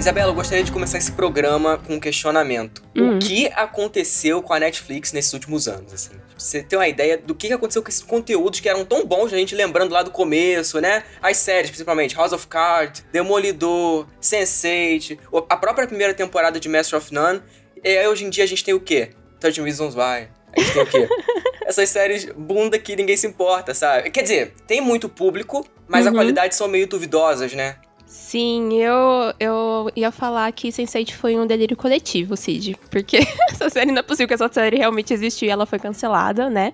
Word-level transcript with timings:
Isabela, 0.00 0.30
eu 0.30 0.34
gostaria 0.34 0.64
de 0.64 0.72
começar 0.72 0.96
esse 0.96 1.12
programa 1.12 1.76
com 1.86 1.94
um 1.96 2.00
questionamento. 2.00 2.82
Hum. 2.96 3.16
O 3.16 3.18
que 3.18 3.48
aconteceu 3.48 4.42
com 4.42 4.54
a 4.54 4.58
Netflix 4.58 5.12
nesses 5.12 5.30
últimos 5.34 5.68
anos, 5.68 5.92
assim? 5.92 6.12
Você 6.38 6.62
tem 6.62 6.78
uma 6.78 6.88
ideia 6.88 7.18
do 7.18 7.34
que 7.34 7.52
aconteceu 7.52 7.82
com 7.82 7.88
esses 7.90 8.02
conteúdos 8.02 8.60
que 8.60 8.68
eram 8.68 8.82
tão 8.82 9.04
bons, 9.04 9.30
a 9.30 9.36
gente 9.36 9.54
lembrando 9.54 9.92
lá 9.92 10.02
do 10.02 10.10
começo, 10.10 10.80
né? 10.80 11.04
As 11.20 11.36
séries, 11.36 11.68
principalmente, 11.70 12.16
House 12.16 12.32
of 12.32 12.46
Cards, 12.46 13.04
Demolidor, 13.12 14.06
Sense8, 14.22 15.18
o- 15.30 15.44
a 15.50 15.56
própria 15.56 15.86
primeira 15.86 16.14
temporada 16.14 16.58
de 16.58 16.66
Master 16.68 16.98
of 16.98 17.12
None. 17.12 17.42
E 17.84 17.88
aí, 17.98 18.08
hoje 18.08 18.24
em 18.24 18.30
dia, 18.30 18.44
a 18.44 18.48
gente 18.48 18.64
tem 18.64 18.72
o 18.72 18.80
quê? 18.80 19.10
13 19.38 19.60
Reasons 19.60 19.94
Why. 19.94 20.28
A 20.56 20.60
gente 20.60 20.72
tem 20.72 20.82
o 20.82 20.86
quê? 20.86 21.08
Essas 21.66 21.88
séries 21.90 22.24
bunda 22.34 22.78
que 22.78 22.96
ninguém 22.96 23.18
se 23.18 23.26
importa, 23.26 23.74
sabe? 23.74 24.10
Quer 24.10 24.22
dizer, 24.22 24.54
tem 24.66 24.80
muito 24.80 25.10
público, 25.10 25.64
mas 25.86 26.06
a 26.06 26.10
Uhum. 26.10 26.16
qualidade 26.16 26.54
são 26.54 26.66
meio 26.68 26.86
duvidosas, 26.86 27.52
né? 27.52 27.76
Sim, 28.10 28.72
eu, 28.72 29.32
eu 29.38 29.88
ia 29.94 30.10
falar 30.10 30.50
que 30.50 30.70
Sense8 30.70 31.12
foi 31.12 31.38
um 31.38 31.46
delírio 31.46 31.76
coletivo, 31.76 32.36
Cid. 32.36 32.76
Porque 32.90 33.18
essa 33.48 33.70
série 33.70 33.92
não 33.92 34.00
é 34.00 34.02
possível 34.02 34.26
que 34.26 34.34
essa 34.34 34.52
série 34.52 34.78
realmente 34.78 35.14
existiu 35.14 35.46
e 35.46 35.50
ela 35.52 35.64
foi 35.64 35.78
cancelada, 35.78 36.50
né? 36.50 36.72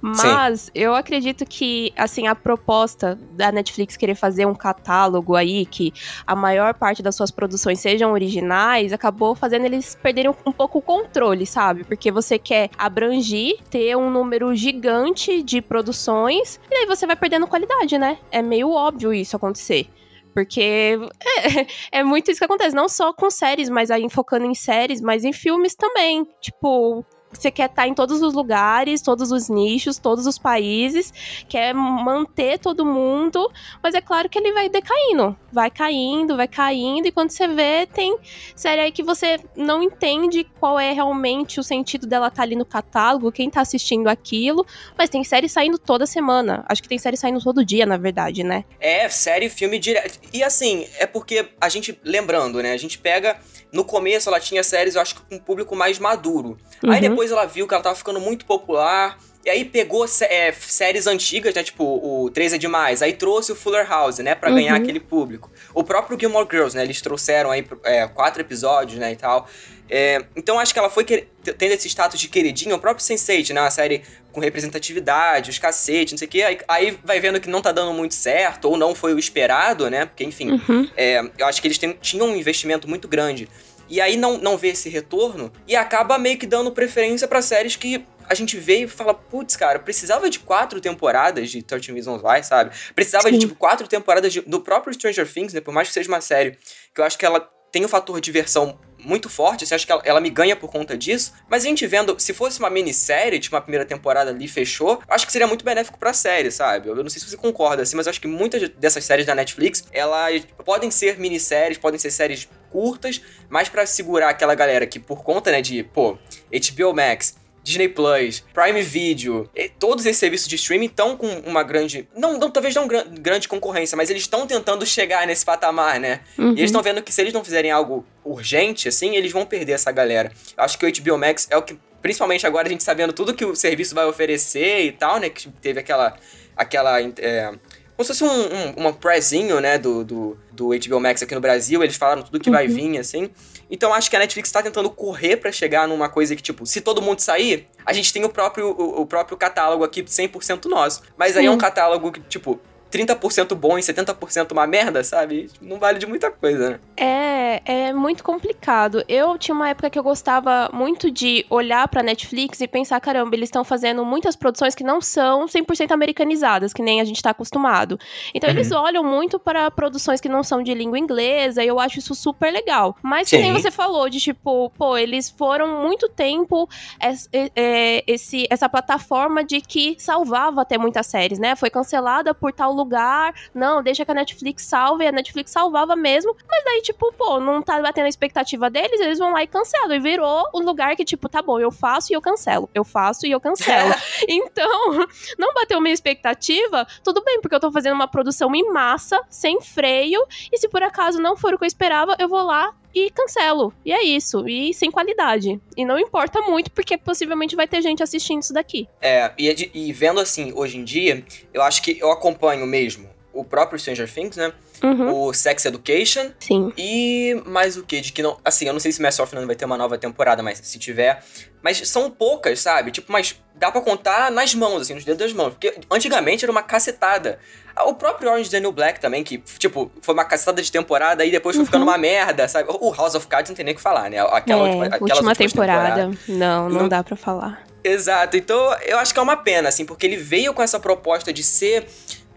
Mas 0.00 0.70
eu 0.72 0.94
acredito 0.94 1.44
que, 1.44 1.92
assim, 1.96 2.28
a 2.28 2.34
proposta 2.36 3.18
da 3.32 3.50
Netflix 3.50 3.96
querer 3.96 4.14
fazer 4.14 4.46
um 4.46 4.54
catálogo 4.54 5.34
aí, 5.34 5.66
que 5.66 5.92
a 6.24 6.36
maior 6.36 6.72
parte 6.74 7.02
das 7.02 7.16
suas 7.16 7.32
produções 7.32 7.80
sejam 7.80 8.12
originais, 8.12 8.92
acabou 8.92 9.34
fazendo 9.34 9.64
eles 9.64 9.96
perderem 10.00 10.32
um 10.46 10.52
pouco 10.52 10.78
o 10.78 10.82
controle, 10.82 11.44
sabe? 11.44 11.82
Porque 11.82 12.12
você 12.12 12.38
quer 12.38 12.70
abrangir, 12.78 13.56
ter 13.68 13.96
um 13.96 14.08
número 14.10 14.54
gigante 14.54 15.42
de 15.42 15.60
produções, 15.60 16.60
e 16.70 16.74
aí 16.76 16.86
você 16.86 17.04
vai 17.04 17.16
perdendo 17.16 17.48
qualidade, 17.48 17.98
né? 17.98 18.16
É 18.30 18.40
meio 18.40 18.70
óbvio 18.70 19.12
isso 19.12 19.34
acontecer. 19.34 19.90
Porque 20.34 20.98
é, 21.92 22.00
é 22.00 22.04
muito 22.04 22.30
isso 22.30 22.38
que 22.38 22.44
acontece, 22.44 22.74
não 22.74 22.88
só 22.88 23.12
com 23.12 23.30
séries, 23.30 23.68
mas 23.68 23.90
aí 23.90 24.08
focando 24.08 24.44
em 24.46 24.54
séries, 24.54 25.00
mas 25.00 25.24
em 25.24 25.32
filmes 25.32 25.74
também. 25.74 26.26
Tipo, 26.40 27.04
você 27.32 27.50
quer 27.50 27.68
estar 27.68 27.86
em 27.86 27.94
todos 27.94 28.22
os 28.22 28.34
lugares, 28.34 29.02
todos 29.02 29.30
os 29.30 29.48
nichos, 29.48 29.98
todos 29.98 30.26
os 30.26 30.38
países, 30.38 31.12
quer 31.48 31.74
manter 31.74 32.58
todo 32.58 32.84
mundo, 32.84 33.50
mas 33.82 33.94
é 33.94 34.00
claro 34.00 34.28
que 34.28 34.38
ele 34.38 34.52
vai 34.52 34.68
decaindo. 34.68 35.36
Vai 35.52 35.70
caindo, 35.70 36.36
vai 36.36 36.48
caindo, 36.48 37.06
e 37.06 37.12
quando 37.12 37.30
você 37.30 37.46
vê, 37.48 37.86
tem 37.86 38.16
série 38.54 38.80
aí 38.80 38.92
que 38.92 39.02
você 39.02 39.38
não 39.56 39.82
entende 39.82 40.44
qual 40.58 40.78
é 40.78 40.92
realmente 40.92 41.60
o 41.60 41.62
sentido 41.62 42.06
dela 42.06 42.28
estar 42.28 42.42
ali 42.42 42.56
no 42.56 42.64
catálogo, 42.64 43.32
quem 43.32 43.50
tá 43.50 43.60
assistindo 43.60 44.08
aquilo, 44.08 44.66
mas 44.96 45.10
tem 45.10 45.24
série 45.24 45.48
saindo 45.48 45.78
toda 45.78 46.06
semana. 46.06 46.64
Acho 46.68 46.82
que 46.82 46.88
tem 46.88 46.98
série 46.98 47.16
saindo 47.16 47.42
todo 47.42 47.64
dia, 47.64 47.86
na 47.86 47.96
verdade, 47.96 48.42
né? 48.44 48.64
É, 48.80 49.08
série, 49.08 49.48
filme 49.48 49.78
direto. 49.78 50.18
E 50.32 50.42
assim, 50.42 50.86
é 50.98 51.06
porque 51.06 51.48
a 51.60 51.68
gente, 51.68 51.98
lembrando, 52.04 52.62
né? 52.62 52.72
A 52.72 52.76
gente 52.76 52.98
pega. 52.98 53.38
No 53.70 53.84
começo 53.84 54.30
ela 54.30 54.40
tinha 54.40 54.62
séries, 54.62 54.94
eu 54.94 55.02
acho 55.02 55.14
que 55.14 55.20
com 55.20 55.34
um 55.34 55.38
público 55.38 55.76
mais 55.76 55.98
maduro. 55.98 56.56
Aí 56.84 56.90
Uhum. 56.94 57.00
depois 57.00 57.30
ela 57.30 57.44
viu 57.46 57.66
que 57.66 57.74
ela 57.74 57.82
tava 57.82 57.96
ficando 57.96 58.20
muito 58.20 58.44
popular. 58.44 59.18
E 59.44 59.50
aí 59.50 59.64
pegou 59.64 60.04
é, 60.22 60.52
séries 60.52 61.06
antigas, 61.06 61.54
né? 61.54 61.62
Tipo, 61.62 61.84
o 61.84 62.28
3 62.30 62.52
é 62.52 62.58
demais. 62.58 63.00
Aí 63.00 63.14
trouxe 63.14 63.50
o 63.50 63.54
Fuller 63.56 63.88
House, 63.88 64.18
né? 64.18 64.34
Pra 64.34 64.50
ganhar 64.50 64.74
Uhum. 64.76 64.82
aquele 64.82 65.00
público. 65.00 65.50
O 65.72 65.82
próprio 65.82 66.18
Gilmore 66.20 66.46
Girls, 66.50 66.76
né? 66.76 66.82
Eles 66.82 67.00
trouxeram 67.00 67.50
aí 67.50 67.64
é, 67.84 68.06
quatro 68.08 68.42
episódios, 68.42 68.98
né? 68.98 69.12
E 69.12 69.16
tal. 69.16 69.48
É, 69.90 70.22
então 70.36 70.58
acho 70.58 70.72
que 70.74 70.78
ela 70.78 70.90
foi 70.90 71.02
tendo 71.04 71.72
esse 71.72 71.88
status 71.88 72.20
de 72.20 72.28
queridinha. 72.28 72.74
O 72.74 72.78
próprio 72.78 73.02
Sense8, 73.06 73.54
né? 73.54 73.60
Uma 73.62 73.70
série 73.70 74.02
com 74.32 74.40
representatividade, 74.40 75.50
os 75.50 75.58
cacete, 75.58 76.12
não 76.12 76.18
sei 76.18 76.28
o 76.28 76.30
quê. 76.30 76.42
Aí, 76.42 76.58
aí 76.68 76.98
vai 77.02 77.18
vendo 77.18 77.40
que 77.40 77.48
não 77.48 77.62
tá 77.62 77.72
dando 77.72 77.92
muito 77.94 78.14
certo, 78.14 78.66
ou 78.66 78.76
não 78.76 78.94
foi 78.94 79.14
o 79.14 79.18
esperado, 79.18 79.88
né? 79.88 80.04
Porque, 80.06 80.24
enfim, 80.24 80.60
Uhum. 80.68 80.88
é, 80.96 81.22
eu 81.38 81.46
acho 81.46 81.60
que 81.62 81.68
eles 81.68 81.78
tinham 82.02 82.26
um 82.26 82.36
investimento 82.36 82.86
muito 82.88 83.08
grande. 83.08 83.48
E 83.88 84.00
aí 84.00 84.16
não, 84.16 84.36
não 84.38 84.56
vê 84.56 84.68
esse 84.68 84.88
retorno 84.88 85.52
e 85.66 85.74
acaba 85.74 86.18
meio 86.18 86.38
que 86.38 86.46
dando 86.46 86.70
preferência 86.72 87.26
pra 87.26 87.40
séries 87.42 87.76
que 87.76 88.04
a 88.28 88.34
gente 88.34 88.58
vê 88.58 88.80
e 88.82 88.88
fala, 88.88 89.14
putz, 89.14 89.56
cara, 89.56 89.78
precisava 89.78 90.28
de 90.28 90.38
quatro 90.40 90.80
temporadas 90.80 91.50
de 91.50 91.62
13 91.62 91.92
Reasons 91.92 92.22
Why, 92.22 92.44
sabe? 92.44 92.70
Precisava 92.94 93.30
de, 93.30 93.36
Sim. 93.36 93.40
tipo, 93.46 93.54
quatro 93.54 93.88
temporadas 93.88 94.30
de- 94.32 94.42
do 94.42 94.60
próprio 94.60 94.92
Stranger 94.92 95.26
Things, 95.32 95.54
né? 95.54 95.60
Por 95.62 95.72
mais 95.72 95.88
que 95.88 95.94
seja 95.94 96.08
uma 96.08 96.20
série 96.20 96.58
que 96.94 97.00
eu 97.00 97.04
acho 97.04 97.16
que 97.16 97.24
ela 97.24 97.40
tem 97.72 97.84
um 97.84 97.88
fator 97.88 98.16
de 98.16 98.24
diversão 98.26 98.78
muito 98.98 99.28
forte, 99.28 99.64
assim, 99.64 99.74
acho 99.74 99.86
que 99.86 99.92
ela, 99.92 100.02
ela 100.04 100.20
me 100.20 100.30
ganha 100.30 100.56
por 100.56 100.70
conta 100.70 100.96
disso. 100.96 101.32
Mas 101.48 101.64
a 101.64 101.68
gente 101.68 101.86
vendo, 101.86 102.18
se 102.18 102.34
fosse 102.34 102.58
uma 102.58 102.70
minissérie, 102.70 103.38
tipo, 103.38 103.54
uma 103.54 103.62
primeira 103.62 103.84
temporada 103.84 104.30
ali 104.30 104.48
fechou, 104.48 105.00
acho 105.08 105.26
que 105.26 105.32
seria 105.32 105.46
muito 105.46 105.64
benéfico 105.64 105.98
pra 105.98 106.12
série, 106.12 106.50
sabe? 106.50 106.88
Eu 106.88 106.96
não 106.96 107.08
sei 107.08 107.20
se 107.20 107.28
você 107.28 107.36
concorda, 107.36 107.82
assim, 107.82 107.96
mas 107.96 108.06
eu 108.06 108.10
acho 108.10 108.20
que 108.20 108.26
muitas 108.26 108.68
dessas 108.70 109.04
séries 109.04 109.26
da 109.26 109.34
Netflix, 109.34 109.84
elas 109.92 110.46
podem 110.64 110.90
ser 110.90 111.18
minisséries, 111.18 111.78
podem 111.78 111.98
ser 111.98 112.10
séries 112.10 112.48
curtas, 112.70 113.20
mas 113.48 113.68
pra 113.68 113.86
segurar 113.86 114.30
aquela 114.30 114.54
galera 114.54 114.86
que, 114.86 114.98
por 114.98 115.22
conta, 115.22 115.50
né, 115.50 115.62
de, 115.62 115.82
pô, 115.82 116.18
HBO 116.50 116.94
Max, 116.94 117.36
Disney 117.68 117.88
Plus, 117.88 118.42
Prime 118.54 118.80
Video, 118.82 119.48
e 119.54 119.68
todos 119.68 120.06
esses 120.06 120.18
serviços 120.18 120.48
de 120.48 120.56
streaming 120.56 120.86
estão 120.86 121.16
com 121.16 121.26
uma 121.40 121.62
grande. 121.62 122.08
Não, 122.16 122.38
não 122.38 122.50
talvez 122.50 122.74
não 122.74 122.88
gran- 122.88 123.04
grande 123.20 123.46
concorrência, 123.46 123.94
mas 123.94 124.08
eles 124.08 124.22
estão 124.22 124.46
tentando 124.46 124.86
chegar 124.86 125.26
nesse 125.26 125.44
patamar, 125.44 126.00
né? 126.00 126.20
Uhum. 126.38 126.48
E 126.52 126.60
eles 126.60 126.70
estão 126.70 126.82
vendo 126.82 127.02
que 127.02 127.12
se 127.12 127.20
eles 127.20 127.32
não 127.34 127.44
fizerem 127.44 127.70
algo 127.70 128.06
urgente, 128.24 128.88
assim, 128.88 129.14
eles 129.16 129.32
vão 129.32 129.44
perder 129.44 129.72
essa 129.72 129.92
galera. 129.92 130.32
Eu 130.56 130.64
acho 130.64 130.78
que 130.78 130.86
o 130.86 130.92
HBO 130.92 131.18
Max 131.18 131.46
é 131.50 131.56
o 131.58 131.62
que. 131.62 131.76
Principalmente 132.00 132.46
agora 132.46 132.68
a 132.68 132.70
gente 132.70 132.84
sabendo 132.84 133.12
tudo 133.12 133.34
que 133.34 133.44
o 133.44 133.54
serviço 133.56 133.94
vai 133.94 134.06
oferecer 134.06 134.84
e 134.86 134.92
tal, 134.92 135.18
né? 135.20 135.28
Que 135.28 135.48
teve 135.60 135.78
aquela. 135.80 136.16
aquela. 136.56 137.00
É, 137.02 137.52
como 137.96 138.04
se 138.06 138.14
fosse 138.16 138.24
um, 138.24 138.28
um, 138.28 138.70
uma 138.76 138.92
prezinho, 138.92 139.60
né, 139.60 139.76
do, 139.76 140.04
do, 140.04 140.38
do 140.52 140.68
HBO 140.68 141.00
Max 141.00 141.20
aqui 141.20 141.34
no 141.34 141.40
Brasil, 141.40 141.82
eles 141.82 141.96
falaram 141.96 142.22
tudo 142.22 142.38
que 142.38 142.48
vai 142.48 142.68
Uhum. 142.68 142.74
vir, 142.74 142.98
assim. 142.98 143.28
Então 143.70 143.92
acho 143.92 144.08
que 144.08 144.16
a 144.16 144.18
Netflix 144.18 144.50
tá 144.50 144.62
tentando 144.62 144.90
correr 144.90 145.36
pra 145.36 145.52
chegar 145.52 145.86
numa 145.86 146.08
coisa 146.08 146.34
que, 146.34 146.42
tipo, 146.42 146.64
se 146.66 146.80
todo 146.80 147.02
mundo 147.02 147.20
sair, 147.20 147.68
a 147.84 147.92
gente 147.92 148.12
tem 148.12 148.24
o 148.24 148.28
próprio, 148.28 148.70
o, 148.70 149.02
o 149.02 149.06
próprio 149.06 149.36
catálogo 149.36 149.84
aqui 149.84 150.02
100% 150.02 150.66
nosso. 150.66 151.02
Mas 151.16 151.36
aí 151.36 151.46
é 151.46 151.50
um 151.50 151.58
catálogo 151.58 152.12
que, 152.12 152.20
tipo, 152.20 152.60
30% 152.90 153.54
bom 153.54 153.78
e 153.78 153.82
70% 153.82 154.52
uma 154.52 154.66
merda, 154.66 155.02
sabe? 155.04 155.50
Não 155.60 155.78
vale 155.78 155.98
de 155.98 156.06
muita 156.06 156.30
coisa, 156.30 156.70
né? 156.70 156.80
É, 156.96 157.62
é 157.88 157.92
muito 157.92 158.24
complicado. 158.24 159.04
Eu 159.08 159.36
tinha 159.38 159.54
uma 159.54 159.68
época 159.68 159.90
que 159.90 159.98
eu 159.98 160.02
gostava 160.02 160.70
muito 160.72 161.10
de 161.10 161.44
olhar 161.50 161.86
pra 161.88 162.02
Netflix 162.02 162.60
e 162.60 162.68
pensar, 162.68 163.00
caramba, 163.00 163.34
eles 163.36 163.48
estão 163.48 163.64
fazendo 163.64 164.04
muitas 164.04 164.34
produções 164.36 164.74
que 164.74 164.82
não 164.84 165.00
são 165.00 165.46
100% 165.46 165.92
americanizadas, 165.92 166.72
que 166.72 166.82
nem 166.82 167.00
a 167.00 167.04
gente 167.04 167.22
tá 167.22 167.30
acostumado. 167.30 167.98
Então 168.34 168.48
Uhum. 168.48 168.56
eles 168.56 168.72
olham 168.72 169.04
muito 169.04 169.38
para 169.38 169.70
produções 169.70 170.20
que 170.20 170.28
não 170.28 170.42
são 170.42 170.62
de 170.62 170.72
língua 170.74 170.98
inglesa, 170.98 171.62
e 171.62 171.68
eu 171.68 171.78
acho 171.78 171.98
isso 171.98 172.14
super 172.14 172.52
legal. 172.52 172.96
Mas 173.02 173.28
que 173.28 173.36
nem 173.38 173.54
Sim. 173.54 173.60
você 173.60 173.70
falou 173.70 174.08
de 174.08 174.18
tipo, 174.20 174.70
pô, 174.70 174.96
eles 174.96 175.28
foram 175.30 175.82
muito 175.82 176.08
tempo 176.08 176.68
é, 177.00 178.02
esse, 178.06 178.46
essa 178.50 178.68
plataforma 178.68 179.44
de 179.44 179.60
que 179.60 179.96
salvava 179.98 180.62
até 180.62 180.78
muitas 180.78 181.06
séries, 181.06 181.38
né? 181.38 181.54
Foi 181.56 181.70
cancelada 181.70 182.34
por 182.34 182.52
tal 182.52 182.72
lugar, 182.78 183.34
não, 183.54 183.82
deixa 183.82 184.04
que 184.04 184.10
a 184.10 184.14
Netflix 184.14 184.64
salve, 184.64 185.04
e 185.04 185.08
a 185.08 185.12
Netflix 185.12 185.50
salvava 185.50 185.94
mesmo, 185.94 186.34
mas 186.48 186.64
daí, 186.64 186.82
tipo, 186.82 187.12
pô, 187.12 187.40
não 187.40 187.62
tá 187.62 187.80
batendo 187.80 188.06
a 188.06 188.08
expectativa 188.08 188.70
deles, 188.70 189.00
eles 189.00 189.18
vão 189.18 189.32
lá 189.32 189.42
e 189.42 189.46
cancelam. 189.46 189.94
E 189.94 190.00
virou 190.00 190.48
um 190.54 190.60
lugar 190.60 190.96
que, 190.96 191.04
tipo, 191.04 191.28
tá 191.28 191.42
bom, 191.42 191.58
eu 191.58 191.70
faço 191.70 192.12
e 192.12 192.14
eu 192.14 192.20
cancelo. 192.20 192.68
Eu 192.74 192.84
faço 192.84 193.26
e 193.26 193.30
eu 193.30 193.40
cancelo. 193.40 193.94
então, 194.28 195.06
não 195.38 195.52
bateu 195.52 195.80
minha 195.80 195.94
expectativa, 195.94 196.86
tudo 197.02 197.22
bem, 197.22 197.40
porque 197.40 197.54
eu 197.54 197.60
tô 197.60 197.70
fazendo 197.70 197.94
uma 197.94 198.08
produção 198.08 198.54
em 198.54 198.70
massa, 198.72 199.20
sem 199.28 199.60
freio, 199.60 200.24
e 200.52 200.58
se 200.58 200.68
por 200.68 200.82
acaso 200.82 201.20
não 201.20 201.36
for 201.36 201.54
o 201.54 201.58
que 201.58 201.64
eu 201.64 201.68
esperava, 201.68 202.16
eu 202.18 202.28
vou 202.28 202.42
lá 202.42 202.72
e 202.94 203.10
cancelo. 203.10 203.72
E 203.84 203.92
é 203.92 204.02
isso. 204.02 204.48
E 204.48 204.72
sem 204.74 204.90
qualidade. 204.90 205.60
E 205.76 205.84
não 205.84 205.98
importa 205.98 206.40
muito, 206.42 206.70
porque 206.70 206.96
possivelmente 206.96 207.56
vai 207.56 207.66
ter 207.66 207.82
gente 207.82 208.02
assistindo 208.02 208.42
isso 208.42 208.52
daqui. 208.52 208.88
É, 209.00 209.32
e, 209.38 209.48
é 209.48 209.54
e 209.74 209.92
vendo 209.92 210.20
assim, 210.20 210.52
hoje 210.54 210.78
em 210.78 210.84
dia, 210.84 211.24
eu 211.52 211.62
acho 211.62 211.82
que 211.82 211.98
eu 212.00 212.10
acompanho 212.10 212.66
mesmo 212.66 213.08
o 213.32 213.44
próprio 213.44 213.78
Stranger 213.78 214.12
Things, 214.12 214.36
né? 214.36 214.52
Uhum. 214.82 215.28
O 215.28 215.32
Sex 215.32 215.64
Education. 215.64 216.30
Sim. 216.38 216.72
E 216.76 217.40
mais 217.46 217.76
o 217.76 217.82
que? 217.84 218.00
De 218.00 218.12
que 218.12 218.22
não. 218.22 218.38
Assim, 218.44 218.66
eu 218.66 218.72
não 218.72 218.80
sei 218.80 218.92
se 218.92 219.00
Master 219.02 219.24
of 219.24 219.34
None 219.34 219.46
vai 219.46 219.56
ter 219.56 219.64
uma 219.64 219.76
nova 219.76 219.98
temporada, 219.98 220.42
mas 220.42 220.58
se 220.58 220.78
tiver. 220.78 221.22
Mas 221.62 221.88
são 221.88 222.10
poucas, 222.10 222.60
sabe? 222.60 222.90
Tipo, 222.90 223.10
mas 223.10 223.40
dá 223.54 223.70
pra 223.70 223.80
contar 223.80 224.30
nas 224.30 224.54
mãos, 224.54 224.82
assim, 224.82 224.94
nos 224.94 225.04
dedos 225.04 225.18
das 225.18 225.32
mãos. 225.32 225.50
Porque 225.50 225.74
antigamente 225.90 226.44
era 226.44 226.52
uma 226.52 226.62
cacetada. 226.62 227.38
O 227.86 227.94
próprio 227.94 228.30
Orange 228.30 228.58
New 228.60 228.72
Black 228.72 229.00
também, 229.00 229.22
que, 229.24 229.38
tipo, 229.58 229.90
foi 230.02 230.14
uma 230.14 230.24
cacetada 230.24 230.60
de 230.62 230.70
temporada 230.70 231.24
e 231.24 231.30
depois 231.30 231.54
foi 231.56 231.60
Uhum. 231.62 231.66
ficando 231.66 231.82
uma 231.84 231.96
merda, 231.98 232.46
sabe? 232.48 232.68
O 232.80 232.92
House 232.92 233.14
of 233.14 233.26
Cards 233.26 233.50
não 233.50 233.56
tem 233.56 233.64
nem 233.64 233.72
o 233.74 233.76
que 233.76 233.82
falar, 233.82 234.10
né? 234.10 234.18
Aquela 234.20 234.66
é, 234.68 234.70
última, 234.74 234.98
última 235.00 235.34
temporada. 235.34 235.94
temporadas. 235.94 236.18
Não, 236.28 236.68
não 236.68 236.80
Não- 236.82 236.88
dá 236.88 237.02
pra 237.04 237.16
falar. 237.16 237.62
Exato, 237.84 238.36
então 238.36 238.74
eu 238.82 238.98
acho 238.98 239.12
que 239.14 239.20
é 239.20 239.22
uma 239.22 239.36
pena, 239.36 239.68
assim, 239.68 239.84
porque 239.84 240.04
ele 240.06 240.16
veio 240.16 240.52
com 240.52 240.62
essa 240.62 240.80
proposta 240.80 241.32
de 241.32 241.42
ser 241.44 241.86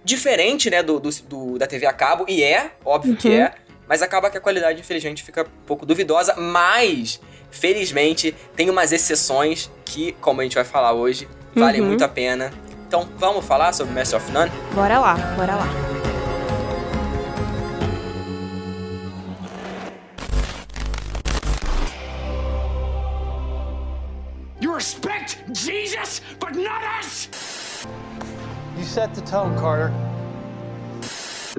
diferente, 0.03 0.69
né, 0.69 0.81
do, 0.83 0.99
do- 0.99 1.09
do- 1.23 1.57
da 1.59 1.67
TV 1.67 1.85
a 1.85 1.93
cabo, 1.93 2.25
e 2.27 2.43
é, 2.43 2.71
óbvio 2.85 3.15
que 3.15 3.27
Uhum. 3.27 3.35
é, 3.41 3.53
mas 3.87 4.01
acaba 4.01 4.29
que 4.29 4.37
a 4.37 4.41
qualidade, 4.41 4.79
infelizmente, 4.79 5.23
fica 5.23 5.41
um 5.43 5.65
pouco 5.65 5.85
duvidosa, 5.85 6.35
mas, 6.37 7.19
felizmente, 7.49 8.35
tem 8.55 8.69
umas 8.69 8.91
exceções 8.91 9.69
que, 9.85 10.13
como 10.21 10.41
a 10.41 10.43
gente 10.43 10.55
vai 10.55 10.63
falar 10.63 10.93
hoje, 10.93 11.27
valem 11.55 11.81
Uhum. 11.81 11.87
muito 11.87 12.03
a 12.03 12.07
pena. 12.07 12.51
Então 12.91 13.07
vamos 13.17 13.45
falar 13.45 13.71
sobre 13.71 13.93
Master 13.93 14.19
of 14.19 14.29
None? 14.33 14.51
Bora 14.75 14.99
lá, 14.99 15.15
bora 15.37 15.55
lá. 15.55 15.65
You 24.59 24.73
respect 24.73 25.37
Jesus, 25.53 26.21
but 26.37 26.53
not 26.53 26.83
us! 26.99 27.29
You 28.77 28.83
set 28.83 29.15
the 29.15 29.21
tone, 29.21 29.57
Carter. 29.57 29.93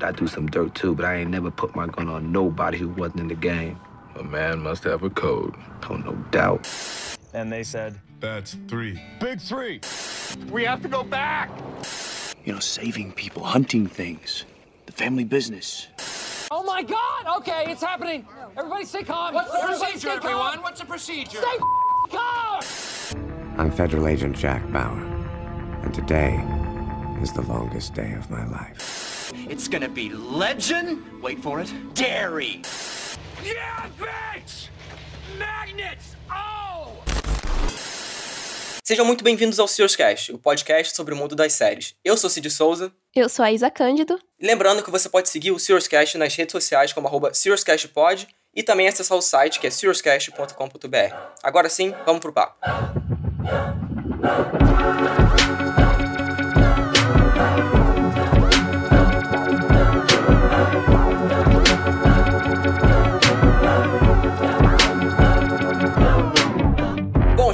I 0.03 0.13
do 0.13 0.27
some 0.27 0.51
dirt 0.51 0.75
too, 0.75 0.95
but 0.95 1.07
I 1.07 1.21
ain't 1.21 1.31
never 1.31 1.51
put 1.51 1.75
my 1.75 1.87
gun 1.87 2.11
on 2.11 2.31
nobody 2.31 2.77
who 2.77 2.91
wasn't 2.91 3.21
in 3.21 3.29
the 3.29 3.35
game. 3.35 3.79
A 4.21 4.23
man 4.23 4.59
must 4.59 4.85
have 4.85 5.03
a 5.03 5.09
code. 5.09 5.55
Oh, 5.89 5.97
no 5.97 6.13
doubt. 6.31 6.69
And 7.33 7.51
they 7.51 7.65
said, 7.65 7.99
That's 8.21 8.55
three. 8.69 9.01
Big 9.19 9.41
three! 9.41 9.81
We 10.51 10.65
have 10.65 10.83
to 10.83 10.89
go 10.89 11.03
back! 11.03 11.51
You 12.45 12.55
know, 12.55 12.59
saving 12.59 13.13
people, 13.13 13.45
hunting 13.45 13.87
things, 13.87 14.45
the 14.87 14.93
family 14.93 15.25
business. 15.25 15.89
Oh 16.51 16.63
my 16.63 16.83
god! 16.83 17.39
Okay, 17.39 17.65
it's 17.69 17.83
happening! 17.83 18.27
Everybody 18.57 18.85
stay 18.85 19.03
calm! 19.03 19.35
What's 19.35 19.51
the 19.51 19.59
Everybody 19.59 19.93
procedure, 19.93 20.11
everyone? 20.11 20.63
What's 20.63 20.81
the 20.81 20.87
procedure? 20.87 21.39
Stay 21.39 21.59
calm! 22.11 22.61
I'm 23.59 23.71
Federal 23.71 24.07
Agent 24.09 24.37
Jack 24.37 24.71
Bauer, 24.73 25.03
and 25.83 25.95
today 25.95 26.35
is 27.23 27.33
the 27.33 27.43
longest 27.43 27.95
day 27.95 28.13
of 28.13 28.31
my 28.31 28.45
life. 28.47 29.33
It's 29.35 29.69
gonna 29.69 29.89
be 29.89 30.11
legend. 30.11 31.23
Wait 31.23 31.43
for 31.43 31.61
it. 31.61 31.73
Dairy. 31.95 32.63
Yeah, 33.45 33.87
bitch! 33.99 34.69
Magnets! 35.39 36.12
Sejam 38.93 39.07
muito 39.07 39.25
bem-vindos 39.25 39.59
ao 39.59 39.67
Sears 39.67 39.97
Cast, 39.97 40.31
o 40.33 40.39
podcast 40.39 40.95
sobre 40.95 41.15
o 41.15 41.17
mundo 41.17 41.35
das 41.35 41.55
séries. 41.55 41.95
Eu 42.05 42.15
sou 42.15 42.29
Cid 42.29 42.51
Souza. 42.51 42.93
Eu 43.17 43.27
sou 43.27 43.43
a 43.43 43.51
Isa 43.51 43.71
Cândido. 43.71 44.19
Lembrando 44.39 44.83
que 44.83 44.91
você 44.91 45.09
pode 45.09 45.31
seguir 45.31 45.51
o 45.51 45.59
Sears 45.59 45.89
Cast 45.89 46.19
nas 46.19 46.37
redes 46.37 46.53
sociais 46.53 46.93
como 46.93 47.09
arroba 47.09 47.33
SearsCastPod 47.33 48.29
e 48.55 48.63
também 48.63 48.87
acessar 48.87 49.17
o 49.17 49.23
site 49.23 49.61
que 49.61 49.67
é 49.67 49.71
searscast.com.br. 49.71 51.17
Agora 51.43 51.71
sim, 51.71 51.95
vamos 52.05 52.21
pro 52.21 52.35
papo. 52.35 52.59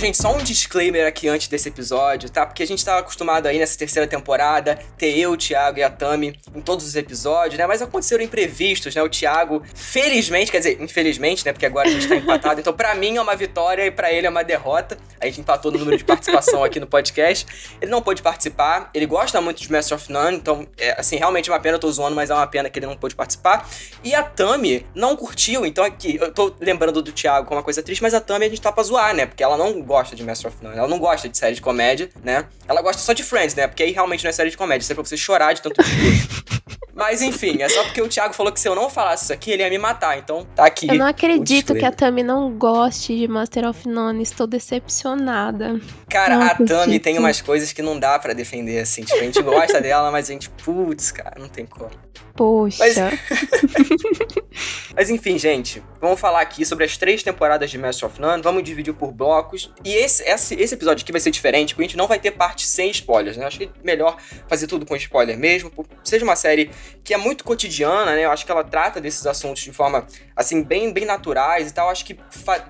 Gente, 0.09 0.19
só 0.19 0.35
um 0.35 0.39
disclaimer 0.39 1.07
aqui 1.07 1.29
antes 1.29 1.49
desse 1.49 1.69
episódio, 1.69 2.29
tá? 2.29 2.45
Porque 2.45 2.63
a 2.63 2.67
gente 2.67 2.85
tava 2.85 3.01
acostumado 3.01 3.47
aí 3.47 3.59
nessa 3.59 3.79
terceira 3.79 4.07
temporada 4.07 4.79
ter 4.97 5.17
eu, 5.17 5.33
o 5.33 5.37
Thiago 5.37 5.79
e 5.79 5.83
a 5.83 5.91
Tami 5.91 6.39
em 6.55 6.61
todos 6.61 6.85
os 6.87 6.97
episódios, 6.97 7.59
né? 7.59 7.67
Mas 7.67 7.81
aconteceram 7.83 8.25
imprevistos, 8.25 8.95
né? 8.95 9.03
O 9.03 9.09
Thiago, 9.09 9.63
felizmente, 9.75 10.51
quer 10.51 10.59
dizer, 10.59 10.81
infelizmente, 10.81 11.45
né? 11.45 11.53
Porque 11.53 11.67
agora 11.67 11.89
a 11.89 11.93
gente 11.93 12.09
tá 12.09 12.17
empatado. 12.17 12.61
Então, 12.61 12.73
pra 12.73 12.95
mim 12.95 13.17
é 13.17 13.21
uma 13.21 13.37
vitória 13.37 13.87
e 13.87 13.91
pra 13.91 14.13
ele 14.13 14.27
é 14.27 14.31
uma 14.31 14.43
derrota. 14.43 14.99
A 15.21 15.27
gente 15.27 15.41
empatou 15.41 15.71
no 15.71 15.79
número 15.79 15.97
de 15.97 16.05
participação 16.05 16.65
aqui 16.65 16.81
no 16.81 16.87
podcast. 16.87 17.47
Ele 17.81 17.91
não 17.91 18.03
pôde 18.03 18.23
participar. 18.23 18.91
Ele 18.95 19.07
gosta 19.07 19.41
muito 19.41 19.61
de 19.61 19.71
Master 19.71 19.97
of 19.97 20.11
None, 20.11 20.37
então, 20.37 20.67
é, 20.79 20.99
assim, 20.99 21.17
realmente 21.17 21.51
é 21.51 21.53
uma 21.53 21.61
pena, 21.61 21.77
eu 21.77 21.81
tô 21.81 21.91
zoando, 21.91 22.17
mas 22.17 22.31
é 22.31 22.35
uma 22.35 22.47
pena 22.47 22.71
que 22.71 22.79
ele 22.79 22.87
não 22.87 22.97
pôde 22.97 23.15
participar. 23.15 23.69
E 24.03 24.15
a 24.15 24.23
Tami 24.23 24.87
não 24.95 25.17
curtiu, 25.17 25.67
então 25.67 25.85
aqui, 25.85 26.17
eu 26.21 26.33
tô 26.33 26.55
lembrando 26.61 27.03
do 27.03 27.13
Thiago 27.13 27.47
como 27.47 27.59
uma 27.59 27.65
coisa 27.65 27.83
triste, 27.83 28.03
mas 28.03 28.15
a 28.15 28.21
Tami 28.21 28.47
a 28.47 28.49
gente 28.49 28.61
tá 28.61 28.73
pra 28.73 28.83
zoar, 28.83 29.15
né? 29.15 29.27
Porque 29.27 29.43
ela 29.43 29.57
não 29.57 29.83
gosta 29.83 29.98
de 30.03 30.23
Master 30.23 30.51
of 30.51 30.63
None, 30.63 30.77
ela 30.77 30.89
não 30.89 30.99
gosta 30.99 31.29
de 31.29 31.37
série 31.37 31.55
de 31.55 31.61
comédia, 31.61 32.11
né? 32.23 32.47
Ela 32.67 32.83
gosta 32.83 33.03
só 33.03 33.13
de 33.13 33.23
Friends, 33.23 33.55
né? 33.55 33.67
Porque 33.67 33.83
aí 33.83 33.93
realmente 33.93 34.25
não 34.25 34.31
é 34.31 34.33
série 34.33 34.51
de 34.51 34.57
comédia, 34.57 34.83
isso 34.83 34.93
é 34.93 34.95
pra 34.95 35.05
você 35.05 35.17
chorar 35.17 35.53
de 35.53 35.63
tanto. 35.63 35.81
Mas 36.99 37.23
enfim, 37.23 37.63
é 37.63 37.69
só 37.69 37.85
porque 37.85 38.03
o 38.03 38.09
Thiago 38.09 38.35
falou 38.35 38.53
que 38.53 38.59
se 38.59 38.69
eu 38.69 38.75
não 38.75 38.91
falasse 38.91 39.23
isso 39.25 39.33
aqui, 39.33 39.53
ele 39.53 39.63
ia 39.63 39.71
me 39.71 39.79
matar. 39.79 40.19
Então 40.19 40.45
tá 40.57 40.67
aqui. 40.67 40.89
Eu 40.89 40.97
não 40.97 41.07
acredito 41.07 41.75
que 41.75 41.85
a. 41.85 41.93
Tami 41.93 42.23
não 42.25 42.51
goste 42.51 43.17
de 43.17 43.29
Master 43.29 43.69
of 43.69 43.89
None. 43.89 44.23
Estou 44.23 44.47
decepcionada. 44.47 45.81
Cara, 46.11 46.37
Não 46.37 46.43
a 46.47 46.55
Tami 46.55 46.65
acredito. 46.83 47.03
tem 47.05 47.19
umas 47.19 47.41
coisas 47.41 47.73
que 47.73 47.83
não 47.83 47.99
dá 47.99 48.19
pra 48.19 48.33
defender, 48.33 48.81
assim. 48.81 49.03
Tipo, 49.03 49.19
a 49.21 49.23
gente 49.23 49.41
gosta 49.43 49.81
dela, 49.81 50.11
mas 50.11 50.29
a 50.29 50.33
gente, 50.33 50.51
putz, 50.51 51.13
cara, 51.13 51.37
não 51.39 51.49
tem 51.49 51.65
como. 51.67 51.91
Poxa. 52.35 52.79
Mas- 52.81 52.97
Mas 54.95 55.11
enfim, 55.11 55.39
gente, 55.39 55.83
vamos 56.01 56.19
falar 56.19 56.41
aqui 56.41 56.65
sobre 56.65 56.85
as 56.85 56.97
três 56.97 57.23
temporadas 57.23 57.71
de 57.71 57.79
Master 57.79 58.09
of 58.09 58.21
None, 58.21 58.43
vamos 58.43 58.65
dividir 58.65 58.93
por 58.93 59.13
blocos. 59.13 59.73
E 59.85 59.95
esse, 59.95 60.23
esse, 60.25 60.55
esse 60.57 60.75
episódio 60.75 61.03
aqui 61.05 61.13
vai 61.13 61.21
ser 61.21 61.31
diferente, 61.31 61.75
porque 61.75 61.85
a 61.85 61.89
gente 61.89 61.97
não 61.97 62.09
vai 62.09 62.19
ter 62.19 62.33
parte 62.33 62.67
sem 62.67 62.91
spoilers, 62.91 63.37
né? 63.37 63.47
Acho 63.47 63.59
que 63.59 63.65
é 63.65 63.69
melhor 63.85 64.17
fazer 64.49 64.67
tudo 64.67 64.85
com 64.85 64.97
spoiler 64.97 65.39
mesmo, 65.39 65.71
seja 66.03 66.25
uma 66.25 66.35
série 66.37 66.71
que 67.05 67.15
é 67.15 67.17
muito 67.17 67.45
cotidiana, 67.45 68.15
né? 68.15 68.25
Eu 68.25 68.31
acho 68.31 68.45
que 68.45 68.53
ela 68.53 68.65
trata 68.65 69.01
desses 69.01 69.27
assuntos 69.27 69.63
de 69.63 69.73
forma, 69.73 70.07
assim, 70.37 70.63
bem, 70.63 70.93
bem 70.93 71.05
naturais 71.05 71.71
e 71.71 71.75
tal. 71.75 71.89
Acho 71.89 72.05
que 72.05 72.19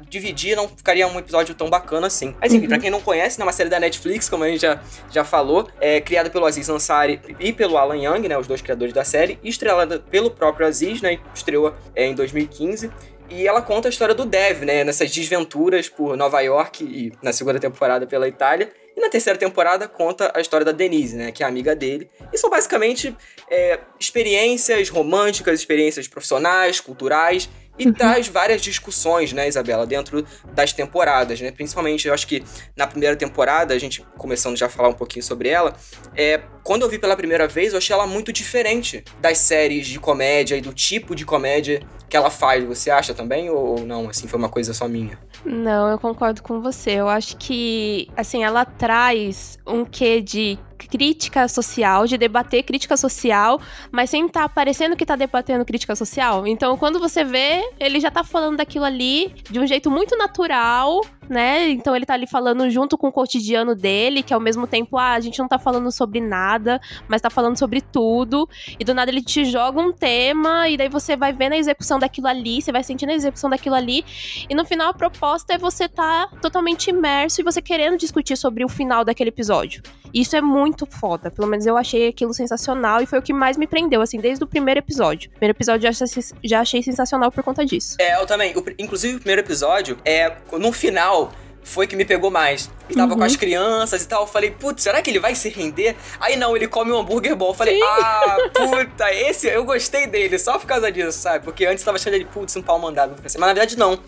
dividir 0.09 0.57
não 0.57 0.69
ficaria 0.69 1.07
um 1.07 1.19
episódio 1.19 1.55
tão 1.55 1.69
bacana 1.69 2.07
assim. 2.07 2.35
Mas 2.41 2.53
enfim, 2.53 2.69
pra 2.69 2.79
quem 2.79 2.91
não 2.91 3.01
conhece, 3.01 3.39
né, 3.39 3.45
uma 3.45 3.53
série 3.53 3.69
da 3.69 3.81
Netflix, 3.81 4.29
como 4.29 4.45
a 4.45 4.49
gente 4.49 4.61
já, 4.61 4.81
já 5.11 5.25
falou, 5.25 5.69
é 5.81 6.01
criada 6.01 6.31
pelo 6.31 6.47
Aziz 6.47 6.69
Ansari 6.69 7.21
e 7.41 7.53
pelo 7.53 7.77
Alan 7.77 7.97
Young, 7.97 8.29
né? 8.29 8.39
Os 8.39 8.47
dois 8.47 8.63
criadores 8.63 8.93
da 8.93 9.05
série, 9.05 9.39
e 9.43 9.49
estrelada 9.49 9.99
pelo 9.99 10.31
próprio 10.31 10.67
Aziz, 10.67 11.01
né? 11.03 11.19
Estreou 11.35 11.75
é, 11.95 12.07
em 12.07 12.15
2015. 12.15 12.91
E 13.31 13.47
ela 13.47 13.61
conta 13.61 13.89
a 13.89 13.91
história 13.91 14.15
do 14.15 14.25
Dev, 14.25 14.65
né? 14.65 14.85
Nessas 14.85 15.11
desventuras 15.11 15.89
por 15.89 16.17
Nova 16.17 16.41
York 16.41 16.83
e 16.83 17.13
na 17.23 17.33
segunda 17.33 17.59
temporada 17.59 18.07
pela 18.07 18.27
Itália. 18.27 18.73
E 18.97 19.01
na 19.01 19.09
terceira 19.09 19.39
temporada 19.39 19.87
conta 19.87 20.33
a 20.35 20.41
história 20.41 20.65
da 20.65 20.73
Denise, 20.73 21.17
né? 21.17 21.31
Que 21.31 21.43
é 21.43 21.47
amiga 21.47 21.77
dele. 21.77 22.09
E 22.33 22.39
são 22.39 22.49
basicamente 22.49 23.15
é, 23.51 23.79
experiências 24.01 24.89
românticas, 24.89 25.61
experiências 25.61 26.09
profissionais, 26.09 26.81
culturais. 26.81 27.51
E 27.79 27.93
traz 27.93 28.27
várias 28.27 28.61
discussões, 28.61 29.33
né, 29.33 29.47
Isabela, 29.47 29.87
dentro 29.87 30.27
das 30.53 30.73
temporadas, 30.73 31.41
né? 31.41 31.53
Principalmente, 31.53 32.09
eu 32.09 32.15
acho 32.15 32.27
que 32.27 32.43
na 32.77 32.89
primeira 32.89 33.15
temporada, 33.15 33.73
a 33.73 33.79
gente 33.79 34.05
começando 34.17 34.57
já 34.57 34.67
a 34.67 34.69
falar 34.69 34.89
um 34.89 34.95
pouquinho 34.95 35.25
sobre 35.25 35.49
ela, 35.49 35.77
é, 36.17 36.41
quando 36.65 36.83
eu 36.83 36.89
vi 36.89 36.99
pela 36.99 37.17
primeira 37.17 37.47
vez, 37.47 37.73
eu 37.73 37.79
achei 37.79 37.95
ela 37.95 38.05
muito 38.05 38.33
diferente 38.33 39.05
das 39.21 39.39
séries 39.39 39.87
de 39.87 40.01
comédia 40.01 40.57
e 40.57 40.61
do 40.61 40.75
tipo 40.75 41.15
de 41.15 41.25
comédia 41.25 41.81
que 42.09 42.17
ela 42.17 42.31
faz. 42.31 42.65
Você 42.65 42.91
acha 42.91 43.15
também 43.15 43.51
ou 43.51 43.85
não? 43.85 44.09
Assim, 44.09 44.27
foi 44.27 44.39
uma 44.39 44.49
coisa 44.49 44.73
só 44.73 44.89
minha? 44.89 45.19
Não, 45.45 45.89
eu 45.89 45.99
concordo 45.99 46.43
com 46.43 46.61
você. 46.61 46.93
Eu 46.93 47.09
acho 47.09 47.37
que, 47.37 48.09
assim, 48.17 48.45
ela 48.45 48.65
traz 48.65 49.59
um 49.67 49.85
quê 49.85 50.21
de 50.21 50.59
crítica 50.79 51.49
social, 51.49 52.07
de 52.07 52.17
debater 52.17 52.63
crítica 52.63 52.97
social, 52.97 53.61
mas 53.91 54.11
sem 54.11 54.27
estar 54.27 54.49
parecendo 54.49 54.97
que 54.97 55.05
tá 55.05 55.17
debatendo 55.17 55.65
crítica 55.65 55.95
social. 55.97 56.47
Então, 56.47 56.77
quando 56.77 56.99
você 56.99 57.25
vê, 57.25 57.69
ele 57.79 58.01
já 58.01 58.11
tá 58.11 58.23
falando 58.23 58.59
daquilo 58.59 58.85
ali 58.85 59.35
de 59.51 59.59
um 59.59 59.67
jeito 59.67 59.91
muito 59.91 60.17
natural, 60.17 61.01
né? 61.29 61.69
Então, 61.69 61.95
ele 61.95 62.07
tá 62.07 62.15
ali 62.15 62.27
falando 62.27 62.71
junto 62.71 62.97
com 62.97 63.09
o 63.09 63.13
cotidiano 63.13 63.75
dele, 63.75 64.23
que 64.23 64.33
ao 64.33 64.41
mesmo 64.41 64.67
tempo, 64.67 64.97
ah, 64.97 65.13
a 65.13 65.21
gente 65.21 65.39
não 65.39 65.49
tá 65.49 65.59
falando 65.59 65.91
sobre 65.93 66.21
nada, 66.21 66.81
mas 67.07 67.21
tá 67.21 67.29
falando 67.29 67.59
sobre 67.59 67.81
tudo. 67.81 68.49
E 68.79 68.85
do 68.85 68.95
nada 68.95 69.11
ele 69.11 69.23
te 69.23 69.45
joga 69.45 69.81
um 69.81 69.93
tema, 69.93 70.69
e 70.69 70.77
daí 70.77 70.89
você 70.89 71.17
vai 71.17 71.33
vendo 71.33 71.53
a 71.53 71.57
execução 71.57 71.99
daquilo 71.99 72.29
ali, 72.29 72.63
você 72.63 72.73
vai 72.73 72.83
sentindo 72.83 73.11
a 73.11 73.15
execução 73.15 73.51
daquilo 73.51 73.75
ali, 73.75 74.05
e 74.49 74.55
no 74.55 74.65
final 74.65 74.89
a 74.89 74.95
proposta 74.95 75.55
é 75.55 75.59
você 75.59 75.85
estar 75.85 76.29
totalmente 76.41 76.91
imerso 76.91 77.41
e 77.41 77.45
você 77.45 77.61
querendo 77.61 77.99
discutir 77.99 78.37
sobre 78.37 78.65
o 78.65 78.69
final 78.69 79.05
daquele 79.05 79.31
episódio. 79.31 79.83
Isso 80.13 80.37
é 80.37 80.41
muito 80.41 80.87
foda. 80.87 81.31
Pelo 81.31 81.49
menos 81.49 81.67
eu 81.67 81.77
achei 81.77 82.09
aquilo 82.09 82.33
sensacional 82.33 83.01
e 83.03 83.07
foi 83.07 83.19
o 83.19 83.23
que 83.23 83.33
mais 83.33 83.57
me 83.57 83.67
prendeu, 83.67 84.01
assim, 84.01 84.19
desde 84.19 84.43
o 84.45 84.47
primeiro 84.47 84.79
episódio. 84.79 85.31
Primeiro 85.31 85.57
episódio 85.57 85.89
eu 85.89 85.93
já 85.93 86.07
já 86.43 86.61
achei 86.61 86.83
sensacional 86.83 87.31
por 87.31 87.43
conta 87.43 87.65
disso. 87.65 87.97
É, 87.99 88.21
eu 88.21 88.27
também. 88.27 88.57
O 88.57 88.65
inclusive, 88.79 89.17
o 89.17 89.19
primeiro 89.19 89.43
episódio, 89.43 89.99
é, 90.05 90.37
no 90.53 90.73
final, 90.73 91.33
foi 91.63 91.87
que 91.87 91.97
me 91.97 92.05
pegou 92.05 92.31
mais. 92.31 92.71
Ele 92.89 92.97
tava 92.97 93.17
com 93.17 93.23
as 93.23 93.37
crianças 93.37 94.03
e 94.03 94.09
tal. 94.09 94.23
Eu 94.23 94.27
falei, 94.27 94.51
putz, 94.51 94.83
será 94.83 95.03
que 95.03 95.11
ele 95.11 95.21
vai 95.21 95.35
se 95.35 95.49
render? 95.49 95.97
Aí 96.19 96.37
não, 96.37 96.57
ele 96.57 96.67
come 96.67 96.91
um 96.91 96.99
hambúrguer 96.99 97.37
bom. 97.37 97.51
Eu 97.51 97.55
falei, 97.55 97.81
ah, 97.83 98.37
puta, 98.55 99.13
esse 99.13 99.47
eu 99.49 99.65
gostei 99.65 100.07
dele, 100.07 100.39
só 100.39 100.59
por 100.59 100.67
causa 100.67 100.91
disso, 100.91 101.19
sabe? 101.19 101.45
Porque 101.45 101.67
antes 101.67 101.85
tava 101.85 101.97
achando 101.97 102.15
ele, 102.15 102.25
putz, 102.25 102.57
um 102.57 102.63
pau 102.63 102.79
mandado. 102.79 103.15
Mas 103.23 103.35
na 103.35 103.47
verdade, 103.47 103.77
não. 103.77 103.99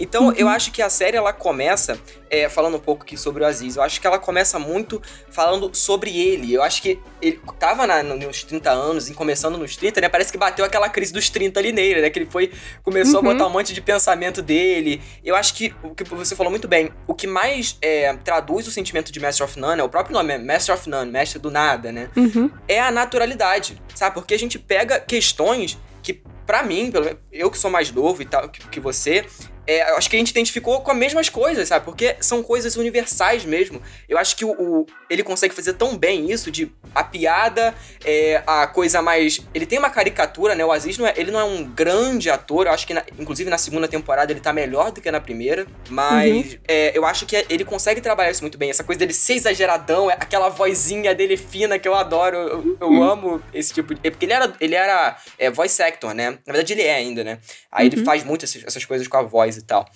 Então, 0.00 0.32
eu 0.32 0.48
acho 0.48 0.72
que 0.72 0.80
a 0.80 0.88
série 0.88 1.18
ela 1.18 1.30
começa, 1.30 2.00
é, 2.30 2.48
falando 2.48 2.78
um 2.78 2.80
pouco 2.80 3.02
aqui 3.02 3.18
sobre 3.18 3.42
o 3.42 3.46
Aziz, 3.46 3.76
eu 3.76 3.82
acho 3.82 4.00
que 4.00 4.06
ela 4.06 4.18
começa 4.18 4.58
muito 4.58 5.00
falando 5.30 5.70
sobre 5.74 6.18
ele. 6.18 6.54
Eu 6.54 6.62
acho 6.62 6.80
que 6.80 6.98
ele 7.20 7.38
tava 7.58 7.86
na, 7.86 8.02
nos 8.02 8.42
30 8.42 8.70
anos, 8.70 9.10
e 9.10 9.14
começando 9.14 9.58
nos 9.58 9.76
30, 9.76 10.00
né? 10.00 10.08
Parece 10.08 10.32
que 10.32 10.38
bateu 10.38 10.64
aquela 10.64 10.88
crise 10.88 11.12
dos 11.12 11.28
30 11.28 11.60
ali 11.60 11.70
nele, 11.70 12.00
né? 12.00 12.08
Que 12.08 12.18
ele 12.18 12.30
foi, 12.30 12.50
começou 12.82 13.18
a 13.18 13.22
botar 13.22 13.46
um 13.46 13.50
monte 13.50 13.74
de 13.74 13.80
pensamento 13.82 14.40
dele. 14.40 15.02
Eu 15.22 15.36
acho 15.36 15.52
que 15.52 15.74
o 15.82 15.94
que 15.94 16.04
você 16.04 16.34
falou 16.34 16.50
muito 16.50 16.66
bem, 16.66 16.90
o 17.06 17.12
que 17.12 17.26
mais 17.26 17.76
é, 17.82 18.14
traduz 18.24 18.66
o 18.66 18.70
sentimento 18.70 19.10
de 19.10 19.20
Master 19.20 19.46
of 19.46 19.58
None, 19.58 19.80
é 19.80 19.84
o 19.84 19.88
próprio 19.88 20.14
nome, 20.14 20.32
é 20.32 20.38
Master 20.38 20.74
of 20.74 20.88
None, 20.88 21.10
mestre 21.10 21.38
do 21.38 21.50
nada, 21.50 21.90
né? 21.92 22.10
Uhum. 22.16 22.50
é 22.68 22.80
a 22.80 22.90
naturalidade, 22.90 23.80
sabe? 23.94 24.14
Porque 24.14 24.34
a 24.34 24.38
gente 24.38 24.58
pega 24.58 25.00
questões 25.00 25.78
que, 26.02 26.22
pra 26.46 26.62
mim, 26.62 26.92
eu 27.32 27.50
que 27.50 27.58
sou 27.58 27.70
mais 27.70 27.90
novo 27.90 28.22
e 28.22 28.24
tal 28.24 28.48
que 28.48 28.80
você, 28.80 29.26
é, 29.70 29.82
acho 29.92 30.10
que 30.10 30.16
a 30.16 30.18
gente 30.18 30.30
identificou 30.30 30.80
com 30.80 30.90
as 30.90 30.96
mesmas 30.96 31.28
coisas, 31.28 31.68
sabe? 31.68 31.84
Porque 31.84 32.16
são 32.20 32.42
coisas 32.42 32.74
universais 32.74 33.44
mesmo. 33.44 33.80
Eu 34.08 34.18
acho 34.18 34.34
que 34.34 34.44
o, 34.44 34.50
o 34.50 34.86
ele 35.08 35.22
consegue 35.22 35.54
fazer 35.54 35.74
tão 35.74 35.96
bem 35.96 36.28
isso 36.28 36.50
de 36.50 36.72
a 36.92 37.04
piada, 37.04 37.72
é, 38.04 38.42
a 38.44 38.66
coisa 38.66 39.00
mais. 39.00 39.40
Ele 39.54 39.64
tem 39.64 39.78
uma 39.78 39.90
caricatura, 39.90 40.56
né? 40.56 40.64
O 40.64 40.72
Aziz 40.72 40.98
não 40.98 41.06
é, 41.06 41.14
ele 41.16 41.30
não 41.30 41.38
é 41.38 41.44
um 41.44 41.62
grande 41.62 42.28
ator. 42.28 42.66
Eu 42.66 42.72
acho 42.72 42.84
que, 42.84 42.92
na, 42.92 43.04
inclusive, 43.16 43.48
na 43.48 43.58
segunda 43.58 43.86
temporada 43.86 44.32
ele 44.32 44.40
tá 44.40 44.52
melhor 44.52 44.90
do 44.90 45.00
que 45.00 45.08
na 45.08 45.20
primeira. 45.20 45.64
Mas 45.88 46.54
uhum. 46.54 46.58
é, 46.66 46.98
eu 46.98 47.06
acho 47.06 47.24
que 47.24 47.36
ele 47.48 47.64
consegue 47.64 48.00
trabalhar 48.00 48.32
isso 48.32 48.42
muito 48.42 48.58
bem. 48.58 48.70
Essa 48.70 48.82
coisa 48.82 48.98
dele 48.98 49.12
ser 49.12 49.34
exageradão, 49.34 50.10
é 50.10 50.14
aquela 50.14 50.48
vozinha 50.48 51.14
dele 51.14 51.36
fina 51.36 51.78
que 51.78 51.86
eu 51.86 51.94
adoro. 51.94 52.36
Eu, 52.36 52.76
eu 52.80 52.88
uhum. 52.88 53.02
amo 53.04 53.42
esse 53.54 53.72
tipo 53.72 53.94
de. 53.94 54.00
É 54.02 54.10
porque 54.10 54.24
ele 54.24 54.32
era, 54.32 54.52
ele 54.60 54.74
era 54.74 55.16
é, 55.38 55.48
voice 55.48 55.80
actor, 55.80 56.12
né? 56.12 56.30
Na 56.44 56.52
verdade, 56.52 56.72
ele 56.72 56.82
é 56.82 56.96
ainda, 56.96 57.22
né? 57.22 57.38
Aí 57.70 57.86
uhum. 57.86 57.92
ele 57.94 58.04
faz 58.04 58.24
muito 58.24 58.44
essas, 58.44 58.64
essas 58.64 58.84
coisas 58.84 59.06
com 59.06 59.16
a 59.16 59.22
voz 59.22 59.59
e 59.60 59.64
tal. 59.64 59.86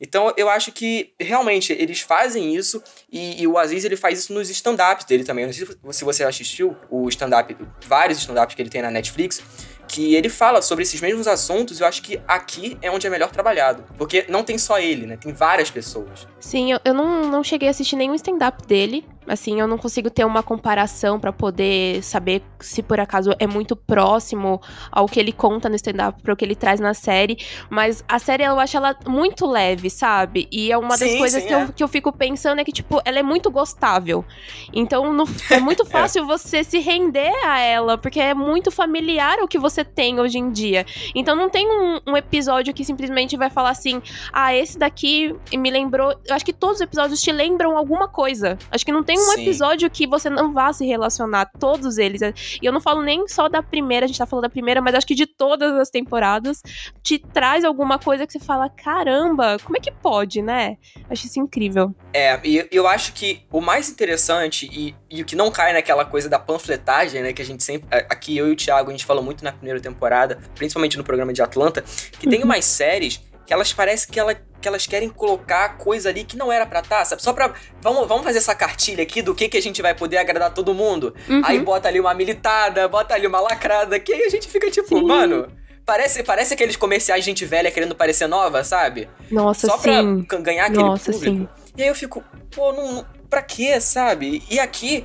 Então 0.00 0.32
eu 0.36 0.48
acho 0.48 0.72
que 0.72 1.12
realmente 1.20 1.72
eles 1.72 2.00
fazem 2.00 2.54
isso 2.54 2.82
e, 3.12 3.42
e 3.42 3.46
o 3.46 3.58
Aziz 3.58 3.84
ele 3.84 3.96
faz 3.96 4.18
isso 4.18 4.32
nos 4.32 4.48
stand-ups 4.48 5.04
dele 5.04 5.24
também. 5.24 5.46
Não 5.46 5.52
sei 5.52 5.66
se 5.90 6.04
você 6.04 6.24
assistiu 6.24 6.74
o 6.90 7.08
stand-up, 7.08 7.54
vários 7.86 8.18
stand-ups 8.18 8.54
que 8.54 8.62
ele 8.62 8.70
tem 8.70 8.80
na 8.80 8.90
Netflix 8.90 9.42
que 9.90 10.14
ele 10.14 10.28
fala 10.28 10.62
sobre 10.62 10.84
esses 10.84 11.00
mesmos 11.00 11.26
assuntos, 11.26 11.80
eu 11.80 11.86
acho 11.86 12.00
que 12.02 12.20
aqui 12.26 12.78
é 12.80 12.90
onde 12.90 13.06
é 13.06 13.10
melhor 13.10 13.30
trabalhado. 13.30 13.84
Porque 13.98 14.24
não 14.28 14.44
tem 14.44 14.56
só 14.56 14.78
ele, 14.78 15.04
né? 15.04 15.16
Tem 15.16 15.32
várias 15.32 15.68
pessoas. 15.68 16.28
Sim, 16.38 16.72
eu, 16.72 16.80
eu 16.84 16.94
não, 16.94 17.28
não 17.28 17.42
cheguei 17.42 17.66
a 17.66 17.72
assistir 17.72 17.96
nenhum 17.96 18.14
stand-up 18.14 18.64
dele, 18.66 19.04
Assim, 19.30 19.60
eu 19.60 19.66
não 19.66 19.78
consigo 19.78 20.10
ter 20.10 20.24
uma 20.24 20.42
comparação 20.42 21.20
para 21.20 21.32
poder 21.32 22.02
saber 22.02 22.42
se 22.58 22.82
por 22.82 22.98
acaso 22.98 23.30
é 23.38 23.46
muito 23.46 23.76
próximo 23.76 24.60
ao 24.90 25.06
que 25.06 25.20
ele 25.20 25.32
conta 25.32 25.68
no 25.68 25.76
stand-up 25.76 26.20
para 26.20 26.32
o 26.32 26.36
que 26.36 26.44
ele 26.44 26.56
traz 26.56 26.80
na 26.80 26.94
série. 26.94 27.38
Mas 27.68 28.04
a 28.08 28.18
série 28.18 28.42
eu 28.42 28.58
acho 28.58 28.76
ela 28.76 28.96
muito 29.06 29.46
leve, 29.46 29.88
sabe? 29.88 30.48
E 30.50 30.72
é 30.72 30.76
uma 30.76 30.96
sim, 30.96 31.06
das 31.06 31.18
coisas 31.18 31.42
sim, 31.42 31.48
que, 31.48 31.54
é. 31.54 31.62
eu, 31.62 31.72
que 31.72 31.84
eu 31.84 31.88
fico 31.88 32.12
pensando 32.12 32.60
é 32.60 32.64
que, 32.64 32.72
tipo, 32.72 33.00
ela 33.04 33.20
é 33.20 33.22
muito 33.22 33.50
gostável. 33.52 34.24
Então 34.72 35.12
não, 35.12 35.24
é 35.48 35.60
muito 35.60 35.84
fácil 35.86 36.24
é. 36.24 36.26
você 36.26 36.64
se 36.64 36.78
render 36.80 37.32
a 37.46 37.60
ela, 37.60 37.96
porque 37.96 38.18
é 38.18 38.34
muito 38.34 38.72
familiar 38.72 39.38
o 39.40 39.46
que 39.46 39.58
você 39.58 39.84
tem 39.84 40.18
hoje 40.18 40.38
em 40.38 40.50
dia. 40.50 40.84
Então 41.14 41.36
não 41.36 41.48
tem 41.48 41.68
um, 41.70 42.00
um 42.08 42.16
episódio 42.16 42.74
que 42.74 42.84
simplesmente 42.84 43.36
vai 43.36 43.48
falar 43.48 43.70
assim: 43.70 44.02
ah, 44.32 44.52
esse 44.54 44.76
daqui 44.76 45.36
me 45.52 45.70
lembrou. 45.70 46.14
Eu 46.26 46.34
acho 46.34 46.44
que 46.44 46.52
todos 46.52 46.76
os 46.76 46.80
episódios 46.80 47.22
te 47.22 47.30
lembram 47.30 47.76
alguma 47.76 48.08
coisa. 48.08 48.58
Acho 48.70 48.84
que 48.84 48.92
não 48.92 49.04
tem 49.04 49.19
um 49.20 49.34
Sim. 49.34 49.42
episódio 49.42 49.90
que 49.90 50.06
você 50.06 50.28
não 50.30 50.52
vá 50.52 50.72
se 50.72 50.86
relacionar, 50.86 51.50
todos 51.58 51.98
eles. 51.98 52.20
E 52.60 52.64
eu 52.64 52.72
não 52.72 52.80
falo 52.80 53.02
nem 53.02 53.26
só 53.28 53.48
da 53.48 53.62
primeira, 53.62 54.04
a 54.04 54.08
gente 54.08 54.18
tá 54.18 54.26
falando 54.26 54.44
da 54.44 54.50
primeira, 54.50 54.80
mas 54.80 54.94
acho 54.94 55.06
que 55.06 55.14
de 55.14 55.26
todas 55.26 55.74
as 55.74 55.90
temporadas, 55.90 56.62
te 57.02 57.18
traz 57.18 57.64
alguma 57.64 57.98
coisa 57.98 58.26
que 58.26 58.32
você 58.32 58.40
fala, 58.40 58.68
caramba, 58.68 59.58
como 59.62 59.76
é 59.76 59.80
que 59.80 59.90
pode, 59.90 60.42
né? 60.42 60.76
Acho 61.08 61.26
isso 61.26 61.40
incrível. 61.40 61.94
É, 62.12 62.40
e 62.44 62.68
eu 62.70 62.86
acho 62.86 63.12
que 63.12 63.42
o 63.50 63.60
mais 63.60 63.88
interessante 63.88 64.68
e, 64.72 64.94
e 65.10 65.22
o 65.22 65.24
que 65.24 65.36
não 65.36 65.50
cai 65.50 65.72
naquela 65.72 66.04
coisa 66.04 66.28
da 66.28 66.38
panfletagem, 66.38 67.22
né, 67.22 67.32
que 67.32 67.42
a 67.42 67.44
gente 67.44 67.62
sempre, 67.62 67.88
aqui 68.08 68.36
eu 68.36 68.48
e 68.48 68.52
o 68.52 68.56
Thiago, 68.56 68.88
a 68.88 68.92
gente 68.92 69.04
falou 69.04 69.22
muito 69.22 69.44
na 69.44 69.52
primeira 69.52 69.80
temporada, 69.80 70.38
principalmente 70.54 70.96
no 70.96 71.04
programa 71.04 71.32
de 71.32 71.42
Atlanta, 71.42 71.82
que 72.18 72.26
uhum. 72.26 72.30
tem 72.30 72.42
umas 72.42 72.64
séries 72.64 73.20
que 73.50 73.54
elas 73.54 73.72
parecem 73.72 74.12
que, 74.12 74.20
ela, 74.20 74.32
que 74.60 74.68
elas 74.68 74.86
querem 74.86 75.08
colocar 75.08 75.76
coisa 75.78 76.08
ali 76.08 76.24
que 76.24 76.36
não 76.36 76.52
era 76.52 76.66
pra 76.66 76.80
estar, 76.80 76.98
tá, 76.98 77.04
sabe? 77.04 77.22
Só 77.22 77.32
pra. 77.32 77.52
Vamos, 77.80 78.06
vamos 78.06 78.24
fazer 78.24 78.38
essa 78.38 78.54
cartilha 78.54 79.02
aqui 79.02 79.22
do 79.22 79.34
que, 79.34 79.48
que 79.48 79.56
a 79.56 79.62
gente 79.62 79.80
vai 79.80 79.94
poder 79.94 80.18
agradar 80.18 80.52
todo 80.52 80.74
mundo. 80.74 81.14
Uhum. 81.28 81.42
Aí 81.44 81.58
bota 81.58 81.88
ali 81.88 81.98
uma 81.98 82.14
militada, 82.14 82.86
bota 82.88 83.14
ali 83.14 83.26
uma 83.26 83.40
lacrada, 83.40 83.98
que 83.98 84.12
aí 84.12 84.24
a 84.24 84.28
gente 84.28 84.48
fica 84.48 84.70
tipo, 84.70 84.98
Sim. 84.98 85.06
mano. 85.06 85.48
Parece, 85.84 86.22
parece 86.22 86.54
aqueles 86.54 86.76
comerciais 86.76 87.24
de 87.24 87.30
gente 87.30 87.44
velha 87.44 87.70
querendo 87.70 87.96
parecer 87.96 88.28
nova, 88.28 88.62
sabe? 88.62 89.08
Nossa, 89.28 89.66
Só 89.66 89.76
sim. 89.78 90.22
pra 90.22 90.38
ganhar 90.38 90.66
aquele 90.66 90.84
Nossa, 90.84 91.10
público. 91.10 91.36
Sim. 91.36 91.48
E 91.76 91.82
aí 91.82 91.88
eu 91.88 91.94
fico, 91.96 92.22
pô, 92.54 92.72
não, 92.72 93.04
pra 93.28 93.42
quê, 93.42 93.80
sabe? 93.80 94.40
E 94.48 94.60
aqui, 94.60 95.04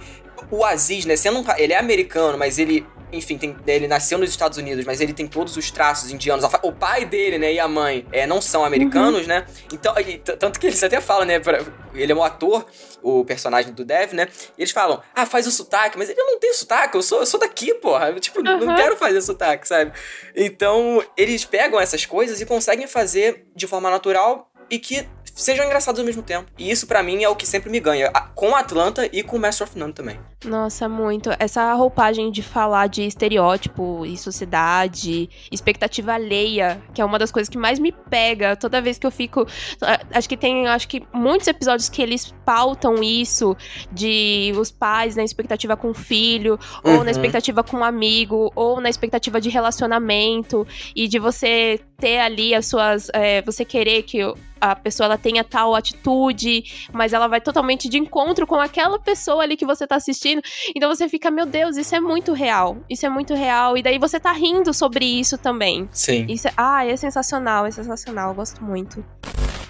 o 0.51 0.63
Aziz, 0.63 1.05
né, 1.05 1.15
sendo 1.15 1.39
um, 1.39 1.45
ele 1.57 1.73
é 1.73 1.79
americano, 1.79 2.37
mas 2.37 2.59
ele 2.59 2.85
enfim, 3.15 3.37
tem, 3.37 3.55
ele 3.67 3.87
nasceu 3.87 4.17
nos 4.17 4.29
Estados 4.29 4.57
Unidos, 4.57 4.85
mas 4.85 5.01
ele 5.01 5.13
tem 5.13 5.27
todos 5.27 5.55
os 5.57 5.71
traços 5.71 6.11
indianos. 6.11 6.45
O 6.61 6.71
pai 6.71 7.05
dele, 7.05 7.37
né, 7.37 7.53
e 7.53 7.59
a 7.59 7.67
mãe 7.67 8.05
é, 8.11 8.27
não 8.27 8.41
são 8.41 8.63
americanos, 8.63 9.21
uhum. 9.21 9.27
né? 9.27 9.45
Então, 9.71 9.93
e, 9.99 10.17
tanto 10.17 10.59
que 10.59 10.67
eles 10.67 10.83
até 10.83 10.99
falam, 11.01 11.25
né, 11.25 11.39
pra, 11.39 11.63
ele 11.93 12.11
é 12.11 12.15
um 12.15 12.23
ator, 12.23 12.65
o 13.01 13.23
personagem 13.23 13.73
do 13.73 13.85
Dev, 13.85 14.13
né? 14.13 14.27
E 14.57 14.61
eles 14.61 14.71
falam, 14.71 15.01
ah, 15.13 15.25
faz 15.25 15.47
o 15.47 15.51
sotaque, 15.51 15.97
mas 15.97 16.09
ele 16.09 16.21
não 16.21 16.39
tem 16.39 16.53
sotaque, 16.53 16.95
eu 16.95 17.01
sou, 17.01 17.19
eu 17.19 17.25
sou 17.25 17.39
daqui, 17.39 17.73
porra. 17.75 18.09
Eu, 18.09 18.19
tipo, 18.19 18.39
uhum. 18.39 18.65
não 18.65 18.75
quero 18.75 18.97
fazer 18.97 19.21
sotaque, 19.21 19.67
sabe? 19.67 19.91
Então, 20.35 21.03
eles 21.15 21.45
pegam 21.45 21.79
essas 21.79 22.05
coisas 22.05 22.41
e 22.41 22.45
conseguem 22.45 22.87
fazer 22.87 23.47
de 23.55 23.67
forma 23.67 23.89
natural 23.89 24.49
e 24.69 24.79
que 24.79 25.07
sejam 25.35 25.65
engraçados 25.65 25.99
ao 25.99 26.05
mesmo 26.05 26.23
tempo. 26.23 26.49
E 26.57 26.71
isso 26.71 26.87
para 26.87 27.03
mim 27.03 27.23
é 27.23 27.29
o 27.29 27.35
que 27.35 27.45
sempre 27.45 27.69
me 27.69 27.79
ganha, 27.79 28.11
com 28.33 28.55
Atlanta 28.55 29.07
e 29.11 29.21
com 29.21 29.37
Master 29.37 29.67
of 29.67 29.77
None 29.77 29.93
também. 29.93 30.19
Nossa, 30.45 30.87
muito. 30.87 31.29
Essa 31.39 31.73
roupagem 31.73 32.31
de 32.31 32.41
falar 32.41 32.87
de 32.87 33.03
estereótipo 33.03 34.05
e 34.05 34.15
sociedade, 34.17 35.29
expectativa 35.51 36.13
alheia, 36.13 36.81
que 36.93 37.01
é 37.01 37.05
uma 37.05 37.17
das 37.17 37.31
coisas 37.31 37.49
que 37.49 37.57
mais 37.57 37.79
me 37.79 37.91
pega 37.91 38.55
toda 38.55 38.81
vez 38.81 38.97
que 38.97 39.07
eu 39.07 39.11
fico. 39.11 39.45
Acho 40.11 40.29
que 40.29 40.37
tem, 40.37 40.67
acho 40.67 40.87
que 40.87 41.03
muitos 41.13 41.47
episódios 41.47 41.89
que 41.89 42.01
eles 42.01 42.33
pautam 42.45 43.01
isso 43.01 43.55
de 43.91 44.53
os 44.57 44.71
pais 44.71 45.15
na 45.15 45.23
expectativa 45.23 45.75
com 45.75 45.89
o 45.89 45.93
filho, 45.93 46.59
uhum. 46.83 46.97
ou 46.97 47.03
na 47.03 47.11
expectativa 47.11 47.63
com 47.63 47.77
um 47.77 47.83
amigo, 47.83 48.51
ou 48.55 48.79
na 48.79 48.89
expectativa 48.89 49.41
de 49.41 49.49
relacionamento, 49.49 50.65
e 50.95 51.07
de 51.07 51.19
você 51.19 51.79
ter 51.97 52.19
ali 52.19 52.53
as 52.53 52.67
suas. 52.67 53.09
É, 53.13 53.41
você 53.41 53.65
querer 53.65 54.03
que 54.03 54.21
a 54.59 54.75
pessoa 54.75 55.05
ela 55.05 55.17
tenha 55.17 55.43
tal 55.43 55.75
atitude, 55.75 56.87
mas 56.91 57.13
ela 57.13 57.27
vai 57.27 57.39
totalmente 57.41 57.87
de 57.87 57.97
encontro 57.97 58.47
com 58.47 58.55
aquela 58.55 58.97
pessoa 58.97 59.43
ali 59.43 59.55
que 59.55 59.65
você 59.65 59.85
tá 59.85 59.95
assistindo. 59.95 60.34
Então 60.75 60.93
você 60.93 61.07
fica, 61.07 61.29
meu 61.31 61.45
Deus, 61.45 61.77
isso 61.77 61.95
é 61.95 61.99
muito 61.99 62.33
real. 62.33 62.77
Isso 62.89 63.05
é 63.05 63.09
muito 63.09 63.33
real. 63.33 63.77
E 63.77 63.83
daí 63.83 63.97
você 63.97 64.19
tá 64.19 64.31
rindo 64.31 64.73
sobre 64.73 65.05
isso 65.05 65.37
também. 65.37 65.87
Sim. 65.91 66.25
Isso 66.29 66.47
é, 66.47 66.53
ah, 66.57 66.85
é 66.85 66.95
sensacional, 66.95 67.65
é 67.65 67.71
sensacional. 67.71 68.29
Eu 68.29 68.35
gosto 68.35 68.63
muito. 68.63 69.03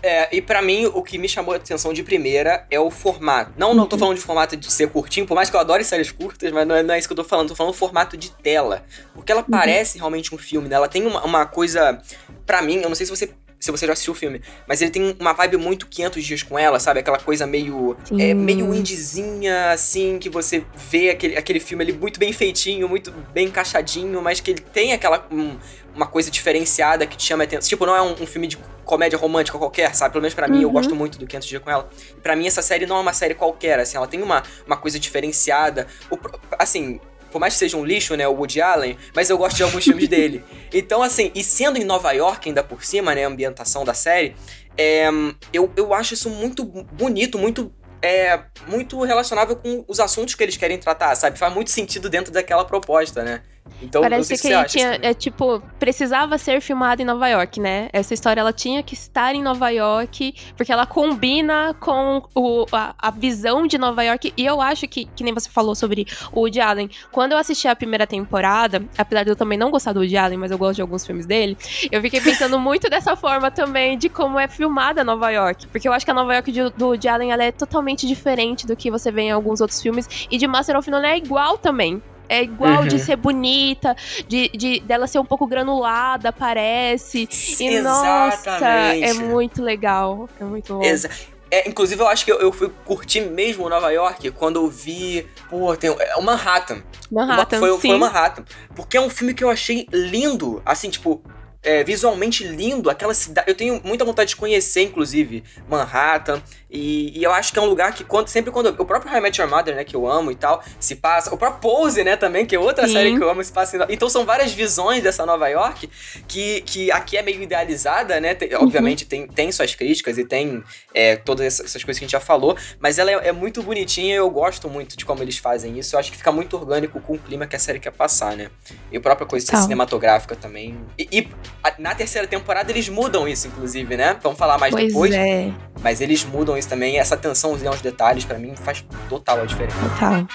É, 0.05 0.29
e 0.35 0.39
para 0.39 0.61
mim, 0.61 0.85
o 0.85 1.01
que 1.01 1.17
me 1.17 1.27
chamou 1.27 1.53
a 1.53 1.57
atenção 1.57 1.91
de 1.91 2.03
primeira 2.03 2.67
é 2.69 2.79
o 2.79 2.91
formato. 2.91 3.51
Não, 3.57 3.73
não 3.73 3.87
tô 3.87 3.95
uhum. 3.95 4.01
falando 4.01 4.17
de 4.17 4.21
formato 4.21 4.55
de 4.55 4.71
ser 4.71 4.87
curtinho, 4.89 5.25
por 5.25 5.33
mais 5.33 5.49
que 5.49 5.55
eu 5.55 5.59
adore 5.59 5.83
séries 5.83 6.11
curtas, 6.11 6.51
mas 6.51 6.67
não 6.67 6.75
é, 6.75 6.83
não 6.83 6.93
é 6.93 6.99
isso 6.99 7.07
que 7.07 7.13
eu 7.13 7.17
tô 7.17 7.23
falando. 7.23 7.47
Tô 7.47 7.55
falando 7.55 7.73
do 7.73 7.77
formato 7.77 8.15
de 8.15 8.29
tela. 8.29 8.85
Porque 9.15 9.31
ela 9.31 9.41
uhum. 9.41 9.49
parece 9.49 9.97
realmente 9.97 10.35
um 10.35 10.37
filme, 10.37 10.69
né? 10.69 10.75
Ela 10.75 10.87
tem 10.87 11.07
uma, 11.07 11.25
uma 11.25 11.45
coisa. 11.47 11.99
para 12.45 12.61
mim, 12.61 12.81
eu 12.81 12.89
não 12.89 12.95
sei 12.95 13.07
se 13.07 13.09
você 13.09 13.33
se 13.65 13.71
você 13.71 13.87
já 13.87 13.93
assistiu 13.93 14.13
o 14.13 14.15
filme. 14.15 14.41
Mas 14.67 14.81
ele 14.81 14.91
tem 14.91 15.15
uma 15.19 15.33
vibe 15.33 15.57
muito 15.57 15.87
500 15.87 16.23
dias 16.23 16.43
com 16.43 16.57
ela, 16.57 16.79
sabe? 16.79 16.99
Aquela 16.99 17.17
coisa 17.17 17.47
meio. 17.47 17.97
É, 18.17 18.33
meio 18.33 18.73
indizinha, 18.73 19.71
assim, 19.71 20.19
que 20.19 20.29
você 20.29 20.63
vê 20.89 21.09
aquele, 21.09 21.35
aquele 21.35 21.59
filme 21.59 21.83
ali 21.83 21.93
muito 21.93 22.19
bem 22.19 22.31
feitinho, 22.31 22.87
muito 22.87 23.11
bem 23.33 23.47
encaixadinho, 23.47 24.21
mas 24.21 24.39
que 24.39 24.51
ele 24.51 24.61
tem 24.61 24.93
aquela. 24.93 25.27
Um, 25.31 25.57
uma 25.95 26.05
coisa 26.05 26.29
diferenciada 26.29 27.07
que 27.07 27.15
te 27.15 27.23
chama 27.23 27.43
a 27.43 27.45
atenção. 27.45 27.69
Tipo, 27.69 27.85
não 27.85 27.95
é 27.95 28.01
um, 28.01 28.11
um 28.11 28.27
filme 28.27 28.47
de 28.47 28.57
comédia 28.83 29.17
romântica 29.17 29.57
qualquer, 29.57 29.95
sabe? 29.95 30.11
Pelo 30.11 30.21
menos 30.21 30.33
para 30.33 30.47
mim, 30.47 30.61
eu 30.61 30.69
gosto 30.69 30.91
uhum. 30.91 30.97
muito 30.97 31.17
do 31.17 31.25
500 31.25 31.47
Dias 31.47 31.63
com 31.63 31.71
ela. 31.71 31.89
E 32.15 32.19
pra 32.19 32.35
mim, 32.35 32.45
essa 32.45 32.61
série 32.61 32.85
não 32.85 32.97
é 32.97 32.99
uma 32.99 33.13
série 33.13 33.33
qualquer, 33.33 33.79
assim, 33.79 33.95
ela 33.95 34.05
tem 34.05 34.21
uma, 34.21 34.43
uma 34.67 34.75
coisa 34.75 34.99
diferenciada. 34.99 35.87
O, 36.11 36.17
assim, 36.59 36.99
por 37.35 37.39
mais 37.41 37.51
que 37.51 37.59
seja 37.59 37.75
um 37.75 37.83
lixo, 37.83 38.15
né, 38.15 38.25
o 38.25 38.31
Woody 38.31 38.61
Allen, 38.61 38.97
mas 39.13 39.29
eu 39.29 39.37
gosto 39.37 39.57
de 39.57 39.63
alguns 39.63 39.83
filmes 39.83 40.07
dele. 40.07 40.41
Então, 40.73 41.03
assim, 41.03 41.31
e 41.35 41.43
sendo 41.43 41.77
em 41.77 41.83
Nova 41.83 42.13
York 42.13 42.47
ainda 42.47 42.63
por 42.63 42.83
cima, 42.85 43.13
né, 43.13 43.25
a 43.25 43.27
ambientação 43.27 43.83
da 43.83 43.93
série, 43.93 44.33
é, 44.77 45.09
eu, 45.51 45.69
eu 45.75 45.93
acho 45.93 46.13
isso 46.13 46.29
muito 46.29 46.63
bonito, 46.63 47.37
muito 47.37 47.73
é 48.01 48.39
muito 48.67 49.01
relacionável 49.03 49.57
com 49.57 49.83
os 49.85 49.99
assuntos 49.99 50.33
que 50.33 50.43
eles 50.43 50.55
querem 50.55 50.77
tratar, 50.77 51.13
sabe? 51.15 51.37
Faz 51.37 51.53
muito 51.53 51.71
sentido 51.71 52.09
dentro 52.09 52.31
daquela 52.31 52.63
proposta, 52.63 53.21
né? 53.21 53.41
Então, 53.81 54.01
Parece 54.01 54.37
que, 54.37 54.47
ele 54.47 54.63
tinha, 54.65 54.99
é 55.01 55.13
tipo, 55.13 55.61
precisava 55.79 56.37
ser 56.37 56.61
filmado 56.61 57.01
em 57.01 57.05
Nova 57.05 57.27
York, 57.27 57.59
né? 57.59 57.89
Essa 57.91 58.13
história 58.13 58.39
ela 58.39 58.53
tinha 58.53 58.81
que 58.81 58.93
estar 58.93 59.35
em 59.35 59.43
Nova 59.43 59.69
York, 59.69 60.33
porque 60.55 60.71
ela 60.71 60.85
combina 60.85 61.75
com 61.79 62.23
o, 62.33 62.65
a, 62.71 62.95
a, 62.97 63.11
visão 63.11 63.67
de 63.67 63.77
Nova 63.77 64.03
York. 64.03 64.33
E 64.37 64.45
eu 64.45 64.61
acho 64.61 64.87
que, 64.87 65.05
que 65.05 65.23
nem 65.23 65.33
você 65.33 65.49
falou 65.49 65.75
sobre 65.75 66.07
o 66.31 66.41
Woody 66.41 66.61
Allen, 66.61 66.89
quando 67.11 67.33
eu 67.33 67.37
assisti 67.37 67.67
a 67.67 67.75
primeira 67.75 68.07
temporada, 68.07 68.83
apesar 68.97 69.23
de 69.23 69.31
eu 69.31 69.35
também 69.35 69.57
não 69.57 69.71
gostar 69.71 69.93
do 69.93 69.99
Woody 69.99 70.17
Allen, 70.17 70.37
mas 70.37 70.51
eu 70.51 70.57
gosto 70.57 70.75
de 70.75 70.81
alguns 70.81 71.05
filmes 71.05 71.25
dele, 71.25 71.57
eu 71.91 72.01
fiquei 72.01 72.21
pensando 72.21 72.57
muito 72.59 72.89
dessa 72.89 73.15
forma 73.15 73.51
também 73.51 73.97
de 73.97 74.09
como 74.09 74.39
é 74.39 74.47
filmada 74.47 75.03
Nova 75.03 75.29
York. 75.31 75.67
Porque 75.67 75.87
eu 75.87 75.93
acho 75.93 76.05
que 76.05 76.11
a 76.11 76.15
Nova 76.15 76.33
York 76.33 76.51
de, 76.51 76.69
do 76.71 76.87
Woody 76.87 77.07
Allen 77.07 77.31
ela 77.31 77.43
é 77.43 77.51
totalmente 77.51 78.07
diferente 78.07 78.65
do 78.65 78.75
que 78.75 78.89
você 78.89 79.11
vê 79.11 79.23
em 79.23 79.31
alguns 79.31 79.59
outros 79.59 79.81
filmes. 79.81 80.27
E 80.31 80.37
de 80.37 80.47
Master 80.47 80.77
of 80.77 80.89
None 80.89 81.07
é 81.07 81.17
igual 81.17 81.57
também. 81.57 82.01
É 82.27 82.43
igual 82.43 82.81
uhum. 82.81 82.87
de 82.87 82.99
ser 82.99 83.15
bonita, 83.15 83.95
de, 84.27 84.49
de 84.49 84.79
dela 84.81 85.07
ser 85.07 85.19
um 85.19 85.25
pouco 85.25 85.45
granulada, 85.47 86.31
parece. 86.31 87.27
E 87.31 87.65
Exatamente. 87.67 87.81
nossa, 87.81 88.65
é 88.65 89.13
muito 89.13 89.61
legal. 89.61 90.29
É 90.39 90.43
muito 90.43 90.73
bom. 90.73 90.83
Exa 90.83 91.09
é, 91.51 91.69
inclusive, 91.69 92.01
eu 92.01 92.07
acho 92.07 92.25
que 92.25 92.31
eu, 92.31 92.39
eu, 92.39 92.51
fui 92.51 92.69
curtir 92.83 93.21
mesmo 93.21 93.69
Nova 93.69 93.89
York 93.91 94.31
quando 94.31 94.57
eu 94.57 94.67
vi. 94.67 95.25
Pô, 95.49 95.75
tem. 95.77 95.89
É 95.89 96.17
o 96.17 96.21
Manhattan. 96.21 96.81
Manhattan. 97.11 97.59
Foi, 97.59 97.71
sim. 97.73 97.79
foi 97.79 97.95
o 97.95 97.99
Manhattan. 97.99 98.43
Porque 98.75 98.97
é 98.97 99.01
um 99.01 99.09
filme 99.09 99.33
que 99.33 99.43
eu 99.43 99.49
achei 99.49 99.87
lindo. 99.91 100.61
Assim, 100.65 100.89
tipo, 100.89 101.23
é, 101.63 101.83
visualmente 101.83 102.43
lindo, 102.43 102.89
aquela 102.89 103.13
cidade. 103.13 103.49
Eu 103.49 103.55
tenho 103.55 103.79
muita 103.83 104.03
vontade 104.03 104.29
de 104.29 104.35
conhecer, 104.35 104.81
inclusive, 104.81 105.43
Manhattan. 105.69 106.41
E, 106.69 107.19
e, 107.19 107.23
eu 107.23 107.31
acho 107.31 107.53
que 107.53 107.59
é 107.59 107.61
um 107.61 107.65
lugar 107.65 107.93
que 107.93 108.03
quando, 108.03 108.27
sempre 108.27 108.51
quando. 108.51 108.67
O 108.81 108.85
próprio 108.85 109.11
How 109.11 109.19
I 109.19 109.21
Met 109.21 109.39
Your 109.39 109.49
Mother, 109.49 109.75
né, 109.75 109.83
que 109.83 109.95
eu 109.95 110.07
amo 110.07 110.31
e 110.31 110.35
tal, 110.35 110.63
se 110.79 110.95
passa. 110.95 111.33
O 111.33 111.37
próprio 111.37 111.61
Pose, 111.61 112.03
né, 112.03 112.15
também, 112.15 112.45
que 112.45 112.55
é 112.55 112.59
outra 112.59 112.87
Sim. 112.87 112.93
série 112.93 113.17
que 113.17 113.23
eu 113.23 113.29
amo, 113.29 113.43
se 113.43 113.51
passa. 113.51 113.77
Em, 113.77 113.79
então 113.89 114.09
são 114.09 114.25
várias 114.25 114.51
visões 114.51 115.03
dessa 115.03 115.25
Nova 115.25 115.47
York 115.47 115.89
que, 116.27 116.61
que 116.61 116.91
aqui 116.91 117.17
é 117.17 117.21
meio 117.21 117.41
idealizada, 117.41 118.19
né? 118.19 118.33
Tem, 118.33 118.53
uhum. 118.53 118.63
Obviamente 118.63 119.05
tem, 119.05 119.27
tem 119.27 119.51
suas 119.51 119.75
críticas 119.75 120.17
e 120.17 120.25
tem 120.25 120.63
é, 120.93 121.15
todas 121.15 121.59
essas 121.59 121.83
coisas 121.83 121.99
que 121.99 122.05
a 122.05 122.07
gente 122.07 122.11
já 122.11 122.19
falou, 122.19 122.57
mas 122.79 122.97
ela 122.97 123.11
é, 123.11 123.27
é 123.27 123.31
muito 123.31 123.61
bonitinha 123.61 124.13
e 124.13 124.17
eu 124.17 124.29
gosto 124.29 124.67
muito 124.69 124.97
de 124.97 125.05
como 125.05 125.21
eles 125.21 125.37
fazem 125.37 125.77
isso. 125.77 125.95
Eu 125.95 125.99
acho 125.99 126.11
que 126.11 126.17
fica 126.17 126.31
muito 126.31 126.57
orgânico 126.57 126.99
com 126.99 127.13
o 127.13 127.19
clima 127.19 127.45
que 127.45 127.55
a 127.55 127.59
série 127.59 127.79
quer 127.79 127.91
passar, 127.91 128.35
né? 128.35 128.49
E 128.91 128.97
a 128.97 129.01
própria 129.01 129.27
coisa 129.27 129.45
tá. 129.45 129.61
cinematográfica 129.61 130.35
também. 130.35 130.77
E, 130.97 131.07
e 131.11 131.27
a, 131.63 131.73
na 131.77 131.93
terceira 131.93 132.27
temporada 132.27 132.71
eles 132.71 132.89
mudam 132.89 133.27
isso, 133.27 133.47
inclusive, 133.47 133.95
né? 133.95 134.17
Vamos 134.21 134.37
falar 134.37 134.57
mais 134.57 134.73
pois 134.73 134.87
depois. 134.87 135.13
É. 135.13 135.51
Mas 135.81 136.01
eles 136.01 136.23
mudam 136.23 136.54
isso 136.57 136.69
também. 136.69 136.97
Essa 136.97 137.15
atençãozinha 137.15 137.69
aos 137.69 137.81
detalhes, 137.81 138.25
para 138.25 138.37
mim, 138.37 138.55
faz 138.55 138.83
total 139.09 139.41
a 139.41 139.45
diferença. 139.45 139.77
Total. 139.89 140.27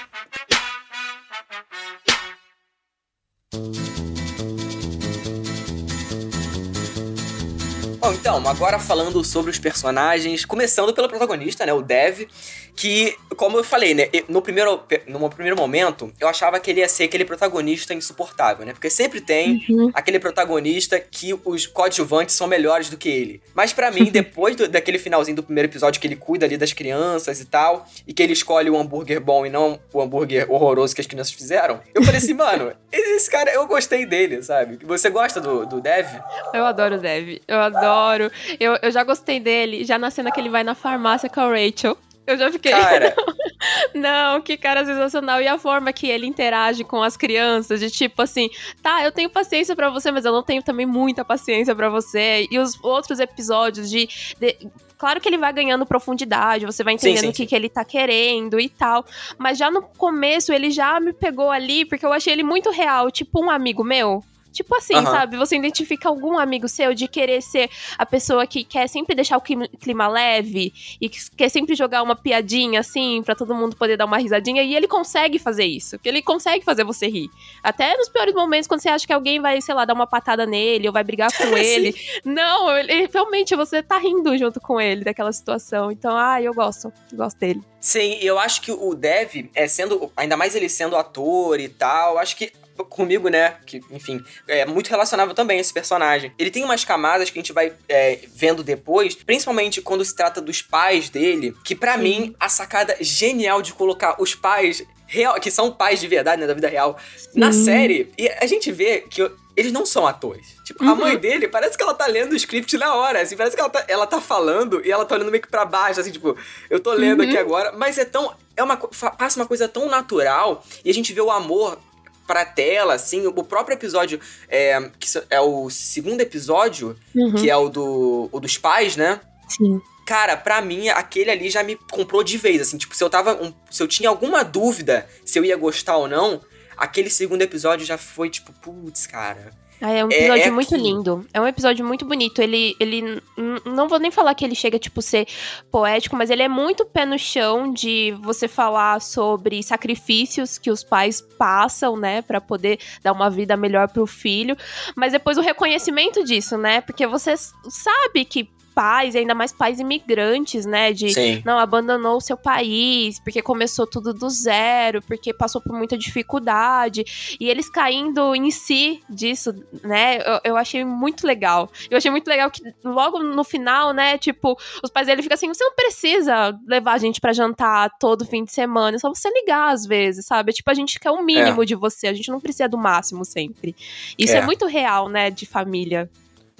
Bom, 8.01 8.13
então, 8.13 8.41
agora 8.47 8.79
falando 8.79 9.23
sobre 9.23 9.51
os 9.51 9.59
personagens, 9.59 10.43
começando 10.43 10.91
pelo 10.91 11.07
protagonista, 11.07 11.67
né, 11.67 11.71
o 11.71 11.83
Dev, 11.83 12.27
que, 12.75 13.15
como 13.37 13.59
eu 13.59 13.63
falei, 13.63 13.93
né, 13.93 14.07
no 14.27 14.41
primeiro, 14.41 14.81
no 15.05 15.29
primeiro 15.29 15.55
momento, 15.55 16.11
eu 16.19 16.27
achava 16.27 16.59
que 16.59 16.71
ele 16.71 16.79
ia 16.79 16.89
ser 16.89 17.03
aquele 17.03 17.23
protagonista 17.23 17.93
insuportável, 17.93 18.65
né, 18.65 18.73
porque 18.73 18.89
sempre 18.89 19.21
tem 19.21 19.63
uhum. 19.69 19.91
aquele 19.93 20.17
protagonista 20.17 20.99
que 20.99 21.39
os 21.45 21.67
coadjuvantes 21.67 22.33
são 22.33 22.47
melhores 22.47 22.89
do 22.89 22.97
que 22.97 23.07
ele. 23.07 23.39
Mas 23.53 23.71
para 23.71 23.91
mim, 23.91 24.05
depois 24.11 24.55
do, 24.55 24.67
daquele 24.67 24.97
finalzinho 24.97 25.35
do 25.35 25.43
primeiro 25.43 25.69
episódio 25.69 26.01
que 26.01 26.07
ele 26.07 26.15
cuida 26.15 26.47
ali 26.47 26.57
das 26.57 26.73
crianças 26.73 27.39
e 27.39 27.45
tal, 27.45 27.85
e 28.07 28.13
que 28.13 28.23
ele 28.23 28.33
escolhe 28.33 28.67
o 28.67 28.77
hambúrguer 28.77 29.21
bom 29.21 29.45
e 29.45 29.49
não 29.51 29.79
o 29.93 30.01
hambúrguer 30.01 30.51
horroroso 30.51 30.95
que 30.95 31.01
as 31.01 31.07
crianças 31.07 31.33
fizeram, 31.33 31.79
eu 31.93 32.01
falei 32.03 32.17
assim, 32.17 32.33
mano, 32.33 32.73
esse 32.91 33.29
cara, 33.29 33.51
eu 33.51 33.67
gostei 33.67 34.07
dele, 34.07 34.41
sabe? 34.41 34.79
Você 34.85 35.07
gosta 35.11 35.39
do, 35.39 35.67
do 35.67 35.79
Dev? 35.79 36.07
Eu 36.51 36.65
adoro 36.65 36.95
o 36.95 36.99
Dev, 36.99 37.37
eu 37.47 37.59
adoro 37.59 37.90
adoro. 37.91 38.31
Eu, 38.59 38.77
eu 38.81 38.91
já 38.91 39.03
gostei 39.03 39.39
dele, 39.39 39.83
já 39.83 39.97
na 39.97 40.09
cena 40.09 40.31
que 40.31 40.39
ele 40.39 40.49
vai 40.49 40.63
na 40.63 40.75
farmácia 40.75 41.29
com 41.29 41.41
a 41.41 41.49
Rachel. 41.49 41.97
Eu 42.25 42.37
já 42.37 42.51
fiquei. 42.51 42.71
Cara. 42.71 43.15
Não, 43.93 44.41
que 44.41 44.57
cara 44.57 44.85
sensacional. 44.85 45.41
E 45.41 45.47
a 45.47 45.57
forma 45.57 45.91
que 45.91 46.07
ele 46.07 46.25
interage 46.25 46.83
com 46.83 47.01
as 47.01 47.17
crianças, 47.17 47.79
de 47.79 47.89
tipo 47.89 48.21
assim, 48.21 48.49
tá, 48.81 49.03
eu 49.03 49.11
tenho 49.11 49.29
paciência 49.29 49.75
para 49.75 49.89
você, 49.89 50.11
mas 50.11 50.25
eu 50.25 50.31
não 50.31 50.41
tenho 50.41 50.63
também 50.63 50.85
muita 50.85 51.23
paciência 51.23 51.75
para 51.75 51.89
você. 51.89 52.47
E 52.49 52.57
os 52.57 52.81
outros 52.83 53.19
episódios 53.19 53.89
de, 53.89 54.07
de. 54.39 54.57
Claro 54.97 55.19
que 55.19 55.27
ele 55.27 55.37
vai 55.37 55.51
ganhando 55.51 55.85
profundidade, 55.85 56.65
você 56.65 56.83
vai 56.83 56.93
entendendo 56.93 57.17
sim, 57.17 57.25
sim, 57.25 57.29
o 57.29 57.33
que, 57.33 57.43
sim. 57.43 57.47
que 57.47 57.55
ele 57.55 57.69
tá 57.69 57.83
querendo 57.83 58.59
e 58.59 58.69
tal. 58.69 59.05
Mas 59.37 59.57
já 59.57 59.69
no 59.71 59.81
começo 59.81 60.53
ele 60.53 60.69
já 60.69 60.99
me 60.99 61.11
pegou 61.11 61.49
ali, 61.49 61.85
porque 61.85 62.05
eu 62.05 62.13
achei 62.13 62.33
ele 62.33 62.43
muito 62.43 62.69
real, 62.69 63.09
tipo 63.09 63.43
um 63.43 63.49
amigo 63.49 63.83
meu. 63.83 64.23
Tipo 64.51 64.75
assim, 64.75 64.95
uhum. 64.95 65.05
sabe? 65.05 65.37
Você 65.37 65.55
identifica 65.55 66.09
algum 66.09 66.37
amigo 66.37 66.67
seu 66.67 66.93
de 66.93 67.07
querer 67.07 67.41
ser 67.41 67.69
a 67.97 68.05
pessoa 68.05 68.45
que 68.45 68.63
quer 68.63 68.87
sempre 68.87 69.15
deixar 69.15 69.37
o 69.37 69.41
clima 69.41 70.07
leve 70.07 70.73
e 70.99 71.09
que 71.09 71.19
quer 71.35 71.49
sempre 71.49 71.75
jogar 71.75 72.03
uma 72.03 72.15
piadinha 72.15 72.79
assim 72.79 73.21
para 73.23 73.35
todo 73.35 73.55
mundo 73.55 73.75
poder 73.75 73.97
dar 73.97 74.05
uma 74.05 74.17
risadinha 74.17 74.63
e 74.63 74.75
ele 74.75 74.87
consegue 74.87 75.39
fazer 75.39 75.65
isso. 75.65 75.97
Que 75.97 76.09
ele 76.09 76.21
consegue 76.21 76.63
fazer 76.63 76.83
você 76.83 77.07
rir. 77.07 77.29
Até 77.63 77.95
nos 77.97 78.09
piores 78.09 78.33
momentos 78.33 78.67
quando 78.67 78.81
você 78.81 78.89
acha 78.89 79.07
que 79.07 79.13
alguém 79.13 79.39
vai, 79.39 79.61
sei 79.61 79.73
lá, 79.73 79.85
dar 79.85 79.93
uma 79.93 80.07
patada 80.07 80.45
nele 80.45 80.87
ou 80.87 80.93
vai 80.93 81.03
brigar 81.03 81.31
com 81.31 81.43
ele. 81.57 81.95
Não, 82.25 82.77
ele 82.77 83.09
realmente 83.11 83.55
você 83.55 83.81
tá 83.81 83.97
rindo 83.97 84.37
junto 84.37 84.59
com 84.59 84.79
ele 84.79 85.03
daquela 85.03 85.31
situação. 85.31 85.91
Então, 85.91 86.15
ah, 86.17 86.41
eu 86.41 86.53
gosto. 86.53 86.91
Gosto 87.13 87.37
dele. 87.37 87.61
Sim, 87.79 88.19
eu 88.21 88.37
acho 88.37 88.61
que 88.61 88.71
o 88.71 88.93
Dev, 88.93 89.49
é 89.55 89.67
sendo, 89.67 90.11
ainda 90.15 90.37
mais 90.37 90.55
ele 90.55 90.69
sendo 90.69 90.95
ator 90.95 91.59
e 91.59 91.67
tal, 91.67 92.19
acho 92.19 92.35
que 92.35 92.51
comigo, 92.89 93.29
né? 93.29 93.57
Que, 93.65 93.81
enfim, 93.91 94.23
é 94.47 94.65
muito 94.65 94.89
relacionável 94.89 95.33
também 95.33 95.59
esse 95.59 95.73
personagem. 95.73 96.33
Ele 96.37 96.51
tem 96.51 96.63
umas 96.63 96.83
camadas 96.83 97.29
que 97.29 97.37
a 97.37 97.41
gente 97.41 97.53
vai 97.53 97.73
é, 97.87 98.19
vendo 98.33 98.63
depois, 98.63 99.15
principalmente 99.15 99.81
quando 99.81 100.03
se 100.03 100.15
trata 100.15 100.41
dos 100.41 100.61
pais 100.61 101.09
dele, 101.09 101.55
que 101.63 101.75
para 101.75 101.97
mim, 101.97 102.35
a 102.39 102.49
sacada 102.49 102.95
genial 102.99 103.61
de 103.61 103.73
colocar 103.73 104.15
os 104.19 104.35
pais 104.35 104.83
real, 105.11 105.39
que 105.39 105.51
são 105.51 105.71
pais 105.71 105.99
de 105.99 106.07
verdade, 106.07 106.41
né, 106.41 106.47
da 106.47 106.53
vida 106.53 106.69
real, 106.69 106.97
Sim. 107.17 107.39
na 107.39 107.51
série, 107.51 108.11
e 108.17 108.29
a 108.29 108.45
gente 108.47 108.71
vê 108.71 109.01
que 109.01 109.29
eles 109.57 109.73
não 109.73 109.85
são 109.85 110.07
atores. 110.07 110.55
Tipo, 110.63 110.83
uhum. 110.83 110.91
a 110.91 110.95
mãe 110.95 111.17
dele 111.17 111.49
parece 111.49 111.77
que 111.77 111.83
ela 111.83 111.93
tá 111.93 112.07
lendo 112.07 112.31
o 112.31 112.35
script 112.35 112.77
na 112.77 112.95
hora, 112.95 113.21
assim, 113.21 113.35
parece 113.35 113.55
que 113.55 113.61
ela 113.61 113.69
tá, 113.69 113.83
ela 113.89 114.07
tá 114.07 114.21
falando 114.21 114.81
e 114.85 114.91
ela 114.91 115.03
tá 115.03 115.15
olhando 115.15 115.29
meio 115.29 115.41
que 115.41 115.49
pra 115.49 115.65
baixo, 115.65 115.99
assim, 115.99 116.11
tipo, 116.11 116.37
eu 116.69 116.79
tô 116.79 116.93
lendo 116.93 117.21
uhum. 117.21 117.27
aqui 117.27 117.37
agora, 117.37 117.73
mas 117.73 117.97
é 117.97 118.05
tão. 118.05 118.33
É 118.55 118.63
uma, 118.63 118.77
passa 118.77 119.39
uma 119.39 119.45
coisa 119.45 119.67
tão 119.67 119.87
natural 119.87 120.63
e 120.83 120.89
a 120.89 120.93
gente 120.93 121.13
vê 121.13 121.21
o 121.21 121.31
amor 121.31 121.79
pra 122.27 122.45
tela, 122.45 122.93
assim. 122.93 123.27
O 123.27 123.43
próprio 123.43 123.75
episódio, 123.75 124.19
é, 124.47 124.89
que 124.99 125.07
é 125.29 125.41
o 125.41 125.69
segundo 125.69 126.21
episódio, 126.21 126.97
uhum. 127.15 127.33
que 127.33 127.49
é 127.49 127.55
o, 127.55 127.69
do, 127.69 128.29
o 128.31 128.39
dos 128.39 128.57
pais, 128.57 128.95
né? 128.95 129.19
Sim. 129.47 129.81
Cara, 130.05 130.35
pra 130.35 130.61
mim, 130.61 130.89
aquele 130.89 131.31
ali 131.31 131.49
já 131.49 131.63
me 131.63 131.75
comprou 131.89 132.23
de 132.23 132.37
vez, 132.37 132.61
assim. 132.61 132.77
Tipo, 132.77 132.95
se 132.95 133.03
eu 133.03 133.09
tava. 133.09 133.41
Um, 133.41 133.53
se 133.69 133.81
eu 133.81 133.87
tinha 133.87 134.09
alguma 134.09 134.43
dúvida 134.43 135.07
se 135.25 135.37
eu 135.37 135.45
ia 135.45 135.55
gostar 135.55 135.97
ou 135.97 136.07
não, 136.07 136.41
aquele 136.75 137.09
segundo 137.09 137.41
episódio 137.41 137.85
já 137.85 137.97
foi 137.97 138.29
tipo, 138.29 138.51
putz, 138.53 139.07
cara. 139.07 139.51
Ah, 139.81 139.89
é 139.91 140.05
um 140.05 140.09
episódio 140.09 140.43
é, 140.43 140.47
é 140.47 140.51
muito 140.51 140.75
lindo. 140.75 141.25
É 141.33 141.41
um 141.41 141.47
episódio 141.47 141.83
muito 141.83 142.05
bonito. 142.05 142.39
Ele, 142.39 142.75
ele. 142.79 143.21
Não 143.65 143.89
vou 143.89 143.99
nem 143.99 144.11
falar 144.11 144.35
que 144.35 144.45
ele 144.45 144.53
chega, 144.53 144.77
tipo, 144.77 145.01
ser 145.01 145.27
poético, 145.71 146.15
mas 146.15 146.29
ele 146.29 146.43
é 146.43 146.47
muito 146.47 146.85
pé 146.85 147.03
no 147.03 147.17
chão 147.17 147.73
de 147.73 148.11
você 148.21 148.47
falar 148.47 149.01
sobre 149.01 149.63
sacrifícios 149.63 150.59
que 150.59 150.69
os 150.69 150.83
pais 150.83 151.19
passam, 151.19 151.97
né, 151.97 152.21
para 152.21 152.39
poder 152.39 152.79
dar 153.01 153.11
uma 153.11 153.29
vida 153.29 153.57
melhor 153.57 153.87
pro 153.87 154.05
filho. 154.05 154.55
Mas 154.95 155.13
depois 155.13 155.37
o 155.37 155.41
reconhecimento 155.41 156.23
disso, 156.23 156.57
né? 156.57 156.81
Porque 156.81 157.07
você 157.07 157.33
sabe 157.35 158.23
que 158.23 158.47
pais, 158.73 159.15
ainda 159.15 159.35
mais 159.35 159.51
pais 159.51 159.79
imigrantes, 159.79 160.65
né? 160.65 160.91
De 160.93 161.13
Sim. 161.13 161.41
não 161.45 161.59
abandonou 161.59 162.17
o 162.17 162.21
seu 162.21 162.37
país, 162.37 163.19
porque 163.19 163.41
começou 163.41 163.85
tudo 163.85 164.13
do 164.13 164.29
zero, 164.29 165.01
porque 165.01 165.33
passou 165.33 165.61
por 165.61 165.77
muita 165.77 165.97
dificuldade. 165.97 167.03
E 167.39 167.49
eles 167.49 167.69
caindo 167.69 168.35
em 168.35 168.49
si 168.51 169.01
disso, 169.09 169.53
né? 169.83 170.17
Eu, 170.17 170.39
eu 170.43 170.57
achei 170.57 170.83
muito 170.83 171.25
legal. 171.25 171.69
Eu 171.89 171.97
achei 171.97 172.11
muito 172.11 172.27
legal 172.27 172.49
que 172.49 172.61
logo 172.83 173.19
no 173.19 173.43
final, 173.43 173.93
né? 173.93 174.17
Tipo, 174.17 174.57
os 174.83 174.89
pais 174.89 175.07
dele 175.07 175.21
ficam 175.21 175.35
assim: 175.35 175.47
você 175.47 175.63
não 175.63 175.75
precisa 175.75 176.57
levar 176.67 176.93
a 176.93 176.97
gente 176.97 177.19
para 177.19 177.33
jantar 177.33 177.91
todo 177.99 178.25
fim 178.25 178.43
de 178.43 178.51
semana, 178.51 178.95
é 178.95 178.99
só 178.99 179.09
você 179.09 179.29
ligar 179.29 179.71
às 179.71 179.85
vezes, 179.85 180.25
sabe? 180.25 180.53
Tipo, 180.53 180.71
a 180.71 180.73
gente 180.73 180.99
quer 180.99 181.11
o 181.11 181.23
mínimo 181.23 181.63
é. 181.63 181.65
de 181.65 181.75
você, 181.75 182.07
a 182.07 182.13
gente 182.13 182.29
não 182.29 182.39
precisa 182.39 182.67
do 182.67 182.77
máximo 182.77 183.25
sempre. 183.25 183.75
Isso 184.17 184.33
é, 184.33 184.37
é 184.39 184.45
muito 184.45 184.65
real, 184.65 185.09
né? 185.09 185.29
De 185.29 185.45
família. 185.45 186.09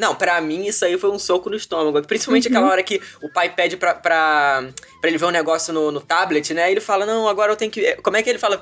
Não, 0.01 0.15
para 0.15 0.41
mim 0.41 0.65
isso 0.65 0.83
aí 0.83 0.97
foi 0.97 1.11
um 1.11 1.19
soco 1.19 1.47
no 1.47 1.55
estômago. 1.55 2.01
Principalmente 2.07 2.47
uhum. 2.47 2.55
aquela 2.55 2.71
hora 2.71 2.81
que 2.81 2.99
o 3.21 3.29
pai 3.29 3.53
pede 3.53 3.77
pra, 3.77 3.93
pra, 3.93 4.63
pra 4.99 5.07
ele 5.07 5.19
ver 5.19 5.25
um 5.25 5.29
negócio 5.29 5.71
no, 5.71 5.91
no 5.91 6.01
tablet, 6.01 6.55
né? 6.55 6.69
E 6.69 6.71
ele 6.71 6.81
fala, 6.81 7.05
não, 7.05 7.27
agora 7.27 7.51
eu 7.51 7.55
tenho 7.55 7.69
que. 7.69 7.95
Como 7.97 8.17
é 8.17 8.23
que 8.23 8.29
ele 8.31 8.39
fala? 8.39 8.59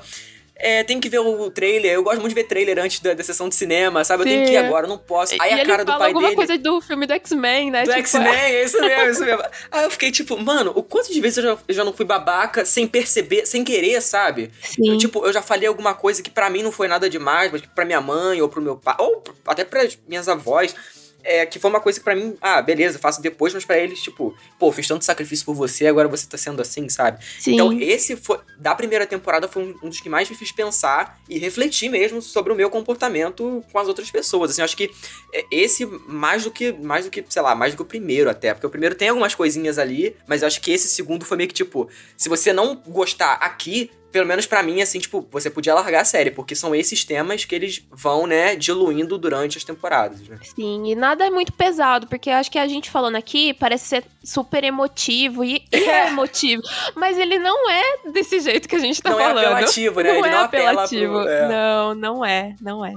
É, 0.54 0.84
tem 0.84 1.00
que 1.00 1.08
ver 1.08 1.20
o 1.20 1.50
trailer. 1.50 1.92
Eu 1.92 2.02
gosto 2.02 2.20
muito 2.20 2.28
de 2.28 2.34
ver 2.34 2.46
trailer 2.46 2.78
antes 2.78 3.00
da, 3.00 3.14
da 3.14 3.22
sessão 3.24 3.48
de 3.48 3.54
cinema, 3.54 4.04
sabe? 4.04 4.24
Sim. 4.24 4.28
Eu 4.28 4.34
tenho 4.34 4.46
que 4.48 4.52
ir 4.52 4.56
agora, 4.58 4.84
eu 4.84 4.90
não 4.90 4.98
posso. 4.98 5.34
Aí 5.40 5.54
e 5.54 5.60
a 5.62 5.64
cara 5.64 5.82
do 5.82 5.96
pai 5.96 6.08
alguma 6.08 6.26
dele. 6.26 6.36
coisa 6.36 6.58
do 6.58 6.78
filme 6.82 7.06
do 7.06 7.14
X-Men, 7.14 7.70
né? 7.70 7.84
Do 7.84 7.86
tipo... 7.86 8.00
X-Men, 8.00 8.34
é 8.34 8.62
isso 8.62 8.78
mesmo, 8.78 9.10
isso 9.10 9.24
mesmo. 9.24 9.42
Aí 9.70 9.84
eu 9.84 9.90
fiquei 9.90 10.10
tipo, 10.10 10.36
mano, 10.36 10.72
o 10.74 10.82
quanto 10.82 11.10
de 11.10 11.18
vezes 11.22 11.38
eu 11.38 11.44
já, 11.44 11.58
eu 11.66 11.74
já 11.74 11.84
não 11.84 11.94
fui 11.94 12.04
babaca 12.04 12.66
sem 12.66 12.86
perceber, 12.86 13.46
sem 13.46 13.64
querer, 13.64 14.02
sabe? 14.02 14.50
Sim. 14.62 14.90
Eu, 14.90 14.98
tipo, 14.98 15.24
eu 15.24 15.32
já 15.32 15.40
falei 15.40 15.66
alguma 15.66 15.94
coisa 15.94 16.22
que 16.22 16.28
para 16.28 16.50
mim 16.50 16.62
não 16.62 16.70
foi 16.70 16.86
nada 16.86 17.08
demais, 17.08 17.50
mas 17.50 17.62
que 17.62 17.68
pra 17.68 17.86
minha 17.86 18.02
mãe 18.02 18.42
ou 18.42 18.48
pro 18.50 18.60
meu 18.60 18.76
pai, 18.76 18.96
ou 18.98 19.24
até 19.46 19.64
para 19.64 19.88
minhas 20.06 20.28
avós 20.28 20.74
é, 21.22 21.46
que 21.46 21.58
foi 21.58 21.70
uma 21.70 21.80
coisa 21.80 21.98
que 21.98 22.04
para 22.04 22.14
mim, 22.14 22.36
ah, 22.40 22.60
beleza, 22.62 22.98
faço 22.98 23.20
depois, 23.20 23.52
mas 23.54 23.64
para 23.64 23.78
eles, 23.78 24.00
tipo, 24.00 24.34
pô, 24.58 24.70
fiz 24.72 24.86
tanto 24.86 25.04
sacrifício 25.04 25.44
por 25.44 25.54
você, 25.54 25.86
agora 25.86 26.08
você 26.08 26.26
tá 26.26 26.36
sendo 26.36 26.60
assim, 26.60 26.88
sabe? 26.88 27.24
Sim. 27.38 27.54
Então, 27.54 27.72
esse 27.72 28.16
foi, 28.16 28.38
da 28.58 28.74
primeira 28.74 29.06
temporada 29.06 29.48
foi 29.48 29.62
um, 29.62 29.74
um, 29.82 29.88
dos 29.88 30.00
que 30.00 30.08
mais 30.08 30.28
me 30.28 30.36
fez 30.36 30.52
pensar 30.52 31.20
e 31.28 31.38
refletir 31.38 31.88
mesmo 31.88 32.20
sobre 32.20 32.52
o 32.52 32.56
meu 32.56 32.70
comportamento 32.70 33.64
com 33.72 33.78
as 33.78 33.88
outras 33.88 34.10
pessoas. 34.10 34.50
Assim, 34.50 34.60
eu 34.60 34.64
acho 34.64 34.76
que 34.76 34.90
é, 35.32 35.44
esse, 35.50 35.86
mais 35.86 36.44
do 36.44 36.50
que, 36.50 36.72
mais 36.72 37.04
do 37.04 37.10
que, 37.10 37.24
sei 37.28 37.42
lá, 37.42 37.54
mais 37.54 37.72
do 37.72 37.76
que 37.76 37.82
o 37.82 37.86
primeiro 37.86 38.30
até, 38.30 38.52
porque 38.54 38.66
o 38.66 38.70
primeiro 38.70 38.94
tem 38.94 39.08
algumas 39.08 39.34
coisinhas 39.34 39.78
ali, 39.78 40.16
mas 40.26 40.42
eu 40.42 40.48
acho 40.48 40.60
que 40.60 40.70
esse 40.70 40.88
segundo 40.88 41.24
foi 41.24 41.36
meio 41.36 41.48
que, 41.48 41.54
tipo, 41.54 41.88
se 42.16 42.28
você 42.28 42.52
não 42.52 42.76
gostar 42.76 43.34
aqui, 43.34 43.90
pelo 44.12 44.26
menos 44.26 44.46
para 44.46 44.62
mim, 44.62 44.82
assim, 44.82 44.98
tipo, 44.98 45.26
você 45.30 45.48
podia 45.48 45.74
largar 45.74 46.00
a 46.00 46.04
série, 46.04 46.30
porque 46.30 46.54
são 46.54 46.74
esses 46.74 47.04
temas 47.04 47.44
que 47.44 47.54
eles 47.54 47.84
vão, 47.90 48.26
né, 48.26 48.56
diluindo 48.56 49.16
durante 49.16 49.56
as 49.56 49.64
temporadas, 49.64 50.20
né? 50.28 50.38
Sim, 50.54 50.86
e 50.86 50.94
nada 50.94 51.26
é 51.26 51.30
muito 51.30 51.52
pesado, 51.52 52.06
porque 52.06 52.30
acho 52.30 52.50
que 52.50 52.58
a 52.58 52.66
gente 52.66 52.90
falando 52.90 53.16
aqui 53.16 53.54
parece 53.54 53.86
ser 53.86 54.04
super 54.22 54.64
emotivo, 54.64 55.44
e, 55.44 55.64
e 55.72 55.76
é. 55.76 56.06
é 56.06 56.08
emotivo, 56.10 56.62
mas 56.94 57.18
ele 57.18 57.38
não 57.38 57.70
é 57.70 57.82
desse 58.12 58.40
jeito 58.40 58.68
que 58.68 58.76
a 58.76 58.80
gente 58.80 59.00
tá 59.02 59.10
não 59.10 59.18
falando. 59.18 59.36
Não 59.36 59.42
é 59.42 59.46
apelativo, 59.52 60.00
né? 60.00 60.12
Não 60.12 60.18
ele 60.18 60.28
é 60.28 60.30
não 60.30 60.40
apelativo. 60.40 61.12
Pro, 61.12 61.28
é. 61.28 61.48
Não, 61.48 61.94
não 61.94 62.24
é, 62.24 62.54
não 62.60 62.84
é. 62.84 62.92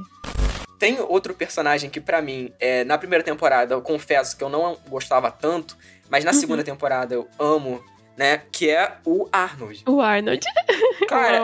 tem 0.80 0.99
outro 0.99 1.34
personagem 1.34 1.89
que 1.89 2.02
para 2.02 2.21
mim, 2.21 2.52
é, 2.60 2.84
na 2.84 2.97
primeira 2.97 3.23
temporada, 3.23 3.73
eu 3.76 3.82
confesso 3.82 4.36
que 4.36 4.43
eu 4.43 4.49
não 4.49 4.78
gostava 4.88 5.32
tanto, 5.32 5.78
mas 6.10 6.23
na 6.23 6.32
Uhum. 6.32 6.39
segunda 6.39 6.63
temporada 6.63 7.13
eu 7.15 7.28
amo, 7.39 7.84
né? 8.17 8.41
Que 8.52 8.69
é 8.69 8.93
o 9.06 9.28
Arnold. 9.32 9.84
O 9.88 9.99
Arnold. 10.02 10.45
Cara, 11.08 11.41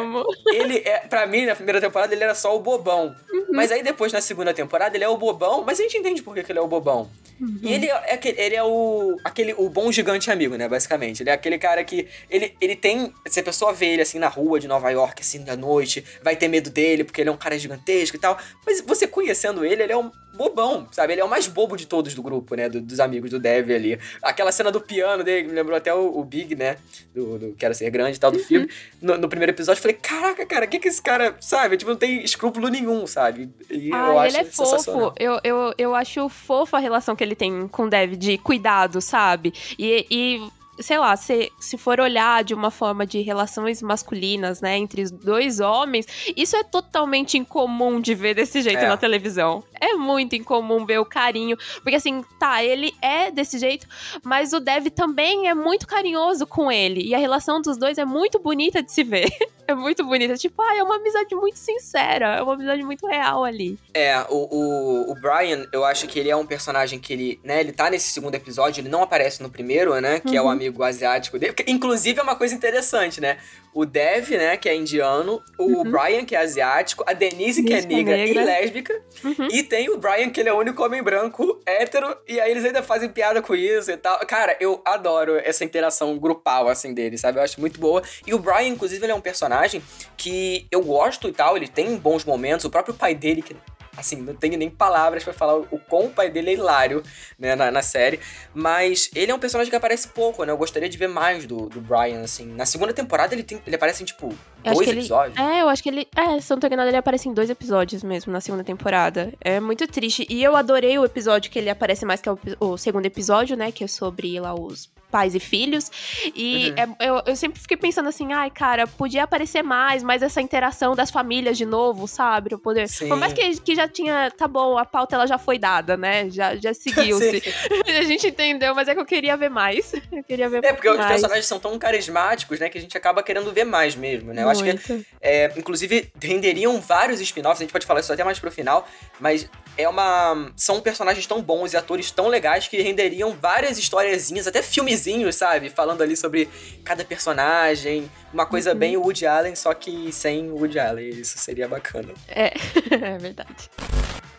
ele 0.53 0.77
é, 0.79 0.99
pra 0.99 1.25
mim, 1.27 1.45
na 1.45 1.55
primeira 1.55 1.81
temporada, 1.81 2.13
ele 2.13 2.23
era 2.23 2.35
só 2.35 2.55
o 2.55 2.59
bobão. 2.59 3.15
Uhum. 3.31 3.45
Mas 3.51 3.71
aí 3.71 3.83
depois, 3.83 4.11
na 4.13 4.21
segunda 4.21 4.53
temporada, 4.53 4.95
ele 4.95 5.03
é 5.03 5.09
o 5.09 5.17
bobão, 5.17 5.63
mas 5.65 5.79
a 5.79 5.83
gente 5.83 5.97
entende 5.97 6.21
por 6.21 6.33
que, 6.33 6.43
que 6.43 6.51
ele 6.51 6.59
é 6.59 6.61
o 6.61 6.67
bobão. 6.67 7.09
Uhum. 7.39 7.59
E 7.61 7.73
ele 7.73 7.87
é, 7.87 8.13
aquele, 8.13 8.41
ele 8.41 8.55
é 8.55 8.63
o, 8.63 9.15
aquele, 9.23 9.53
o 9.57 9.69
bom 9.69 9.91
gigante 9.91 10.29
amigo, 10.29 10.55
né, 10.57 10.67
basicamente. 10.67 11.23
Ele 11.23 11.29
é 11.29 11.33
aquele 11.33 11.57
cara 11.57 11.83
que, 11.83 12.07
ele, 12.29 12.53
ele 12.59 12.75
tem, 12.75 13.13
se 13.27 13.39
a 13.39 13.43
pessoa 13.43 13.71
vê 13.71 13.87
ele, 13.93 14.01
assim, 14.01 14.19
na 14.19 14.27
rua 14.27 14.59
de 14.59 14.67
Nova 14.67 14.89
York, 14.89 15.21
assim, 15.21 15.43
da 15.43 15.55
noite, 15.55 16.03
vai 16.21 16.35
ter 16.35 16.47
medo 16.47 16.69
dele, 16.69 17.03
porque 17.03 17.21
ele 17.21 17.29
é 17.29 17.31
um 17.31 17.37
cara 17.37 17.57
gigantesco 17.57 18.17
e 18.17 18.19
tal. 18.19 18.37
Mas 18.65 18.81
você 18.81 19.07
conhecendo 19.07 19.63
ele, 19.65 19.83
ele 19.83 19.93
é 19.93 19.97
um 19.97 20.11
bobão, 20.33 20.87
sabe? 20.91 21.13
Ele 21.13 21.21
é 21.21 21.25
o 21.25 21.29
mais 21.29 21.47
bobo 21.47 21.75
de 21.77 21.85
todos 21.87 22.13
do 22.13 22.21
grupo, 22.21 22.55
né, 22.55 22.67
do- 22.69 22.81
dos 22.81 22.99
amigos 22.99 23.29
do 23.29 23.39
Dev 23.39 23.71
ali. 23.71 23.99
Aquela 24.21 24.51
cena 24.51 24.71
do 24.71 24.81
piano 24.81 25.23
dele, 25.23 25.47
me 25.47 25.53
lembrou 25.53 25.77
até 25.77 25.93
o, 25.93 26.17
o 26.19 26.23
Big, 26.23 26.55
né, 26.59 26.77
do, 27.15 27.39
do 27.39 27.55
Quero 27.57 27.73
Ser 27.73 27.89
Grande 27.89 28.17
e 28.17 28.19
tal, 28.19 28.31
Uhum. 28.31 28.37
do 28.37 28.43
filme. 28.43 28.69
No, 29.01 29.17
no 29.17 29.27
primeiro 29.29 29.51
episódio, 29.51 29.79
eu 29.79 29.81
falei, 29.81 29.97
caraca, 29.99 30.45
cara, 30.45 30.65
o 30.65 30.67
que 30.69 30.77
que 30.79 30.87
esse 30.87 31.01
cara, 31.01 31.35
sabe? 31.39 31.77
Tipo, 31.77 31.91
não 31.91 31.97
tem 31.97 32.23
escrúpulo 32.23 32.67
nenhum, 32.67 33.07
sabe? 33.07 33.49
E 33.69 33.89
eu 33.89 33.95
Ah, 33.95 34.21
acho 34.23 34.37
ele 34.37 34.45
é 34.47 34.51
fofo. 34.51 35.13
Eu, 35.17 35.39
eu, 35.43 35.73
eu 35.77 35.95
acho 35.95 36.29
fofa 36.29 36.77
a 36.77 36.79
relação 36.79 37.15
que 37.15 37.23
ele 37.23 37.35
tem 37.35 37.67
com 37.67 37.83
o 37.83 37.89
Dev 37.89 38.13
de 38.15 38.37
cuidado, 38.37 39.01
sabe? 39.01 39.53
E, 39.79 40.05
e 40.11 40.49
sei 40.79 40.97
lá, 40.97 41.15
se, 41.15 41.51
se 41.59 41.77
for 41.77 41.99
olhar 41.99 42.43
de 42.43 42.53
uma 42.53 42.71
forma 42.71 43.05
de 43.05 43.21
relações 43.21 43.81
masculinas, 43.81 44.61
né, 44.61 44.77
entre 44.77 45.01
os 45.01 45.11
dois 45.11 45.59
homens, 45.59 46.05
isso 46.35 46.55
é 46.55 46.63
totalmente 46.63 47.37
incomum 47.37 47.99
de 47.99 48.13
ver 48.15 48.33
desse 48.35 48.61
jeito 48.61 48.79
É. 48.83 48.87
na 48.87 48.97
televisão. 48.97 49.63
É 49.79 49.93
muito 49.93 50.35
incomum 50.35 50.85
ver 50.85 50.99
o 50.99 51.05
carinho. 51.05 51.57
Porque 51.81 51.95
assim, 51.95 52.23
tá, 52.39 52.63
ele 52.63 52.93
é 53.01 53.31
desse 53.31 53.57
jeito, 53.57 53.87
mas 54.23 54.53
o 54.53 54.59
Dev 54.59 54.87
também 54.87 55.47
é 55.49 55.53
muito 55.53 55.87
carinhoso 55.87 56.45
com 56.45 56.71
ele. 56.71 57.01
E 57.05 57.15
a 57.15 57.17
relação 57.17 57.61
dos 57.61 57.77
dois 57.77 57.97
é 57.97 58.05
muito 58.05 58.39
bonita 58.39 58.81
de 58.83 58.91
se 58.91 59.03
ver. 59.03 59.29
É 59.69 59.75
muito 59.75 60.03
bonita. 60.03 60.33
Tipo, 60.35 60.63
ah, 60.63 60.75
é 60.75 60.81
uma 60.81 60.95
amizade 60.95 61.35
muito 61.35 61.57
sincera. 61.59 62.37
É 62.37 62.41
uma 62.41 62.55
amizade 62.55 62.81
muito 62.81 63.05
real 63.05 63.43
ali. 63.43 63.77
É, 63.93 64.17
o, 64.27 64.47
o, 64.49 65.11
o 65.11 65.13
Brian, 65.21 65.67
eu 65.71 65.85
acho 65.85 66.07
que 66.07 66.17
ele 66.17 66.27
é 66.27 66.35
um 66.35 66.43
personagem 66.43 66.97
que 66.97 67.13
ele, 67.13 67.39
né, 67.43 67.59
ele 67.59 67.71
tá 67.71 67.87
nesse 67.87 68.09
segundo 68.09 68.33
episódio, 68.33 68.81
ele 68.81 68.89
não 68.89 69.03
aparece 69.03 69.43
no 69.43 69.49
primeiro, 69.51 69.93
né, 70.01 70.21
que 70.21 70.35
é 70.35 70.41
o 70.41 70.45
Uhum. 70.45 70.51
Amigo 70.69 70.83
asiático 70.83 71.37
dele. 71.37 71.53
Inclusive 71.67 72.19
é 72.19 72.23
uma 72.23 72.35
coisa 72.35 72.53
interessante, 72.55 73.19
né? 73.19 73.37
O 73.73 73.85
Dev, 73.85 74.29
né, 74.31 74.57
que 74.57 74.67
é 74.67 74.75
indiano, 74.75 75.41
o 75.57 75.83
Brian, 75.83 76.25
que 76.25 76.35
é 76.35 76.39
asiático, 76.39 77.03
a 77.05 77.13
Denise, 77.13 77.63
que 77.63 77.73
é 77.73 77.81
Denise, 77.81 77.93
é 77.93 78.03
negra, 78.03 78.17
negra. 78.17 78.41
e 78.41 78.45
lésbica, 78.45 79.01
Uhum. 79.23 79.47
e 79.51 79.61
tem 79.63 79.89
o 79.89 79.97
Brian, 79.97 80.29
que 80.31 80.39
ele 80.39 80.49
é 80.49 80.53
o 80.53 80.57
único 80.57 80.83
homem 80.83 81.03
branco, 81.03 81.61
hétero, 81.65 82.17
e 82.27 82.39
aí 82.39 82.49
eles 82.51 82.65
ainda 82.65 82.81
fazem 82.81 83.09
piada 83.09 83.41
com 83.41 83.55
isso 83.55 83.91
e 83.91 83.97
tal. 83.97 84.17
Cara, 84.25 84.57
eu 84.59 84.81
adoro 84.85 85.37
essa 85.37 85.63
interação 85.63 86.17
grupal, 86.17 86.67
assim, 86.67 86.93
deles, 86.93 87.21
sabe? 87.21 87.37
Eu 87.37 87.43
acho 87.43 87.59
muito 87.59 87.79
boa. 87.79 88.01
E 88.25 88.33
o 88.33 88.39
Brian, 88.39 88.67
inclusive, 88.69 89.05
ele 89.05 89.11
é 89.11 89.15
um 89.15 89.21
personagem 89.21 89.83
que 90.17 90.65
eu 90.71 90.81
gosto 90.81 91.27
e 91.27 91.31
tal, 91.31 91.55
ele 91.55 91.67
tem 91.67 91.95
bons 91.95 92.25
momentos. 92.25 92.65
O 92.65 92.69
próprio 92.71 92.95
pai 92.95 93.13
dele, 93.13 93.41
que 93.43 93.55
assim, 93.99 94.17
não 94.17 94.33
tenho 94.33 94.57
nem 94.57 94.69
palavras 94.69 95.23
pra 95.23 95.33
falar 95.33 95.57
o 95.57 95.79
quão 95.87 96.05
o 96.05 96.09
pai 96.09 96.29
dele 96.29 96.51
é 96.51 96.53
hilário, 96.53 97.03
né, 97.37 97.55
na, 97.55 97.69
na 97.71 97.81
série. 97.81 98.19
Mas 98.53 99.09
ele 99.15 99.31
é 99.31 99.35
um 99.35 99.39
personagem 99.39 99.69
que 99.69 99.75
aparece 99.75 100.07
pouco, 100.09 100.43
né? 100.43 100.51
Eu 100.51 100.57
gostaria 100.57 100.89
de 100.89 100.97
ver 100.97 101.07
mais 101.07 101.45
do, 101.45 101.67
do 101.69 101.81
Brian, 101.81 102.21
assim. 102.21 102.45
Na 102.45 102.65
segunda 102.65 102.93
temporada 102.93 103.33
ele, 103.33 103.43
tem, 103.43 103.61
ele 103.65 103.75
aparece 103.75 104.03
em, 104.03 104.05
tipo, 104.05 104.33
Eu 104.63 104.73
dois 104.73 104.85
que 104.85 104.91
ele. 104.91 104.99
episódios. 105.01 105.37
É, 105.37 105.61
eu 105.61 105.69
acho 105.69 105.83
que 105.83 105.89
ele. 105.89 106.07
É, 106.15 106.39
se 106.39 106.49
não 106.51 106.59
tô 106.59 106.67
enganado, 106.67 106.89
ele 106.89 106.97
aparece 106.97 107.29
em 107.29 107.33
dois 107.33 107.49
episódios 107.49 108.03
mesmo 108.03 108.31
na 108.31 108.41
segunda 108.41 108.63
temporada. 108.63 109.33
É 109.41 109.59
muito 109.59 109.87
triste. 109.87 110.25
E 110.29 110.43
eu 110.43 110.55
adorei 110.55 110.97
o 110.97 111.05
episódio 111.05 111.51
que 111.51 111.59
ele 111.59 111.69
aparece 111.69 112.05
mais, 112.05 112.21
que 112.21 112.29
é 112.29 112.31
o, 112.31 112.39
o 112.59 112.77
segundo 112.77 113.05
episódio, 113.05 113.55
né? 113.55 113.71
Que 113.71 113.83
é 113.83 113.87
sobre 113.87 114.39
lá 114.39 114.53
os 114.53 114.89
pais 115.09 115.35
e 115.35 115.39
filhos. 115.39 115.91
E 116.35 116.73
Uhum. 116.77 116.95
é- 116.99 117.07
eu, 117.09 117.21
eu 117.25 117.35
sempre 117.35 117.59
fiquei 117.59 117.77
pensando 117.77 118.09
assim, 118.09 118.31
ai, 118.33 118.49
cara, 118.49 118.87
podia 118.87 119.23
aparecer 119.23 119.63
mais, 119.63 120.03
mais 120.03 120.21
essa 120.21 120.41
interação 120.41 120.95
das 120.95 121.11
famílias 121.11 121.57
de 121.57 121.65
novo, 121.65 122.07
sabe? 122.07 122.49
Pra 122.49 122.57
poder. 122.57 122.87
Sim. 122.89 123.07
Por 123.09 123.17
mais 123.17 123.33
que, 123.33 123.59
que 123.61 123.75
já 123.75 123.87
tinha. 123.87 124.31
Tá 124.31 124.47
bom, 124.47 124.77
a 124.77 124.85
pauta 124.85 125.15
ela 125.15 125.27
já 125.27 125.37
foi 125.37 125.57
dada, 125.57 125.97
né? 125.97 126.29
Já, 126.29 126.55
já 126.55 126.73
seguiu-se. 126.73 127.41
a 127.99 128.03
gente 128.03 128.27
entendeu, 128.27 128.73
mas 128.75 128.87
é 128.87 128.93
que 128.93 128.99
eu 128.99 129.05
queria 129.05 129.35
ver 129.37 129.49
mais. 129.49 129.91
Eu 130.11 130.23
queria 130.23 130.49
ver 130.49 130.63
É, 130.63 130.73
porque 130.73 130.89
os 130.89 130.97
mais. 130.97 131.09
personagens 131.11 131.45
são 131.45 131.59
tão 131.59 131.77
carismáticos, 131.79 132.59
né, 132.59 132.67
que 132.69 132.77
a 132.77 132.81
gente 132.81 132.97
acaba 132.97 133.21
querendo 133.23 133.51
ver 133.51 133.63
mais 133.63 133.95
mesmo, 133.95 134.33
né? 134.33 134.43
Eu 134.43 134.49
acho 134.49 134.63
que, 134.63 134.69
Muito. 134.73 135.05
é, 135.21 135.51
inclusive, 135.57 136.11
renderiam 136.21 136.79
vários 136.81 137.21
spin-offs, 137.21 137.59
a 137.61 137.63
gente 137.63 137.71
pode 137.71 137.85
falar 137.85 137.99
isso 138.01 138.11
até 138.11 138.23
mais 138.23 138.39
pro 138.39 138.51
final, 138.51 138.87
mas 139.19 139.49
é 139.77 139.87
uma... 139.87 140.51
São 140.55 140.81
personagens 140.81 141.25
tão 141.25 141.41
bons 141.41 141.73
e 141.73 141.77
atores 141.77 142.11
tão 142.11 142.27
legais 142.27 142.67
que 142.67 142.81
renderiam 142.81 143.33
várias 143.39 143.77
historiazinhas, 143.77 144.47
até 144.47 144.61
filmezinhos, 144.99 145.35
sabe? 145.35 145.69
Falando 145.69 146.01
ali 146.01 146.15
sobre 146.15 146.47
cada 146.83 147.03
personagem, 147.03 148.09
uma 148.33 148.45
coisa 148.45 148.75
bem 148.75 148.97
Woody 148.97 149.25
Allen, 149.25 149.55
só 149.55 149.73
que 149.73 150.11
sem 150.11 150.51
Woody 150.51 150.79
Allen, 150.79 151.09
isso 151.09 151.37
seria 151.37 151.67
bacana. 151.67 152.09
É, 152.27 152.53
é 152.91 153.17
verdade. 153.17 153.69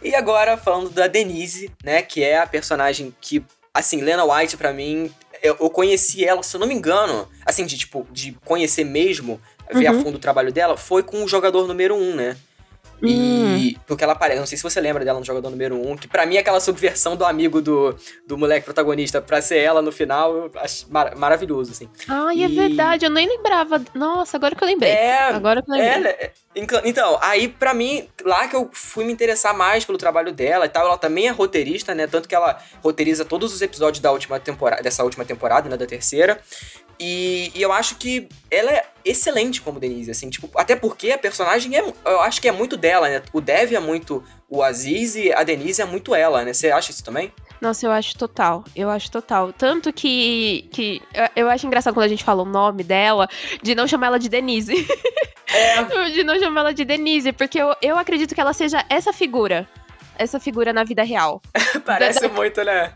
E 0.03 0.15
agora, 0.15 0.57
falando 0.57 0.91
da 0.91 1.07
Denise, 1.07 1.71
né? 1.85 2.03
Que 2.03 2.23
é 2.23 2.39
a 2.39 2.47
personagem 2.47 3.15
que, 3.21 3.43
assim, 3.75 4.01
Lena 4.01 4.25
White, 4.25 4.57
pra 4.57 4.73
mim, 4.73 5.13
eu, 5.43 5.57
eu 5.61 5.71
conheci 5.71 6.25
ela, 6.25 6.43
se 6.43 6.55
eu 6.57 6.61
não 6.61 6.67
me 6.67 6.75
engano, 6.75 7.29
assim, 7.45 7.67
de 7.67 7.77
tipo, 7.77 8.07
de 8.11 8.33
conhecer 8.45 8.85
mesmo, 8.85 9.41
ver 9.73 9.87
a 9.89 9.93
Uhum. 9.93 10.03
fundo 10.03 10.17
o 10.17 10.21
trabalho 10.21 10.53
dela, 10.53 10.77
foi 10.77 11.03
com 11.03 11.23
o 11.23 11.29
jogador 11.29 11.67
número 11.67 11.95
um, 11.95 12.15
né? 12.15 12.37
E. 13.03 13.77
Porque 13.87 14.05
ela 14.05 14.13
aparece, 14.13 14.39
não 14.41 14.47
sei 14.47 14.57
se 14.57 14.63
você 14.63 14.81
lembra 14.81 15.05
dela 15.05 15.19
no 15.19 15.25
jogador 15.25 15.51
número 15.51 15.75
um, 15.77 15.97
que 15.97 16.07
pra 16.09 16.27
mim 16.27 16.37
é 16.37 16.41
aquela 16.41 16.61
subversão 16.61 17.17
do 17.17 17.25
amigo 17.25 17.61
do, 17.61 17.95
do 18.27 18.37
moleque 18.37 18.65
protagonista 18.65 19.21
pra 19.21 19.41
ser 19.41 19.59
ela 19.59 19.81
no 19.83 19.91
final, 19.93 20.35
eu 20.35 20.51
acho 20.57 20.87
mar- 20.91 21.15
maravilhoso, 21.17 21.73
assim. 21.73 21.89
Ai, 22.09 22.43
é 22.43 22.47
E- 22.49 22.55
verdade, 22.55 23.05
eu 23.07 23.11
nem 23.11 23.27
lembrava. 23.29 23.83
Nossa, 23.95 24.37
agora 24.37 24.55
que 24.55 24.63
eu 24.63 24.69
lembrei. 24.69 24.91
É, 24.93 25.19
Agora 25.31 25.63
que 25.63 25.71
eu 25.71 25.75
lembrei. 25.75 26.13
É? 26.13 26.33
Enca- 26.57 26.83
Então, 26.85 27.19
aí 27.23 27.49
pra 27.49 27.73
mim, 27.73 28.09
lá 28.25 28.49
que 28.49 28.57
eu 28.57 28.69
fui 28.73 29.05
me 29.05 29.13
interessar 29.13 29.57
mais 29.57 29.85
pelo 29.85 29.97
trabalho 29.99 30.33
dela 30.33 30.67
e 30.67 30.69
tal, 30.69 30.87
ela 30.87 30.99
também 30.99 31.29
é 31.29 31.31
roteirista, 31.31 31.95
né? 31.95 32.07
Tanto 32.07 32.29
que 32.29 32.35
ela 32.35 32.59
roteiriza 32.83 33.25
todos 33.25 33.55
os 33.55 33.63
episódios 33.63 34.01
da 34.01 34.11
última 34.13 34.39
temporada, 34.41 34.83
dessa 34.83 35.05
última 35.05 35.25
temporada, 35.25 35.69
né? 35.69 35.77
Da 35.77 35.87
terceira. 35.87 36.41
E, 37.01 37.51
e 37.55 37.63
eu 37.63 37.73
acho 37.73 37.97
que 37.97 38.29
ela 38.51 38.71
é 38.71 38.85
excelente 39.03 39.63
como 39.63 39.81
Denise, 39.81 40.11
assim, 40.11 40.29
tipo, 40.29 40.51
até 40.55 40.77
porque 40.77 41.11
a 41.11 41.17
personagem 41.19 41.75
é, 41.75 41.83
eu 42.05 42.21
acho 42.21 42.43
que 42.43 42.47
é 42.49 42.53
muito 42.53 42.77
dela, 42.77 43.09
né? 43.09 43.23
O 43.33 43.41
Dev 43.41 43.73
é 43.73 43.81
muito 43.81 44.23
o 44.51 44.63
Aziz 44.63 45.17
e 45.17 45.33
a 45.33 45.43
Denise 45.43 45.81
é 45.81 45.87
muito 45.87 46.15
ela, 46.15 46.45
né? 46.45 46.53
Você 46.53 46.71
acha 46.71 46.91
isso 46.91 47.03
também? 47.03 47.33
Nossa, 47.61 47.87
eu 47.87 47.91
acho 47.91 48.17
total. 48.17 48.65
Eu 48.75 48.91
acho 48.91 49.11
total. 49.11 49.53
Tanto 49.53 49.93
que, 49.93 50.69
que 50.73 51.01
eu- 51.37 51.49
acho 51.49 51.67
engraçado 51.67 51.95
quando 51.95 52.05
a 52.07 52.09
gente 52.09 52.25
fala 52.25 52.43
o 52.43 52.47
nome 52.47 52.83
dela, 52.83 53.29
de 53.63 53.75
não 53.75 53.87
chamar 53.87 54.09
ela 54.09 54.19
de 54.19 54.29
Denise. 54.29 54.87
É. 55.47 55.83
de 56.13 56.23
não 56.25 56.39
chamar 56.39 56.61
ela 56.63 56.75
de 56.75 56.85
Denise, 56.85 57.33
porque 57.33 57.59
eu, 57.59 57.75
eu 57.83 57.97
acredito 57.99 58.35
que 58.35 58.41
ela 58.41 58.53
seja 58.53 58.85
essa 58.89 59.13
figura. 59.13 59.69
Essa 60.21 60.39
figura 60.39 60.73
na 60.73 60.85
vida 60.85 61.03
real. 61.03 61.41
Parece 61.85 62.29
muito, 62.29 62.63
né? 62.63 62.93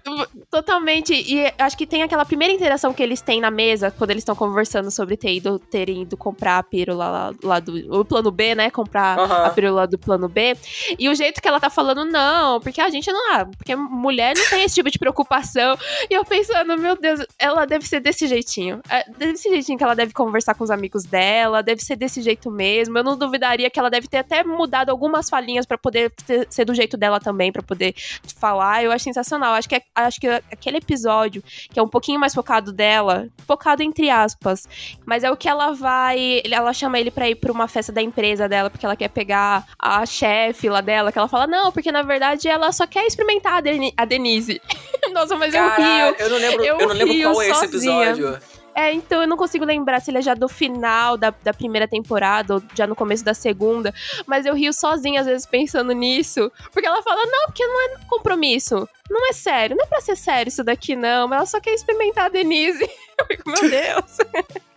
Totalmente. 0.50 1.14
E 1.14 1.52
acho 1.58 1.76
que 1.76 1.86
tem 1.86 2.02
aquela 2.02 2.24
primeira 2.24 2.52
interação 2.52 2.92
que 2.92 3.02
eles 3.02 3.20
têm 3.20 3.40
na 3.40 3.50
mesa, 3.50 3.90
quando 3.90 4.10
eles 4.10 4.20
estão 4.20 4.36
conversando 4.36 4.90
sobre 4.90 5.16
ter 5.16 5.34
ido, 5.34 5.58
terem 5.58 6.02
ido 6.02 6.16
comprar 6.16 6.58
a 6.58 6.62
pílula 6.62 7.08
lá, 7.08 7.32
lá 7.42 7.60
do. 7.60 8.00
O 8.00 8.04
plano 8.04 8.30
B, 8.30 8.54
né? 8.54 8.70
Comprar 8.70 9.18
Aham. 9.18 9.44
a 9.46 9.50
pílula 9.50 9.86
do 9.86 9.98
plano 9.98 10.28
B. 10.28 10.56
E 10.98 11.08
o 11.08 11.14
jeito 11.14 11.40
que 11.40 11.48
ela 11.48 11.58
tá 11.58 11.70
falando, 11.70 12.04
não, 12.04 12.60
porque 12.60 12.80
a 12.80 12.90
gente 12.90 13.10
não. 13.10 13.32
Ah, 13.34 13.46
porque 13.46 13.74
mulher 13.74 14.34
não 14.36 14.48
tem 14.50 14.62
esse 14.62 14.74
tipo 14.74 14.90
de 14.90 14.98
preocupação. 14.98 15.76
E 16.10 16.14
eu 16.14 16.24
pensando, 16.24 16.76
meu 16.76 16.96
Deus, 16.96 17.20
ela 17.38 17.64
deve 17.64 17.86
ser 17.86 18.00
desse 18.00 18.26
jeitinho. 18.26 18.80
É 18.90 19.04
desse 19.16 19.48
jeitinho 19.48 19.78
que 19.78 19.84
ela 19.84 19.94
deve 19.96 20.12
conversar 20.12 20.54
com 20.54 20.62
os 20.64 20.70
amigos 20.70 21.04
dela, 21.04 21.62
deve 21.62 21.82
ser 21.82 21.96
desse 21.96 22.20
jeito 22.20 22.50
mesmo. 22.50 22.98
Eu 22.98 23.04
não 23.04 23.16
duvidaria 23.16 23.70
que 23.70 23.78
ela 23.78 23.90
deve 23.90 24.08
ter 24.08 24.18
até 24.18 24.44
mudado 24.44 24.90
algumas 24.90 25.30
falinhas 25.30 25.64
pra 25.66 25.78
poder 25.78 26.10
ter- 26.26 26.46
ser 26.50 26.64
do 26.64 26.74
jeito 26.74 26.96
dela 26.96 27.13
também, 27.20 27.52
pra 27.52 27.62
poder 27.62 27.94
falar. 28.38 28.84
Eu 28.84 28.92
acho 28.92 29.04
sensacional. 29.04 29.54
Acho 29.54 29.68
que, 29.68 29.76
é- 29.76 29.82
acho 29.94 30.20
que 30.20 30.26
aquele 30.28 30.78
episódio, 30.78 31.42
que 31.72 31.78
é 31.78 31.82
um 31.82 31.88
pouquinho 31.88 32.18
mais 32.20 32.34
focado 32.34 32.72
dela, 32.72 33.28
focado 33.46 33.82
entre 33.82 34.10
aspas, 34.10 34.68
mas 35.06 35.24
é 35.24 35.30
o 35.30 35.36
que 35.36 35.48
ela 35.48 35.72
vai. 35.72 36.42
Ela 36.50 36.72
chama 36.72 36.98
ele 36.98 37.10
pra 37.10 37.28
ir 37.28 37.34
pra 37.36 37.52
uma 37.52 37.68
festa 37.68 37.92
da 37.92 38.02
empresa 38.02 38.48
dela, 38.48 38.70
porque 38.70 38.84
ela 38.86 38.96
quer 38.96 39.08
pegar 39.08 39.66
a 39.78 40.04
chefe 40.06 40.68
lá 40.68 40.80
dela, 40.80 41.10
que 41.12 41.18
ela 41.18 41.28
fala, 41.28 41.46
não, 41.46 41.70
porque 41.72 41.90
na 41.92 42.02
verdade 42.02 42.48
ela 42.48 42.70
só 42.72 42.86
quer 42.86 43.06
experimentar 43.06 43.54
a, 43.54 43.60
Deni- 43.60 43.94
a 43.96 44.04
Denise. 44.04 44.60
Nossa, 45.12 45.36
mas 45.36 45.54
eu 45.54 45.60
Caralho, 45.68 46.06
rio. 46.06 46.16
eu 46.18 46.30
não 46.30 46.38
lembro, 46.38 46.64
eu 46.64 46.78
Eu 46.78 46.88
não 46.88 46.94
lembro 46.94 47.22
qual 47.32 47.42
é 47.42 47.48
esse 47.50 47.64
episódio. 47.66 48.38
É, 48.74 48.92
então 48.92 49.22
eu 49.22 49.28
não 49.28 49.36
consigo 49.36 49.64
lembrar 49.64 50.00
se 50.00 50.10
ele 50.10 50.18
é 50.18 50.22
já 50.22 50.34
do 50.34 50.48
final 50.48 51.16
da, 51.16 51.32
da 51.42 51.54
primeira 51.54 51.86
temporada 51.86 52.54
ou 52.54 52.62
já 52.74 52.86
no 52.86 52.96
começo 52.96 53.24
da 53.24 53.32
segunda, 53.32 53.94
mas 54.26 54.44
eu 54.44 54.54
rio 54.54 54.72
sozinha 54.72 55.20
às 55.20 55.26
vezes 55.26 55.46
pensando 55.46 55.92
nisso, 55.92 56.50
porque 56.72 56.86
ela 56.86 57.02
fala, 57.02 57.24
não, 57.26 57.46
porque 57.46 57.64
não 57.64 57.80
é 57.82 57.96
compromisso, 58.08 58.88
não 59.08 59.28
é 59.28 59.32
sério, 59.32 59.76
não 59.76 59.84
é 59.84 59.88
pra 59.88 60.00
ser 60.00 60.16
sério 60.16 60.48
isso 60.48 60.64
daqui 60.64 60.96
não, 60.96 61.28
mas 61.28 61.36
ela 61.36 61.46
só 61.46 61.60
quer 61.60 61.74
experimentar 61.74 62.26
a 62.26 62.28
Denise. 62.28 62.82
Eu 63.18 63.26
fico, 63.26 63.48
meu 63.48 63.70
Deus. 63.70 64.16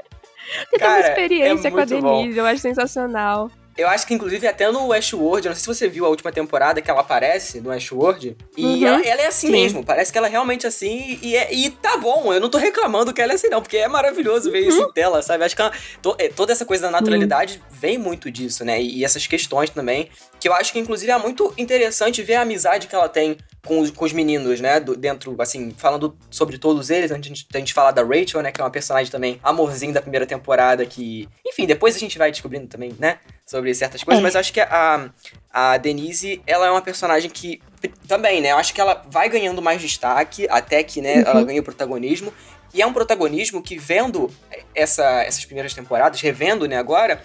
Ter 0.69 0.77
uma 0.77 0.79
Cara, 0.79 1.07
experiência 1.09 1.67
é 1.67 1.71
com 1.71 1.77
a 1.77 1.85
muito 1.85 2.01
bom. 2.01 2.21
Denise, 2.21 2.37
eu 2.37 2.45
acho 2.45 2.61
sensacional. 2.61 3.51
Eu 3.77 3.87
acho 3.87 4.07
que, 4.07 4.13
inclusive, 4.13 4.47
até 4.47 4.71
no 4.71 4.87
Westworld, 4.87 5.45
eu 5.45 5.49
não 5.51 5.55
sei 5.55 5.61
se 5.61 5.67
você 5.79 5.87
viu 5.87 6.05
a 6.05 6.09
última 6.09 6.31
temporada 6.31 6.81
que 6.81 6.89
ela 6.89 7.01
aparece 7.01 7.61
no 7.61 7.69
Westworld. 7.69 8.35
E 8.57 8.65
Uhum. 8.65 8.87
ela, 8.87 9.05
ela 9.05 9.21
é 9.21 9.27
assim 9.27 9.47
Sim. 9.47 9.53
mesmo. 9.53 9.85
Parece 9.85 10.11
que 10.11 10.17
ela 10.17 10.25
é 10.27 10.29
realmente 10.31 10.65
assim. 10.65 11.19
E, 11.21 11.35
é- 11.37 11.53
e 11.53 11.69
tá 11.69 11.95
bom, 11.97 12.33
eu 12.33 12.39
não 12.41 12.49
tô 12.49 12.57
reclamando 12.57 13.13
que 13.13 13.21
ela 13.21 13.33
é 13.33 13.35
assim, 13.35 13.49
não. 13.49 13.61
Porque 13.61 13.77
é 13.77 13.87
maravilhoso 13.87 14.49
ver 14.51 14.63
Uhum. 14.63 14.69
isso 14.69 14.81
em 14.81 14.91
tela, 14.93 15.21
sabe? 15.21 15.43
Acho 15.43 15.55
que 15.55 15.61
ela- 15.61 15.71
to- 16.01 16.15
é, 16.17 16.27
toda 16.27 16.51
essa 16.51 16.65
coisa 16.65 16.83
da 16.83 16.91
naturalidade 16.91 17.61
vem 17.71 17.97
muito 17.99 18.31
disso, 18.31 18.65
né? 18.65 18.81
E, 18.81 18.97
e 18.99 19.05
essas 19.05 19.27
questões 19.27 19.69
também. 19.69 20.09
Que 20.39 20.47
eu 20.49 20.53
acho 20.53 20.73
que, 20.73 20.79
inclusive, 20.79 21.11
é 21.11 21.17
muito 21.17 21.53
interessante 21.57 22.21
ver 22.23 22.35
a 22.35 22.41
amizade 22.41 22.87
que 22.87 22.95
ela 22.95 23.07
tem 23.09 23.37
com 23.67 23.79
os, 23.81 23.91
com 23.91 24.05
os 24.05 24.13
meninos, 24.13 24.59
né? 24.61 24.79
Do- 24.79 24.95
dentro, 24.95 25.35
assim, 25.39 25.71
falando 25.77 26.17
sobre 26.31 26.57
todos 26.57 26.89
eles, 26.89 27.11
antes 27.11 27.31
de 27.31 27.45
a 27.53 27.59
gente- 27.59 27.73
falar 27.73 27.91
da 27.91 28.01
Rachel, 28.03 28.41
né? 28.41 28.51
Que 28.51 28.61
é 28.61 28.63
uma 28.63 28.69
personagem 28.71 29.11
também 29.11 29.39
amorzinho 29.43 29.93
da 29.93 30.01
primeira 30.01 30.25
temporada, 30.25 30.85
que. 30.85 31.27
Enfim, 31.45 31.65
depois 31.65 31.95
a 31.95 31.99
gente 31.99 32.17
vai 32.17 32.31
descobrindo 32.31 32.67
também, 32.67 32.95
né? 32.97 33.19
Sobre 33.45 33.73
certas 33.75 34.03
coisas, 34.03 34.19
É. 34.19 34.23
mas 34.23 34.33
eu 34.35 34.39
acho 34.39 34.51
que 34.53 34.59
a, 34.61 35.09
a 35.51 35.77
Denise, 35.77 36.41
ela 36.47 36.67
é 36.67 36.71
uma 36.71 36.81
personagem 36.81 37.29
que. 37.29 37.61
Também, 38.07 38.41
né? 38.41 38.51
Eu 38.53 38.57
acho 38.57 38.73
que 38.73 38.81
ela 38.81 39.03
vai 39.09 39.29
ganhando 39.29 39.61
mais 39.61 39.81
destaque, 39.81 40.47
até 40.49 40.81
que, 40.83 41.01
né, 41.01 41.21
ela 41.25 41.43
ganha 41.43 41.61
o 41.61 41.63
protagonismo. 41.63 42.33
E 42.73 42.81
é 42.81 42.85
um 42.87 42.91
protagonismo 42.93 43.61
que, 43.61 43.77
vendo 43.77 44.29
essa, 44.75 45.23
essas 45.23 45.45
primeiras 45.45 45.73
temporadas, 45.73 46.19
revendo, 46.21 46.67
né, 46.67 46.77
agora, 46.77 47.21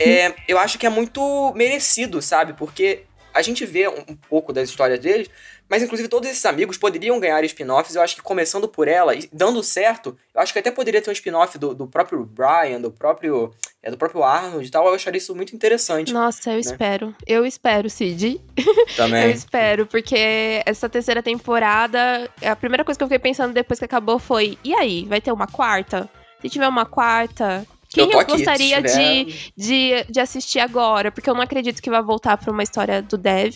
é, 0.00 0.34
eu 0.46 0.58
acho 0.58 0.78
que 0.78 0.86
é 0.86 0.90
muito 0.90 1.52
merecido, 1.54 2.20
sabe? 2.22 2.52
Porque 2.54 3.02
a 3.34 3.42
gente 3.42 3.64
vê 3.66 3.86
um, 3.88 4.04
um 4.08 4.16
pouco 4.16 4.52
das 4.52 4.68
histórias 4.68 4.98
deles, 4.98 5.28
mas 5.68 5.82
inclusive 5.82 6.08
todos 6.08 6.28
esses 6.28 6.44
amigos 6.46 6.78
poderiam 6.78 7.20
ganhar 7.20 7.44
spin-offs. 7.44 7.94
Eu 7.94 8.02
acho 8.02 8.16
que 8.16 8.22
começando 8.22 8.66
por 8.68 8.88
ela 8.88 9.14
e 9.14 9.28
dando 9.32 9.62
certo, 9.62 10.16
eu 10.34 10.40
acho 10.40 10.52
que 10.52 10.58
até 10.58 10.70
poderia 10.70 11.02
ter 11.02 11.10
um 11.10 11.12
spin-off 11.12 11.58
do, 11.58 11.74
do 11.74 11.86
próprio 11.86 12.24
Brian, 12.24 12.80
do 12.80 12.90
próprio, 12.90 13.52
é, 13.82 13.90
do 13.90 13.98
próprio 13.98 14.22
Arnold 14.22 14.66
e 14.66 14.70
tal. 14.70 14.86
Eu 14.86 14.94
acharia 14.94 15.18
isso 15.18 15.34
muito 15.34 15.54
interessante. 15.54 16.12
Nossa, 16.12 16.50
eu 16.50 16.54
né? 16.54 16.60
espero. 16.60 17.14
Eu 17.26 17.44
espero, 17.44 17.90
Cid. 17.90 18.40
Eu 18.88 18.96
Também. 18.96 19.30
espero, 19.30 19.86
porque 19.86 20.62
essa 20.64 20.88
terceira 20.88 21.22
temporada, 21.22 22.28
a 22.42 22.56
primeira 22.56 22.84
coisa 22.84 22.98
que 22.98 23.04
eu 23.04 23.08
fiquei 23.08 23.18
pensando 23.18 23.52
depois 23.52 23.78
que 23.78 23.84
acabou 23.84 24.18
foi: 24.18 24.58
e 24.64 24.74
aí, 24.74 25.04
vai 25.04 25.20
ter 25.20 25.30
uma 25.30 25.46
quarta? 25.46 26.08
Se 26.40 26.48
tiver 26.48 26.68
uma 26.68 26.86
quarta, 26.86 27.66
quem 27.88 28.04
Eu 28.04 28.10
eu, 28.12 28.20
aqui, 28.20 28.32
gostaria 28.32 28.82
tiver- 28.82 29.24
de, 29.24 29.50
de, 29.56 30.04
de 30.10 30.20
assistir 30.20 30.58
agora? 30.60 31.10
Porque 31.10 31.28
eu 31.28 31.34
não 31.34 31.40
acredito 31.42 31.80
que 31.82 31.88
vai 31.90 32.02
voltar 32.02 32.36
pra 32.36 32.52
uma 32.52 32.62
história 32.62 33.00
do 33.02 33.16
Dev, 33.16 33.54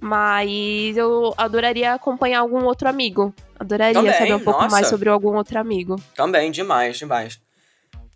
mas 0.00 0.96
eu 0.96 1.34
adoraria 1.36 1.92
acompanhar 1.94 2.40
algum 2.40 2.64
outro 2.64 2.88
amigo. 2.88 3.34
Adoraria 3.58 3.94
Também, 3.94 4.12
saber 4.14 4.34
um 4.34 4.40
pouco 4.40 4.62
nossa. 4.62 4.74
mais 4.74 4.88
sobre 4.88 5.08
algum 5.08 5.36
outro 5.36 5.58
amigo. 5.58 5.96
Também, 6.14 6.50
demais, 6.50 6.96
demais. 6.98 7.40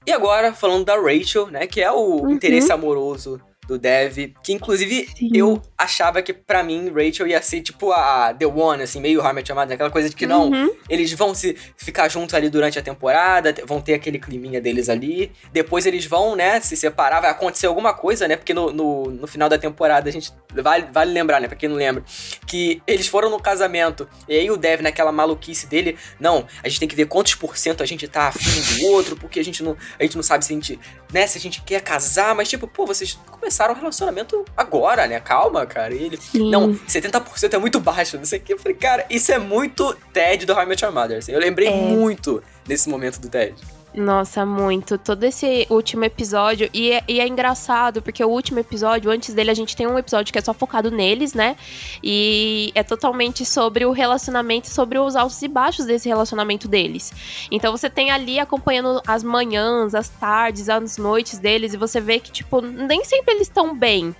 E 0.07 0.13
agora, 0.13 0.53
falando 0.53 0.85
da 0.87 0.97
Rachel, 1.01 1.49
né? 1.49 1.67
Que 1.67 1.81
é 1.83 1.91
o 1.93 2.23
Uhum. 2.23 2.31
interesse 2.31 2.73
amoroso 2.73 3.41
do 3.69 3.79
Dev. 3.79 4.33
Que, 4.43 4.53
inclusive, 4.55 5.07
Sim. 5.17 5.31
eu 5.35 5.63
achava 5.77 6.21
que, 6.23 6.33
pra 6.33 6.63
mim, 6.65 6.91
Rachel 6.91 7.29
ia 7.29 7.41
ser 7.43 7.61
tipo 7.61 7.93
a 7.93 8.35
The 8.35 8.47
One, 8.47 8.83
assim, 8.83 9.01
meio 9.01 9.21
How 9.23 9.31
I 9.31 9.33
Met 9.35 9.51
Your 9.51 9.61
Mother, 9.61 9.75
aquela 9.75 9.91
coisa 9.91 10.09
de 10.09 10.17
que 10.17 10.27
não, 10.27 10.51
Uhum. 10.51 10.71
eles 10.89 11.13
vão 11.13 11.35
se 11.35 11.55
ficar 11.77 12.09
juntos 12.09 12.35
ali 12.35 12.49
durante 12.49 12.79
a 12.79 12.83
temporada, 12.83 13.53
te- 13.53 13.63
vão 13.65 13.81
ter 13.81 13.95
aquele 13.95 14.19
climinha 14.19 14.61
deles 14.61 14.89
ali. 14.89 15.31
Depois 15.53 15.85
eles 15.87 16.07
vão, 16.07 16.35
né, 16.35 16.61
se 16.61 16.77
separar, 16.77 17.21
vai 17.21 17.31
acontecer 17.31 17.67
alguma 17.67 17.93
coisa, 17.93 18.27
né? 18.27 18.37
Porque 18.37 18.55
no, 18.55 18.73
no, 18.73 19.05
no 19.11 19.27
final 19.27 19.49
da 19.49 19.59
temporada 19.59 20.09
a 20.09 20.13
gente. 20.13 20.33
Vale, 20.55 20.87
vale 20.91 21.13
lembrar, 21.13 21.39
né? 21.41 21.47
Pra 21.47 21.57
quem 21.57 21.69
não 21.69 21.77
lembra. 21.77 22.03
Que 22.47 22.81
eles 22.87 23.07
foram 23.07 23.29
no 23.29 23.39
casamento. 23.39 24.09
E 24.27 24.35
aí 24.35 24.51
o 24.51 24.57
Dev, 24.57 24.81
naquela 24.81 25.13
maluquice 25.13 25.67
dele, 25.67 25.97
não, 26.19 26.47
a 26.65 26.69
gente 26.69 26.81
tem 26.81 26.89
que 26.89 26.97
ver 26.97 27.07
quantos 27.07 27.35
por 27.35 27.57
cento 27.59 27.83
a 27.83 27.87
gente 27.87 28.09
tá 28.09 28.29
afim 28.29 28.79
do 28.81 28.87
outro, 28.87 29.15
porque 29.15 29.39
a 29.39 29.45
gente 29.45 29.63
não, 29.63 29.77
a 29.99 30.03
gente 30.03 30.17
não 30.17 30.23
sabe 30.23 30.45
se 30.47 30.53
a 30.53 30.57
gente, 30.57 30.81
né, 31.13 31.27
se 31.27 31.37
a 31.37 31.41
gente 31.41 31.61
quer 31.63 31.83
casar, 31.83 32.35
mas 32.35 32.49
tipo, 32.49 32.67
pô, 32.67 32.87
vocês 32.87 33.19
começaram 33.31 33.58
o 33.73 33.75
relacionamento 33.75 34.45
agora, 34.57 35.07
né? 35.07 35.19
Calma, 35.21 35.67
cara. 35.67 35.95
E 35.95 36.03
ele, 36.05 36.17
Sim. 36.17 36.51
não, 36.51 36.75
70% 36.75 37.55
é 37.55 37.59
muito 37.59 37.81
baixo, 37.81 38.17
não 38.17 38.25
sei 38.25 38.39
o 38.39 38.43
que. 38.43 38.53
Eu 38.53 38.59
falei, 38.59 38.77
cara, 38.77 39.05
isso 39.11 39.33
é 39.33 39.39
muito 39.39 39.95
Ted 40.13 40.47
do 40.47 40.53
How 40.53 40.63
I 40.63 40.67
Met 40.67 40.85
Your 40.85 40.95
Mother. 40.95 41.19
assim. 41.19 41.33
Eu 41.33 41.41
lembrei 41.41 41.69
É. 41.69 41.73
muito 41.73 42.43
nesse 42.67 42.89
momento 42.89 43.19
do 43.21 43.29
Ted. 43.29 43.55
Nossa, 43.95 44.45
muito. 44.45 44.99
Todo 44.99 45.25
esse 45.25 45.67
último 45.71 46.05
episódio. 46.05 46.69
E 46.73 46.93
é, 46.93 47.03
e 47.09 47.21
é 47.21 47.27
engraçado, 47.27 48.03
porque 48.03 48.23
o 48.23 48.29
último 48.29 48.59
episódio, 48.59 49.11
antes 49.11 49.35
dele, 49.35 49.51
a 49.51 49.55
gente 49.55 49.75
tem 49.75 49.87
um 49.87 49.99
episódio 49.99 50.33
que 50.33 50.39
é 50.39 50.43
só 50.43 50.53
focado 50.53 50.91
neles, 50.91 51.33
né? 51.33 51.57
E 52.03 52.71
é 52.75 52.83
totalmente 52.83 53.45
sobre 53.45 53.85
o 53.87 53.91
relacionamento, 53.91 54.69
sobre 54.69 54.99
os 54.99 55.17
altos 55.17 55.41
e 55.43 55.49
baixos 55.49 55.87
desse 55.87 56.09
relacionamento 56.09 56.69
deles. 56.69 57.13
Então 57.51 57.73
você 57.73 57.89
tem 57.89 58.11
ali 58.11 58.39
acompanhando 58.39 59.03
as 59.07 59.23
manhãs, 59.23 59.95
as 59.95 60.09
tardes, 60.09 60.69
as 60.69 60.99
noites 60.99 61.39
deles, 61.39 61.73
e 61.73 61.77
você 61.77 62.01
vê 62.01 62.21
que, 62.21 62.31
tipo, 62.31 62.61
nem 62.61 63.05
sempre 63.05 63.35
eles 63.35 63.49
estão 63.49 63.77
bem. 63.77 64.15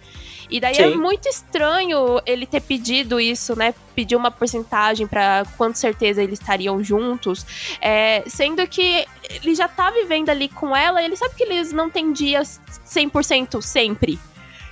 E 0.51 0.61
daí 0.61 0.77
é 0.77 0.91
Sim. 0.91 0.97
muito 0.97 1.29
estranho 1.29 2.21
ele 2.25 2.47
ter 2.47 2.61
pedido 2.61 3.21
isso, 3.21 3.57
né? 3.57 3.75
Pedir 3.95 4.17
uma 4.17 4.31
porcentagem 4.31 5.07
pra 5.07 5.45
quanto 5.57 5.79
certeza 5.79 6.23
eles 6.23 6.39
estariam 6.39 6.83
juntos. 6.83 7.45
É, 7.81 8.23
sendo 8.27 8.67
que 8.67 9.07
ele 9.29 9.55
já 9.55 9.69
tá 9.69 9.91
vivendo 9.91 10.31
ali 10.31 10.49
com 10.49 10.75
ela 10.75 11.03
e 11.03 11.05
ele 11.05 11.17
sabe 11.17 11.35
que 11.35 11.43
eles 11.43 11.73
não 11.73 11.91
têm 11.91 12.13
dias 12.13 12.61
100% 12.87 13.61
sempre. 13.61 14.19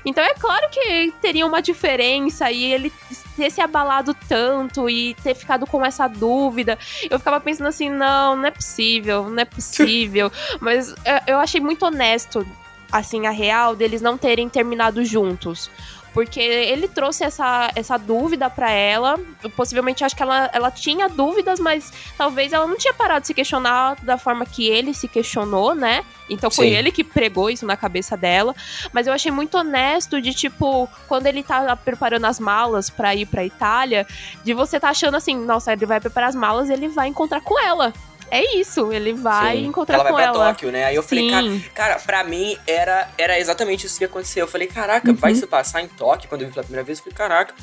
Então 0.06 0.22
é 0.22 0.34
claro 0.34 0.70
que 0.70 1.12
teria 1.20 1.44
uma 1.44 1.60
diferença 1.60 2.48
e 2.50 2.64
ele 2.64 2.92
ter 3.36 3.50
se 3.50 3.60
abalado 3.60 4.16
tanto 4.28 4.88
e 4.88 5.14
ter 5.14 5.34
ficado 5.34 5.66
com 5.66 5.84
essa 5.84 6.06
dúvida. 6.06 6.78
Eu 7.10 7.18
ficava 7.18 7.40
pensando 7.40 7.66
assim, 7.66 7.90
não, 7.90 8.36
não 8.36 8.46
é 8.46 8.52
possível, 8.52 9.28
não 9.28 9.40
é 9.40 9.44
possível. 9.44 10.30
Mas 10.60 10.94
é, 11.04 11.22
eu 11.26 11.38
achei 11.38 11.60
muito 11.60 11.84
honesto, 11.84 12.46
assim, 12.90 13.26
a 13.26 13.30
real 13.30 13.74
deles 13.74 14.00
não 14.00 14.16
terem 14.16 14.48
terminado 14.48 15.04
juntos. 15.04 15.70
Porque 16.16 16.40
ele 16.40 16.88
trouxe 16.88 17.24
essa, 17.24 17.70
essa 17.74 17.98
dúvida 17.98 18.48
pra 18.48 18.70
ela. 18.70 19.20
Possivelmente 19.54 20.02
acho 20.02 20.16
que 20.16 20.22
ela, 20.22 20.48
ela 20.50 20.70
tinha 20.70 21.10
dúvidas, 21.10 21.60
mas 21.60 21.92
talvez 22.16 22.54
ela 22.54 22.66
não 22.66 22.78
tinha 22.78 22.94
parado 22.94 23.20
de 23.20 23.26
se 23.26 23.34
questionar 23.34 23.96
da 24.02 24.16
forma 24.16 24.46
que 24.46 24.66
ele 24.66 24.94
se 24.94 25.08
questionou, 25.08 25.74
né? 25.74 26.02
Então 26.30 26.50
foi 26.50 26.68
Sim. 26.68 26.74
ele 26.74 26.90
que 26.90 27.04
pregou 27.04 27.50
isso 27.50 27.66
na 27.66 27.76
cabeça 27.76 28.16
dela. 28.16 28.56
Mas 28.94 29.06
eu 29.06 29.12
achei 29.12 29.30
muito 29.30 29.58
honesto 29.58 30.18
de, 30.22 30.32
tipo, 30.32 30.88
quando 31.06 31.26
ele 31.26 31.42
tá 31.42 31.76
preparando 31.76 32.24
as 32.24 32.40
malas 32.40 32.88
pra 32.88 33.14
ir 33.14 33.26
pra 33.26 33.44
Itália, 33.44 34.06
de 34.42 34.54
você 34.54 34.80
tá 34.80 34.88
achando 34.88 35.18
assim, 35.18 35.36
nossa, 35.36 35.74
ele 35.74 35.84
vai 35.84 36.00
preparar 36.00 36.30
as 36.30 36.34
malas 36.34 36.70
e 36.70 36.72
ele 36.72 36.88
vai 36.88 37.08
encontrar 37.08 37.42
com 37.42 37.60
ela. 37.60 37.92
É 38.30 38.56
isso, 38.56 38.92
ele 38.92 39.12
vai 39.12 39.56
Sim. 39.58 39.66
encontrar 39.66 39.94
ela 39.94 40.02
vai 40.04 40.12
com 40.12 40.16
pra 40.18 40.24
ela. 40.26 40.48
Tóquio, 40.52 40.72
né? 40.72 40.84
Aí 40.84 40.94
eu 40.96 41.02
falei, 41.02 41.30
cara, 41.30 41.42
Sim. 41.44 41.64
cara, 41.74 41.94
pra 42.00 42.24
mim 42.24 42.56
era, 42.66 43.08
era 43.16 43.38
exatamente 43.38 43.86
isso 43.86 43.98
que 43.98 44.04
aconteceu. 44.04 44.44
Eu 44.44 44.48
falei, 44.50 44.66
caraca, 44.66 45.12
vai 45.12 45.32
Uhum. 45.32 45.38
se 45.38 45.46
passar 45.46 45.82
em 45.82 45.88
Tóquio 45.88 46.28
quando 46.28 46.42
eu 46.42 46.48
vi 46.48 46.54
pela 46.54 46.64
primeira 46.64 46.84
vez? 46.84 46.98
Eu 46.98 47.04
falei, 47.04 47.16
caraca. 47.16 47.54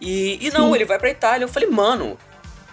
E, 0.00 0.38
e 0.46 0.50
não, 0.50 0.68
Sim. 0.68 0.74
ele 0.76 0.84
vai 0.84 0.98
pra 0.98 1.10
Itália. 1.10 1.44
Eu 1.44 1.48
falei, 1.48 1.68
mano. 1.68 2.16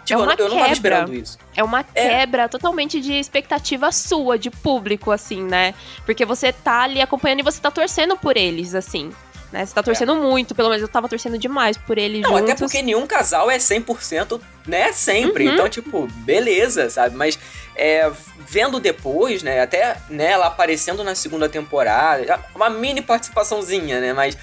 Tipo, 0.05 0.21
É 0.21 0.23
uma 0.23 0.33
eu, 0.33 0.37
não- 0.37 0.45
eu 0.45 0.51
quebra. 0.61 0.71
esperando 0.73 1.13
isso. 1.13 1.37
É 1.55 1.63
uma 1.63 1.81
É. 1.93 2.09
quebra 2.09 2.49
totalmente 2.49 2.99
de 2.99 3.13
expectativa 3.13 3.91
sua, 3.91 4.39
de 4.39 4.49
público, 4.49 5.11
assim, 5.11 5.43
né? 5.43 5.73
Porque 6.05 6.25
você 6.25 6.51
tá 6.51 6.81
ali 6.83 6.99
acompanhando 7.01 7.41
e 7.41 7.43
você 7.43 7.59
tá 7.61 7.69
torcendo 7.69 8.17
por 8.17 8.35
eles, 8.35 8.73
assim. 8.73 9.11
Né? 9.51 9.65
Você 9.65 9.73
tá 9.73 9.81
torcendo 9.81 10.15
muito, 10.15 10.53
pelo 10.53 10.69
menos 10.69 10.81
eu 10.81 10.87
tava 10.87 11.09
torcendo 11.09 11.37
demais 11.37 11.75
por 11.75 11.97
eles 11.97 12.19
É. 12.19 12.21
Não, 12.21 12.37
juntos. 12.37 12.51
até 12.51 12.55
porque 12.55 12.81
nenhum 12.81 13.07
casal 13.07 13.49
é 13.49 13.57
100%, 13.57 14.39
né? 14.67 14.91
Sempre. 14.91 15.47
Uhum. 15.47 15.53
Então, 15.53 15.67
tipo, 15.67 16.07
beleza, 16.23 16.89
sabe? 16.89 17.15
Mas 17.15 17.39
é, 17.75 18.11
vendo 18.47 18.79
depois, 18.79 19.41
né? 19.41 19.61
Até 19.61 19.97
né, 20.09 20.31
ela 20.31 20.47
aparecendo 20.47 21.03
na 21.03 21.15
segunda 21.15 21.49
temporada, 21.49 22.39
uma 22.53 22.69
mini 22.69 23.01
participaçãozinha, 23.01 23.99
né? 23.99 24.13
Mas 24.13 24.37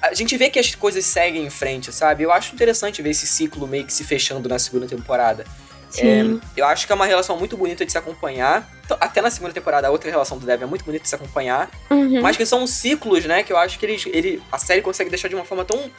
a 0.00 0.14
gente 0.14 0.36
vê 0.36 0.48
que 0.48 0.58
as 0.58 0.74
coisas 0.74 1.04
seguem 1.04 1.44
em 1.44 1.50
frente, 1.50 1.92
sabe? 1.92 2.22
Eu 2.22 2.32
acho 2.32 2.54
interessante 2.54 3.02
ver 3.02 3.10
esse 3.10 3.26
ciclo 3.26 3.66
meio 3.66 3.84
que 3.84 3.92
se 3.92 4.04
fechando 4.04 4.48
na 4.48 4.58
segunda 4.58 4.86
temporada. 4.86 5.44
É, 5.98 6.22
eu 6.56 6.66
acho 6.66 6.86
que 6.86 6.92
é 6.92 6.94
uma 6.94 7.06
relação 7.06 7.36
muito 7.36 7.56
bonita 7.56 7.84
de 7.84 7.90
se 7.92 7.98
acompanhar. 7.98 8.68
Então, 8.84 8.96
Até 9.00 9.20
na 9.20 9.30
segunda 9.30 9.52
temporada, 9.52 9.88
a 9.88 9.90
outra 9.90 10.10
relação 10.10 10.38
do 10.38 10.46
Dev 10.46 10.62
é 10.62 10.66
muito 10.66 10.84
bonita 10.84 11.02
de 11.02 11.08
se 11.08 11.14
acompanhar. 11.14 11.70
Uhum. 11.90 12.20
Mas 12.20 12.36
que 12.36 12.44
são 12.46 12.66
ciclos, 12.66 13.24
né? 13.24 13.42
Que 13.42 13.52
eu 13.52 13.56
acho 13.56 13.78
que 13.78 13.86
eles, 13.86 14.04
ele, 14.06 14.42
a 14.52 14.58
série 14.58 14.82
consegue 14.82 15.10
deixar 15.10 15.28
de 15.28 15.34
uma 15.34 15.44
forma 15.44 15.64
tão, 15.64 15.90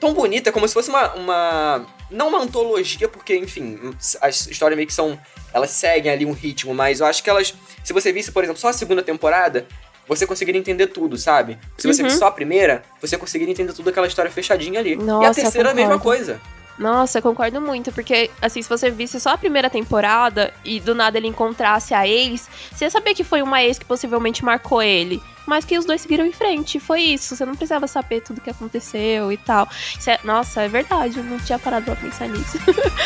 tão 0.00 0.12
bonita, 0.12 0.50
como 0.52 0.66
se 0.68 0.74
fosse 0.74 0.88
uma, 0.90 1.12
uma. 1.14 1.86
Não 2.10 2.28
uma 2.28 2.38
antologia, 2.40 3.08
porque, 3.08 3.36
enfim, 3.36 3.78
as 4.20 4.46
histórias 4.46 4.76
meio 4.76 4.86
que 4.86 4.94
são. 4.94 5.18
Elas 5.52 5.70
seguem 5.70 6.10
ali 6.10 6.24
um 6.26 6.32
ritmo, 6.32 6.74
mas 6.74 7.00
eu 7.00 7.06
acho 7.06 7.22
que 7.22 7.30
elas. 7.30 7.54
Se 7.84 7.92
você 7.92 8.12
visse, 8.12 8.30
por 8.32 8.42
exemplo, 8.42 8.60
só 8.60 8.68
a 8.68 8.72
segunda 8.72 9.02
temporada, 9.02 9.66
você 10.08 10.26
conseguiria 10.26 10.58
entender 10.58 10.88
tudo, 10.88 11.16
sabe? 11.16 11.58
Se 11.78 11.86
você 11.86 12.02
Uhum. 12.02 12.08
visse 12.08 12.18
só 12.18 12.26
a 12.26 12.30
primeira, 12.32 12.82
você 13.00 13.16
conseguiria 13.16 13.52
entender 13.52 13.72
tudo 13.72 13.88
aquela 13.90 14.06
história 14.06 14.30
fechadinha 14.30 14.80
ali. 14.80 14.90
e 14.90 14.94
a 14.94 14.96
Nossa, 14.96 15.40
terceira, 15.40 15.70
a 15.70 15.74
mesma 15.74 15.98
coisa. 15.98 16.40
Nossa, 16.78 17.18
eu 17.18 17.22
concordo 17.22 17.60
muito, 17.60 17.92
porque, 17.92 18.30
assim, 18.40 18.62
se 18.62 18.68
você 18.68 18.90
visse 18.90 19.20
só 19.20 19.30
a 19.30 19.38
primeira 19.38 19.68
temporada 19.70 20.52
e 20.64 20.80
do 20.80 20.94
nada 20.94 21.18
ele 21.18 21.28
encontrasse 21.28 21.94
a 21.94 22.06
ex, 22.08 22.48
você 22.72 22.84
ia 22.86 22.90
saber 22.90 23.14
que 23.14 23.22
foi 23.22 23.42
uma 23.42 23.62
ex 23.62 23.78
que 23.78 23.84
possivelmente 23.84 24.44
marcou 24.44 24.82
ele. 24.82 25.22
Mas 25.46 25.64
que 25.64 25.76
os 25.76 25.84
dois 25.84 26.00
seguiram 26.00 26.24
em 26.24 26.32
frente, 26.32 26.78
foi 26.78 27.00
isso. 27.00 27.34
Você 27.34 27.44
não 27.44 27.54
precisava 27.54 27.86
saber 27.88 28.20
tudo 28.20 28.40
que 28.40 28.50
aconteceu 28.50 29.32
e 29.32 29.36
tal. 29.36 29.68
É- 30.06 30.20
nossa, 30.24 30.62
é 30.62 30.68
verdade, 30.68 31.18
eu 31.18 31.24
não 31.24 31.38
tinha 31.38 31.58
parado 31.58 31.84
pra 31.84 31.96
pensar 31.96 32.28
nisso. 32.28 32.58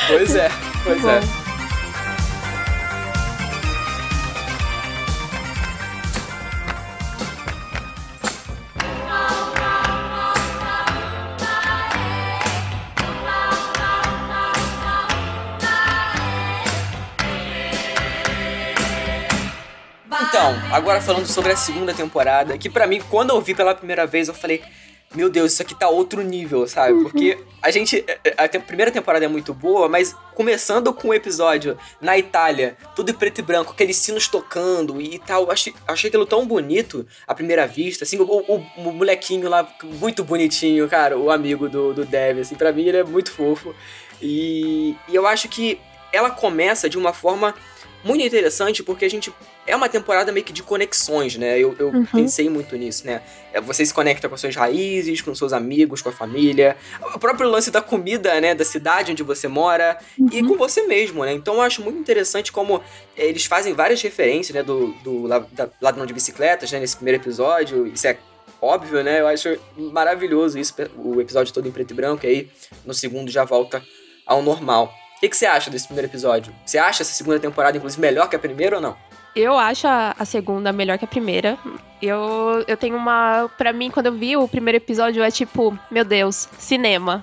Pois 0.08 0.34
é, 0.34 0.48
pois 0.84 1.04
é. 1.04 1.55
Então, 20.36 20.54
agora 20.70 21.00
falando 21.00 21.24
sobre 21.24 21.52
a 21.52 21.56
segunda 21.56 21.94
temporada, 21.94 22.58
que 22.58 22.68
para 22.68 22.86
mim, 22.86 23.00
quando 23.08 23.30
eu 23.30 23.40
vi 23.40 23.54
pela 23.54 23.74
primeira 23.74 24.06
vez, 24.06 24.28
eu 24.28 24.34
falei, 24.34 24.62
meu 25.14 25.30
Deus, 25.30 25.54
isso 25.54 25.62
aqui 25.62 25.74
tá 25.74 25.88
outro 25.88 26.20
nível, 26.20 26.68
sabe? 26.68 26.92
Uhum. 26.92 27.04
Porque 27.04 27.38
a 27.62 27.70
gente. 27.70 28.04
A, 28.36 28.46
te 28.46 28.58
primeira 28.58 28.92
temporada 28.92 29.24
é 29.24 29.28
muito 29.28 29.54
boa, 29.54 29.88
mas 29.88 30.14
começando 30.34 30.92
com 30.92 31.08
o 31.08 31.10
um 31.12 31.14
episódio 31.14 31.78
na 32.02 32.18
Itália, 32.18 32.76
tudo 32.94 33.10
em 33.10 33.14
preto 33.14 33.38
e 33.38 33.42
branco, 33.42 33.72
aqueles 33.72 33.96
sinos 33.96 34.28
tocando 34.28 35.00
e 35.00 35.18
tal. 35.20 35.50
Achei, 35.50 35.72
achei 35.88 36.08
aquilo 36.08 36.26
tão 36.26 36.46
bonito 36.46 37.06
à 37.26 37.34
primeira 37.34 37.66
vista. 37.66 38.04
Assim, 38.04 38.18
o, 38.18 38.24
o, 38.24 38.56
o 38.76 38.92
molequinho 38.92 39.48
lá, 39.48 39.66
muito 39.82 40.22
bonitinho, 40.22 40.86
cara, 40.86 41.16
o 41.16 41.30
amigo 41.30 41.66
do, 41.66 41.94
do 41.94 42.04
Dev, 42.04 42.40
assim, 42.40 42.56
pra 42.56 42.72
mim 42.72 42.84
ele 42.84 42.98
é 42.98 43.04
muito 43.04 43.32
fofo. 43.32 43.74
E, 44.20 44.94
e 45.08 45.14
eu 45.14 45.26
acho 45.26 45.48
que 45.48 45.80
ela 46.12 46.28
começa 46.28 46.90
de 46.90 46.98
uma 46.98 47.14
forma 47.14 47.54
muito 48.04 48.22
interessante 48.22 48.82
porque 48.82 49.06
a 49.06 49.10
gente 49.10 49.32
é 49.66 49.74
uma 49.74 49.88
temporada 49.88 50.30
meio 50.30 50.44
que 50.44 50.52
de 50.52 50.62
conexões, 50.62 51.36
né? 51.36 51.58
Eu, 51.58 51.74
eu 51.78 51.88
uhum. 51.88 52.06
pensei 52.06 52.48
muito 52.48 52.76
nisso, 52.76 53.06
né? 53.06 53.20
É, 53.52 53.60
você 53.60 53.84
se 53.84 53.92
conecta 53.92 54.28
com 54.28 54.34
as 54.34 54.40
suas 54.40 54.54
raízes, 54.54 55.20
com 55.20 55.34
seus 55.34 55.52
amigos, 55.52 56.00
com 56.00 56.08
a 56.08 56.12
família, 56.12 56.76
o 57.14 57.18
próprio 57.18 57.48
lance 57.48 57.70
da 57.70 57.82
comida, 57.82 58.40
né? 58.40 58.54
Da 58.54 58.64
cidade 58.64 59.12
onde 59.12 59.22
você 59.22 59.48
mora 59.48 59.98
uhum. 60.18 60.28
e 60.32 60.42
com 60.42 60.56
você 60.56 60.82
mesmo, 60.82 61.24
né? 61.24 61.32
Então 61.32 61.54
eu 61.54 61.62
acho 61.62 61.82
muito 61.82 61.98
interessante 61.98 62.52
como 62.52 62.80
é, 63.16 63.26
eles 63.26 63.44
fazem 63.44 63.74
várias 63.74 64.00
referências, 64.00 64.54
né? 64.54 64.62
Do, 64.62 64.88
do 65.02 65.28
da, 65.28 65.68
ladrão 65.80 66.06
de 66.06 66.12
bicicletas, 66.12 66.70
né? 66.70 66.78
Nesse 66.78 66.96
primeiro 66.96 67.20
episódio. 67.20 67.86
Isso 67.86 68.06
é 68.06 68.16
óbvio, 68.60 69.02
né? 69.02 69.20
Eu 69.20 69.26
acho 69.26 69.58
maravilhoso 69.76 70.58
isso, 70.58 70.74
o 70.96 71.20
episódio 71.20 71.52
todo 71.52 71.66
em 71.66 71.72
preto 71.72 71.90
e 71.90 71.94
branco, 71.94 72.24
e 72.24 72.28
aí 72.28 72.50
no 72.84 72.94
segundo 72.94 73.30
já 73.30 73.44
volta 73.44 73.82
ao 74.24 74.42
normal. 74.42 74.92
O 75.16 75.20
que, 75.20 75.30
que 75.30 75.36
você 75.36 75.46
acha 75.46 75.70
desse 75.70 75.86
primeiro 75.86 76.10
episódio? 76.10 76.54
Você 76.64 76.76
acha 76.76 77.02
essa 77.02 77.12
segunda 77.12 77.40
temporada, 77.40 77.76
inclusive, 77.76 78.00
melhor 78.02 78.28
que 78.28 78.36
a 78.36 78.38
primeira 78.38 78.76
ou 78.76 78.82
não? 78.82 78.96
Eu 79.36 79.58
acho 79.58 79.86
a, 79.86 80.16
a, 80.18 80.24
segunda 80.24 80.72
melhor 80.72 80.96
que 80.96 81.04
a 81.04 81.08
primeira. 81.08 81.58
Eu, 82.00 82.64
eu 82.66 82.74
tenho 82.74 82.96
uma. 82.96 83.50
Pra 83.58 83.70
mim, 83.70 83.90
quando 83.90 84.06
eu 84.06 84.12
vi 84.12 84.34
o 84.34 84.48
primeiro 84.48 84.78
episódio, 84.78 85.22
é 85.22 85.30
tipo, 85.30 85.78
meu 85.90 86.06
Deus, 86.06 86.48
cinema. 86.58 87.22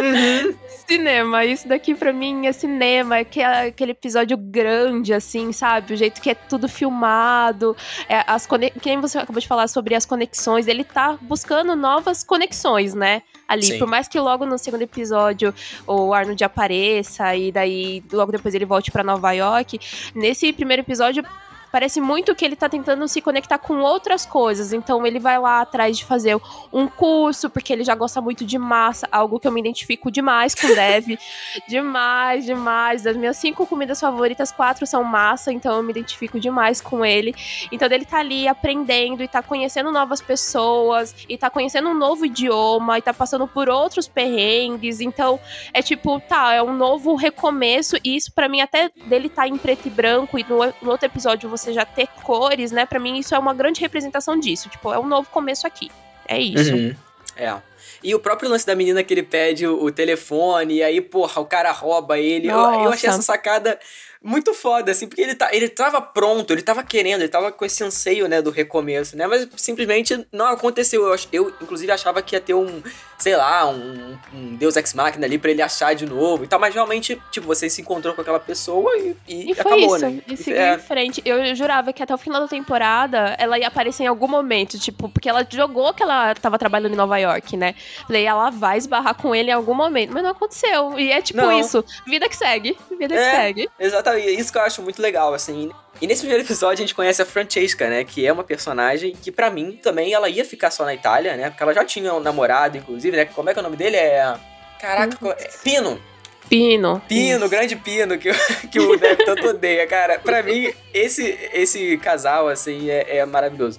Uhum. 0.00 0.54
cinema. 0.88 1.44
Isso 1.44 1.68
daqui 1.68 1.94
pra 1.94 2.14
mim 2.14 2.46
é 2.46 2.52
cinema. 2.52 3.18
É 3.18 3.26
aquele 3.68 3.92
episódio 3.92 4.38
grande, 4.38 5.12
assim, 5.12 5.52
sabe? 5.52 5.92
O 5.92 5.96
jeito 5.98 6.22
que 6.22 6.30
é 6.30 6.34
tudo 6.34 6.66
filmado. 6.66 7.76
É, 8.08 8.24
as 8.26 8.46
conex... 8.46 8.74
Quem 8.80 8.98
você 8.98 9.18
acabou 9.18 9.38
de 9.38 9.46
falar 9.46 9.68
sobre 9.68 9.94
as 9.94 10.06
conexões, 10.06 10.66
ele 10.66 10.82
tá 10.82 11.18
buscando 11.20 11.76
novas 11.76 12.24
conexões, 12.24 12.94
né? 12.94 13.20
Ali. 13.46 13.64
Sim. 13.64 13.78
Por 13.78 13.86
mais 13.86 14.08
que 14.08 14.18
logo 14.18 14.46
no 14.46 14.56
segundo 14.56 14.82
episódio 14.82 15.54
o 15.86 16.14
Arnold 16.14 16.42
apareça 16.42 17.36
e 17.36 17.52
daí 17.52 18.02
logo 18.10 18.32
depois 18.32 18.54
ele 18.54 18.64
volte 18.64 18.90
para 18.90 19.04
Nova 19.04 19.32
York, 19.32 19.78
nesse 20.14 20.52
primeiro 20.54 20.80
episódio 20.82 21.22
parece 21.70 22.00
muito 22.00 22.34
que 22.34 22.44
ele 22.44 22.56
tá 22.56 22.68
tentando 22.68 23.06
se 23.08 23.20
conectar 23.20 23.58
com 23.58 23.80
outras 23.80 24.26
coisas. 24.26 24.72
Então 24.72 25.06
ele 25.06 25.18
vai 25.18 25.38
lá 25.38 25.60
atrás 25.60 25.96
de 25.96 26.04
fazer 26.04 26.40
um 26.72 26.86
curso, 26.86 27.48
porque 27.48 27.72
ele 27.72 27.84
já 27.84 27.94
gosta 27.94 28.20
muito 28.20 28.44
de 28.44 28.58
massa, 28.58 29.08
algo 29.10 29.38
que 29.38 29.46
eu 29.46 29.52
me 29.52 29.60
identifico 29.60 30.10
demais 30.10 30.54
com 30.54 30.66
o 30.66 30.74
Dev. 30.74 31.18
demais, 31.68 32.44
demais. 32.44 33.02
Das 33.02 33.16
minhas 33.16 33.36
cinco 33.36 33.66
comidas 33.66 34.00
favoritas, 34.00 34.50
quatro 34.50 34.86
são 34.86 35.04
massa, 35.04 35.52
então 35.52 35.76
eu 35.76 35.82
me 35.82 35.90
identifico 35.90 36.40
demais 36.40 36.80
com 36.80 37.04
ele. 37.04 37.34
Então 37.70 37.88
ele 37.90 38.04
tá 38.04 38.18
ali 38.18 38.48
aprendendo 38.48 39.22
e 39.22 39.28
tá 39.28 39.42
conhecendo 39.42 39.92
novas 39.92 40.20
pessoas, 40.20 41.14
e 41.28 41.36
tá 41.36 41.50
conhecendo 41.50 41.88
um 41.88 41.94
novo 41.94 42.26
idioma, 42.26 42.98
e 42.98 43.02
tá 43.02 43.14
passando 43.14 43.46
por 43.46 43.68
outros 43.68 44.08
perrengues. 44.08 45.00
Então 45.00 45.38
é 45.72 45.82
tipo, 45.82 46.20
tá, 46.20 46.54
é 46.54 46.62
um 46.62 46.74
novo 46.74 47.14
recomeço, 47.14 47.96
e 48.04 48.16
isso 48.16 48.32
para 48.32 48.48
mim 48.48 48.60
até 48.60 48.90
dele 49.06 49.28
tá 49.28 49.46
em 49.46 49.56
preto 49.56 49.86
e 49.86 49.90
branco, 49.90 50.38
e 50.38 50.44
no, 50.44 50.58
no 50.82 50.90
outro 50.90 51.06
episódio 51.06 51.48
você 51.48 51.59
você 51.60 51.72
já 51.72 51.84
ter 51.84 52.08
cores, 52.22 52.72
né? 52.72 52.86
Para 52.86 52.98
mim 52.98 53.18
isso 53.18 53.34
é 53.34 53.38
uma 53.38 53.54
grande 53.54 53.80
representação 53.80 54.38
disso. 54.38 54.68
Tipo, 54.68 54.92
é 54.92 54.98
um 54.98 55.06
novo 55.06 55.28
começo 55.30 55.66
aqui. 55.66 55.90
É 56.26 56.38
isso. 56.38 56.74
Uhum. 56.74 56.94
É. 57.36 57.56
E 58.02 58.14
o 58.14 58.18
próprio 58.18 58.48
lance 58.48 58.66
da 58.66 58.74
menina 58.74 59.02
que 59.02 59.12
ele 59.12 59.22
pede 59.22 59.66
o, 59.66 59.84
o 59.84 59.90
telefone, 59.90 60.76
e 60.76 60.82
aí, 60.82 61.00
porra, 61.00 61.40
o 61.40 61.46
cara 61.46 61.70
rouba 61.70 62.18
ele. 62.18 62.48
Eu, 62.48 62.56
eu, 62.56 62.90
achei 62.90 63.08
essa 63.08 63.22
sacada 63.22 63.78
muito 64.22 64.52
foda, 64.54 64.92
assim, 64.92 65.06
porque 65.06 65.22
ele, 65.22 65.34
tá, 65.34 65.48
ele 65.52 65.68
tava 65.68 66.00
pronto, 66.00 66.52
ele 66.52 66.62
tava 66.62 66.82
querendo, 66.82 67.22
ele 67.22 67.28
tava 67.28 67.50
com 67.50 67.64
esse 67.64 67.82
anseio, 67.82 68.28
né, 68.28 68.42
do 68.42 68.50
recomeço, 68.50 69.16
né? 69.16 69.26
Mas 69.26 69.48
simplesmente 69.56 70.26
não 70.32 70.46
aconteceu. 70.46 71.02
Eu, 71.06 71.18
eu 71.32 71.54
inclusive, 71.60 71.90
achava 71.90 72.22
que 72.22 72.34
ia 72.34 72.40
ter 72.40 72.54
um, 72.54 72.82
sei 73.20 73.36
lá, 73.36 73.68
um, 73.68 74.18
um 74.32 74.56
Deus 74.56 74.76
Ex 74.76 74.94
Machina 74.94 75.26
ali 75.26 75.38
para 75.38 75.50
ele 75.50 75.62
achar 75.62 75.94
de 75.94 76.06
novo 76.06 76.44
e 76.44 76.46
tal, 76.46 76.58
mas 76.58 76.74
realmente, 76.74 77.20
tipo, 77.30 77.46
você 77.46 77.68
se 77.68 77.80
encontrou 77.82 78.14
com 78.14 78.20
aquela 78.22 78.40
pessoa 78.40 78.90
e, 78.96 79.16
e, 79.28 79.48
e 79.48 79.52
acabou, 79.52 79.96
isso, 79.96 79.98
né? 79.98 80.22
E 80.26 80.36
seguiu 80.36 80.60
é... 80.60 80.74
em 80.74 80.78
frente. 80.78 81.22
Eu 81.24 81.54
jurava 81.54 81.92
que 81.92 82.02
até 82.02 82.14
o 82.14 82.18
final 82.18 82.40
da 82.40 82.48
temporada 82.48 83.36
ela 83.38 83.58
ia 83.58 83.68
aparecer 83.68 84.04
em 84.04 84.06
algum 84.06 84.28
momento, 84.28 84.78
tipo, 84.78 85.08
porque 85.08 85.28
ela 85.28 85.46
jogou 85.48 85.92
que 85.92 86.02
ela 86.02 86.34
tava 86.34 86.58
trabalhando 86.58 86.92
em 86.92 86.96
Nova 86.96 87.18
York, 87.18 87.56
né? 87.56 87.74
Falei, 88.06 88.24
ela 88.24 88.50
vai 88.50 88.78
esbarrar 88.78 89.14
com 89.14 89.34
ele 89.34 89.50
em 89.50 89.54
algum 89.54 89.74
momento, 89.74 90.12
mas 90.12 90.22
não 90.22 90.30
aconteceu. 90.30 90.98
E 90.98 91.12
é 91.12 91.20
tipo 91.20 91.40
não. 91.40 91.58
isso, 91.58 91.84
vida 92.06 92.28
que 92.28 92.36
segue, 92.36 92.76
vida 92.98 93.14
é, 93.14 93.18
que 93.18 93.36
segue. 93.36 93.70
Exatamente 93.78 94.28
é 94.28 94.32
isso 94.32 94.50
que 94.50 94.58
eu 94.58 94.62
acho 94.62 94.82
muito 94.82 95.00
legal, 95.00 95.34
assim. 95.34 95.70
E 96.00 96.06
nesse 96.06 96.20
primeiro 96.20 96.44
episódio 96.44 96.82
a 96.82 96.86
gente 96.86 96.94
conhece 96.94 97.20
a 97.20 97.26
Francesca, 97.26 97.88
né? 97.88 98.04
Que 98.04 98.26
é 98.26 98.32
uma 98.32 98.44
personagem 98.44 99.14
que 99.14 99.30
para 99.30 99.50
mim 99.50 99.78
também 99.82 100.12
ela 100.12 100.28
ia 100.28 100.44
ficar 100.44 100.70
só 100.70 100.84
na 100.84 100.94
Itália, 100.94 101.36
né? 101.36 101.50
Porque 101.50 101.62
ela 101.62 101.74
já 101.74 101.84
tinha 101.84 102.12
um 102.14 102.20
namorado, 102.20 102.76
inclusive, 102.76 103.16
né? 103.16 103.24
Como 103.26 103.48
é 103.50 103.52
que 103.52 103.58
é 103.58 103.62
o 103.62 103.64
nome 103.64 103.76
dele? 103.76 103.96
É. 103.96 104.34
Caraca, 104.80 105.16
uhum. 105.20 105.30
é 105.30 105.50
Pino. 105.62 106.00
Pino. 106.48 107.00
Pino, 107.06 107.48
grande 107.48 107.76
Pino, 107.76 108.18
que, 108.18 108.30
que 108.72 108.80
o 108.80 108.96
Dev 108.96 109.18
tanto 109.24 109.48
odeia. 109.48 109.86
Cara, 109.86 110.18
pra 110.18 110.42
mim, 110.42 110.72
esse, 110.92 111.38
esse 111.52 111.96
casal, 111.98 112.48
assim, 112.48 112.90
é, 112.90 113.18
é 113.18 113.26
maravilhoso. 113.26 113.78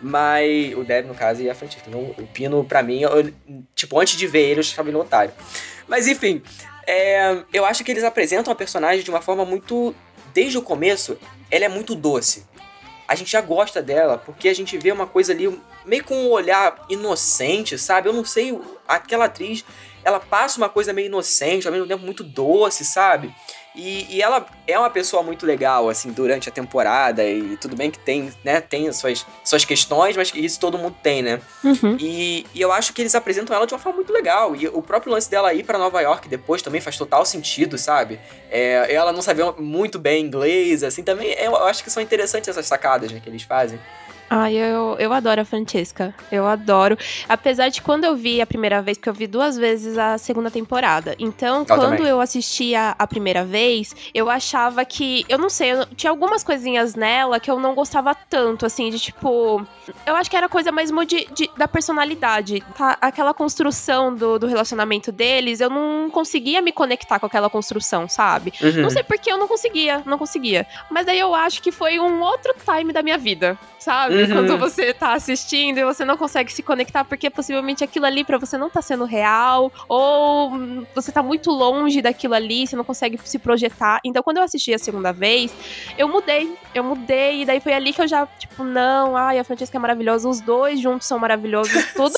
Mas 0.00 0.74
o 0.76 0.84
Dev, 0.84 1.06
no 1.06 1.14
caso, 1.14 1.42
e 1.42 1.50
a 1.50 1.54
Francesca. 1.54 1.88
Então, 1.88 2.14
o 2.18 2.26
Pino, 2.28 2.64
pra 2.64 2.82
mim, 2.82 3.00
eu, 3.00 3.32
tipo, 3.74 3.98
antes 3.98 4.16
de 4.16 4.26
ver 4.26 4.42
ele, 4.42 4.60
eu 4.60 4.62
já 4.62 4.70
estava 4.70 4.90
no 4.92 5.00
otário. 5.00 5.32
Mas 5.88 6.06
enfim, 6.06 6.42
é, 6.86 7.38
eu 7.52 7.64
acho 7.64 7.82
que 7.82 7.90
eles 7.90 8.04
apresentam 8.04 8.52
a 8.52 8.56
personagem 8.56 9.02
de 9.02 9.10
uma 9.10 9.20
forma 9.20 9.44
muito. 9.44 9.94
Desde 10.32 10.56
o 10.56 10.62
começo, 10.62 11.18
ela 11.52 11.66
é 11.66 11.68
muito 11.68 11.94
doce. 11.94 12.46
A 13.06 13.14
gente 13.14 13.30
já 13.30 13.42
gosta 13.42 13.82
dela, 13.82 14.16
porque 14.16 14.48
a 14.48 14.54
gente 14.54 14.78
vê 14.78 14.90
uma 14.90 15.06
coisa 15.06 15.32
ali 15.32 15.60
meio 15.84 16.02
com 16.02 16.14
um 16.14 16.30
olhar 16.30 16.86
inocente, 16.88 17.78
sabe? 17.78 18.08
Eu 18.08 18.14
não 18.14 18.24
sei, 18.24 18.58
aquela 18.88 19.26
atriz, 19.26 19.62
ela 20.02 20.18
passa 20.18 20.56
uma 20.56 20.70
coisa 20.70 20.94
meio 20.94 21.06
inocente, 21.06 21.66
ao 21.66 21.72
mesmo 21.72 21.86
tempo 21.86 22.02
muito 22.02 22.24
doce, 22.24 22.86
sabe? 22.86 23.32
E, 23.74 24.16
e, 24.16 24.22
ela 24.22 24.44
é 24.66 24.78
uma 24.78 24.90
pessoa 24.90 25.22
muito 25.22 25.46
legal, 25.46 25.88
assim, 25.88 26.12
durante 26.12 26.48
a 26.48 26.52
temporada. 26.52 27.24
E 27.24 27.56
tudo 27.56 27.74
bem 27.74 27.90
que 27.90 27.98
tem, 27.98 28.30
né, 28.44 28.60
tem 28.60 28.92
suas, 28.92 29.24
suas 29.42 29.64
questões, 29.64 30.16
mas 30.16 30.30
isso 30.34 30.60
todo 30.60 30.76
mundo 30.76 30.94
tem, 31.02 31.22
né? 31.22 31.40
Uhum. 31.64 31.96
E, 31.98 32.46
e, 32.54 32.60
eu 32.60 32.70
acho 32.70 32.92
que 32.92 33.00
eles 33.00 33.14
apresentam 33.14 33.56
ela 33.56 33.66
de 33.66 33.72
uma 33.72 33.80
forma 33.80 33.96
muito 33.96 34.12
legal. 34.12 34.54
E 34.54 34.68
o 34.68 34.82
próprio 34.82 35.12
lance 35.12 35.30
dela 35.30 35.54
ir 35.54 35.64
para 35.64 35.78
Nova 35.78 36.00
York 36.00 36.28
depois 36.28 36.60
também 36.60 36.80
faz 36.80 36.98
total 36.98 37.24
sentido, 37.24 37.78
sabe? 37.78 38.20
É, 38.50 38.92
ela 38.92 39.12
não 39.12 39.22
sabia 39.22 39.50
muito 39.52 39.98
bem 39.98 40.24
inglês, 40.24 40.82
assim, 40.82 41.02
também 41.02 41.32
eu 41.32 41.56
acho 41.64 41.82
que 41.82 41.90
são 41.90 42.02
interessantes 42.02 42.48
essas 42.48 42.66
sacadas 42.66 43.10
né, 43.10 43.20
que 43.22 43.28
eles 43.28 43.42
fazem. 43.42 43.80
Ai, 44.34 44.54
eu, 44.56 44.96
eu 44.98 45.12
adoro 45.12 45.42
a 45.42 45.44
Francesca. 45.44 46.14
Eu 46.30 46.46
adoro. 46.46 46.96
Apesar 47.28 47.68
de 47.68 47.82
quando 47.82 48.04
eu 48.04 48.16
vi 48.16 48.40
a 48.40 48.46
primeira 48.46 48.80
vez, 48.80 48.96
porque 48.96 49.10
eu 49.10 49.12
vi 49.12 49.26
duas 49.26 49.58
vezes 49.58 49.98
a 49.98 50.16
segunda 50.16 50.50
temporada. 50.50 51.14
Então, 51.18 51.60
eu 51.60 51.66
quando 51.66 51.98
também. 51.98 52.06
eu 52.06 52.18
assistia 52.18 52.94
a 52.98 53.06
primeira 53.06 53.44
vez, 53.44 53.94
eu 54.14 54.30
achava 54.30 54.86
que. 54.86 55.26
Eu 55.28 55.36
não 55.36 55.50
sei, 55.50 55.72
eu, 55.72 55.86
tinha 55.94 56.10
algumas 56.10 56.42
coisinhas 56.42 56.94
nela 56.94 57.38
que 57.38 57.50
eu 57.50 57.58
não 57.58 57.74
gostava 57.74 58.14
tanto, 58.14 58.64
assim, 58.64 58.88
de 58.88 58.98
tipo. 58.98 59.66
Eu 60.06 60.16
acho 60.16 60.30
que 60.30 60.36
era 60.36 60.48
coisa 60.48 60.72
mais 60.72 60.90
de, 61.06 61.28
de, 61.34 61.50
da 61.54 61.68
personalidade. 61.68 62.62
Tá? 62.74 62.96
Aquela 63.02 63.34
construção 63.34 64.14
do, 64.14 64.38
do 64.38 64.46
relacionamento 64.46 65.12
deles, 65.12 65.60
eu 65.60 65.68
não 65.68 66.08
conseguia 66.08 66.62
me 66.62 66.72
conectar 66.72 67.18
com 67.18 67.26
aquela 67.26 67.50
construção, 67.50 68.08
sabe? 68.08 68.50
Uhum. 68.62 68.80
Não 68.80 68.90
sei 68.90 69.02
porque 69.02 69.30
eu 69.30 69.36
não 69.36 69.46
conseguia, 69.46 70.02
não 70.06 70.16
conseguia. 70.16 70.66
Mas 70.90 71.04
daí 71.04 71.18
eu 71.18 71.34
acho 71.34 71.60
que 71.60 71.70
foi 71.70 71.98
um 71.98 72.22
outro 72.22 72.54
time 72.64 72.94
da 72.94 73.02
minha 73.02 73.18
vida, 73.18 73.58
sabe? 73.78 74.14
Uhum. 74.14 74.21
Quando 74.28 74.58
você 74.58 74.92
tá 74.92 75.12
assistindo 75.14 75.78
e 75.78 75.84
você 75.84 76.04
não 76.04 76.16
consegue 76.16 76.52
se 76.52 76.62
conectar 76.62 77.04
porque 77.04 77.30
possivelmente 77.30 77.84
aquilo 77.84 78.06
ali 78.06 78.24
para 78.24 78.38
você 78.38 78.56
não 78.58 78.70
tá 78.70 78.82
sendo 78.82 79.04
real, 79.04 79.72
ou 79.88 80.52
você 80.94 81.12
tá 81.12 81.22
muito 81.22 81.50
longe 81.50 82.00
daquilo 82.02 82.34
ali, 82.34 82.66
você 82.66 82.76
não 82.76 82.84
consegue 82.84 83.18
se 83.24 83.38
projetar. 83.38 84.00
Então, 84.04 84.22
quando 84.22 84.38
eu 84.38 84.42
assisti 84.42 84.72
a 84.72 84.78
segunda 84.78 85.12
vez, 85.12 85.54
eu 85.96 86.08
mudei. 86.08 86.52
Eu 86.74 86.84
mudei, 86.84 87.42
e 87.42 87.44
daí 87.44 87.60
foi 87.60 87.72
ali 87.72 87.92
que 87.92 88.00
eu 88.00 88.08
já, 88.08 88.26
tipo, 88.26 88.64
não, 88.64 89.16
ai, 89.16 89.38
a 89.38 89.44
Francesca 89.44 89.76
é 89.76 89.80
maravilhosa, 89.80 90.28
os 90.28 90.40
dois 90.40 90.80
juntos 90.80 91.06
são 91.06 91.18
maravilhosos. 91.18 91.72
Tudo, 91.94 92.14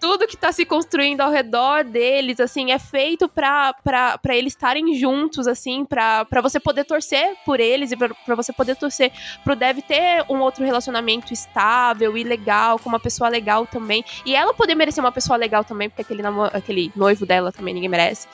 tudo 0.00 0.26
que 0.26 0.36
tá 0.36 0.52
se 0.52 0.64
construindo 0.64 1.20
ao 1.20 1.30
redor 1.30 1.84
deles, 1.84 2.40
assim, 2.40 2.72
é 2.72 2.78
feito 2.78 3.28
pra, 3.28 3.72
pra, 3.84 4.18
pra 4.18 4.36
eles 4.36 4.52
estarem 4.52 4.94
juntos, 4.94 5.46
assim, 5.46 5.84
pra, 5.84 6.24
pra 6.24 6.40
você 6.40 6.58
poder 6.58 6.84
torcer 6.84 7.36
por 7.44 7.60
eles 7.60 7.92
e 7.92 7.96
pra, 7.96 8.08
pra 8.08 8.34
você 8.34 8.52
poder 8.52 8.76
torcer 8.76 9.12
pro 9.44 9.56
Dev 9.56 9.78
ter 9.78 10.24
um 10.28 10.40
outro 10.40 10.64
relacionamento 10.64 11.32
estável 11.42 12.16
e 12.16 12.24
legal, 12.24 12.78
com 12.78 12.88
uma 12.88 13.00
pessoa 13.00 13.28
legal 13.28 13.66
também. 13.66 14.04
E 14.24 14.34
ela 14.34 14.54
poder 14.54 14.74
merecer 14.74 15.02
uma 15.02 15.12
pessoa 15.12 15.36
legal 15.36 15.64
também, 15.64 15.88
porque 15.88 16.02
aquele, 16.02 16.22
aquele 16.52 16.92
noivo 16.96 17.26
dela 17.26 17.52
também 17.52 17.74
ninguém 17.74 17.88
merece. 17.88 18.26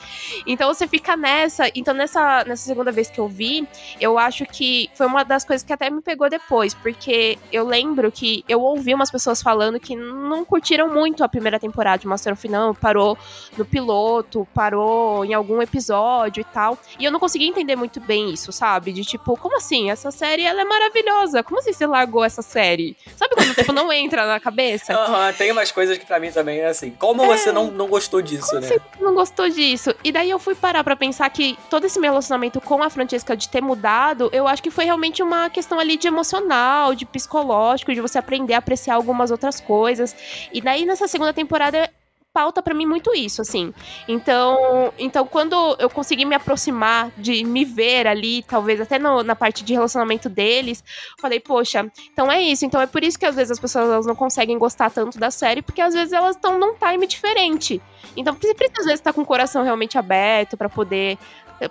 Então 0.45 0.73
você 0.73 0.87
fica 0.87 1.15
nessa. 1.15 1.69
Então, 1.75 1.93
nessa, 1.93 2.43
nessa 2.45 2.63
segunda 2.63 2.91
vez 2.91 3.09
que 3.09 3.19
eu 3.19 3.27
vi, 3.27 3.67
eu 3.99 4.17
acho 4.17 4.45
que 4.45 4.89
foi 4.93 5.07
uma 5.07 5.23
das 5.23 5.43
coisas 5.43 5.65
que 5.65 5.73
até 5.73 5.89
me 5.89 6.01
pegou 6.01 6.29
depois, 6.29 6.73
porque 6.73 7.37
eu 7.51 7.65
lembro 7.65 8.11
que 8.11 8.43
eu 8.47 8.61
ouvi 8.61 8.93
umas 8.93 9.11
pessoas 9.11 9.41
falando 9.41 9.79
que 9.79 9.95
não 9.95 10.45
curtiram 10.45 10.87
muito 10.87 11.23
a 11.23 11.29
primeira 11.29 11.59
temporada 11.59 11.99
de 11.99 12.07
Master 12.07 12.33
of 12.33 12.47
None, 12.47 12.75
parou 12.75 13.17
no 13.57 13.65
piloto, 13.65 14.47
parou 14.53 15.25
em 15.25 15.33
algum 15.33 15.61
episódio 15.61 16.41
e 16.41 16.43
tal. 16.43 16.77
E 16.99 17.05
eu 17.05 17.11
não 17.11 17.19
conseguia 17.19 17.47
entender 17.47 17.75
muito 17.75 17.99
bem 17.99 18.31
isso, 18.31 18.51
sabe? 18.51 18.91
De 18.91 19.03
tipo, 19.03 19.37
como 19.37 19.57
assim? 19.57 19.89
Essa 19.89 20.11
série 20.11 20.43
ela 20.43 20.61
é 20.61 20.65
maravilhosa. 20.65 21.43
Como 21.43 21.59
assim 21.59 21.73
você 21.73 21.85
largou 21.85 22.23
essa 22.23 22.41
série? 22.41 22.88
Sabe 23.15 23.35
quando 23.35 23.55
tipo, 23.55 23.71
não 23.73 23.91
entra 23.91 24.25
na 24.25 24.39
cabeça? 24.39 24.93
Aham, 24.93 25.33
tem 25.33 25.51
umas 25.51 25.71
coisas 25.71 25.97
que 25.97 26.05
para 26.05 26.19
mim 26.19 26.31
também 26.31 26.59
é 26.59 26.67
assim. 26.67 26.91
Como 26.91 27.23
é... 27.23 27.37
você 27.37 27.51
não, 27.51 27.71
não 27.71 27.87
gostou 27.87 28.21
disso, 28.21 28.47
como 28.47 28.61
né? 28.61 28.67
Você 28.67 28.81
não 28.99 29.13
gostou 29.13 29.49
disso. 29.49 29.93
E 30.03 30.11
daí 30.11 30.29
eu 30.29 30.39
fui 30.39 30.55
parar 30.55 30.83
para 30.83 30.95
pensar 30.95 31.29
que 31.29 31.57
todo 31.69 31.85
esse 31.85 31.99
meu 31.99 32.11
relacionamento 32.11 32.59
com 32.61 32.81
a 32.83 32.89
Francesca 32.89 33.35
de 33.35 33.49
ter 33.49 33.61
mudado, 33.61 34.29
eu 34.31 34.47
acho 34.47 34.61
que 34.61 34.71
foi 34.71 34.85
realmente 34.85 35.21
uma 35.21 35.49
questão 35.49 35.79
ali 35.79 35.97
de 35.97 36.07
emocional, 36.07 36.95
de 36.95 37.05
psicológico, 37.05 37.93
de 37.93 38.01
você 38.01 38.17
aprender 38.17 38.53
a 38.53 38.59
apreciar 38.59 38.95
algumas 38.95 39.31
outras 39.31 39.59
coisas. 39.59 40.15
E 40.53 40.61
daí 40.61 40.85
nessa 40.85 41.07
segunda 41.07 41.33
temporada 41.33 41.89
pauta 42.33 42.61
para 42.61 42.73
mim 42.73 42.85
muito 42.85 43.13
isso, 43.15 43.41
assim. 43.41 43.73
Então, 44.07 44.93
então 44.97 45.25
quando 45.25 45.75
eu 45.79 45.89
consegui 45.89 46.25
me 46.25 46.35
aproximar 46.35 47.11
de 47.17 47.43
me 47.43 47.65
ver 47.65 48.07
ali, 48.07 48.43
talvez 48.43 48.79
até 48.79 48.99
no, 48.99 49.23
na 49.23 49.35
parte 49.35 49.63
de 49.63 49.73
relacionamento 49.73 50.29
deles, 50.29 50.83
falei, 51.19 51.39
poxa, 51.39 51.89
então 52.11 52.31
é 52.31 52.41
isso. 52.41 52.65
Então 52.65 52.81
é 52.81 52.87
por 52.87 53.03
isso 53.03 53.17
que 53.17 53.25
às 53.25 53.35
vezes 53.35 53.51
as 53.51 53.59
pessoas 53.59 53.89
elas 53.89 54.05
não 54.05 54.15
conseguem 54.15 54.57
gostar 54.57 54.89
tanto 54.89 55.19
da 55.19 55.31
série, 55.31 55.61
porque 55.61 55.81
às 55.81 55.93
vezes 55.93 56.13
elas 56.13 56.35
estão 56.35 56.59
num 56.59 56.75
time 56.75 57.07
diferente. 57.07 57.81
Então, 58.15 58.33
você 58.33 58.53
precisa 58.53 58.79
às 58.79 58.85
vezes 58.85 58.99
estar 58.99 59.11
tá 59.11 59.15
com 59.15 59.21
o 59.21 59.25
coração 59.25 59.63
realmente 59.63 59.97
aberto 59.97 60.57
para 60.57 60.69
poder 60.69 61.17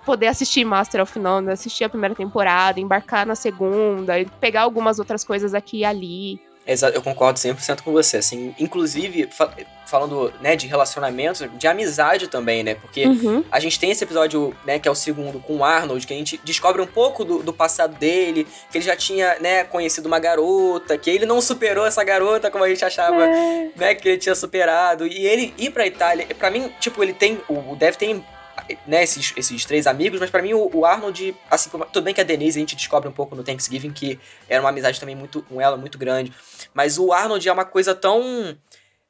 poder 0.04 0.26
assistir 0.26 0.66
Master 0.66 1.00
of 1.00 1.18
None, 1.18 1.50
assistir 1.50 1.84
a 1.84 1.88
primeira 1.88 2.14
temporada, 2.14 2.78
embarcar 2.78 3.24
na 3.24 3.34
segunda, 3.34 4.12
pegar 4.38 4.62
algumas 4.62 4.98
outras 4.98 5.24
coisas 5.24 5.54
aqui 5.54 5.78
e 5.78 5.84
ali. 5.84 6.47
Eu 6.94 7.02
concordo 7.02 7.38
100% 7.38 7.80
com 7.80 7.92
você, 7.92 8.18
assim, 8.18 8.54
inclusive 8.58 9.28
falando, 9.86 10.30
né, 10.42 10.54
de 10.54 10.66
relacionamentos, 10.66 11.48
de 11.54 11.66
amizade 11.66 12.28
também, 12.28 12.62
né, 12.62 12.74
porque 12.74 13.06
uhum. 13.06 13.42
a 13.50 13.58
gente 13.58 13.80
tem 13.80 13.90
esse 13.90 14.04
episódio, 14.04 14.54
né, 14.66 14.78
que 14.78 14.86
é 14.86 14.90
o 14.90 14.94
segundo 14.94 15.40
com 15.40 15.56
o 15.56 15.64
Arnold, 15.64 16.06
que 16.06 16.12
a 16.12 16.16
gente 16.16 16.38
descobre 16.44 16.82
um 16.82 16.86
pouco 16.86 17.24
do, 17.24 17.42
do 17.42 17.54
passado 17.54 17.96
dele, 17.96 18.46
que 18.70 18.76
ele 18.76 18.84
já 18.84 18.94
tinha, 18.94 19.38
né, 19.40 19.64
conhecido 19.64 20.06
uma 20.06 20.18
garota, 20.18 20.98
que 20.98 21.08
ele 21.08 21.24
não 21.24 21.40
superou 21.40 21.86
essa 21.86 22.04
garota 22.04 22.50
como 22.50 22.64
a 22.64 22.68
gente 22.68 22.84
achava, 22.84 23.24
é. 23.24 23.70
né, 23.74 23.94
que 23.94 24.06
ele 24.06 24.18
tinha 24.18 24.34
superado, 24.34 25.06
e 25.06 25.26
ele 25.26 25.54
ir 25.56 25.70
pra 25.70 25.86
Itália, 25.86 26.26
para 26.38 26.50
mim, 26.50 26.70
tipo, 26.78 27.02
ele 27.02 27.14
tem, 27.14 27.40
o 27.48 27.74
Dev 27.74 27.94
tem 27.96 28.22
né, 28.86 29.02
esses, 29.02 29.32
esses 29.36 29.64
três 29.64 29.86
amigos, 29.86 30.20
mas 30.20 30.30
para 30.30 30.42
mim 30.42 30.54
o, 30.54 30.70
o, 30.72 30.84
Arnold, 30.84 31.36
assim, 31.50 31.70
tudo 31.70 32.02
bem 32.02 32.14
que 32.14 32.20
a 32.20 32.24
Denise 32.24 32.58
a 32.58 32.60
gente 32.60 32.76
descobre 32.76 33.08
um 33.08 33.12
pouco 33.12 33.34
no 33.34 33.42
Thanksgiving 33.42 33.92
que 33.92 34.18
era 34.48 34.60
uma 34.60 34.70
amizade 34.70 34.98
também 34.98 35.16
muito 35.16 35.42
com 35.42 35.60
ela 35.60 35.76
muito 35.76 35.98
grande, 35.98 36.32
mas 36.74 36.98
o 36.98 37.12
Arnold 37.12 37.48
é 37.48 37.52
uma 37.52 37.64
coisa 37.64 37.94
tão 37.94 38.56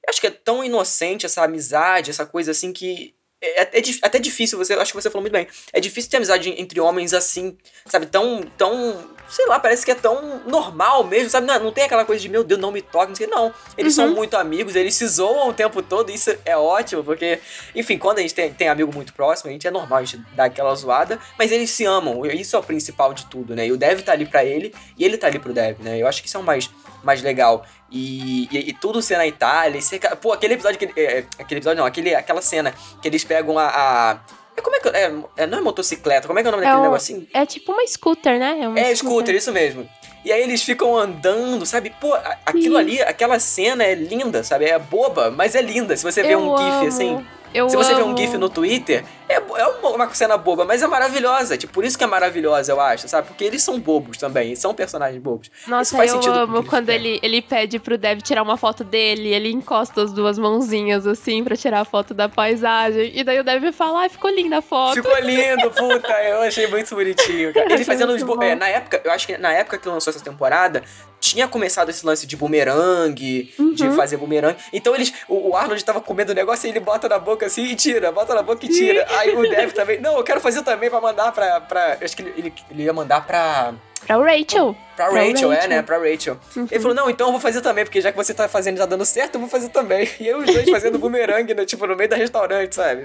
acho 0.08 0.20
que 0.20 0.26
é 0.26 0.30
tão 0.30 0.64
inocente 0.64 1.26
essa 1.26 1.42
amizade, 1.42 2.10
essa 2.10 2.24
coisa 2.24 2.50
assim 2.50 2.72
que 2.72 3.14
é 3.40 3.62
até, 3.62 3.80
até 4.02 4.18
difícil, 4.18 4.58
você, 4.58 4.74
acho 4.74 4.92
que 4.92 5.00
você 5.00 5.10
falou 5.10 5.22
muito 5.22 5.32
bem. 5.32 5.46
É 5.72 5.80
difícil 5.80 6.10
ter 6.10 6.16
amizade 6.16 6.50
entre 6.60 6.80
homens 6.80 7.14
assim, 7.14 7.56
sabe? 7.86 8.06
Tão, 8.06 8.42
tão, 8.56 9.10
sei 9.28 9.46
lá, 9.46 9.58
parece 9.58 9.84
que 9.84 9.90
é 9.90 9.94
tão 9.94 10.40
normal 10.46 11.04
mesmo, 11.04 11.30
sabe? 11.30 11.46
Não, 11.46 11.58
não 11.58 11.72
tem 11.72 11.84
aquela 11.84 12.04
coisa 12.04 12.20
de, 12.20 12.28
meu 12.28 12.42
Deus, 12.42 12.60
não 12.60 12.72
me 12.72 12.82
toque, 12.82 13.08
não 13.08 13.14
sei 13.14 13.26
Não, 13.26 13.52
eles 13.76 13.96
uhum. 13.96 14.06
são 14.06 14.14
muito 14.14 14.36
amigos, 14.36 14.74
eles 14.74 14.94
se 14.94 15.06
zoam 15.06 15.48
o 15.48 15.52
tempo 15.52 15.82
todo, 15.82 16.10
e 16.10 16.14
isso 16.14 16.34
é 16.44 16.56
ótimo, 16.56 17.04
porque, 17.04 17.38
enfim, 17.74 17.98
quando 17.98 18.18
a 18.18 18.22
gente 18.22 18.34
tem, 18.34 18.52
tem 18.52 18.68
amigo 18.68 18.92
muito 18.92 19.12
próximo, 19.12 19.50
a 19.50 19.52
gente 19.52 19.66
é 19.66 19.70
normal 19.70 19.98
a 19.98 20.04
gente 20.04 20.24
dar 20.34 20.44
aquela 20.44 20.74
zoada, 20.74 21.18
mas 21.38 21.52
eles 21.52 21.70
se 21.70 21.84
amam, 21.84 22.24
isso 22.26 22.56
é 22.56 22.58
o 22.58 22.62
principal 22.62 23.12
de 23.12 23.26
tudo, 23.26 23.54
né? 23.54 23.66
E 23.66 23.72
o 23.72 23.76
Dev 23.76 24.00
tá 24.00 24.12
ali 24.12 24.26
pra 24.26 24.44
ele, 24.44 24.74
e 24.96 25.04
ele 25.04 25.16
tá 25.16 25.26
ali 25.26 25.38
pro 25.38 25.52
Dev, 25.52 25.78
né? 25.80 25.98
Eu 25.98 26.06
acho 26.06 26.22
que 26.22 26.28
isso 26.28 26.36
é 26.36 26.40
o 26.40 26.44
mais, 26.44 26.70
mais 27.02 27.22
legal. 27.22 27.64
E, 27.90 28.48
e, 28.50 28.68
e, 28.68 28.72
tudo 28.74 29.00
ser 29.00 29.16
na 29.16 29.26
Itália. 29.26 29.80
Ser, 29.80 29.98
pô, 30.20 30.32
aquele 30.32 30.54
episódio 30.54 30.78
que. 30.78 31.00
É, 31.00 31.24
aquele 31.38 31.58
episódio 31.58 31.78
não, 31.78 31.86
aquele, 31.86 32.14
aquela 32.14 32.42
cena 32.42 32.74
que 33.00 33.08
eles 33.08 33.24
pegam 33.24 33.58
a. 33.58 33.66
a 33.66 34.18
é, 34.58 34.62
como 34.62 34.76
é 34.76 34.80
que. 34.80 34.88
É, 34.88 35.14
é, 35.36 35.46
não 35.46 35.58
é 35.58 35.60
motocicleta, 35.60 36.26
como 36.26 36.38
é 36.38 36.42
que 36.42 36.48
é 36.48 36.50
o 36.50 36.52
nome 36.52 36.64
é 36.64 36.68
daquele 36.68 36.86
o, 36.86 36.90
negocinho? 36.90 37.26
É 37.32 37.46
tipo 37.46 37.72
uma 37.72 37.86
scooter, 37.86 38.38
né? 38.38 38.58
É, 38.76 38.90
é 38.90 38.94
scooter. 38.94 38.96
scooter, 38.96 39.34
isso 39.34 39.52
mesmo. 39.52 39.88
E 40.24 40.32
aí 40.32 40.42
eles 40.42 40.62
ficam 40.62 40.96
andando, 40.96 41.64
sabe? 41.64 41.92
Pô, 42.00 42.14
aquilo 42.44 42.74
Sim. 42.74 42.80
ali, 42.80 43.02
aquela 43.02 43.38
cena 43.38 43.84
é 43.84 43.94
linda, 43.94 44.42
sabe? 44.42 44.66
É 44.66 44.78
boba, 44.78 45.30
mas 45.30 45.54
é 45.54 45.62
linda. 45.62 45.96
Se 45.96 46.02
você 46.02 46.22
vê 46.22 46.36
um 46.36 46.54
amo. 46.54 46.80
GIF 46.80 46.88
assim. 46.88 47.24
Eu 47.54 47.68
Se 47.70 47.76
você 47.76 47.92
amo. 47.92 48.04
vê 48.04 48.10
um 48.10 48.16
GIF 48.16 48.36
no 48.36 48.50
Twitter, 48.50 49.04
é, 49.28 49.34
é 49.34 49.66
uma 49.88 50.14
cena 50.14 50.36
boba, 50.36 50.64
mas 50.64 50.82
é 50.82 50.86
maravilhosa. 50.86 51.56
Tipo, 51.56 51.72
por 51.72 51.84
isso 51.84 51.98
que 51.98 52.04
é 52.04 52.06
maravilhosa, 52.06 52.72
eu 52.72 52.80
acho, 52.80 53.08
sabe? 53.08 53.28
Porque 53.28 53.44
eles 53.44 53.62
são 53.62 53.78
bobos 53.78 54.16
também, 54.16 54.54
são 54.56 54.74
personagens 54.74 55.22
bobos. 55.22 55.50
Nossa, 55.66 56.04
eu 56.04 56.32
amo 56.32 56.64
quando 56.64 56.88
ele, 56.88 57.20
ele 57.22 57.42
pede 57.42 57.78
pro 57.78 57.98
Dev 57.98 58.20
tirar 58.20 58.42
uma 58.42 58.56
foto 58.56 58.82
dele, 58.82 59.28
ele 59.28 59.50
encosta 59.50 60.02
as 60.02 60.12
duas 60.12 60.38
mãozinhas 60.38 61.06
assim 61.06 61.44
pra 61.44 61.56
tirar 61.56 61.80
a 61.80 61.84
foto 61.84 62.14
da 62.14 62.28
paisagem. 62.28 63.12
E 63.14 63.22
daí 63.22 63.38
o 63.38 63.44
Dev 63.44 63.72
fala, 63.72 64.00
ai, 64.00 64.08
ficou 64.08 64.30
linda 64.30 64.58
a 64.58 64.62
foto. 64.62 64.94
Ficou 64.94 65.18
lindo, 65.20 65.70
puta, 65.70 66.12
eu 66.24 66.42
achei 66.42 66.66
muito 66.66 66.94
bonitinho, 66.94 67.52
cara. 67.52 67.70
Ele 67.72 67.84
fazendo 67.84 68.12
os. 68.12 68.22
É, 68.42 68.54
na 68.54 68.68
época, 68.68 69.00
eu 69.04 69.10
acho 69.10 69.26
que 69.26 69.36
na 69.36 69.52
época 69.52 69.78
que 69.78 69.88
lançou 69.88 70.10
essa 70.10 70.22
temporada, 70.22 70.82
tinha 71.20 71.48
começado 71.48 71.88
esse 71.90 72.04
lance 72.06 72.26
de 72.26 72.36
bumerangue, 72.36 73.52
uhum. 73.58 73.72
de 73.72 73.90
fazer 73.92 74.16
bumerangue. 74.16 74.58
Então 74.72 74.94
eles. 74.94 75.12
O, 75.28 75.50
o 75.50 75.56
Arnold 75.56 75.84
tava 75.84 76.00
comendo 76.00 76.32
o 76.32 76.34
negócio 76.34 76.66
e 76.66 76.70
ele 76.70 76.80
bota 76.80 77.08
na 77.08 77.18
boca 77.18 77.46
assim 77.46 77.64
e 77.64 77.74
tira, 77.74 78.12
bota 78.12 78.34
na 78.34 78.42
boca 78.42 78.64
e 78.64 78.68
tira. 78.68 79.06
Aí 79.18 79.34
o 79.36 79.42
Dev 79.42 79.72
também. 79.72 80.00
Não, 80.00 80.16
eu 80.16 80.24
quero 80.24 80.40
fazer 80.40 80.62
também 80.62 80.88
pra 80.90 81.00
mandar 81.00 81.32
pra. 81.32 81.60
pra 81.60 81.98
acho 82.00 82.16
que 82.16 82.22
ele, 82.22 82.34
ele, 82.36 82.54
ele 82.70 82.82
ia 82.84 82.92
mandar 82.92 83.26
pra. 83.26 83.74
Pra 84.06 84.16
Rachel. 84.16 84.76
Pra, 84.94 85.08
pra 85.08 85.20
Rachel, 85.20 85.48
Rachel, 85.48 85.52
é, 85.52 85.68
né? 85.68 85.82
Pra 85.82 85.98
Rachel. 85.98 86.38
Uhum. 86.56 86.68
Ele 86.70 86.80
falou, 86.80 86.94
não, 86.94 87.10
então 87.10 87.28
eu 87.28 87.32
vou 87.32 87.40
fazer 87.40 87.60
também, 87.60 87.84
porque 87.84 88.00
já 88.00 88.12
que 88.12 88.16
você 88.16 88.32
tá 88.32 88.48
fazendo 88.48 88.76
e 88.76 88.78
tá 88.78 88.86
dando 88.86 89.04
certo, 89.04 89.34
eu 89.34 89.40
vou 89.40 89.50
fazer 89.50 89.68
também. 89.70 90.08
E 90.20 90.26
eu 90.26 90.38
os 90.38 90.46
dois 90.46 90.70
fazendo 90.70 90.98
bumerangue, 90.98 91.52
né, 91.52 91.64
tipo, 91.64 91.86
no 91.86 91.96
meio 91.96 92.08
da 92.08 92.16
restaurante, 92.16 92.74
sabe? 92.74 93.04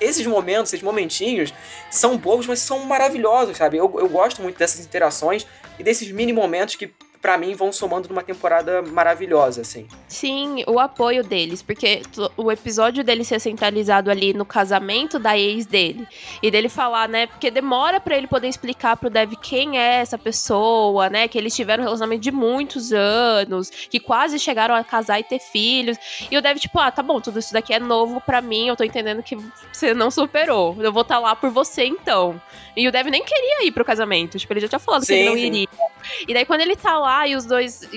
Esses 0.00 0.26
momentos, 0.26 0.72
esses 0.72 0.84
momentinhos, 0.84 1.54
são 1.90 2.16
bobos, 2.16 2.46
mas 2.46 2.58
são 2.58 2.80
maravilhosos, 2.80 3.56
sabe? 3.56 3.76
Eu, 3.76 3.92
eu 3.98 4.08
gosto 4.08 4.42
muito 4.42 4.58
dessas 4.58 4.84
interações 4.84 5.46
e 5.78 5.84
desses 5.84 6.10
mini 6.10 6.32
momentos 6.32 6.74
que 6.74 6.92
para 7.26 7.36
mim, 7.36 7.56
vão 7.56 7.72
somando 7.72 8.08
numa 8.08 8.22
temporada 8.22 8.82
maravilhosa, 8.82 9.62
assim. 9.62 9.88
Sim, 10.06 10.62
o 10.64 10.78
apoio 10.78 11.24
deles, 11.24 11.60
porque 11.60 12.02
o 12.36 12.52
episódio 12.52 13.02
dele 13.02 13.24
ser 13.24 13.40
centralizado 13.40 14.12
ali 14.12 14.32
no 14.32 14.44
casamento 14.44 15.18
da 15.18 15.36
ex 15.36 15.66
dele, 15.66 16.06
e 16.40 16.52
dele 16.52 16.68
falar, 16.68 17.08
né, 17.08 17.26
porque 17.26 17.50
demora 17.50 17.98
para 17.98 18.16
ele 18.16 18.28
poder 18.28 18.46
explicar 18.46 18.96
pro 18.96 19.10
Dev 19.10 19.32
quem 19.42 19.76
é 19.76 19.94
essa 19.96 20.16
pessoa, 20.16 21.10
né, 21.10 21.26
que 21.26 21.36
eles 21.36 21.52
tiveram 21.52 21.82
um 21.82 21.86
relacionamento 21.86 22.22
de 22.22 22.30
muitos 22.30 22.92
anos, 22.92 23.70
que 23.70 23.98
quase 23.98 24.38
chegaram 24.38 24.76
a 24.76 24.84
casar 24.84 25.18
e 25.18 25.24
ter 25.24 25.40
filhos, 25.40 25.98
e 26.30 26.38
o 26.38 26.40
Dev, 26.40 26.58
tipo, 26.58 26.78
ah, 26.78 26.92
tá 26.92 27.02
bom, 27.02 27.20
tudo 27.20 27.40
isso 27.40 27.52
daqui 27.52 27.74
é 27.74 27.80
novo 27.80 28.20
para 28.20 28.40
mim, 28.40 28.68
eu 28.68 28.76
tô 28.76 28.84
entendendo 28.84 29.20
que 29.20 29.36
você 29.72 29.92
não 29.92 30.12
superou, 30.12 30.76
eu 30.78 30.92
vou 30.92 31.02
estar 31.02 31.16
tá 31.16 31.20
lá 31.20 31.34
por 31.34 31.50
você 31.50 31.84
então. 31.86 32.40
E 32.76 32.86
o 32.86 32.92
Dev 32.92 33.06
nem 33.08 33.24
queria 33.24 33.66
ir 33.66 33.72
pro 33.72 33.84
casamento, 33.84 34.38
tipo, 34.38 34.52
ele 34.52 34.60
já 34.60 34.68
tinha 34.68 34.78
falado 34.78 35.04
sim, 35.04 35.14
que 35.14 35.18
ele 35.20 35.28
não 35.28 35.36
iria. 35.36 35.68
E 36.28 36.34
daí 36.34 36.44
quando 36.44 36.60
ele 36.60 36.76
tá 36.76 36.98
lá 36.98 37.15
e 37.26 37.36
os 37.36 37.44
dois. 37.44 37.88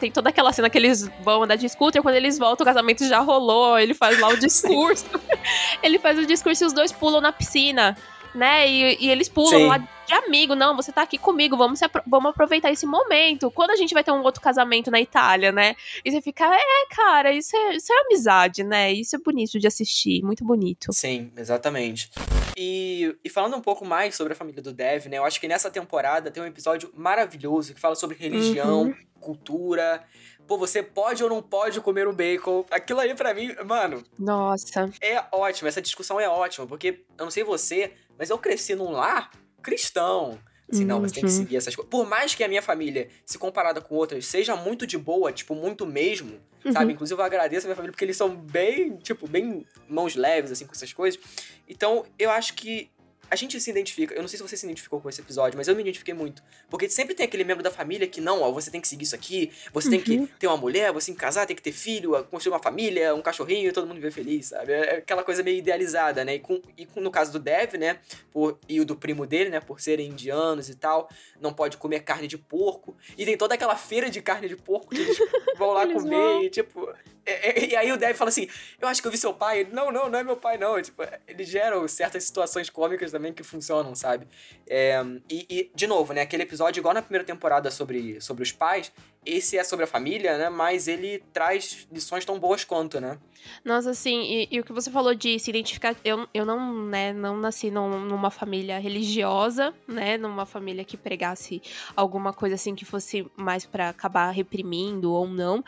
Tem 0.00 0.10
toda 0.10 0.28
aquela 0.28 0.52
cena 0.52 0.68
que 0.68 0.76
eles 0.76 1.08
vão 1.22 1.44
andar 1.44 1.56
de 1.56 1.68
scooter, 1.68 2.02
quando 2.02 2.16
eles 2.16 2.38
voltam, 2.38 2.64
o 2.64 2.66
casamento 2.66 3.06
já 3.06 3.20
rolou, 3.20 3.78
ele 3.78 3.94
faz 3.94 4.18
lá 4.20 4.28
o 4.28 4.36
discurso. 4.38 5.06
ele 5.82 5.98
faz 5.98 6.18
o 6.18 6.26
discurso 6.26 6.64
e 6.64 6.66
os 6.66 6.72
dois 6.72 6.90
pulam 6.90 7.20
na 7.20 7.32
piscina, 7.32 7.96
né? 8.36 8.68
E, 8.68 9.04
e 9.06 9.10
eles 9.10 9.28
pulam 9.28 9.58
Sim. 9.58 9.66
lá 9.66 9.78
de 9.78 10.14
amigo, 10.14 10.54
não, 10.54 10.76
você 10.76 10.92
tá 10.92 11.02
aqui 11.02 11.18
comigo, 11.18 11.56
vamos, 11.56 11.80
vamos 12.06 12.30
aproveitar 12.30 12.70
esse 12.70 12.86
momento. 12.86 13.50
Quando 13.50 13.70
a 13.70 13.76
gente 13.76 13.92
vai 13.92 14.04
ter 14.04 14.12
um 14.12 14.22
outro 14.22 14.40
casamento 14.40 14.90
na 14.90 15.00
Itália, 15.00 15.50
né? 15.50 15.74
E 16.04 16.10
você 16.10 16.22
fica, 16.22 16.44
é, 16.44 16.94
cara, 16.94 17.32
isso 17.32 17.56
é, 17.56 17.76
isso 17.76 17.92
é 17.92 18.00
amizade, 18.02 18.62
né? 18.62 18.92
Isso 18.92 19.16
é 19.16 19.18
bonito 19.18 19.58
de 19.58 19.66
assistir, 19.66 20.22
muito 20.22 20.44
bonito. 20.44 20.92
Sim, 20.92 21.32
exatamente. 21.36 22.10
E, 22.56 23.14
e 23.24 23.28
falando 23.28 23.56
um 23.56 23.60
pouco 23.60 23.84
mais 23.84 24.14
sobre 24.14 24.32
a 24.32 24.36
família 24.36 24.62
do 24.62 24.72
Dev, 24.72 25.06
né? 25.06 25.18
Eu 25.18 25.24
acho 25.24 25.40
que 25.40 25.48
nessa 25.48 25.70
temporada 25.70 26.30
tem 26.30 26.42
um 26.42 26.46
episódio 26.46 26.90
maravilhoso 26.94 27.74
que 27.74 27.80
fala 27.80 27.94
sobre 27.94 28.16
religião, 28.16 28.84
uhum. 28.84 28.94
cultura. 29.20 30.02
Pô, 30.46 30.56
você 30.56 30.82
pode 30.82 31.22
ou 31.24 31.28
não 31.28 31.42
pode 31.42 31.80
comer 31.80 32.06
um 32.06 32.14
bacon? 32.14 32.64
Aquilo 32.70 33.00
aí 33.00 33.14
para 33.14 33.34
mim, 33.34 33.54
mano. 33.66 34.02
Nossa. 34.16 34.88
É 35.00 35.22
ótimo, 35.32 35.68
essa 35.68 35.82
discussão 35.82 36.20
é 36.20 36.28
ótima, 36.28 36.66
porque 36.66 37.02
eu 37.18 37.24
não 37.24 37.30
sei 37.30 37.42
você, 37.42 37.92
mas 38.18 38.30
eu 38.30 38.38
cresci 38.38 38.74
num 38.74 38.90
lar 38.90 39.30
cristão. 39.62 40.38
Assim, 40.70 40.84
não, 40.84 41.00
você 41.00 41.14
tem 41.14 41.24
que 41.24 41.30
uhum. 41.30 41.36
seguir 41.36 41.56
essas 41.56 41.76
coisas. 41.76 41.88
Por 41.88 42.08
mais 42.08 42.34
que 42.34 42.42
a 42.42 42.48
minha 42.48 42.62
família, 42.62 43.08
se 43.24 43.38
comparada 43.38 43.80
com 43.80 43.94
outras, 43.94 44.26
seja 44.26 44.56
muito 44.56 44.84
de 44.84 44.98
boa, 44.98 45.32
tipo, 45.32 45.54
muito 45.54 45.86
mesmo, 45.86 46.40
uhum. 46.64 46.72
sabe? 46.72 46.92
Inclusive 46.92 47.20
eu 47.20 47.24
agradeço 47.24 47.66
a 47.66 47.68
minha 47.68 47.76
família 47.76 47.92
porque 47.92 48.04
eles 48.04 48.16
são 48.16 48.34
bem, 48.34 48.96
tipo, 48.96 49.28
bem 49.28 49.64
mãos 49.88 50.16
leves, 50.16 50.50
assim, 50.50 50.66
com 50.66 50.72
essas 50.72 50.92
coisas. 50.92 51.20
Então, 51.68 52.04
eu 52.18 52.30
acho 52.30 52.54
que 52.54 52.90
a 53.30 53.36
gente 53.36 53.60
se 53.60 53.70
identifica. 53.70 54.14
Eu 54.14 54.20
não 54.20 54.28
sei 54.28 54.36
se 54.36 54.42
você 54.42 54.56
se 54.56 54.66
identificou 54.66 55.00
com 55.00 55.08
esse 55.08 55.20
episódio, 55.20 55.56
mas 55.56 55.68
eu 55.68 55.74
me 55.74 55.82
identifiquei 55.82 56.14
muito. 56.14 56.42
Porque 56.70 56.88
sempre 56.88 57.14
tem 57.14 57.26
aquele 57.26 57.44
membro 57.44 57.62
da 57.62 57.70
família 57.70 58.06
que, 58.06 58.20
não, 58.20 58.42
ó, 58.42 58.50
você 58.52 58.70
tem 58.70 58.80
que 58.80 58.88
seguir 58.88 59.04
isso 59.04 59.14
aqui, 59.14 59.50
você 59.72 59.90
tem 59.90 60.00
que 60.00 60.26
ter 60.38 60.46
uma 60.46 60.56
mulher, 60.56 60.92
você 60.92 61.06
tem 61.06 61.14
que 61.14 61.20
casar, 61.20 61.46
tem 61.46 61.56
que 61.56 61.62
ter 61.62 61.72
filho, 61.72 62.12
construir 62.30 62.52
uma 62.52 62.62
família, 62.62 63.14
um 63.14 63.22
cachorrinho 63.22 63.68
e 63.68 63.72
todo 63.72 63.86
mundo 63.86 63.96
viver 63.96 64.10
feliz, 64.12 64.46
sabe? 64.46 64.72
É 64.72 64.96
aquela 64.98 65.22
coisa 65.24 65.42
meio 65.42 65.58
idealizada, 65.58 66.24
né? 66.24 66.36
E, 66.36 66.40
com, 66.40 66.60
e 66.76 66.86
com, 66.86 67.00
no 67.00 67.10
caso 67.10 67.32
do 67.32 67.38
Dev, 67.38 67.74
né? 67.74 67.98
Por, 68.30 68.58
e 68.68 68.80
o 68.80 68.84
do 68.84 68.96
primo 68.96 69.26
dele, 69.26 69.50
né? 69.50 69.60
Por 69.60 69.80
serem 69.80 70.08
indianos 70.10 70.68
e 70.68 70.74
tal, 70.74 71.08
não 71.40 71.52
pode 71.52 71.76
comer 71.76 72.00
carne 72.00 72.28
de 72.28 72.38
porco. 72.38 72.96
E 73.16 73.24
tem 73.24 73.36
toda 73.36 73.54
aquela 73.54 73.76
feira 73.76 74.08
de 74.08 74.20
carne 74.22 74.48
de 74.48 74.56
porco 74.56 74.88
que 74.94 75.00
eles 75.00 75.18
vão 75.58 75.72
lá 75.72 75.82
Eles 75.84 76.02
comer 76.02 76.16
vão. 76.16 76.42
e, 76.44 76.50
tipo. 76.50 76.88
É- 77.26 77.60
é- 77.60 77.66
e 77.70 77.76
aí 77.76 77.92
o 77.92 77.96
Dev 77.96 78.16
fala 78.16 78.28
assim: 78.28 78.48
Eu 78.80 78.88
acho 78.88 79.00
que 79.00 79.06
eu 79.08 79.12
vi 79.12 79.18
seu 79.18 79.34
pai. 79.34 79.60
Ele, 79.60 79.70
não, 79.72 79.90
não, 79.90 80.08
não 80.08 80.18
é 80.18 80.24
meu 80.24 80.36
pai, 80.36 80.56
não. 80.56 80.80
Tipo, 80.80 81.02
eles 81.26 81.48
geram 81.48 81.86
certas 81.88 82.24
situações 82.24 82.70
cômicas 82.70 83.10
também 83.10 83.32
que 83.32 83.42
funcionam, 83.42 83.94
sabe? 83.94 84.26
É, 84.68 85.02
e, 85.30 85.46
e, 85.48 85.70
de 85.74 85.86
novo, 85.86 86.12
né? 86.12 86.22
Aquele 86.22 86.42
episódio, 86.44 86.80
igual 86.80 86.94
na 86.94 87.02
primeira 87.02 87.24
temporada 87.24 87.70
sobre, 87.70 88.20
sobre 88.20 88.42
os 88.42 88.52
pais, 88.52 88.92
esse 89.26 89.58
é 89.58 89.64
sobre 89.64 89.84
a 89.84 89.88
família, 89.88 90.38
né? 90.38 90.48
Mas 90.48 90.88
ele 90.88 91.22
traz 91.32 91.86
lições 91.92 92.24
tão 92.24 92.38
boas 92.38 92.64
quanto, 92.64 93.00
né? 93.00 93.18
Nossa, 93.64 93.90
assim, 93.90 94.22
e, 94.22 94.48
e 94.50 94.60
o 94.60 94.64
que 94.64 94.72
você 94.72 94.90
falou 94.90 95.14
de 95.14 95.38
se 95.38 95.50
identificar, 95.50 95.94
eu, 96.04 96.26
eu 96.34 96.44
não, 96.44 96.72
né, 96.86 97.12
não 97.12 97.36
nasci 97.36 97.70
num- 97.70 98.00
numa 98.00 98.30
família 98.30 98.78
religiosa, 98.78 99.72
né, 99.86 100.16
numa 100.16 100.44
família 100.46 100.84
que 100.84 100.96
pregasse 100.96 101.62
alguma 101.94 102.32
coisa 102.32 102.54
assim 102.56 102.74
que 102.74 102.84
fosse 102.84 103.24
mais 103.36 103.64
pra 103.64 103.90
acabar 103.90 104.30
reprimindo 104.30 105.12
ou 105.12 105.28
não, 105.28 105.62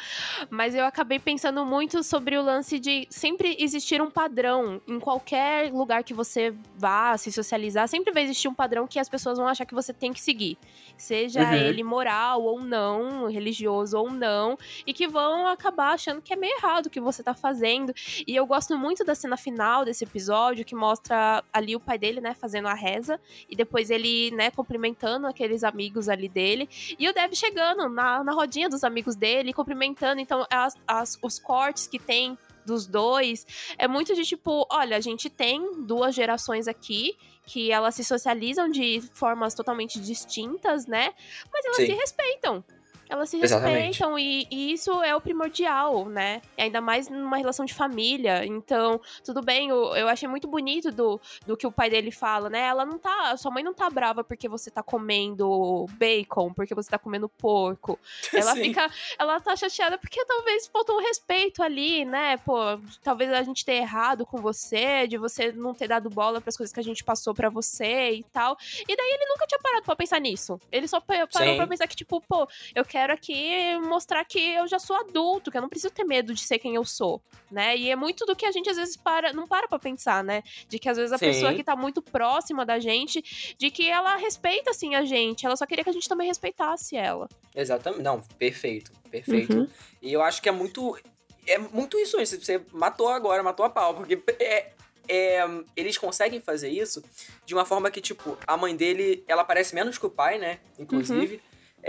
mas 0.51 0.75
eu 0.75 0.85
acabei 0.85 1.19
pensando 1.19 1.65
muito 1.65 2.03
sobre 2.03 2.37
o 2.37 2.43
lance 2.43 2.81
de 2.81 3.07
sempre 3.11 3.57
existir 3.61 4.01
um 4.03 4.11
padrão 4.11 4.81
em 4.87 4.99
qualquer 4.99 5.71
lugar 5.73 6.03
que 6.03 6.15
você 6.15 6.53
vá 6.77 7.17
se 7.17 7.31
socializar, 7.31 7.87
sempre 7.87 8.13
vai 8.13 8.25
existir 8.25 8.49
um 8.49 8.55
padrão 8.55 8.87
que 8.89 8.99
as 8.99 9.09
pessoas 9.09 9.39
vão 9.39 9.47
achar 9.47 9.67
que 9.67 9.75
você 9.75 9.93
tem 9.93 10.13
que 10.13 10.21
seguir, 10.21 10.59
seja 10.97 11.43
Uhum. 11.43 11.55
ele 11.55 11.85
moral 11.85 12.43
ou 12.43 12.61
não, 12.61 13.27
religioso 13.29 13.48
ou 13.95 14.11
não, 14.11 14.59
e 14.87 14.93
que 14.93 15.07
vão 15.09 15.47
acabar 15.47 15.95
achando 15.95 16.21
que 16.23 16.33
é 16.33 16.37
meio 16.37 16.57
errado 16.57 16.87
o 16.87 16.91
que 16.91 17.01
você 17.01 17.23
tá 17.23 17.35
fazendo. 17.35 17.93
E 18.27 18.35
eu 18.35 18.47
gosto 18.47 18.77
muito 18.77 19.05
da 19.05 19.15
cena 19.15 19.37
final 19.37 19.85
desse 19.85 20.05
episódio, 20.05 20.65
que 20.65 20.75
mostra 20.75 21.43
ali 21.53 21.75
o 21.75 21.81
pai 21.81 21.99
dele, 21.99 22.21
né, 22.21 22.35
fazendo 22.35 22.69
a 22.69 22.75
reza, 22.75 23.21
e 23.49 23.57
depois 23.57 23.91
ele, 23.91 24.31
né, 24.33 24.51
cumprimentando 24.51 25.27
aqueles 25.27 25.65
amigos 25.65 26.09
ali 26.09 26.29
dele, 26.29 26.69
e 26.99 27.09
o 27.09 27.13
Dev 27.13 27.33
chegando 27.35 27.89
na, 27.89 28.23
na 28.25 28.33
rodinha 28.33 28.69
dos 28.69 28.85
amigos 28.85 29.17
dele, 29.17 29.53
cumprimentando. 29.53 30.21
Então, 30.21 30.47
as, 30.51 30.75
as- 30.87 31.19
os 31.23 31.39
cortes 31.39 31.87
que 31.87 31.99
tem 31.99 32.37
dos 32.67 32.87
dois 32.87 33.47
é 33.79 33.89
muito 33.89 34.15
de 34.15 34.25
tipo, 34.25 34.67
olha, 34.71 34.97
a 34.97 35.01
gente 35.01 35.31
tem 35.31 35.85
duas 35.87 36.15
gerações 36.15 36.69
aqui 36.69 37.17
que 37.47 37.73
elas 37.73 37.95
se 37.95 38.05
socializam 38.05 38.69
de 38.69 39.01
formas 39.15 39.55
totalmente 39.55 39.99
distintas, 39.99 40.87
né? 40.87 41.15
Mas 41.51 41.65
elas 41.65 41.77
Sim. 41.79 41.87
se 41.87 41.93
respeitam. 41.95 42.63
Elas 43.09 43.31
se 43.31 43.39
respeitam 43.39 44.19
e, 44.19 44.47
e 44.51 44.73
isso 44.73 45.03
é 45.03 45.15
o 45.15 45.21
primordial, 45.21 46.07
né? 46.07 46.43
Ainda 46.57 46.81
mais 46.81 47.09
numa 47.09 47.37
relação 47.37 47.65
de 47.65 47.73
família. 47.75 48.45
Então, 48.45 49.01
tudo 49.25 49.43
bem, 49.43 49.69
eu, 49.71 49.95
eu 49.97 50.09
achei 50.09 50.29
muito 50.29 50.47
bonito 50.49 50.91
do, 50.91 51.21
do 51.47 51.57
que 51.57 51.67
o 51.67 51.73
pai 51.73 51.89
dele 51.91 52.11
fala, 52.11 52.51
né? 52.51 52.61
Ela 52.67 52.85
não 52.85 52.99
tá. 52.99 53.37
Sua 53.37 53.51
mãe 53.51 53.63
não 53.65 53.73
tá 53.75 53.89
brava 53.89 54.23
porque 54.23 54.49
você 54.49 54.71
tá 54.71 54.83
comendo 54.83 55.87
bacon, 55.93 56.53
porque 56.53 56.75
você 56.75 56.91
tá 56.91 56.99
comendo 56.99 57.29
porco. 57.29 57.99
Ela 58.33 58.55
Sim. 58.55 58.63
fica. 58.65 58.91
Ela 59.19 59.41
tá 59.41 59.57
chateada 59.57 59.97
porque 59.99 60.25
talvez 60.25 60.67
faltou 60.67 60.97
um 60.99 61.03
respeito 61.03 61.63
ali, 61.63 62.05
né? 62.05 62.37
Pô, 62.39 62.59
talvez 63.03 63.33
a 63.33 63.43
gente 63.43 63.65
tenha 63.65 63.81
errado 63.83 64.27
com 64.27 64.39
você, 64.39 65.07
de 65.07 65.17
você 65.17 65.53
não 65.53 65.75
ter 65.75 65.89
dado 65.89 66.11
bola 66.11 66.41
pras 66.41 66.57
coisas 66.57 66.73
que 66.73 66.81
a 66.81 66.85
gente 66.85 67.03
passou 67.05 67.35
pra 67.35 67.49
você 67.49 68.13
e 68.13 68.25
tal. 68.33 68.57
E 68.87 68.97
daí 68.97 69.11
ele 69.15 69.27
nunca 69.27 69.47
tinha 69.47 69.59
parado 69.61 69.85
pra 69.85 69.97
pensar 69.97 70.21
nisso. 70.21 70.61
Ele 70.71 70.87
só 70.87 71.01
pa- 71.01 71.27
parou 71.33 71.53
Sim. 71.53 71.57
pra 71.57 71.67
pensar 71.67 71.87
que, 71.87 71.97
tipo, 71.97 72.21
pô, 72.21 72.47
eu 72.75 72.85
quero 72.85 72.98
aqui 73.05 73.79
mostrar 73.81 74.25
que 74.25 74.39
eu 74.39 74.67
já 74.67 74.79
sou 74.79 74.97
adulto, 74.97 75.51
que 75.51 75.57
eu 75.57 75.63
não 75.63 75.69
preciso 75.69 75.93
ter 75.93 76.05
medo 76.05 76.35
de 76.35 76.43
ser 76.43 76.59
quem 76.59 76.75
eu 76.75 76.85
sou, 76.85 77.23
né? 77.51 77.77
E 77.77 77.91
é 77.91 77.97
muito 77.97 78.25
do 78.27 78.37
que 78.37 78.47
a 78.47 78.53
gente 78.53 78.69
às 78.69 78.77
vezes 78.77 78.97
para, 78.97 79.33
não 79.33 79.47
para 79.47 79.69
pra 79.69 79.79
pensar, 79.79 80.23
né? 80.25 80.43
De 80.69 80.79
que 80.79 80.89
às 80.89 80.97
vezes 80.97 81.13
a 81.13 81.19
Sim. 81.19 81.27
pessoa 81.27 81.55
que 81.55 81.65
tá 81.65 81.77
muito 81.77 82.03
próxima 82.03 82.65
da 82.65 82.79
gente, 82.79 83.55
de 83.57 83.71
que 83.71 83.89
ela 83.89 84.17
respeita 84.17 84.71
assim 84.71 84.95
a 84.95 85.05
gente, 85.05 85.47
ela 85.47 85.57
só 85.57 85.67
queria 85.67 85.85
que 85.85 85.91
a 85.91 85.93
gente 85.93 86.09
também 86.09 86.29
respeitasse 86.29 86.97
ela. 86.97 87.29
Exatamente. 87.55 88.03
Não, 88.03 88.21
perfeito, 88.39 88.93
perfeito. 89.11 89.57
Uhum. 89.57 89.69
E 90.01 90.13
eu 90.13 90.23
acho 90.23 90.41
que 90.41 90.49
é 90.49 90.53
muito. 90.53 90.99
É 91.47 91.59
muito 91.59 91.99
isso. 91.99 92.19
Você 92.19 92.61
matou 92.73 93.09
agora, 93.09 93.43
matou 93.43 93.65
a 93.65 93.71
pau. 93.71 93.95
Porque 93.95 94.23
é, 94.39 94.73
é, 95.09 95.45
eles 95.77 95.97
conseguem 95.97 96.41
fazer 96.41 96.69
isso 96.69 97.03
de 97.45 97.55
uma 97.55 97.65
forma 97.65 97.91
que, 97.91 98.01
tipo, 98.01 98.37
a 98.47 98.57
mãe 98.57 98.77
dele, 98.77 99.25
ela 99.27 99.43
parece 99.45 99.75
menos 99.75 99.99
que 99.99 100.07
o 100.07 100.11
pai, 100.11 100.39
né? 100.39 100.61
Inclusive. 100.79 101.41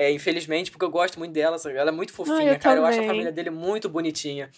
É, 0.01 0.09
infelizmente, 0.11 0.71
porque 0.71 0.85
eu 0.85 0.89
gosto 0.89 1.19
muito 1.19 1.33
dela, 1.33 1.57
sabe? 1.57 1.75
ela 1.75 1.89
é 1.89 1.91
muito 1.91 2.13
fofinha, 2.13 2.37
Ai, 2.37 2.55
eu 2.55 2.59
cara. 2.59 2.79
Eu 2.79 2.85
acho 2.85 2.93
a 2.93 3.01
também. 3.01 3.07
família 3.09 3.31
dele 3.33 3.49
muito 3.49 3.89
bonitinha. 3.89 4.49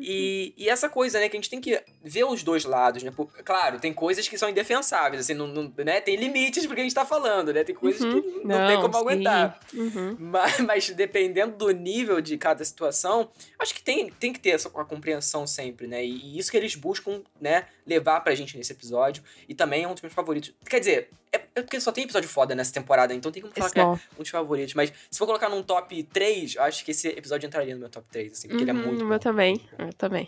E, 0.00 0.52
e 0.56 0.68
essa 0.68 0.88
coisa, 0.88 1.20
né, 1.20 1.28
que 1.28 1.36
a 1.36 1.38
gente 1.38 1.48
tem 1.48 1.60
que 1.60 1.80
ver 2.02 2.24
os 2.24 2.42
dois 2.42 2.64
lados, 2.64 3.02
né? 3.04 3.10
Por- 3.10 3.28
claro, 3.44 3.78
tem 3.78 3.92
coisas 3.92 4.26
que 4.28 4.36
são 4.36 4.48
indefensáveis, 4.50 5.20
assim, 5.22 5.34
não, 5.34 5.46
não- 5.46 5.72
né? 5.78 6.00
Tem 6.00 6.16
limites 6.16 6.66
porque 6.66 6.80
a 6.80 6.84
gente 6.84 6.94
tá 6.94 7.06
falando, 7.06 7.52
né? 7.52 7.62
Tem 7.64 7.74
coisas 7.74 8.00
Uhum. 8.00 8.20
que 8.22 8.28
não, 8.46 8.66
tem 8.66 8.80
como 8.80 8.92
sim. 8.94 9.00
aguentar. 9.00 9.60
Uhum. 9.72 10.16
Mas, 10.18 10.58
mas 10.60 10.90
dependendo 10.90 11.56
do 11.56 11.70
nível 11.70 12.20
de 12.20 12.36
cada 12.36 12.64
situação, 12.64 13.30
acho 13.58 13.72
que 13.74 13.82
tem, 13.82 14.10
tem 14.10 14.32
que 14.32 14.40
ter 14.40 14.50
essa 14.50 14.68
a 14.68 14.84
compreensão 14.84 15.46
sempre, 15.46 15.86
né? 15.86 16.04
E, 16.04 16.10
e 16.34 16.38
isso 16.38 16.50
que 16.50 16.56
eles 16.56 16.74
buscam, 16.74 17.22
né, 17.40 17.66
levar 17.86 18.20
pra 18.20 18.34
gente 18.34 18.56
nesse 18.58 18.72
episódio. 18.72 19.22
E 19.48 19.54
também 19.54 19.84
é 19.84 19.88
um 19.88 19.92
dos 19.94 20.02
meus 20.02 20.12
favoritos. 20.12 20.52
Quer 20.68 20.80
dizer, 20.80 21.10
é, 21.32 21.40
é 21.56 21.62
porque 21.62 21.80
só 21.80 21.90
tem 21.92 22.04
episódio 22.04 22.28
foda 22.28 22.54
nessa 22.54 22.72
temporada, 22.72 23.14
então 23.14 23.30
tem 23.32 23.42
como 23.42 23.54
falar 23.54 23.70
que 23.70 23.80
é 23.80 23.84
um 23.86 23.98
dos 24.18 24.28
favoritos. 24.28 24.74
Mas 24.74 24.92
se 25.10 25.18
for 25.18 25.26
colocar 25.26 25.48
num 25.48 25.62
top 25.62 26.02
3, 26.04 26.56
eu 26.56 26.62
acho 26.62 26.84
que 26.84 26.90
esse 26.92 27.08
episódio 27.08 27.46
entraria 27.46 27.74
no 27.74 27.80
meu 27.80 27.88
top 27.88 28.06
3, 28.10 28.32
assim, 28.32 28.48
porque 28.48 28.64
ele 28.64 28.70
é 28.70 28.74
Uhum, 28.74 28.82
muito 28.86 29.00
o 29.00 29.02
bom. 29.04 29.08
meu 29.10 29.18
também. 29.18 29.60
Eu 29.78 29.92
também. 29.92 30.26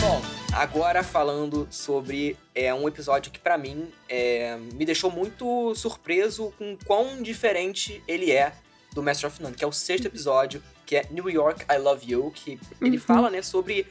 Bom, 0.00 0.22
agora 0.52 1.02
falando 1.02 1.66
sobre 1.70 2.36
é, 2.54 2.72
um 2.72 2.86
episódio 2.86 3.32
que 3.32 3.38
pra 3.38 3.56
mim 3.58 3.88
é, 4.08 4.56
me 4.74 4.84
deixou 4.84 5.10
muito 5.10 5.74
surpreso 5.74 6.52
com 6.58 6.76
quão 6.84 7.22
diferente 7.22 8.02
ele 8.06 8.30
é 8.30 8.52
do 8.92 9.02
Master 9.02 9.28
of 9.28 9.42
None, 9.42 9.54
que 9.54 9.64
é 9.64 9.66
o 9.66 9.72
sexto 9.72 10.06
episódio, 10.06 10.62
que 10.86 10.96
é 10.96 11.06
New 11.10 11.28
York, 11.28 11.64
I 11.70 11.78
Love 11.78 12.10
You, 12.10 12.30
que 12.34 12.58
ele 12.80 12.96
Uhum. 12.96 13.02
fala, 13.02 13.28
né, 13.30 13.42
sobre 13.42 13.86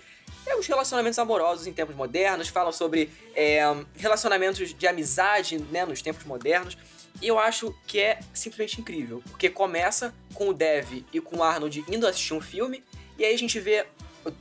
é, 0.47 0.55
os 0.55 0.65
relacionamentos 0.65 1.19
amorosos 1.19 1.67
em 1.67 1.73
tempos 1.73 1.95
modernos, 1.95 2.47
fala 2.47 2.71
sobre 2.71 3.11
é, 3.35 3.61
relacionamentos 3.97 4.73
de 4.73 4.87
amizade, 4.87 5.57
né, 5.71 5.85
nos 5.85 6.01
tempos 6.01 6.23
modernos. 6.23 6.77
E 7.21 7.27
eu 7.27 7.37
acho 7.39 7.73
que 7.87 7.99
é 7.99 8.19
simplesmente 8.33 8.79
incrível, 8.81 9.21
porque 9.29 9.49
começa 9.49 10.13
com 10.33 10.49
o 10.49 10.53
Dev 10.53 11.03
e 11.13 11.19
com 11.21 11.37
o 11.37 11.43
Arnold 11.43 11.83
indo 11.89 12.07
assistir 12.07 12.33
um 12.33 12.41
filme, 12.41 12.83
e 13.17 13.23
aí 13.25 13.33
a 13.33 13.37
gente 13.37 13.59
vê 13.59 13.85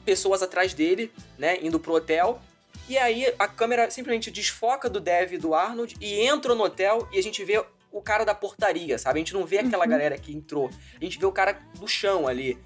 pessoas 0.05 0.43
atrás 0.43 0.75
dele, 0.75 1.13
né, 1.39 1.59
indo 1.63 1.79
pro 1.79 1.93
hotel. 1.95 2.41
E 2.89 2.99
aí 2.99 3.33
a 3.39 3.49
câmera 3.49 3.91
simplesmente 3.91 4.31
desfoca 4.31 4.91
do 4.91 5.01
Dev 5.01 5.33
e 5.33 5.39
do 5.39 5.55
Arnold 5.55 5.97
e 6.01 6.21
entra 6.21 6.55
no 6.55 6.65
hotel 6.65 7.09
e 7.13 7.19
a 7.19 7.23
gente 7.23 7.43
vê 7.45 7.65
o 7.95 8.03
cara 8.03 8.25
da 8.25 8.35
portaria, 8.35 8.99
sabe? 8.99 9.19
A 9.19 9.21
gente 9.21 9.33
não 9.33 9.47
vê 9.47 9.59
aquela 9.59 9.87
galera 9.87 10.19
que 10.19 10.35
entrou, 10.35 10.69
a 11.01 11.05
gente 11.05 11.19
vê 11.19 11.25
o 11.25 11.33
cara 11.33 11.59
do 11.79 11.87
chão 11.87 12.27
ali. 12.29 12.59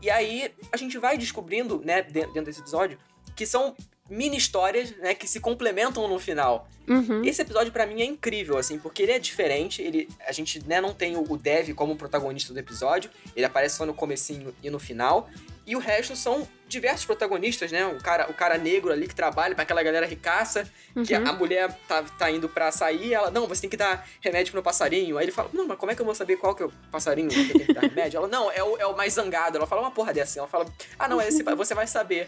E 0.00 0.10
aí 0.10 0.52
a 0.72 0.76
gente 0.76 0.98
vai 0.98 1.16
descobrindo, 1.18 1.80
né, 1.84 2.02
de- 2.02 2.12
dentro 2.26 2.44
desse 2.46 2.60
episódio, 2.60 2.98
que 3.36 3.46
são 3.46 3.76
mini 4.10 4.36
histórias, 4.36 4.90
né, 4.96 5.14
que 5.14 5.28
se 5.28 5.38
complementam 5.40 6.08
no 6.08 6.18
final. 6.18 6.68
Uhum. 6.88 7.24
Esse 7.24 7.40
episódio 7.42 7.72
pra 7.72 7.86
mim 7.86 8.02
é 8.02 8.04
incrível, 8.04 8.58
assim, 8.58 8.78
porque 8.78 9.02
ele 9.04 9.12
é 9.12 9.18
diferente, 9.18 9.80
ele, 9.80 10.08
a 10.26 10.32
gente 10.32 10.60
né, 10.66 10.80
não 10.80 10.92
tem 10.92 11.16
o 11.16 11.22
o 11.32 11.36
Dev 11.36 11.72
como 11.74 11.94
protagonista 11.96 12.52
do 12.52 12.58
episódio, 12.58 13.10
ele 13.36 13.46
aparece 13.46 13.76
só 13.76 13.86
no 13.86 13.94
comecinho 13.94 14.52
e 14.62 14.68
no 14.70 14.78
final, 14.80 15.28
e 15.66 15.76
o 15.76 15.78
resto 15.78 16.16
são 16.16 16.46
diversos 16.66 17.04
protagonistas, 17.04 17.70
né, 17.70 17.84
o 17.86 17.98
cara, 18.02 18.30
o 18.30 18.34
cara 18.34 18.56
negro 18.58 18.90
ali 18.92 19.06
que 19.06 19.14
trabalha 19.14 19.54
pra 19.54 19.62
aquela 19.62 19.82
galera 19.82 20.06
ricaça, 20.06 20.68
que 21.06 21.14
a, 21.14 21.20
Uhum. 21.20 21.28
a 21.28 21.32
mulher 21.34 21.78
tá, 21.86 22.02
tá 22.02 22.30
indo 22.30 22.48
pra 22.48 22.72
sair, 22.72 23.12
ela, 23.14 23.30
não, 23.30 23.46
você 23.46 23.60
tem 23.60 23.70
que 23.70 23.76
dar 23.76 24.06
remédio 24.20 24.52
pro 24.52 24.62
passarinho, 24.62 25.18
aí 25.18 25.24
ele 25.26 25.32
fala, 25.32 25.50
não, 25.52 25.66
mas 25.68 25.76
como 25.78 25.92
é 25.92 25.94
que 25.94 26.00
eu 26.00 26.06
vou 26.06 26.14
saber 26.14 26.36
qual 26.36 26.54
que 26.54 26.62
é 26.62 26.66
o 26.66 26.72
passarinho 26.90 27.28
que 27.28 27.52
tenho 27.52 27.66
que 27.66 27.74
dar 27.74 27.82
remédio? 27.82 28.16
Ela, 28.18 28.28
não, 28.28 28.50
é 28.50 28.62
o, 28.64 28.76
é 28.78 28.86
o 28.86 28.96
mais 28.96 29.12
zangado, 29.12 29.58
ela 29.58 29.66
fala 29.66 29.82
uma 29.82 29.90
porra 29.90 30.12
dessa, 30.14 30.38
ela 30.38 30.48
fala, 30.48 30.66
ah, 30.98 31.06
não, 31.08 31.20
é 31.20 31.28
esse, 31.28 31.42
você 31.42 31.74
vai 31.74 31.86
saber. 31.86 32.26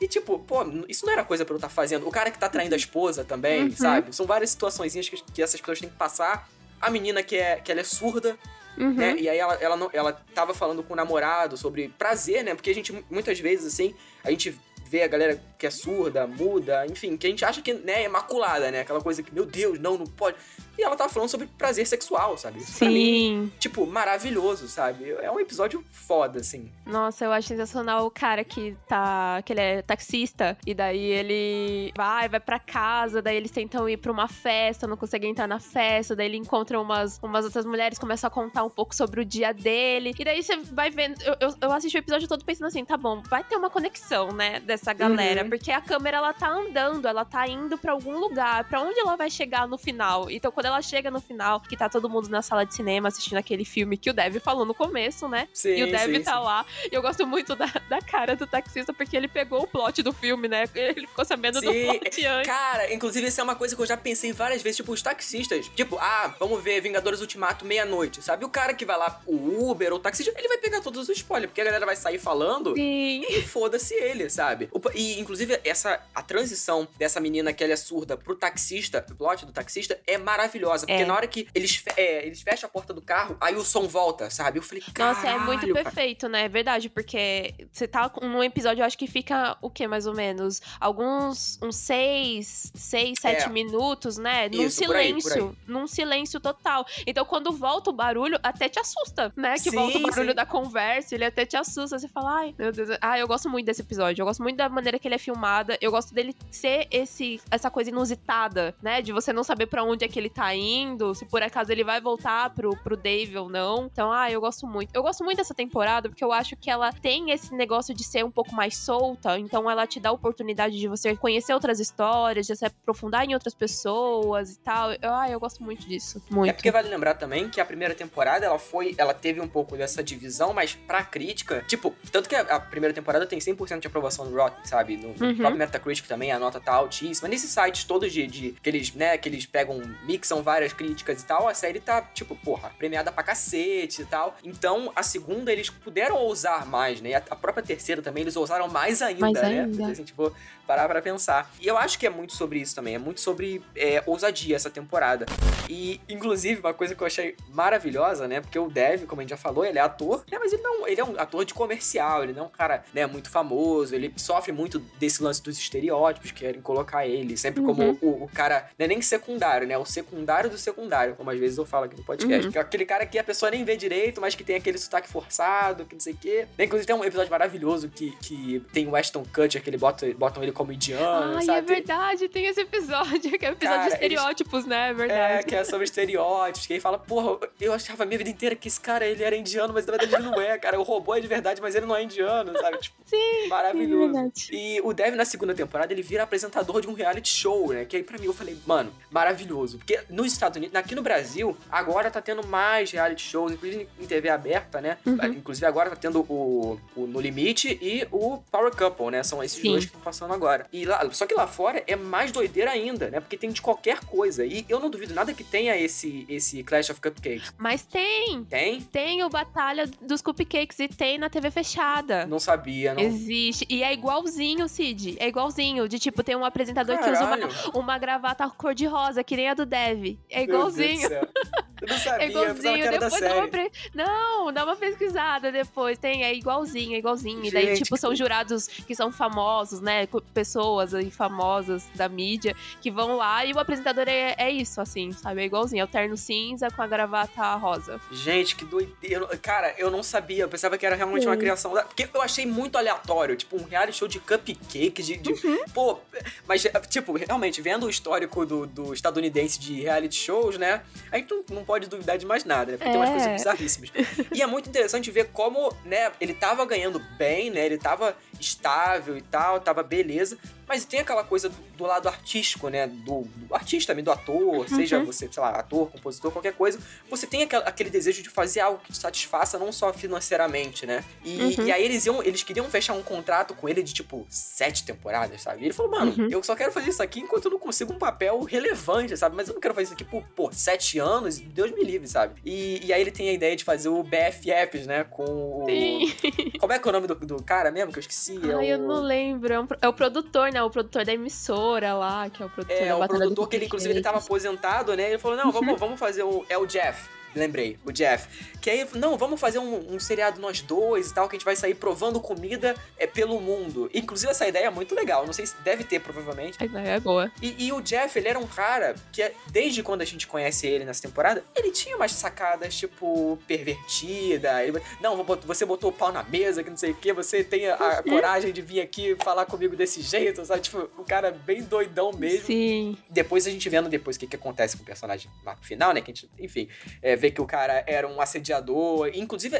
E 0.00 0.08
tipo, 0.08 0.40
pô, 0.40 0.64
isso 0.88 1.06
não 1.06 1.12
era 1.12 1.22
coisa 1.24 1.44
pra 1.44 1.54
eu 1.54 1.56
estar 1.56 1.68
fazendo. 1.68 2.06
O 2.08 2.10
cara 2.10 2.28
que 2.28 2.36
tá 2.38 2.48
traindo 2.48 2.74
a 2.74 2.76
esposa 2.76 3.24
também, 3.24 3.66
Uhum. 3.66 3.76
sabe? 3.76 4.14
São 4.14 4.26
várias 4.26 4.50
situações 4.50 4.92
que, 4.92 5.22
que 5.32 5.40
essas 5.40 5.60
pessoas 5.60 5.78
têm 5.78 5.88
que 5.88 5.94
passar. 5.94 6.48
A 6.80 6.90
menina 6.90 7.22
que, 7.22 7.36
é, 7.36 7.60
que 7.60 7.70
ela 7.70 7.80
é 7.80 7.84
surda, 7.84 8.36
Uhum. 8.76 8.94
né? 8.94 9.16
E 9.18 9.28
aí 9.28 9.38
ela, 9.38 9.54
ela, 9.54 9.76
não, 9.76 9.90
ela 9.92 10.12
tava 10.34 10.54
falando 10.54 10.82
com 10.82 10.92
o 10.92 10.96
namorado 10.96 11.56
sobre 11.56 11.88
prazer, 11.98 12.44
né? 12.44 12.54
Porque 12.54 12.70
a 12.70 12.74
gente, 12.74 12.92
muitas 13.10 13.38
vezes, 13.38 13.72
assim, 13.72 13.94
a 14.24 14.30
gente 14.30 14.58
vê 14.86 15.02
a 15.02 15.08
galera 15.08 15.40
que 15.64 15.68
é 15.68 15.70
surda, 15.70 16.26
muda, 16.26 16.86
enfim, 16.86 17.16
que 17.16 17.26
a 17.26 17.30
gente 17.30 17.42
acha 17.42 17.62
que 17.62 17.72
né, 17.72 18.02
é 18.02 18.04
imaculada, 18.04 18.70
né? 18.70 18.80
Aquela 18.80 19.00
coisa 19.00 19.22
que, 19.22 19.32
meu 19.32 19.46
Deus, 19.46 19.80
não, 19.80 19.96
não 19.96 20.06
pode. 20.06 20.36
E 20.76 20.82
ela 20.82 20.96
tá 20.96 21.08
falando 21.08 21.28
sobre 21.28 21.46
prazer 21.46 21.86
sexual, 21.86 22.36
sabe? 22.36 22.58
Isso 22.58 22.78
pra 22.78 22.88
mim, 22.88 23.44
Sim. 23.44 23.52
tipo, 23.58 23.86
maravilhoso, 23.86 24.68
sabe? 24.68 25.08
É 25.08 25.30
um 25.30 25.38
episódio 25.38 25.84
foda, 25.92 26.40
assim. 26.40 26.70
Nossa, 26.84 27.24
eu 27.24 27.32
acho 27.32 27.48
sensacional 27.48 28.04
o 28.04 28.10
cara 28.10 28.42
que 28.44 28.76
tá. 28.88 29.40
que 29.44 29.52
ele 29.52 29.60
é 29.60 29.82
taxista. 29.82 30.58
E 30.66 30.74
daí 30.74 31.00
ele 31.00 31.92
vai, 31.96 32.28
vai 32.28 32.40
pra 32.40 32.58
casa, 32.58 33.22
daí 33.22 33.36
eles 33.36 33.52
tentam 33.52 33.88
ir 33.88 33.96
pra 33.96 34.10
uma 34.10 34.26
festa, 34.26 34.86
não 34.86 34.96
conseguem 34.96 35.30
entrar 35.30 35.46
na 35.46 35.60
festa, 35.60 36.16
daí 36.16 36.26
ele 36.26 36.36
encontra 36.36 36.80
umas, 36.80 37.20
umas 37.22 37.44
outras 37.44 37.64
mulheres, 37.64 37.98
começa 37.98 38.26
a 38.26 38.30
contar 38.30 38.64
um 38.64 38.70
pouco 38.70 38.94
sobre 38.94 39.20
o 39.20 39.24
dia 39.24 39.54
dele. 39.54 40.12
E 40.18 40.24
daí 40.24 40.42
você 40.42 40.56
vai 40.56 40.90
vendo. 40.90 41.22
Eu, 41.22 41.36
eu, 41.40 41.54
eu 41.60 41.72
assisti 41.72 41.96
o 41.96 42.00
episódio 42.00 42.26
todo 42.26 42.44
pensando 42.44 42.66
assim, 42.66 42.84
tá 42.84 42.96
bom, 42.96 43.22
vai 43.30 43.44
ter 43.44 43.56
uma 43.56 43.70
conexão, 43.70 44.32
né, 44.32 44.58
dessa 44.58 44.92
galera. 44.92 45.42
Uhum. 45.42 45.48
Porque 45.54 45.70
a 45.70 45.80
câmera 45.80 46.16
ela 46.16 46.32
tá 46.32 46.48
andando, 46.48 47.06
ela 47.06 47.24
tá 47.24 47.46
indo 47.46 47.78
pra 47.78 47.92
algum 47.92 48.18
lugar. 48.18 48.64
Pra 48.64 48.80
onde 48.80 48.98
ela 48.98 49.14
vai 49.14 49.30
chegar 49.30 49.68
no 49.68 49.78
final? 49.78 50.28
Então, 50.28 50.50
quando 50.50 50.66
ela 50.66 50.82
chega 50.82 51.12
no 51.12 51.20
final, 51.20 51.60
que 51.60 51.76
tá 51.76 51.88
todo 51.88 52.10
mundo 52.10 52.28
na 52.28 52.42
sala 52.42 52.66
de 52.66 52.74
cinema 52.74 53.06
assistindo 53.06 53.38
aquele 53.38 53.64
filme 53.64 53.96
que 53.96 54.10
o 54.10 54.12
Dev 54.12 54.38
falou 54.40 54.64
no 54.64 54.74
começo, 54.74 55.28
né? 55.28 55.46
Sim, 55.52 55.76
e 55.76 55.84
o 55.84 55.92
Dev 55.92 56.16
sim, 56.16 56.22
tá 56.24 56.38
sim. 56.38 56.44
lá. 56.44 56.66
E 56.90 56.92
eu 56.92 57.00
gosto 57.00 57.24
muito 57.24 57.54
da, 57.54 57.66
da 57.88 58.00
cara 58.00 58.34
do 58.34 58.48
taxista, 58.48 58.92
porque 58.92 59.16
ele 59.16 59.28
pegou 59.28 59.62
o 59.62 59.66
plot 59.66 60.02
do 60.02 60.12
filme, 60.12 60.48
né? 60.48 60.64
Ele 60.74 61.06
ficou 61.06 61.24
sabendo 61.24 61.60
do 61.60 61.70
Sim, 61.70 61.86
plot 61.86 62.26
antes. 62.26 62.46
Cara, 62.48 62.92
inclusive, 62.92 63.28
isso 63.28 63.40
é 63.40 63.44
uma 63.44 63.54
coisa 63.54 63.76
que 63.76 63.80
eu 63.82 63.86
já 63.86 63.96
pensei 63.96 64.32
várias 64.32 64.60
vezes. 64.60 64.78
Tipo, 64.78 64.92
os 64.92 65.02
taxistas, 65.02 65.70
tipo, 65.76 65.96
ah, 66.00 66.34
vamos 66.40 66.64
ver 66.64 66.80
Vingadores 66.80 67.20
Ultimato 67.20 67.64
meia-noite, 67.64 68.20
sabe? 68.22 68.44
O 68.44 68.48
cara 68.48 68.74
que 68.74 68.84
vai 68.84 68.98
lá, 68.98 69.20
o 69.24 69.70
Uber 69.70 69.92
ou 69.92 69.98
o 69.98 70.02
taxista, 70.02 70.32
ele 70.36 70.48
vai 70.48 70.58
pegar 70.58 70.80
todos 70.80 71.08
os 71.08 71.16
spoilers, 71.16 71.48
porque 71.50 71.60
a 71.60 71.64
galera 71.64 71.86
vai 71.86 71.94
sair 71.94 72.18
falando 72.18 72.74
Sim. 72.74 73.24
e 73.28 73.42
foda-se 73.42 73.94
ele, 73.94 74.28
sabe? 74.28 74.68
E, 74.94 75.20
inclusive, 75.20 75.43
essa, 75.64 76.00
a 76.14 76.22
transição 76.22 76.86
dessa 76.96 77.20
menina 77.20 77.52
que 77.52 77.62
ela 77.62 77.72
é 77.72 77.76
surda 77.76 78.16
pro 78.16 78.34
taxista, 78.34 79.04
o 79.10 79.14
plot 79.14 79.46
do 79.46 79.52
taxista, 79.52 79.98
é 80.06 80.16
maravilhosa. 80.18 80.86
Porque 80.86 81.02
É. 81.02 81.06
na 81.06 81.14
hora 81.14 81.26
que 81.26 81.46
eles, 81.54 81.76
fe- 81.76 81.92
é, 81.96 82.26
eles 82.26 82.42
fecham 82.42 82.66
a 82.68 82.70
porta 82.70 82.92
do 82.92 83.00
carro, 83.02 83.36
aí 83.40 83.54
o 83.56 83.64
som 83.64 83.86
volta, 83.86 84.30
sabe? 84.30 84.58
Eu 84.58 84.62
falei, 84.62 84.82
Nossa, 84.98 85.26
é 85.28 85.38
muito 85.38 85.72
perfeito, 85.72 86.28
né? 86.28 86.44
É 86.44 86.48
verdade, 86.48 86.88
porque 86.88 87.54
você 87.72 87.86
tá 87.88 88.10
num 88.22 88.42
episódio, 88.42 88.82
eu 88.82 88.86
acho 88.86 88.96
que 88.98 89.06
fica 89.06 89.56
o 89.60 89.70
quê, 89.70 89.86
mais 89.86 90.06
ou 90.06 90.14
menos? 90.14 90.60
Alguns, 90.80 91.58
uns 91.62 91.76
seis, 91.76 92.70
seis, 92.74 93.18
sete 93.20 93.44
É. 93.44 93.48
minutos, 93.48 94.16
né? 94.18 94.48
Num 94.48 94.62
Isso, 94.62 94.84
por 94.84 94.96
aí, 94.96 95.12
por 95.12 95.20
silêncio. 95.22 95.56
Num 95.66 95.86
silêncio 95.86 96.40
total. 96.40 96.86
Então, 97.06 97.24
quando 97.24 97.52
volta 97.52 97.90
o 97.90 97.92
barulho, 97.92 98.38
até 98.42 98.68
te 98.68 98.78
assusta, 98.78 99.32
né? 99.36 99.54
Que 99.54 99.70
Sim, 99.70 99.76
volta 99.76 99.98
o 99.98 100.02
barulho 100.02 100.30
sim. 100.30 100.34
da 100.34 100.46
conversa, 100.46 101.14
ele 101.14 101.24
até 101.24 101.44
te 101.46 101.56
assusta. 101.56 101.98
Você 101.98 102.08
fala, 102.08 102.38
ai, 102.40 102.54
meu 102.58 102.70
Deus. 102.72 102.88
Ah, 103.00 103.18
eu 103.18 103.26
gosto 103.26 103.48
muito 103.48 103.66
desse 103.66 103.80
episódio. 103.82 104.22
Eu 104.22 104.26
gosto 104.26 104.42
muito 104.42 104.56
da 104.56 104.68
maneira 104.68 104.98
que 104.98 105.08
ele 105.08 105.14
é 105.14 105.18
filmada. 105.24 105.78
Eu 105.80 105.90
gosto 105.90 106.14
dele 106.14 106.34
ser 106.50 106.86
esse, 106.90 107.40
essa 107.50 107.70
coisa 107.70 107.90
inusitada, 107.90 108.74
né? 108.82 109.00
De 109.00 109.12
você 109.12 109.32
não 109.32 109.42
saber 109.42 109.66
pra 109.66 109.82
onde 109.82 110.04
é 110.04 110.08
que 110.08 110.18
ele 110.18 110.28
tá 110.28 110.54
indo, 110.54 111.14
se 111.14 111.24
por 111.26 111.42
acaso 111.42 111.72
ele 111.72 111.82
vai 111.82 112.00
voltar 112.00 112.50
pro, 112.50 112.76
pro 112.76 112.96
Dave 112.96 113.36
ou 113.38 113.48
não. 113.48 113.86
Então, 113.86 114.12
ah, 114.12 114.30
eu 114.30 114.40
gosto 114.40 114.66
muito. 114.66 114.94
Eu 114.94 115.02
gosto 115.02 115.24
muito 115.24 115.38
dessa 115.38 115.54
temporada 115.54 116.08
porque 116.08 116.24
eu 116.24 116.32
acho 116.32 116.56
que 116.56 116.70
ela 116.70 116.92
tem 116.92 117.30
esse 117.30 117.54
negócio 117.54 117.94
de 117.94 118.04
ser 118.04 118.24
um 118.24 118.30
pouco 118.30 118.54
mais 118.54 118.76
solta. 118.76 119.38
Então, 119.38 119.70
ela 119.70 119.86
te 119.86 119.98
dá 119.98 120.10
a 120.10 120.12
oportunidade 120.12 120.78
de 120.78 120.88
você 120.88 121.16
conhecer 121.16 121.54
outras 121.54 121.80
histórias, 121.80 122.46
de 122.46 122.54
se 122.54 122.64
aprofundar 122.64 123.24
em 123.24 123.34
outras 123.34 123.54
pessoas 123.54 124.52
e 124.52 124.58
tal. 124.58 124.90
Ah, 125.02 125.30
eu 125.30 125.40
gosto 125.40 125.62
muito 125.62 125.88
disso. 125.88 126.22
Muito. 126.30 126.50
É 126.50 126.52
porque 126.52 126.70
vale 126.70 126.88
lembrar 126.88 127.14
também 127.14 127.48
que 127.48 127.60
a 127.60 127.64
primeira 127.64 127.94
temporada, 127.94 128.44
ela 128.44 128.58
foi, 128.58 128.94
ela 128.98 129.14
teve 129.14 129.40
um 129.40 129.48
pouco 129.48 129.76
dessa 129.76 130.02
divisão, 130.02 130.52
mas 130.52 130.74
pra 130.74 131.02
crítica, 131.02 131.64
tipo, 131.66 131.94
tanto 132.10 132.28
que 132.28 132.34
a, 132.34 132.40
a 132.40 132.60
primeira 132.60 132.94
temporada 132.94 133.26
tem 133.26 133.38
100% 133.38 133.80
de 133.80 133.86
aprovação 133.86 134.24
no 134.24 134.36
Rotten, 134.36 134.64
sabe? 134.64 134.96
No, 134.96 135.13
Uhum. 135.20 135.36
próprio 135.36 135.58
Metacritic 135.58 136.06
também, 136.06 136.32
a 136.32 136.38
nota 136.38 136.60
tá 136.60 136.72
altíssima. 136.72 137.28
Nesses 137.28 137.50
sites 137.50 137.84
todos 137.84 138.12
de, 138.12 138.26
de 138.26 138.52
que 138.62 138.70
eles, 138.70 138.92
né, 138.94 139.16
que 139.18 139.28
eles 139.28 139.46
pegam, 139.46 139.80
mixam 140.04 140.42
várias 140.42 140.72
críticas 140.72 141.22
e 141.22 141.26
tal, 141.26 141.48
a 141.48 141.54
série 141.54 141.80
tá, 141.80 142.02
tipo, 142.02 142.34
porra, 142.36 142.72
premiada 142.78 143.12
pra 143.12 143.22
cacete 143.22 144.02
e 144.02 144.04
tal. 144.04 144.36
Então, 144.44 144.92
a 144.94 145.02
segunda, 145.02 145.52
eles 145.52 145.70
puderam 145.70 146.16
ousar 146.16 146.66
mais, 146.66 147.00
né? 147.00 147.10
E 147.10 147.14
a, 147.14 147.22
a 147.30 147.36
própria 147.36 147.64
terceira 147.64 148.02
também, 148.02 148.22
eles 148.22 148.36
ousaram 148.36 148.68
mais 148.68 149.02
ainda, 149.02 149.20
Mais 149.20 149.34
né? 149.34 149.60
ainda. 149.60 149.84
Se 149.86 149.90
a 149.90 149.94
gente 149.94 150.12
for 150.12 150.34
parar 150.66 150.88
pra 150.88 151.00
pensar. 151.02 151.50
E 151.60 151.66
eu 151.66 151.76
acho 151.76 151.98
que 151.98 152.06
é 152.06 152.10
muito 152.10 152.32
sobre 152.34 152.58
isso 152.58 152.74
também, 152.74 152.94
é 152.94 152.98
muito 152.98 153.20
sobre 153.20 153.62
é, 153.76 154.02
ousadia 154.06 154.56
essa 154.56 154.70
temporada. 154.70 155.26
E, 155.68 156.00
inclusive, 156.08 156.60
uma 156.60 156.74
coisa 156.74 156.94
que 156.94 157.02
eu 157.02 157.06
achei 157.06 157.36
maravilhosa, 157.50 158.26
né? 158.26 158.40
Porque 158.40 158.58
o 158.58 158.68
Dev, 158.68 159.04
como 159.06 159.20
a 159.20 159.24
gente 159.24 159.30
já 159.30 159.36
falou, 159.36 159.64
ele 159.64 159.78
é 159.78 159.82
ator, 159.82 160.24
né? 160.30 160.38
Mas 160.38 160.52
ele 160.52 160.62
não, 160.62 160.86
ele 160.86 161.00
é 161.00 161.04
um 161.04 161.18
ator 161.18 161.44
de 161.44 161.54
comercial, 161.54 162.22
ele 162.22 162.32
não 162.32 162.44
é 162.44 162.46
um 162.46 162.50
cara, 162.50 162.84
né, 162.92 163.06
muito 163.06 163.30
famoso, 163.30 163.94
ele 163.94 164.12
sofre 164.16 164.52
muito 164.52 164.78
desse 165.04 165.22
lance 165.22 165.42
dos 165.42 165.58
estereótipos 165.58 166.30
que 166.32 166.40
querem 166.40 166.60
colocar 166.60 167.06
ele, 167.06 167.36
sempre 167.36 167.62
como 167.62 167.82
Uhum. 167.82 167.98
o, 168.00 168.24
o 168.24 168.28
cara, 168.32 168.68
não 168.78 168.84
é 168.84 168.88
nem 168.88 169.02
secundário, 169.02 169.66
né? 169.66 169.76
O 169.76 169.84
secundário 169.84 170.48
do 170.50 170.56
secundário, 170.58 171.14
como 171.14 171.30
às 171.30 171.38
vezes 171.38 171.58
eu 171.58 171.66
falo 171.66 171.84
aqui 171.84 171.96
no 171.96 172.04
podcast. 172.04 172.46
Uhum. 172.46 172.52
Que 172.52 172.58
é 172.58 172.60
aquele 172.60 172.84
cara 172.84 173.04
que 173.06 173.18
a 173.18 173.24
pessoa 173.24 173.50
nem 173.50 173.64
vê 173.64 173.76
direito, 173.76 174.20
mas 174.20 174.34
que 174.34 174.42
tem 174.44 174.56
aquele 174.56 174.78
sotaque 174.78 175.08
forçado, 175.08 175.84
que 175.84 175.94
não 175.94 176.00
sei 176.00 176.14
o 176.14 176.16
quê. 176.16 176.46
Inclusive 176.58 176.86
tem 176.86 176.96
um 176.96 177.04
episódio 177.04 177.30
maravilhoso 177.30 177.88
que, 177.88 178.10
que 178.22 178.60
tem 178.72 178.86
o 178.88 178.96
Ashton 178.96 179.24
Kutcher, 179.34 179.62
que 179.62 179.68
ele 179.70 179.76
bota, 179.76 180.06
botam 180.14 180.42
ele 180.42 180.52
como 180.52 180.72
indiano, 180.72 181.36
Ai, 181.36 181.44
sabe? 181.44 181.58
é 181.58 181.62
verdade, 181.62 182.28
tem 182.28 182.46
esse 182.46 182.60
episódio, 182.62 183.38
que 183.38 183.44
é 183.44 183.50
o 183.50 183.52
episódio 183.52 183.58
Cara, 183.78 183.88
de 183.88 183.94
estereótipos, 183.94 184.64
né? 184.64 184.88
É 184.88 184.90
É, 184.90 184.94
verdade. 184.94 185.46
que 185.46 185.54
é 185.54 185.64
sobre 185.64 185.84
estereótipos, 185.84 186.66
que 186.66 186.72
aí 186.74 186.80
fala, 186.80 186.98
porra, 186.98 187.38
eu 187.60 187.72
achava 187.72 188.02
a 188.04 188.06
minha 188.06 188.18
vida 188.18 188.30
inteira 188.30 188.54
que 188.56 188.68
esse 188.68 188.80
cara, 188.80 189.04
ele 189.06 189.22
era 189.22 189.36
indiano, 189.36 189.72
mas 189.74 189.84
na 189.86 189.92
verdade 189.96 190.14
ele 190.14 190.24
não 190.30 190.40
é, 190.40 190.56
cara. 190.58 190.78
O 190.80 190.82
robô 190.82 191.14
é 191.14 191.20
de 191.20 191.26
verdade, 191.26 191.60
mas 191.60 191.74
ele 191.74 191.86
não 191.86 191.94
é 191.96 192.02
indiano, 192.02 192.52
sabe? 192.58 192.78
Tipo, 192.78 192.96
Sim, 193.04 193.48
maravilhoso. 193.48 194.18
é. 194.18 194.30
E 194.52 194.80
o 194.82 194.92
Dev, 194.94 195.14
na 195.14 195.24
segunda 195.24 195.54
temporada, 195.54 195.92
ele 195.92 196.02
vira 196.02 196.22
apresentador 196.22 196.80
de 196.80 196.88
um 196.88 196.94
reality 196.94 197.28
show, 197.28 197.72
né? 197.72 197.84
Que 197.84 197.96
aí 197.96 198.02
pra 198.02 198.18
mim 198.18 198.26
eu 198.26 198.34
falei, 198.34 198.56
mano, 198.66 198.92
maravilhoso. 199.10 199.78
Porque 199.78 200.00
nos 200.08 200.32
Estados 200.32 200.56
Unidos, 200.56 200.74
aqui 200.74 200.94
no 200.94 201.02
Brasil, 201.02 201.56
agora 201.70 202.10
tá 202.10 202.20
tendo 202.20 202.46
mais 202.46 202.90
reality 202.90 203.22
shows, 203.22 203.52
inclusive 203.52 203.88
em 204.00 204.06
TV 204.06 204.28
aberta, 204.28 204.80
né? 204.80 204.98
Uhum. 205.04 205.24
Inclusive 205.26 205.66
agora 205.66 205.90
tá 205.90 205.96
tendo 205.96 206.20
o, 206.20 206.80
o 206.96 207.06
No 207.06 207.20
Limite 207.20 207.78
e 207.80 208.06
o 208.10 208.38
Power 208.50 208.74
Couple, 208.74 209.10
né? 209.10 209.22
São 209.22 209.42
esses 209.42 209.60
Sim. 209.60 209.70
dois 209.70 209.84
que 209.84 209.90
estão 209.90 210.00
passando 210.00 210.32
agora. 210.32 210.66
E 210.72 210.84
lá, 210.84 211.08
só 211.12 211.26
que 211.26 211.34
lá 211.34 211.46
fora 211.46 211.82
é 211.86 211.96
mais 211.96 212.32
doideira 212.32 212.70
ainda, 212.70 213.10
né? 213.10 213.20
Porque 213.20 213.36
tem 213.36 213.50
de 213.50 213.60
qualquer 213.60 214.00
coisa. 214.00 214.44
E 214.44 214.64
eu 214.68 214.80
não 214.80 214.90
duvido 214.90 215.14
nada 215.14 215.32
que 215.32 215.44
tenha 215.44 215.76
esse, 215.76 216.26
esse 216.28 216.62
Clash 216.62 216.90
of 216.90 217.00
Cupcakes. 217.00 217.52
Mas 217.58 217.84
tem! 217.84 218.44
Tem? 218.44 218.80
Tem 218.80 219.22
o 219.22 219.28
Batalha 219.28 219.88
dos 220.00 220.22
Cupcakes 220.22 220.78
e 220.78 220.88
tem 220.88 221.18
na 221.18 221.28
TV 221.28 221.50
fechada. 221.50 222.26
Não 222.26 222.38
sabia, 222.38 222.94
não. 222.94 223.02
Existe. 223.02 223.66
E 223.68 223.82
é 223.82 223.92
igualzinho, 223.92 224.68
Cid. 224.84 225.16
É 225.18 225.28
igualzinho. 225.28 225.88
De 225.88 225.98
tipo, 225.98 226.22
tem 226.22 226.36
um 226.36 226.44
apresentador 226.44 226.98
que 226.98 227.10
usa 227.10 227.20
Caralho. 227.20 227.48
uma, 227.72 227.78
uma 227.80 227.98
gravata 227.98 228.48
cor-de-rosa, 228.50 229.24
que 229.24 229.36
nem 229.36 229.48
a 229.48 229.54
do 229.54 229.64
Dev. 229.64 230.16
É 230.30 230.42
igualzinho. 230.42 231.08
Eu 231.10 231.88
não 231.88 231.98
sabia, 231.98 232.24
É 232.24 232.26
eu 232.26 232.30
igualzinho, 232.30 232.84
da 232.84 232.90
depois 232.98 233.20
dá 233.20 233.34
uma 233.34 233.48
pre... 233.48 233.70
Não, 233.94 234.52
dá 234.52 234.64
uma 234.64 234.76
pesquisada 234.76 235.50
depois. 235.52 235.98
Tem, 235.98 236.22
é 236.24 236.34
igualzinho, 236.34 236.94
é 236.94 236.98
igualzinho. 236.98 237.44
E 237.44 237.50
daí, 237.50 237.66
Gente, 237.68 237.82
tipo, 237.84 237.96
são 237.96 238.14
jurados 238.14 238.66
que 238.68 238.94
são 238.94 239.10
famosos, 239.12 239.80
né? 239.80 240.06
Pessoas 240.32 240.94
aí 240.94 241.10
famosas 241.10 241.86
da 241.94 242.08
mídia 242.08 242.54
que 242.80 242.90
vão 242.90 243.16
lá 243.16 243.44
e 243.44 243.52
o 243.52 243.58
apresentador 243.58 244.04
é, 244.08 244.34
é 244.38 244.50
isso, 244.50 244.80
assim, 244.80 245.12
sabe? 245.12 245.42
É 245.42 245.44
igualzinho. 245.44 245.80
É 245.80 245.84
o 245.84 245.88
terno 245.88 246.16
cinza 246.16 246.68
com 246.70 246.80
a 246.82 246.86
gravata 246.86 247.54
rosa. 247.56 248.00
Gente, 248.10 248.56
que 248.56 248.64
doideira. 248.64 249.26
Cara, 249.38 249.74
eu 249.78 249.90
não 249.90 250.02
sabia. 250.02 250.44
Eu 250.44 250.48
pensava 250.48 250.78
que 250.78 250.86
era 250.86 250.94
realmente 250.96 251.26
uma 251.26 251.36
criação. 251.36 251.72
da- 251.74 251.82
Porque 251.84 252.08
eu 252.12 252.22
achei 252.22 252.46
muito 252.46 252.78
aleatório. 252.78 253.36
Tipo, 253.36 253.56
um 253.60 253.64
reality 253.64 253.98
show 253.98 254.08
de 254.08 254.20
cupcake, 254.20 254.73
de. 254.78 255.16
de- 255.16 255.34
Uhum. 255.46 255.64
Pô, 255.72 255.98
mas, 256.46 256.64
tipo, 256.88 257.12
realmente, 257.16 257.60
vendo 257.60 257.86
o 257.86 257.90
histórico 257.90 258.44
do, 258.46 258.66
do 258.66 258.92
estadunidense 258.94 259.58
de 259.58 259.80
reality 259.82 260.16
shows, 260.16 260.56
né? 260.58 260.82
A 261.12 261.16
gente 261.18 261.32
não, 261.50 261.64
pode 261.64 261.88
duvidar 261.88 262.16
de 262.18 262.24
mais 262.26 262.44
nada, 262.44 262.72
né? 262.72 262.78
Porque 262.78 262.90
tem 262.90 262.98
umas 263.00 263.10
É. 263.10 263.12
coisas 263.12 263.32
bizarríssimas. 263.32 263.90
e 264.34 264.42
é 264.42 264.46
muito 264.46 264.68
interessante 264.68 265.10
ver 265.10 265.28
como, 265.32 265.72
né, 265.84 266.12
ele 266.20 266.34
tava 266.34 266.64
ganhando 266.64 266.98
bem, 267.18 267.50
né? 267.50 267.64
Ele 267.66 267.78
tava 267.78 268.16
estável 268.40 269.16
e 269.16 269.22
tal, 269.22 269.60
tava 269.60 269.82
beleza. 269.82 270.38
Mas 270.66 270.84
tem 270.84 271.00
aquela 271.00 271.24
coisa 271.24 271.48
do, 271.48 271.56
do 271.76 271.84
lado 271.84 272.08
artístico, 272.08 272.68
né? 272.68 272.86
Do, 272.86 273.22
do 273.22 273.54
artista 273.54 273.94
do 273.94 274.10
ator, 274.10 274.68
seja 274.68 274.98
Uhum. 274.98 275.04
você, 275.06 275.28
sei 275.30 275.42
lá, 275.42 275.50
ator, 275.50 275.90
compositor, 275.90 276.30
qualquer 276.32 276.52
coisa. 276.54 276.78
Você 277.10 277.26
tem 277.26 277.42
aquele 277.64 277.90
desejo 277.90 278.22
de 278.22 278.28
fazer 278.30 278.60
algo 278.60 278.80
que 278.84 278.92
te 278.92 278.98
satisfaça, 278.98 279.58
não 279.58 279.70
só 279.72 279.92
financeiramente, 279.92 280.86
né? 280.86 281.04
E, 281.24 281.40
Uhum. 281.58 281.66
e 281.66 281.72
aí 281.72 281.84
eles 281.84 282.06
iam, 282.06 282.22
eles 282.22 282.42
queriam 282.42 282.66
fechar 282.70 282.94
um 282.94 283.02
contrato 283.02 283.54
com 283.54 283.68
ele 283.68 283.82
de 283.82 283.92
tipo 283.92 284.26
sete 284.28 284.84
temporadas, 284.84 285.42
sabe? 285.42 285.62
E 285.62 285.64
ele 285.66 285.72
falou, 285.74 285.92
mano, 285.92 286.14
Uhum. 286.16 286.28
eu 286.30 286.42
só 286.42 286.54
quero 286.56 286.72
fazer 286.72 286.90
isso 286.90 287.02
aqui 287.02 287.20
enquanto 287.20 287.44
eu 287.46 287.50
não 287.52 287.58
consigo 287.58 287.92
um 287.92 287.98
papel 287.98 288.40
relevante, 288.42 289.16
sabe? 289.16 289.36
Mas 289.36 289.48
eu 289.48 289.54
não 289.54 289.60
quero 289.60 289.74
fazer 289.74 289.84
isso 289.84 289.94
aqui 289.94 290.04
por, 290.04 290.22
pô, 290.34 290.50
sete 290.52 290.98
anos, 290.98 291.38
Deus 291.38 291.70
me 291.72 291.84
livre, 291.84 292.08
sabe? 292.08 292.40
E, 292.44 292.84
e 292.86 292.92
aí 292.92 293.00
ele 293.00 293.10
tem 293.10 293.28
a 293.28 293.32
ideia 293.32 293.54
de 293.56 293.64
fazer 293.64 293.88
o 293.88 294.02
BFFs, 294.02 294.86
né? 294.86 295.04
Com 295.04 295.24
o. 295.24 295.64
Sim. 295.66 296.12
Como 296.58 296.72
é 296.72 296.78
que 296.78 296.86
é 296.86 296.90
o 296.90 296.92
nome 296.92 297.06
do, 297.06 297.14
do 297.14 297.42
cara 297.42 297.70
mesmo? 297.70 297.92
Que 297.92 297.98
eu 297.98 298.00
esqueci. 298.00 298.38
é 298.50 298.54
Ai, 298.54 298.72
eu 298.72 298.78
o... 298.78 298.86
não 298.86 299.00
lembro. 299.02 299.52
É, 299.52 299.60
um 299.60 299.66
é 299.82 299.88
o 299.88 299.92
produtor, 299.92 300.50
né? 300.54 300.62
O 300.62 300.70
produtor 300.70 301.04
da 301.04 301.12
emissora 301.12 301.92
lá, 301.94 302.30
que 302.30 302.42
é 302.42 302.46
o 302.46 302.48
produtor 302.48 302.76
É, 302.76 302.88
da 302.88 302.96
o 302.96 303.06
produtor 303.06 303.48
que 303.48 303.56
ele, 303.56 303.66
inclusive, 303.66 303.92
ele 303.92 304.00
tava 304.00 304.18
aposentado, 304.18 304.96
né? 304.96 305.10
Ele 305.10 305.18
falou, 305.18 305.36
não, 305.36 305.52
vamos, 305.52 305.76
vamos 305.78 306.00
fazer 306.00 306.22
o... 306.22 306.46
É 306.48 306.56
o 306.56 306.64
Jeff. 306.64 307.10
Lembrei, 307.34 307.78
o 307.84 307.92
Jeff. 307.92 308.28
Que 308.60 308.70
aí, 308.70 308.88
não, 308.94 309.18
vamos 309.18 309.38
fazer 309.40 309.58
um, 309.58 309.94
um, 309.94 310.00
seriado 310.00 310.40
nós 310.40 310.60
dois 310.60 311.10
e 311.10 311.14
tal, 311.14 311.28
que 311.28 311.36
a 311.36 311.38
gente 311.38 311.44
vai 311.44 311.56
sair 311.56 311.74
provando 311.74 312.20
comida 312.20 312.74
é, 312.98 313.06
pelo 313.06 313.40
mundo. 313.40 313.90
Inclusive, 313.92 314.30
essa 314.30 314.46
ideia 314.46 314.66
é 314.66 314.70
muito 314.70 314.94
legal. 314.94 315.26
Não 315.26 315.32
sei 315.32 315.46
se 315.46 315.54
deve 315.62 315.84
ter, 315.84 316.00
provavelmente. 316.00 316.56
A 316.60 316.64
ideia 316.64 316.88
é 316.96 317.00
boa. 317.00 317.30
E, 317.42 317.66
e 317.66 317.72
o 317.72 317.80
Jeff, 317.80 318.18
ele 318.18 318.28
era 318.28 318.38
um 318.38 318.46
cara 318.46 318.94
que, 319.12 319.30
desde 319.48 319.82
quando 319.82 320.02
a 320.02 320.04
gente 320.04 320.26
conhece 320.26 320.66
ele 320.66 320.84
nessa 320.84 321.02
temporada, 321.02 321.44
ele 321.54 321.70
tinha 321.70 321.96
umas 321.96 322.12
sacadas, 322.12 322.74
tipo, 322.74 323.38
pervertida. 323.46 324.64
Ele, 324.64 324.80
não, 325.00 325.22
você 325.24 325.64
botou 325.64 325.90
o 325.90 325.92
pau 325.92 326.12
na 326.12 326.22
mesa, 326.22 326.62
que 326.62 326.70
não 326.70 326.76
sei 326.76 326.92
o 326.92 326.94
que, 326.94 327.12
você 327.12 327.44
tem 327.44 327.68
a, 327.68 327.74
a 327.74 328.02
coragem 328.02 328.52
de 328.52 328.62
vir 328.62 328.80
aqui 328.80 329.16
falar 329.22 329.46
comigo 329.46 329.76
desse 329.76 330.00
jeito, 330.00 330.44
sabe? 330.44 330.62
Tipo, 330.62 330.88
o 330.96 331.04
cara 331.04 331.30
bem 331.30 331.62
doidão 331.62 332.12
mesmo. 332.12 332.46
Sim. 332.46 332.96
Depois 333.10 333.46
a 333.46 333.50
gente 333.50 333.68
vendo 333.68 333.88
depois 333.88 334.16
o 334.16 334.20
que, 334.20 334.26
que 334.26 334.36
acontece 334.36 334.76
com 334.76 334.82
o 334.82 334.86
personagem 334.86 335.30
lá 335.44 335.54
no 335.54 335.62
final, 335.62 335.92
né? 335.92 336.00
Que 336.00 336.10
a 336.10 336.14
gente, 336.14 336.30
enfim, 336.38 336.68
é, 337.02 337.16
vê 337.24 337.30
que 337.30 337.40
o 337.40 337.46
cara 337.46 337.82
era 337.86 338.06
um 338.06 338.20
assediador. 338.20 339.10
Inclusive, 339.14 339.56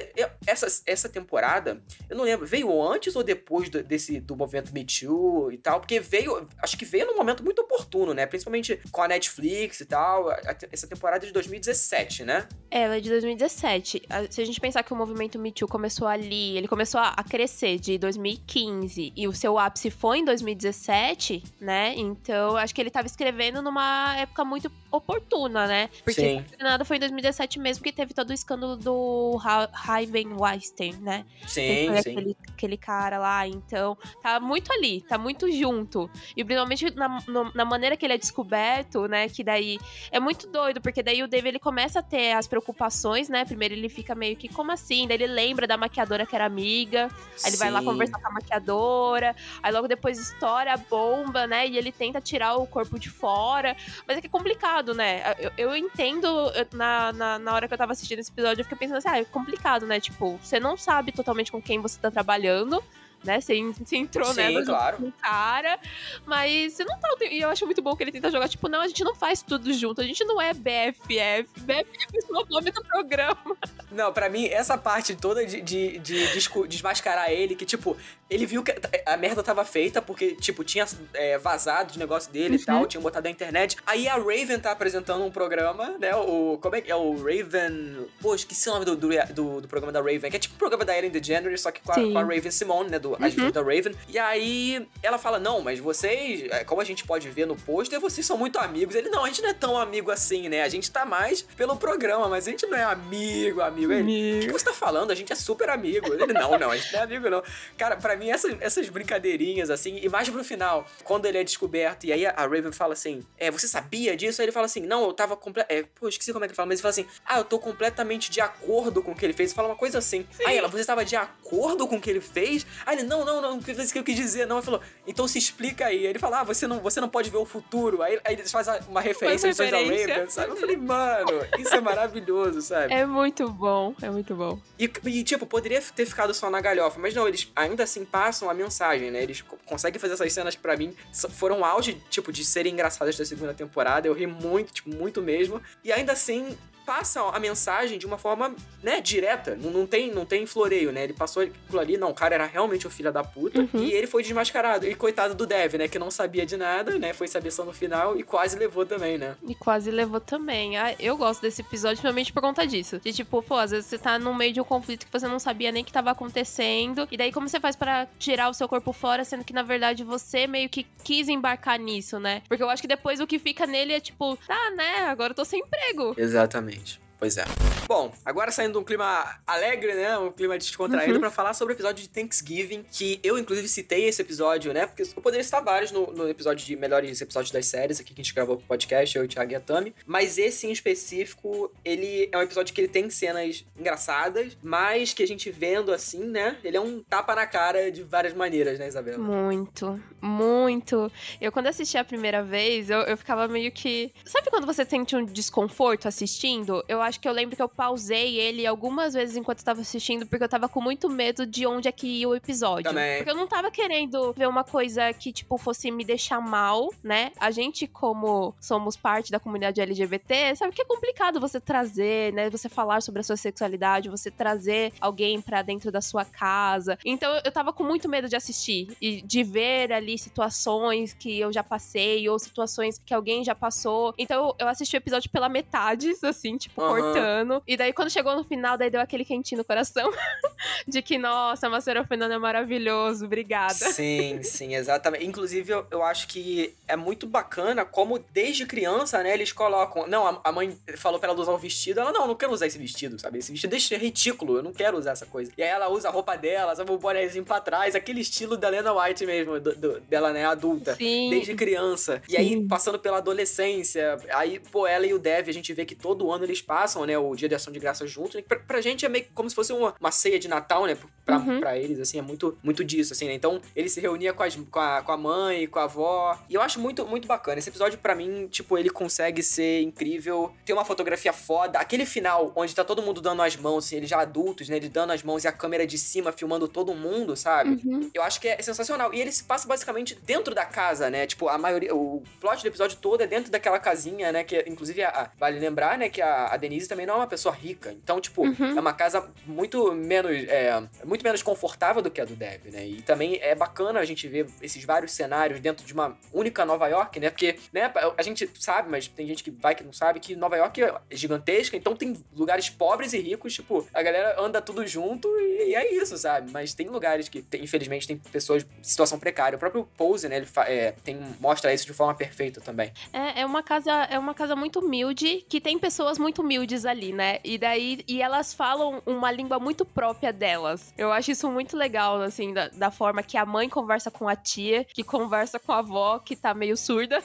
essa, 0.46 0.66
essa 0.86 1.08
temporada, 1.08 1.82
eu 2.10 2.16
não 2.16 2.24
lembro, 2.24 2.46
veio 2.46 2.70
antes 2.82 3.16
ou 3.16 3.22
depois 3.22 3.70
do, 3.70 3.82
desse, 3.82 4.20
do 4.20 4.36
movimento 4.36 4.72
Me 4.72 4.84
Too 4.84 5.50
e 5.50 5.56
tal? 5.56 5.80
Porque 5.80 5.98
veio, 5.98 6.46
acho 6.58 6.76
que 6.76 6.84
veio 6.84 7.06
num 7.06 7.16
momento 7.16 7.42
muito 7.42 7.62
oportuno, 7.62 8.12
né? 8.12 8.26
Principalmente 8.26 8.78
com 8.92 9.00
a 9.00 9.08
Netflix 9.08 9.80
e 9.80 9.86
tal. 9.86 10.30
Essa 10.70 10.86
temporada 10.86 11.24
é 11.24 11.28
de 11.28 11.32
2017, 11.32 12.24
né? 12.24 12.46
É, 12.70 12.82
ela 12.82 12.96
é 12.96 13.00
de 13.00 13.08
2017. 13.08 14.02
Se 14.30 14.42
a 14.42 14.44
gente 14.44 14.60
pensar 14.60 14.82
que 14.82 14.92
o 14.92 14.96
movimento 14.96 15.38
Me 15.38 15.50
Too 15.50 15.66
começou 15.66 16.06
ali, 16.06 16.56
ele 16.56 16.68
começou 16.68 17.00
a 17.00 17.24
crescer 17.24 17.78
de 17.78 17.96
2015 17.96 19.12
e 19.16 19.26
o 19.26 19.32
seu 19.32 19.58
ápice 19.58 19.90
foi 19.90 20.18
em 20.18 20.24
2017, 20.24 21.42
né? 21.60 21.94
Então, 21.96 22.56
acho 22.56 22.74
que 22.74 22.80
ele 22.80 22.90
tava 22.90 23.06
escrevendo 23.06 23.62
numa 23.62 24.16
época 24.18 24.44
muito 24.44 24.70
oportuna, 24.90 25.66
né? 25.66 25.88
Porque 26.04 26.20
Sim. 26.20 26.44
nada 26.60 26.84
foi 26.84 26.96
em 26.96 27.00
2017 27.00 27.53
mesmo 27.58 27.82
que 27.82 27.92
teve 27.92 28.14
todo 28.14 28.30
o 28.30 28.32
escândalo 28.32 28.76
do 28.76 29.36
Raven 29.72 30.34
Weinstein, 30.38 30.94
né? 31.00 31.24
Sim, 31.46 31.88
sim. 31.88 31.96
Aquele, 31.96 32.36
aquele 32.48 32.76
cara 32.76 33.18
lá, 33.18 33.46
então 33.46 33.96
tá 34.22 34.40
muito 34.40 34.72
ali, 34.72 35.00
tá 35.02 35.18
muito 35.18 35.50
junto. 35.50 36.10
E 36.36 36.44
principalmente 36.44 36.90
na, 36.94 37.20
na 37.54 37.64
maneira 37.64 37.96
que 37.96 38.04
ele 38.04 38.14
é 38.14 38.18
descoberto, 38.18 39.06
né? 39.06 39.28
Que 39.28 39.42
daí 39.42 39.78
é 40.10 40.20
muito 40.20 40.46
doido, 40.46 40.80
porque 40.80 41.02
daí 41.02 41.22
o 41.22 41.28
Dave 41.28 41.48
ele 41.48 41.58
começa 41.58 42.00
a 42.00 42.02
ter 42.02 42.32
as 42.32 42.46
preocupações, 42.46 43.28
né? 43.28 43.44
Primeiro 43.44 43.74
ele 43.74 43.88
fica 43.88 44.14
meio 44.14 44.36
que 44.36 44.48
como 44.48 44.72
assim? 44.72 45.06
Daí 45.06 45.16
ele 45.16 45.26
lembra 45.26 45.66
da 45.66 45.76
maquiadora 45.76 46.26
que 46.26 46.34
era 46.34 46.44
amiga, 46.44 47.08
aí 47.42 47.50
ele 47.50 47.56
vai 47.56 47.70
lá 47.70 47.82
conversar 47.82 48.20
com 48.20 48.28
a 48.28 48.32
maquiadora, 48.32 49.34
aí 49.62 49.72
logo 49.72 49.88
depois 49.88 50.18
estoura 50.18 50.74
a 50.74 50.76
bomba, 50.76 51.46
né? 51.46 51.66
E 51.66 51.76
ele 51.76 51.92
tenta 51.92 52.20
tirar 52.20 52.56
o 52.56 52.66
corpo 52.66 52.98
de 52.98 53.10
fora, 53.10 53.76
mas 54.06 54.18
é 54.18 54.20
que 54.20 54.26
é 54.26 54.30
complicado, 54.30 54.94
né? 54.94 55.34
Eu, 55.38 55.52
eu 55.56 55.76
entendo 55.76 56.52
na, 56.72 57.12
na, 57.12 57.38
na 57.44 57.54
hora 57.54 57.68
que 57.68 57.74
eu 57.74 57.78
tava 57.78 57.92
assistindo 57.92 58.18
esse 58.18 58.32
episódio, 58.32 58.62
eu 58.62 58.64
fiquei 58.64 58.78
pensando 58.78 58.96
assim, 58.96 59.08
ah, 59.08 59.18
é 59.18 59.24
complicado, 59.24 59.86
né? 59.86 60.00
Tipo, 60.00 60.38
você 60.42 60.58
não 60.58 60.76
sabe 60.76 61.12
totalmente 61.12 61.52
com 61.52 61.60
quem 61.60 61.78
você 61.78 62.00
tá 62.00 62.10
trabalhando, 62.10 62.82
né? 63.24 63.40
Você, 63.40 63.60
você 63.72 63.96
entrou, 63.96 64.26
Sim, 64.32 64.54
né? 64.54 64.64
claro. 64.64 64.98
Com 64.98 65.10
cara, 65.12 65.78
mas 66.26 66.74
você 66.74 66.84
não 66.84 66.98
tá. 66.98 67.08
E 67.30 67.40
eu 67.40 67.48
acho 67.48 67.64
muito 67.64 67.82
bom 67.82 67.96
que 67.96 68.02
ele 68.02 68.12
tenta 68.12 68.30
jogar, 68.30 68.48
tipo, 68.48 68.68
não, 68.68 68.80
a 68.80 68.88
gente 68.88 69.02
não 69.04 69.14
faz 69.14 69.42
tudo 69.42 69.72
junto, 69.72 70.00
a 70.00 70.04
gente 70.04 70.24
não 70.24 70.40
é 70.40 70.52
BFF. 70.52 71.60
BFF 71.60 72.16
é 72.16 72.32
o 72.32 72.46
nome 72.46 72.70
do 72.70 72.84
programa. 72.84 73.56
Não, 73.90 74.12
para 74.12 74.28
mim, 74.28 74.46
essa 74.46 74.76
parte 74.76 75.14
toda 75.14 75.44
de, 75.46 75.60
de, 75.60 75.98
de, 75.98 76.26
de 76.26 76.68
desmascarar 76.68 77.30
ele, 77.30 77.54
que, 77.54 77.64
tipo, 77.64 77.96
ele 78.28 78.46
viu 78.46 78.62
que 78.62 78.74
a 79.06 79.16
merda 79.16 79.42
tava 79.42 79.64
feita, 79.64 80.02
porque, 80.02 80.34
tipo, 80.34 80.64
tinha 80.64 80.86
é, 81.12 81.38
vazado 81.38 81.92
de 81.92 81.98
negócio 81.98 82.32
dele 82.32 82.56
uhum. 82.56 82.62
e 82.62 82.64
tal, 82.64 82.86
tinha 82.86 83.00
botado 83.00 83.24
na 83.24 83.30
internet. 83.30 83.76
Aí 83.86 84.08
a 84.08 84.16
Raven 84.16 84.58
tá 84.58 84.72
apresentando 84.72 85.24
um 85.24 85.30
programa, 85.30 85.96
né? 85.98 86.14
O. 86.16 86.58
Como 86.60 86.74
é 86.76 86.80
que 86.80 86.90
é? 86.90 86.96
O 86.96 87.16
Raven. 87.16 88.06
Pô, 88.20 88.34
esqueci 88.34 88.68
o 88.68 88.72
nome 88.72 88.84
do, 88.84 88.96
do, 88.96 89.08
do, 89.32 89.60
do 89.60 89.68
programa 89.68 89.92
da 89.92 90.00
Raven, 90.00 90.30
que 90.30 90.36
é 90.36 90.40
tipo 90.40 90.54
o 90.54 90.58
programa 90.58 90.84
da 90.84 90.96
Ellen 90.96 91.10
DeGeneres, 91.10 91.60
só 91.60 91.70
que 91.70 91.80
com 91.80 91.92
a, 91.92 91.94
com 91.94 92.18
a 92.18 92.22
Raven 92.22 92.50
Simone, 92.50 92.90
né? 92.90 92.98
Do 92.98 93.13
uhum. 93.20 93.50
da 93.50 93.60
Raven. 93.60 93.94
E 94.08 94.18
aí 94.18 94.86
ela 95.02 95.18
fala: 95.18 95.38
Não, 95.38 95.60
mas 95.60 95.78
vocês, 95.78 96.44
é, 96.50 96.64
como 96.64 96.80
a 96.80 96.84
gente 96.84 97.04
pode 97.04 97.28
ver 97.28 97.46
no 97.46 97.56
pôster, 97.56 98.00
vocês 98.00 98.26
são 98.26 98.36
muito 98.36 98.58
amigos. 98.58 98.94
Ele, 98.94 99.08
não, 99.08 99.24
a 99.24 99.28
gente 99.28 99.42
não 99.42 99.50
é 99.50 99.54
tão 99.54 99.78
amigo 99.78 100.10
assim, 100.10 100.48
né? 100.48 100.62
A 100.62 100.68
gente 100.68 100.90
tá 100.90 101.04
mais 101.04 101.42
pelo 101.42 101.76
programa, 101.76 102.28
mas 102.28 102.46
a 102.46 102.50
gente 102.50 102.66
não 102.66 102.76
é 102.76 102.84
amigo, 102.84 103.60
amigo. 103.60 103.92
Ele, 103.92 104.38
o 104.38 104.46
que 104.46 104.52
você 104.52 104.64
tá 104.64 104.72
falando? 104.72 105.10
A 105.10 105.14
gente 105.14 105.32
é 105.32 105.36
super 105.36 105.68
amigo. 105.68 106.12
Ele, 106.12 106.32
não, 106.32 106.58
não, 106.58 106.70
a 106.70 106.76
gente 106.76 106.92
não 106.92 107.00
é 107.00 107.02
amigo, 107.02 107.30
não. 107.30 107.42
Cara, 107.76 107.96
pra 107.96 108.16
mim, 108.16 108.30
essas, 108.30 108.56
essas 108.60 108.88
brincadeirinhas, 108.88 109.70
assim, 109.70 109.98
e 110.02 110.08
mais 110.08 110.28
pro 110.28 110.44
final, 110.44 110.86
quando 111.04 111.26
ele 111.26 111.38
é 111.38 111.44
descoberto, 111.44 112.04
e 112.04 112.12
aí 112.12 112.26
a 112.26 112.42
Raven 112.42 112.72
fala 112.72 112.92
assim: 112.92 113.22
É, 113.38 113.50
você 113.50 113.68
sabia 113.68 114.16
disso? 114.16 114.40
Aí 114.40 114.46
ele 114.46 114.52
fala 114.52 114.66
assim: 114.66 114.80
Não, 114.80 115.04
eu 115.04 115.12
tava 115.12 115.36
completo. 115.36 115.72
É, 115.72 115.82
pô, 115.82 116.08
esqueci 116.08 116.32
como 116.32 116.44
é 116.44 116.48
que 116.48 116.52
ele 116.52 116.56
fala, 116.56 116.66
mas 116.66 116.78
ele 116.78 116.82
fala 116.82 116.90
assim: 116.90 117.06
Ah, 117.24 117.38
eu 117.38 117.44
tô 117.44 117.58
completamente 117.58 118.30
de 118.30 118.40
acordo 118.40 119.02
com 119.02 119.12
o 119.12 119.14
que 119.14 119.24
ele 119.24 119.32
fez. 119.32 119.50
Ele 119.50 119.56
fala 119.56 119.68
uma 119.68 119.76
coisa 119.76 119.98
assim. 119.98 120.26
Sim. 120.30 120.44
Aí 120.46 120.56
ela, 120.56 120.68
você 120.68 120.84
tava 120.84 121.04
de 121.04 121.16
acordo 121.16 121.86
com 121.86 121.96
o 121.96 122.00
que 122.00 122.10
ele 122.10 122.20
fez? 122.20 122.66
Aí 122.84 122.96
ele, 122.96 123.03
não, 123.04 123.24
não, 123.24 123.40
não, 123.40 123.54
não 123.56 123.62
fez 123.62 123.90
o 123.90 123.92
que 123.92 123.98
eu 123.98 124.04
quis 124.04 124.16
dizer, 124.16 124.46
não. 124.46 124.56
Ele 124.56 124.64
falou, 124.64 124.80
então 125.06 125.26
se 125.28 125.38
explica 125.38 125.86
aí. 125.86 126.06
Ele 126.06 126.18
fala, 126.18 126.40
ah, 126.40 126.44
você 126.44 126.66
não, 126.66 126.80
você 126.80 127.00
não 127.00 127.08
pode 127.08 127.30
ver 127.30 127.36
o 127.36 127.44
futuro. 127.44 128.02
Aí, 128.02 128.20
aí 128.24 128.34
eles 128.34 128.50
fazem 128.50 128.74
uma 128.88 129.00
referência 129.00 129.52
da 129.54 129.64
Raven, 129.64 130.28
sabe? 130.28 130.50
Eu 130.50 130.56
falei, 130.56 130.76
mano, 130.76 131.46
isso 131.58 131.74
é 131.74 131.80
maravilhoso, 131.80 132.62
sabe? 132.62 132.92
É 132.92 133.06
muito 133.06 133.48
bom, 133.48 133.94
é 134.02 134.10
muito 134.10 134.34
bom. 134.34 134.58
E, 134.78 134.90
e, 135.04 135.24
tipo, 135.24 135.46
poderia 135.46 135.80
ter 135.80 136.06
ficado 136.06 136.34
só 136.34 136.50
na 136.50 136.60
galhofa, 136.60 136.98
mas 136.98 137.14
não, 137.14 137.26
eles 137.28 137.50
ainda 137.54 137.84
assim 137.84 138.04
passam 138.04 138.50
a 138.50 138.54
mensagem, 138.54 139.10
né? 139.10 139.22
Eles 139.22 139.42
conseguem 139.64 140.00
fazer 140.00 140.14
essas 140.14 140.32
cenas 140.32 140.54
que 140.54 140.60
pra 140.60 140.76
mim 140.76 140.94
foram 141.30 141.64
auge, 141.64 142.00
tipo, 142.10 142.32
de 142.32 142.44
serem 142.44 142.72
engraçadas 142.72 143.16
da 143.16 143.24
segunda 143.24 143.54
temporada. 143.54 144.08
Eu 144.08 144.14
ri 144.14 144.26
muito, 144.26 144.72
tipo, 144.72 144.90
muito 144.90 145.22
mesmo. 145.22 145.60
E 145.82 145.92
ainda 145.92 146.12
assim, 146.12 146.56
passa 146.84 147.20
a 147.20 147.40
mensagem 147.40 147.98
de 147.98 148.06
uma 148.06 148.18
forma, 148.18 148.54
né, 148.82 149.00
direta. 149.00 149.56
Não, 149.56 149.70
não, 149.70 149.86
tem, 149.86 150.12
não 150.12 150.24
tem 150.24 150.46
floreio, 150.46 150.92
né? 150.92 151.04
Ele 151.04 151.12
passou 151.12 151.42
aquilo 151.42 151.80
ali, 151.80 151.96
não, 151.96 152.10
o 152.10 152.14
cara 152.14 152.34
era 152.34 152.46
realmente 152.46 152.86
o 152.86 152.90
filho 152.90 153.12
da 153.12 153.24
puta. 153.24 153.60
Uhum. 153.60 153.68
E 153.82 153.92
ele 153.92 154.06
foi 154.06 154.22
desmascarado. 154.22 154.86
E 154.86 154.94
coitado 154.94 155.34
do 155.34 155.46
Dev, 155.46 155.74
né? 155.74 155.88
Que 155.88 155.98
não 155.98 156.10
sabia 156.10 156.46
de 156.46 156.56
nada, 156.56 156.98
né? 156.98 157.12
Foi 157.12 157.28
saber 157.28 157.50
só 157.50 157.64
no 157.64 157.72
final 157.72 158.18
e 158.18 158.22
quase 158.22 158.58
levou 158.58 158.84
também, 158.86 159.18
né? 159.18 159.36
E 159.46 159.54
quase 159.54 159.90
levou 159.90 160.20
também. 160.20 160.76
Ah, 160.76 160.94
eu 160.98 161.16
gosto 161.16 161.40
desse 161.42 161.60
episódio 161.60 161.98
principalmente 161.98 162.32
por 162.32 162.42
conta 162.42 162.66
disso. 162.66 163.00
De 163.00 163.12
tipo, 163.12 163.42
pô, 163.42 163.56
às 163.56 163.70
vezes 163.70 163.86
você 163.86 163.98
tá 163.98 164.18
no 164.18 164.34
meio 164.34 164.52
de 164.52 164.60
um 164.60 164.64
conflito 164.64 165.06
que 165.06 165.12
você 165.12 165.26
não 165.26 165.38
sabia 165.38 165.72
nem 165.72 165.84
que 165.84 165.92
tava 165.92 166.10
acontecendo. 166.10 167.08
E 167.10 167.16
daí, 167.16 167.32
como 167.32 167.48
você 167.48 167.58
faz 167.58 167.76
para 167.76 168.06
tirar 168.18 168.48
o 168.48 168.54
seu 168.54 168.68
corpo 168.68 168.92
fora, 168.92 169.24
sendo 169.24 169.44
que 169.44 169.52
na 169.52 169.62
verdade 169.62 170.04
você 170.04 170.46
meio 170.46 170.68
que 170.68 170.86
quis 171.02 171.28
embarcar 171.28 171.78
nisso, 171.78 172.18
né? 172.18 172.42
Porque 172.48 172.62
eu 172.62 172.70
acho 172.70 172.82
que 172.82 172.88
depois 172.88 173.20
o 173.20 173.26
que 173.26 173.38
fica 173.38 173.66
nele 173.66 173.92
é 173.92 174.00
tipo, 174.00 174.36
tá, 174.46 174.70
né? 174.70 175.04
Agora 175.06 175.32
eu 175.32 175.36
tô 175.36 175.44
sem 175.44 175.60
emprego. 175.60 176.14
Exatamente. 176.16 176.73
Feliz. 176.74 176.98
Pois 177.24 177.38
é. 177.38 177.44
Bom, 177.88 178.12
agora 178.22 178.50
saindo 178.50 178.72
de 178.72 178.78
um 178.78 178.84
clima 178.84 179.40
alegre, 179.46 179.94
né? 179.94 180.18
Um 180.18 180.30
clima 180.30 180.58
descontraído, 180.58 181.14
uhum. 181.14 181.20
para 181.20 181.30
falar 181.30 181.54
sobre 181.54 181.72
o 181.72 181.76
episódio 181.76 182.02
de 182.02 182.08
Thanksgiving, 182.08 182.84
que 182.90 183.18
eu, 183.22 183.38
inclusive, 183.38 183.66
citei 183.66 184.04
esse 184.04 184.20
episódio, 184.20 184.72
né? 184.72 184.86
Porque 184.86 185.02
eu 185.02 185.22
poderia 185.22 185.42
citar 185.42 185.62
vários 185.62 185.90
no, 185.90 186.12
no 186.12 186.28
episódio 186.28 186.66
de 186.66 186.76
melhores 186.76 187.20
episódios 187.20 187.50
das 187.50 187.66
séries 187.66 188.00
aqui 188.00 188.12
que 188.14 188.20
a 188.20 188.24
gente 188.24 188.34
gravou 188.34 188.56
pro 188.58 188.66
podcast, 188.66 189.16
eu, 189.16 189.24
o 189.24 189.28
Thiago 189.28 189.52
e 189.52 189.54
a 189.54 189.60
Tami. 189.60 189.94
Mas 190.06 190.36
esse 190.36 190.66
em 190.66 190.70
específico, 190.70 191.72
ele 191.84 192.28
é 192.30 192.36
um 192.36 192.42
episódio 192.42 192.74
que 192.74 192.80
ele 192.80 192.88
tem 192.88 193.08
cenas 193.08 193.64
engraçadas, 193.78 194.56
mas 194.62 195.12
que 195.12 195.22
a 195.22 195.26
gente 195.26 195.50
vendo 195.50 195.92
assim, 195.92 196.24
né? 196.24 196.58
Ele 196.64 196.76
é 196.76 196.80
um 196.80 197.02
tapa 197.02 197.34
na 197.34 197.46
cara 197.46 197.90
de 197.90 198.02
várias 198.02 198.34
maneiras, 198.34 198.78
né, 198.78 198.88
Isabela? 198.88 199.18
Muito, 199.18 200.00
muito. 200.20 201.10
Eu, 201.40 201.52
quando 201.52 201.66
assisti 201.66 201.98
a 201.98 202.04
primeira 202.04 202.42
vez, 202.42 202.90
eu, 202.90 203.00
eu 203.00 203.16
ficava 203.16 203.46
meio 203.48 203.70
que. 203.72 204.12
Sabe 204.24 204.50
quando 204.50 204.66
você 204.66 204.84
sente 204.84 205.16
um 205.16 205.24
desconforto 205.24 206.08
assistindo? 206.08 206.82
Eu 206.88 207.00
acho 207.00 207.13
que 207.20 207.28
eu 207.28 207.32
lembro 207.32 207.56
que 207.56 207.62
eu 207.62 207.68
pausei 207.68 208.38
ele 208.38 208.66
algumas 208.66 209.14
vezes 209.14 209.36
enquanto 209.36 209.60
eu 209.60 209.64
tava 209.64 209.80
assistindo, 209.80 210.26
porque 210.26 210.44
eu 210.44 210.48
tava 210.48 210.68
com 210.68 210.80
muito 210.80 211.08
medo 211.08 211.46
de 211.46 211.66
onde 211.66 211.88
é 211.88 211.92
que 211.92 212.06
ia 212.06 212.28
o 212.28 212.34
episódio. 212.34 212.84
Também. 212.84 213.18
Porque 213.18 213.30
eu 213.30 213.36
não 213.36 213.46
tava 213.46 213.70
querendo 213.70 214.32
ver 214.32 214.48
uma 214.48 214.64
coisa 214.64 215.12
que, 215.12 215.32
tipo, 215.32 215.56
fosse 215.58 215.90
me 215.90 216.04
deixar 216.04 216.40
mal, 216.40 216.90
né? 217.02 217.32
A 217.38 217.50
gente, 217.50 217.86
como 217.86 218.54
somos 218.60 218.96
parte 218.96 219.30
da 219.30 219.40
comunidade 219.40 219.80
LGBT, 219.80 220.56
sabe 220.56 220.72
que 220.72 220.82
é 220.82 220.84
complicado 220.84 221.40
você 221.40 221.60
trazer, 221.60 222.32
né? 222.32 222.50
Você 222.50 222.68
falar 222.68 223.02
sobre 223.02 223.20
a 223.20 223.24
sua 223.24 223.36
sexualidade, 223.36 224.08
você 224.08 224.30
trazer 224.30 224.92
alguém 225.00 225.40
para 225.40 225.62
dentro 225.62 225.90
da 225.90 226.00
sua 226.00 226.24
casa. 226.24 226.98
Então 227.04 227.40
eu 227.44 227.52
tava 227.52 227.72
com 227.72 227.84
muito 227.84 228.08
medo 228.08 228.28
de 228.28 228.36
assistir 228.36 228.96
e 229.00 229.22
de 229.22 229.42
ver 229.42 229.92
ali 229.92 230.18
situações 230.18 231.12
que 231.12 231.38
eu 231.38 231.52
já 231.52 231.62
passei 231.62 232.28
ou 232.28 232.38
situações 232.38 233.00
que 233.04 233.14
alguém 233.14 233.44
já 233.44 233.54
passou. 233.54 234.14
Então 234.18 234.54
eu 234.58 234.68
assisti 234.68 234.96
o 234.96 234.98
episódio 234.98 235.30
pela 235.30 235.48
metade, 235.48 236.12
assim, 236.22 236.56
tipo, 236.56 236.82
uhum. 236.82 236.93
Cortando. 237.02 237.62
E 237.66 237.76
daí, 237.76 237.92
quando 237.92 238.10
chegou 238.10 238.34
no 238.36 238.44
final, 238.44 238.76
daí 238.76 238.90
deu 238.90 239.00
aquele 239.00 239.24
quentinho 239.24 239.58
no 239.58 239.64
coração. 239.64 240.10
de 240.86 241.02
que, 241.02 241.18
nossa, 241.18 241.68
Macero 241.68 242.04
Fernando 242.04 242.32
é 242.32 242.38
maravilhoso, 242.38 243.24
obrigada. 243.24 243.74
Sim, 243.74 244.42
sim, 244.42 244.74
exatamente. 244.74 245.24
Inclusive, 245.24 245.72
eu, 245.72 245.86
eu 245.90 246.02
acho 246.02 246.28
que 246.28 246.74
é 246.86 246.96
muito 246.96 247.26
bacana 247.26 247.84
como, 247.84 248.18
desde 248.32 248.66
criança, 248.66 249.22
né, 249.22 249.34
eles 249.34 249.52
colocam. 249.52 250.06
Não, 250.06 250.26
a, 250.26 250.40
a 250.44 250.52
mãe 250.52 250.76
falou 250.96 251.18
pra 251.18 251.30
ela 251.30 251.40
usar 251.40 251.52
o 251.52 251.58
vestido. 251.58 252.00
Ela, 252.00 252.12
não, 252.12 252.26
não 252.26 252.34
quero 252.34 252.52
usar 252.52 252.66
esse 252.66 252.78
vestido, 252.78 253.18
sabe? 253.18 253.38
Esse 253.38 253.52
vestido 253.52 253.74
é 253.94 253.98
ridículo, 253.98 254.56
eu 254.56 254.62
não 254.62 254.72
quero 254.72 254.98
usar 254.98 255.12
essa 255.12 255.26
coisa. 255.26 255.52
E 255.56 255.62
aí 255.62 255.68
ela 255.68 255.88
usa 255.88 256.08
a 256.08 256.12
roupa 256.12 256.36
dela, 256.36 256.74
sabe? 256.74 256.90
O 256.90 256.98
bonézinho 256.98 257.44
pra 257.44 257.60
trás, 257.60 257.94
aquele 257.94 258.20
estilo 258.20 258.56
da 258.56 258.68
Lena 258.68 258.92
White 258.92 259.26
mesmo, 259.26 259.60
do, 259.60 259.74
do, 259.74 260.00
dela, 260.00 260.32
né, 260.32 260.44
adulta. 260.44 260.94
Sim. 260.94 261.30
Desde 261.30 261.54
criança. 261.54 262.22
E 262.28 262.36
aí, 262.36 262.62
passando 262.66 262.98
pela 262.98 263.18
adolescência, 263.18 264.18
aí, 264.32 264.60
pô, 264.70 264.86
ela 264.86 265.06
e 265.06 265.14
o 265.14 265.18
Dev, 265.18 265.48
a 265.48 265.52
gente 265.52 265.72
vê 265.72 265.84
que 265.84 265.94
todo 265.94 266.30
ano 266.30 266.44
eles 266.44 266.60
passam 266.60 266.83
passam, 266.84 267.06
né, 267.06 267.16
o 267.16 267.34
dia 267.34 267.48
de 267.48 267.54
ação 267.54 267.72
de 267.72 267.78
graça 267.78 268.06
juntos. 268.06 268.34
Né? 268.34 268.42
Pra, 268.46 268.58
pra 268.58 268.80
gente 268.80 269.06
é 269.06 269.08
meio 269.08 269.24
como 269.34 269.48
se 269.48 269.56
fosse 269.56 269.72
uma, 269.72 269.94
uma 269.98 270.10
ceia 270.10 270.38
de 270.38 270.48
Natal, 270.48 270.84
né? 270.86 270.96
Pra, 271.24 271.38
Uhum. 271.38 271.58
pra 271.58 271.76
eles, 271.78 271.98
assim, 271.98 272.18
é 272.18 272.22
muito, 272.22 272.58
muito 272.62 272.84
disso, 272.84 273.14
assim, 273.14 273.26
né? 273.26 273.32
Então, 273.34 273.60
ele 273.74 273.88
se 273.88 273.98
reunia 274.00 274.32
com, 274.34 274.42
as, 274.42 274.54
com, 274.56 274.78
a, 274.78 275.00
com 275.02 275.10
a 275.12 275.16
mãe, 275.16 275.66
com 275.66 275.78
a 275.78 275.84
avó. 275.84 276.38
E 276.50 276.54
eu 276.54 276.60
acho 276.60 276.78
muito, 276.78 277.06
muito 277.06 277.26
bacana. 277.26 277.58
Esse 277.58 277.70
episódio, 277.70 277.98
pra 277.98 278.14
mim, 278.14 278.46
tipo, 278.48 278.76
ele 278.76 278.90
consegue 278.90 279.42
ser 279.42 279.80
incrível. 279.80 280.54
Tem 280.66 280.74
uma 280.76 280.84
fotografia 280.84 281.32
foda. 281.32 281.78
Aquele 281.78 282.04
final, 282.04 282.52
onde 282.54 282.74
tá 282.74 282.84
todo 282.84 283.00
mundo 283.02 283.20
dando 283.22 283.40
as 283.42 283.56
mãos, 283.56 283.86
assim, 283.86 283.96
eles 283.96 284.10
já 284.10 284.20
adultos, 284.20 284.68
né? 284.68 284.76
Ele 284.76 284.88
dando 284.90 285.12
as 285.12 285.22
mãos 285.22 285.44
e 285.44 285.48
a 285.48 285.52
câmera 285.52 285.86
de 285.86 285.96
cima 285.96 286.30
filmando 286.30 286.68
todo 286.68 286.94
mundo, 286.94 287.34
sabe? 287.36 287.80
Uhum. 287.86 288.10
Eu 288.12 288.22
acho 288.22 288.38
que 288.38 288.48
é 288.48 288.60
sensacional. 288.60 289.12
E 289.14 289.20
ele 289.20 289.32
se 289.32 289.44
passa 289.44 289.66
basicamente 289.66 290.14
dentro 290.26 290.54
da 290.54 290.66
casa, 290.66 291.08
né? 291.08 291.26
Tipo, 291.26 291.48
a 291.48 291.56
maioria. 291.56 291.94
O 291.94 292.22
plot 292.40 292.60
do 292.60 292.68
episódio 292.68 292.98
todo 292.98 293.22
é 293.22 293.26
dentro 293.26 293.50
daquela 293.50 293.78
casinha, 293.78 294.30
né? 294.30 294.44
Que, 294.44 294.62
inclusive, 294.68 295.02
a- 295.02 295.08
a- 295.08 295.30
vale 295.38 295.58
lembrar, 295.58 295.96
né? 295.96 296.08
Que 296.10 296.20
a, 296.20 296.48
a 296.48 296.56
Denise 296.58 296.73
também 296.88 297.06
não 297.06 297.14
é 297.14 297.16
uma 297.18 297.26
pessoa 297.26 297.54
rica. 297.54 297.92
Então, 297.92 298.20
tipo, 298.20 298.42
Uhum. 298.44 298.76
é 298.76 298.80
uma 298.80 298.92
casa 298.92 299.26
muito 299.46 299.92
menos. 299.92 300.32
É, 300.48 300.82
muito 301.04 301.22
menos 301.22 301.42
confortável 301.42 302.02
do 302.02 302.10
que 302.10 302.20
a 302.20 302.24
do 302.24 302.34
Dev, 302.36 302.66
né? 302.72 302.86
E 302.86 303.02
também 303.02 303.38
é 303.40 303.54
bacana 303.54 304.00
a 304.00 304.04
gente 304.04 304.26
ver 304.28 304.46
esses 304.60 304.82
vários 304.84 305.12
cenários 305.12 305.60
dentro 305.60 305.84
de 305.86 305.92
uma 305.92 306.16
única 306.32 306.64
Nova 306.64 306.86
York, 306.88 307.18
né? 307.20 307.30
Porque, 307.30 307.56
né, 307.72 307.92
a 308.16 308.22
gente 308.22 308.48
sabe, 308.58 308.88
mas 308.90 309.06
tem 309.08 309.26
gente 309.26 309.42
que 309.42 309.50
vai 309.50 309.74
que 309.74 309.82
não 309.84 309.92
sabe, 309.92 310.20
que 310.20 310.34
Nova 310.36 310.56
York 310.56 310.82
é 310.82 310.94
gigantesca, 311.10 311.76
então 311.76 311.94
tem 311.96 312.14
lugares 312.34 312.68
pobres 312.70 313.12
e 313.12 313.18
ricos, 313.18 313.54
tipo, 313.54 313.86
a 313.94 314.02
galera 314.02 314.40
anda 314.40 314.60
tudo 314.60 314.86
junto 314.86 315.28
e, 315.40 315.70
e 315.70 315.74
é 315.74 315.94
isso, 315.94 316.16
sabe? 316.18 316.50
Mas 316.50 316.74
tem 316.74 316.88
lugares 316.88 317.28
que, 317.28 317.42
tem- 317.42 317.62
infelizmente, 317.62 318.06
tem 318.06 318.16
pessoas 318.16 318.64
em 318.64 318.82
situação 318.84 319.18
precária. 319.18 319.56
O 319.56 319.58
próprio 319.58 319.84
Pose, 319.96 320.28
né, 320.28 320.36
ele 320.36 320.46
é, 320.66 320.92
tem, 321.04 321.18
mostra 321.40 321.72
isso 321.72 321.86
de 321.86 321.92
forma 321.92 322.14
perfeita 322.14 322.60
também. 322.60 322.92
É, 323.12 323.40
é 323.42 323.46
uma 323.46 323.62
casa, 323.62 323.92
é 324.04 324.18
uma 324.18 324.34
casa 324.34 324.54
muito 324.56 324.80
humilde, 324.80 325.44
que 325.48 325.60
tem 325.60 325.78
pessoas 325.78 326.18
muito 326.18 326.42
humildes 326.42 326.63
ali, 326.86 327.12
né? 327.12 327.38
E 327.44 327.58
daí, 327.58 328.00
e 328.08 328.22
elas 328.22 328.54
falam 328.54 329.02
uma 329.04 329.30
língua 329.30 329.58
muito 329.58 329.84
própria 329.84 330.32
delas. 330.32 330.92
Eu 330.96 331.12
acho 331.12 331.30
isso 331.30 331.50
muito 331.50 331.76
legal, 331.76 332.20
assim, 332.22 332.52
da, 332.52 332.68
da 332.68 332.90
forma 332.90 333.22
que 333.22 333.36
a 333.36 333.44
mãe 333.44 333.68
conversa 333.68 334.10
com 334.10 334.28
a 334.28 334.36
tia, 334.36 334.84
que 334.84 335.02
conversa 335.02 335.58
com 335.58 335.72
a 335.72 335.78
avó, 335.78 336.18
que 336.18 336.34
tá 336.34 336.54
meio 336.54 336.76
surda. 336.76 337.22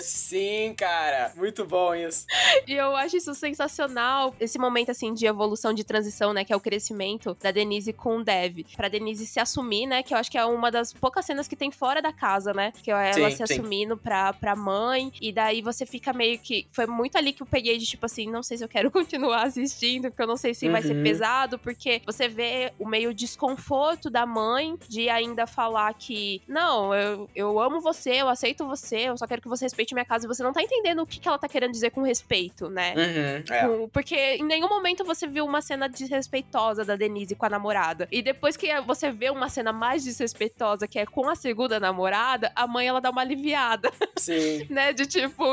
Sim, 0.00 0.74
cara, 0.76 1.32
muito 1.36 1.64
bom 1.64 1.94
isso. 1.94 2.26
E 2.66 2.72
eu 2.74 2.94
acho 2.96 3.16
isso 3.16 3.34
sensacional, 3.34 4.34
esse 4.40 4.58
momento, 4.58 4.90
assim, 4.90 5.14
de 5.14 5.26
evolução, 5.26 5.72
de 5.72 5.84
transição, 5.84 6.32
né? 6.32 6.44
Que 6.44 6.52
é 6.52 6.56
o 6.56 6.60
crescimento 6.60 7.36
da 7.40 7.50
Denise 7.50 7.92
com 7.92 8.18
o 8.18 8.24
Dev. 8.24 8.64
Pra 8.76 8.88
Denise 8.88 9.26
se 9.26 9.40
assumir, 9.40 9.86
né? 9.86 10.02
Que 10.02 10.14
eu 10.14 10.18
acho 10.18 10.30
que 10.30 10.38
é 10.38 10.44
uma 10.44 10.70
das 10.70 10.92
poucas 10.92 11.24
cenas 11.24 11.48
que 11.48 11.56
tem 11.56 11.70
fora 11.70 12.02
da 12.02 12.12
casa, 12.12 12.52
né? 12.52 12.72
Que 12.82 12.90
é 12.90 13.10
ela 13.10 13.30
Sim, 13.30 13.36
se 13.36 13.36
sim. 13.36 13.42
assumindo 13.54 13.96
pra, 13.96 14.32
pra 14.32 14.54
mãe. 14.56 15.12
E 15.20 15.32
daí 15.32 15.62
você 15.62 15.86
fica 15.86 16.12
meio 16.12 16.38
que. 16.38 16.66
Foi 16.72 16.86
muito 16.86 17.16
ali 17.16 17.32
que 17.32 17.42
eu 17.42 17.46
peguei 17.46 17.78
de 17.78 17.86
tipo 17.86 18.06
assim, 18.06 18.30
não 18.30 18.42
sei 18.42 18.56
se 18.58 18.64
eu 18.64 18.68
quero 18.68 18.81
continuar 18.90 19.44
assistindo, 19.46 20.10
porque 20.10 20.22
eu 20.22 20.26
não 20.26 20.36
sei 20.36 20.54
se 20.54 20.68
vai 20.68 20.82
ser 20.82 20.96
Uhum. 20.96 21.02
pesado, 21.02 21.58
porque 21.58 22.02
você 22.04 22.28
vê 22.28 22.72
o 22.78 22.86
meio 22.86 23.12
desconforto 23.14 24.10
da 24.10 24.24
mãe 24.26 24.76
de 24.88 25.08
ainda 25.08 25.46
falar 25.46 25.92
que, 25.94 26.42
não, 26.48 26.94
eu, 26.94 27.28
eu 27.34 27.58
amo 27.60 27.80
você, 27.80 28.10
eu 28.14 28.28
aceito 28.28 28.66
você, 28.66 29.08
eu 29.08 29.16
só 29.16 29.26
quero 29.26 29.40
que 29.42 29.48
você 29.48 29.64
respeite 29.64 29.94
minha 29.94 30.04
casa. 30.04 30.26
E 30.26 30.28
você 30.28 30.42
não 30.42 30.52
tá 30.52 30.62
entendendo 30.62 31.02
o 31.02 31.06
que, 31.06 31.18
que 31.20 31.28
ela 31.28 31.38
tá 31.38 31.48
querendo 31.48 31.72
dizer 31.72 31.90
com 31.90 32.02
respeito, 32.02 32.68
né? 32.68 32.94
Uhum, 32.96 33.54
é. 33.54 33.66
Com- 33.66 33.88
Porque 33.88 34.14
em 34.16 34.44
nenhum 34.44 34.68
momento 34.68 35.04
você 35.04 35.26
viu 35.26 35.44
uma 35.44 35.60
cena 35.62 35.88
desrespeitosa 35.88 36.84
da 36.84 36.96
Denise 36.96 37.34
com 37.34 37.46
a 37.46 37.48
namorada. 37.48 38.06
E 38.10 38.22
depois 38.22 38.56
que 38.56 38.80
você 38.82 39.10
vê 39.10 39.30
uma 39.30 39.48
cena 39.48 39.72
mais 39.72 40.04
desrespeitosa, 40.04 40.86
que 40.86 40.98
é 40.98 41.06
com 41.06 41.28
a 41.28 41.34
segunda 41.34 41.78
namorada, 41.80 42.52
a 42.54 42.66
mãe 42.66 42.86
ela 42.86 43.00
dá 43.00 43.10
uma 43.10 43.20
aliviada, 43.22 43.90
Sim. 44.16 44.66
né? 44.70 44.92
De 44.92 45.06
tipo, 45.06 45.44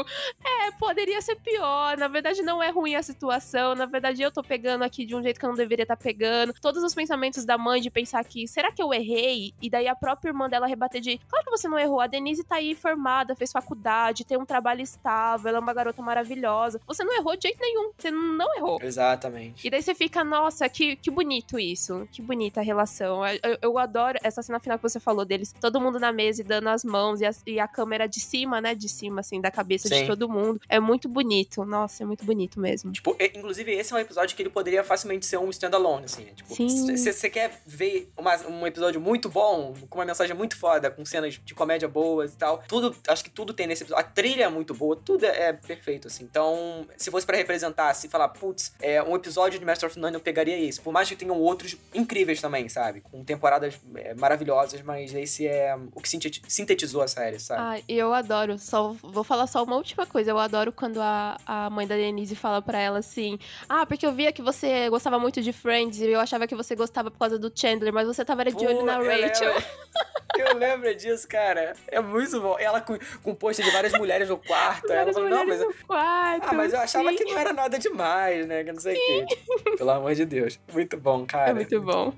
é, 0.44 0.72
poderia 0.80 1.22
ser 1.22 1.36
pior. 1.38 1.98
Na 1.98 2.08
verdade, 2.08 2.42
não 2.42 2.62
é 2.62 2.70
ruim 2.70 2.96
a 2.96 3.04
situação. 3.20 3.76
Na 3.76 3.86
verdade, 3.86 4.22
eu 4.22 4.32
tô 4.32 4.42
pegando 4.42 4.84
aqui 4.84 5.06
de 5.06 5.14
um 5.16 5.22
jeito 5.22 5.40
que 5.40 5.46
eu 5.46 5.50
não 5.50 5.56
deveria 5.56 5.84
estar 5.84 5.98
pegando. 5.98 6.54
Todos 6.62 6.82
os 6.84 6.94
pensamentos 6.96 7.44
da 7.44 7.58
mãe 7.58 7.82
de 7.82 7.90
pensar 7.92 8.24
que, 8.24 8.48
será 8.48 8.72
que 8.72 8.82
eu 8.82 8.94
errei? 8.94 9.54
E 9.62 9.70
daí 9.70 9.88
a 9.88 9.96
própria 9.96 10.30
irmã 10.30 10.50
dela 10.50 10.66
rebater 10.68 11.02
de, 11.02 11.18
claro 11.30 11.44
que 11.46 11.52
você 11.52 11.68
não 11.68 11.78
errou. 11.78 12.00
A 12.00 12.08
Denise 12.08 12.44
tá 12.44 12.56
aí 12.56 12.74
formada, 12.74 13.36
fez 13.36 13.52
faculdade, 13.52 14.24
tem 14.26 14.38
um 14.38 14.46
trabalho 14.46 14.82
estável, 14.82 15.50
ela 15.50 15.58
é 15.58 15.62
uma 15.62 15.74
garota 15.74 16.02
maravilhosa. 16.02 16.80
Você 16.88 17.04
não 17.04 17.14
errou 17.16 17.36
de 17.36 17.44
jeito 17.44 17.60
nenhum. 17.60 17.92
Você 17.98 18.10
não 18.10 18.56
errou. 18.56 18.80
Exatamente. 18.82 19.68
E 19.68 19.70
daí 19.70 19.82
você 19.82 19.94
fica, 19.94 20.24
nossa, 20.24 20.68
que, 20.70 20.96
que 20.96 21.12
bonito 21.12 21.60
isso. 21.60 22.08
Que 22.12 22.22
bonita 22.22 22.62
a 22.62 22.64
relação. 22.64 23.26
Eu, 23.28 23.40
eu- 23.44 23.58
eu 23.62 23.78
adoro 23.78 24.18
essa 24.24 24.42
cena 24.42 24.60
final 24.60 24.78
que 24.78 24.84
você 24.84 25.00
falou 25.00 25.26
deles. 25.26 25.54
Todo 25.60 25.82
mundo 25.82 26.00
na 26.00 26.12
mesa 26.14 26.42
e 26.42 26.44
dando 26.44 26.70
as 26.70 26.84
mãos 26.84 27.20
e 27.22 27.26
a, 27.26 27.32
e 27.46 27.60
a 27.60 27.68
câmera 27.68 28.08
de 28.08 28.20
cima, 28.20 28.62
né? 28.62 28.74
De 28.74 28.88
cima, 28.88 29.20
assim, 29.20 29.42
da 29.42 29.52
cabeça 29.52 29.88
Sim. 29.90 30.02
de 30.02 30.08
todo 30.08 30.30
mundo. 30.30 30.62
É 30.70 30.80
muito 30.80 31.10
bonito. 31.10 31.66
Nossa, 31.66 32.04
é 32.04 32.06
muito 32.06 32.24
bonito 32.26 32.60
mesmo. 32.60 32.92
Tipo, 32.92 33.09
e- 33.20 33.32
inclusive, 33.36 33.72
esse 33.72 33.94
é 33.94 33.96
um 33.96 34.00
episódio 34.00 34.36
que 34.36 34.42
ele 34.42 34.50
poderia 34.50 34.84
facilmente 34.84 35.26
ser 35.26 35.38
um 35.38 35.50
standalone, 35.50 36.06
assim. 36.06 36.26
né? 36.26 36.32
Tipo, 36.36 36.54
se 36.98 37.14
você 37.14 37.30
quer 37.30 37.62
ver 37.66 38.12
uma- 38.18 38.36
um 38.48 38.68
episódio 38.68 39.00
muito 39.00 39.30
bom, 39.30 39.74
com 39.90 40.00
uma 40.00 40.06
mensagem 40.06 40.36
muito 40.36 40.58
foda, 40.58 40.92
com 40.92 41.06
cenas 41.06 41.40
de 41.44 41.54
comédia 41.56 41.88
boas 41.88 42.34
e 42.34 42.38
tal, 42.38 42.64
tudo, 42.68 42.96
acho 43.08 43.24
que 43.24 43.30
tudo 43.30 43.54
tem 43.54 43.68
nesse 43.68 43.84
episódio. 43.84 44.04
A 44.06 44.08
trilha 44.10 44.44
é 44.46 44.50
muito 44.50 44.74
boa, 44.74 44.96
tudo 44.96 45.26
é, 45.26 45.50
é 45.50 45.54
perfeito, 45.54 46.08
assim. 46.08 46.24
Então, 46.24 46.86
se 46.98 47.10
fosse 47.10 47.26
pra 47.26 47.38
representar, 47.38 47.94
se 47.94 48.08
falar, 48.10 48.30
putz, 48.30 48.74
é, 48.82 49.02
um 49.02 49.16
episódio 49.16 49.60
de 49.60 49.66
Master 49.66 49.90
of 49.90 49.98
None, 50.00 50.14
eu 50.16 50.20
pegaria 50.20 50.58
esse. 50.60 50.80
Por 50.82 50.92
mais 50.92 51.08
que 51.08 51.16
tenham 51.16 51.40
outros 51.40 51.76
incríveis 51.94 52.42
também, 52.42 52.68
sabe? 52.70 53.02
Com 53.02 53.24
temporadas 53.24 53.80
é, 53.96 54.14
maravilhosas, 54.14 54.82
mas 54.82 55.14
esse 55.14 55.48
é 55.48 55.76
o 55.94 56.02
que 56.02 56.10
sinteti- 56.10 56.42
sintetizou 56.48 57.02
a 57.02 57.08
série, 57.08 57.40
sabe? 57.40 57.62
Ai, 57.62 57.84
eu 57.88 58.14
adoro. 58.14 58.58
Só 58.58 58.94
vou 59.02 59.24
falar 59.24 59.48
só 59.48 59.64
uma 59.64 59.76
última 59.76 60.06
coisa. 60.06 60.32
Eu 60.32 60.38
adoro 60.40 60.72
quando 60.72 61.00
a, 61.02 61.38
a 61.46 61.70
mãe 61.70 61.88
da 61.88 61.96
Denise 61.96 62.36
fala 62.36 62.62
pra 62.62 62.80
ela 62.80 62.99
assim: 63.00 63.40
Ah, 63.68 63.86
porque 63.86 64.06
eu 64.06 64.12
via 64.12 64.32
que 64.32 64.42
você 64.42 64.90
gostava 64.90 65.20
muito 65.20 65.42
de 65.42 65.52
Friends 65.52 66.00
e 66.00 66.08
eu 66.08 66.20
achava 66.20 66.48
que 66.48 66.56
você 66.56 66.76
gostava 66.76 67.10
por 67.10 67.20
causa 67.20 67.38
do 67.38 67.52
Chandler, 67.54 67.94
mas 67.94 68.08
você 68.08 68.24
tava 68.24 68.46
de 68.46 68.66
olho 68.66 68.80
Pô, 68.80 68.86
na 68.86 69.00
eu 69.00 69.06
Rachel. 69.06 69.54
lembro. 69.54 69.64
Eu 70.38 70.56
lembro 70.58 70.96
disso, 70.96 71.28
cara. 71.28 71.74
É 71.88 72.00
muito 72.00 72.40
bom. 72.40 72.58
Ela 72.58 72.80
com, 72.80 72.98
com 73.22 73.36
post 73.36 73.62
de 73.62 73.70
várias 73.72 73.92
mulheres 73.94 74.30
no 74.30 74.38
quarto. 74.38 74.90
Ela 74.90 75.12
falou, 75.12 75.30
não, 75.30 75.46
mas, 75.46 75.62
quarto, 75.86 76.48
ah, 76.48 76.54
mas 76.54 76.72
eu 76.72 76.80
achava 76.80 77.10
sim. 77.10 77.18
que 77.18 77.26
não 77.26 77.38
era 77.38 77.52
nada 77.52 77.78
demais, 77.78 78.48
né? 78.48 78.64
Que 78.64 78.72
não 78.72 78.80
sei 78.80 78.96
o 78.96 79.26
quê. 79.28 79.76
Pelo 79.78 79.90
amor 79.90 80.16
de 80.16 80.24
Deus. 80.24 80.58
Muito 80.72 80.96
bom, 80.96 81.26
cara. 81.26 81.50
É 81.50 81.54
muito 81.54 81.82
bom. 81.82 82.14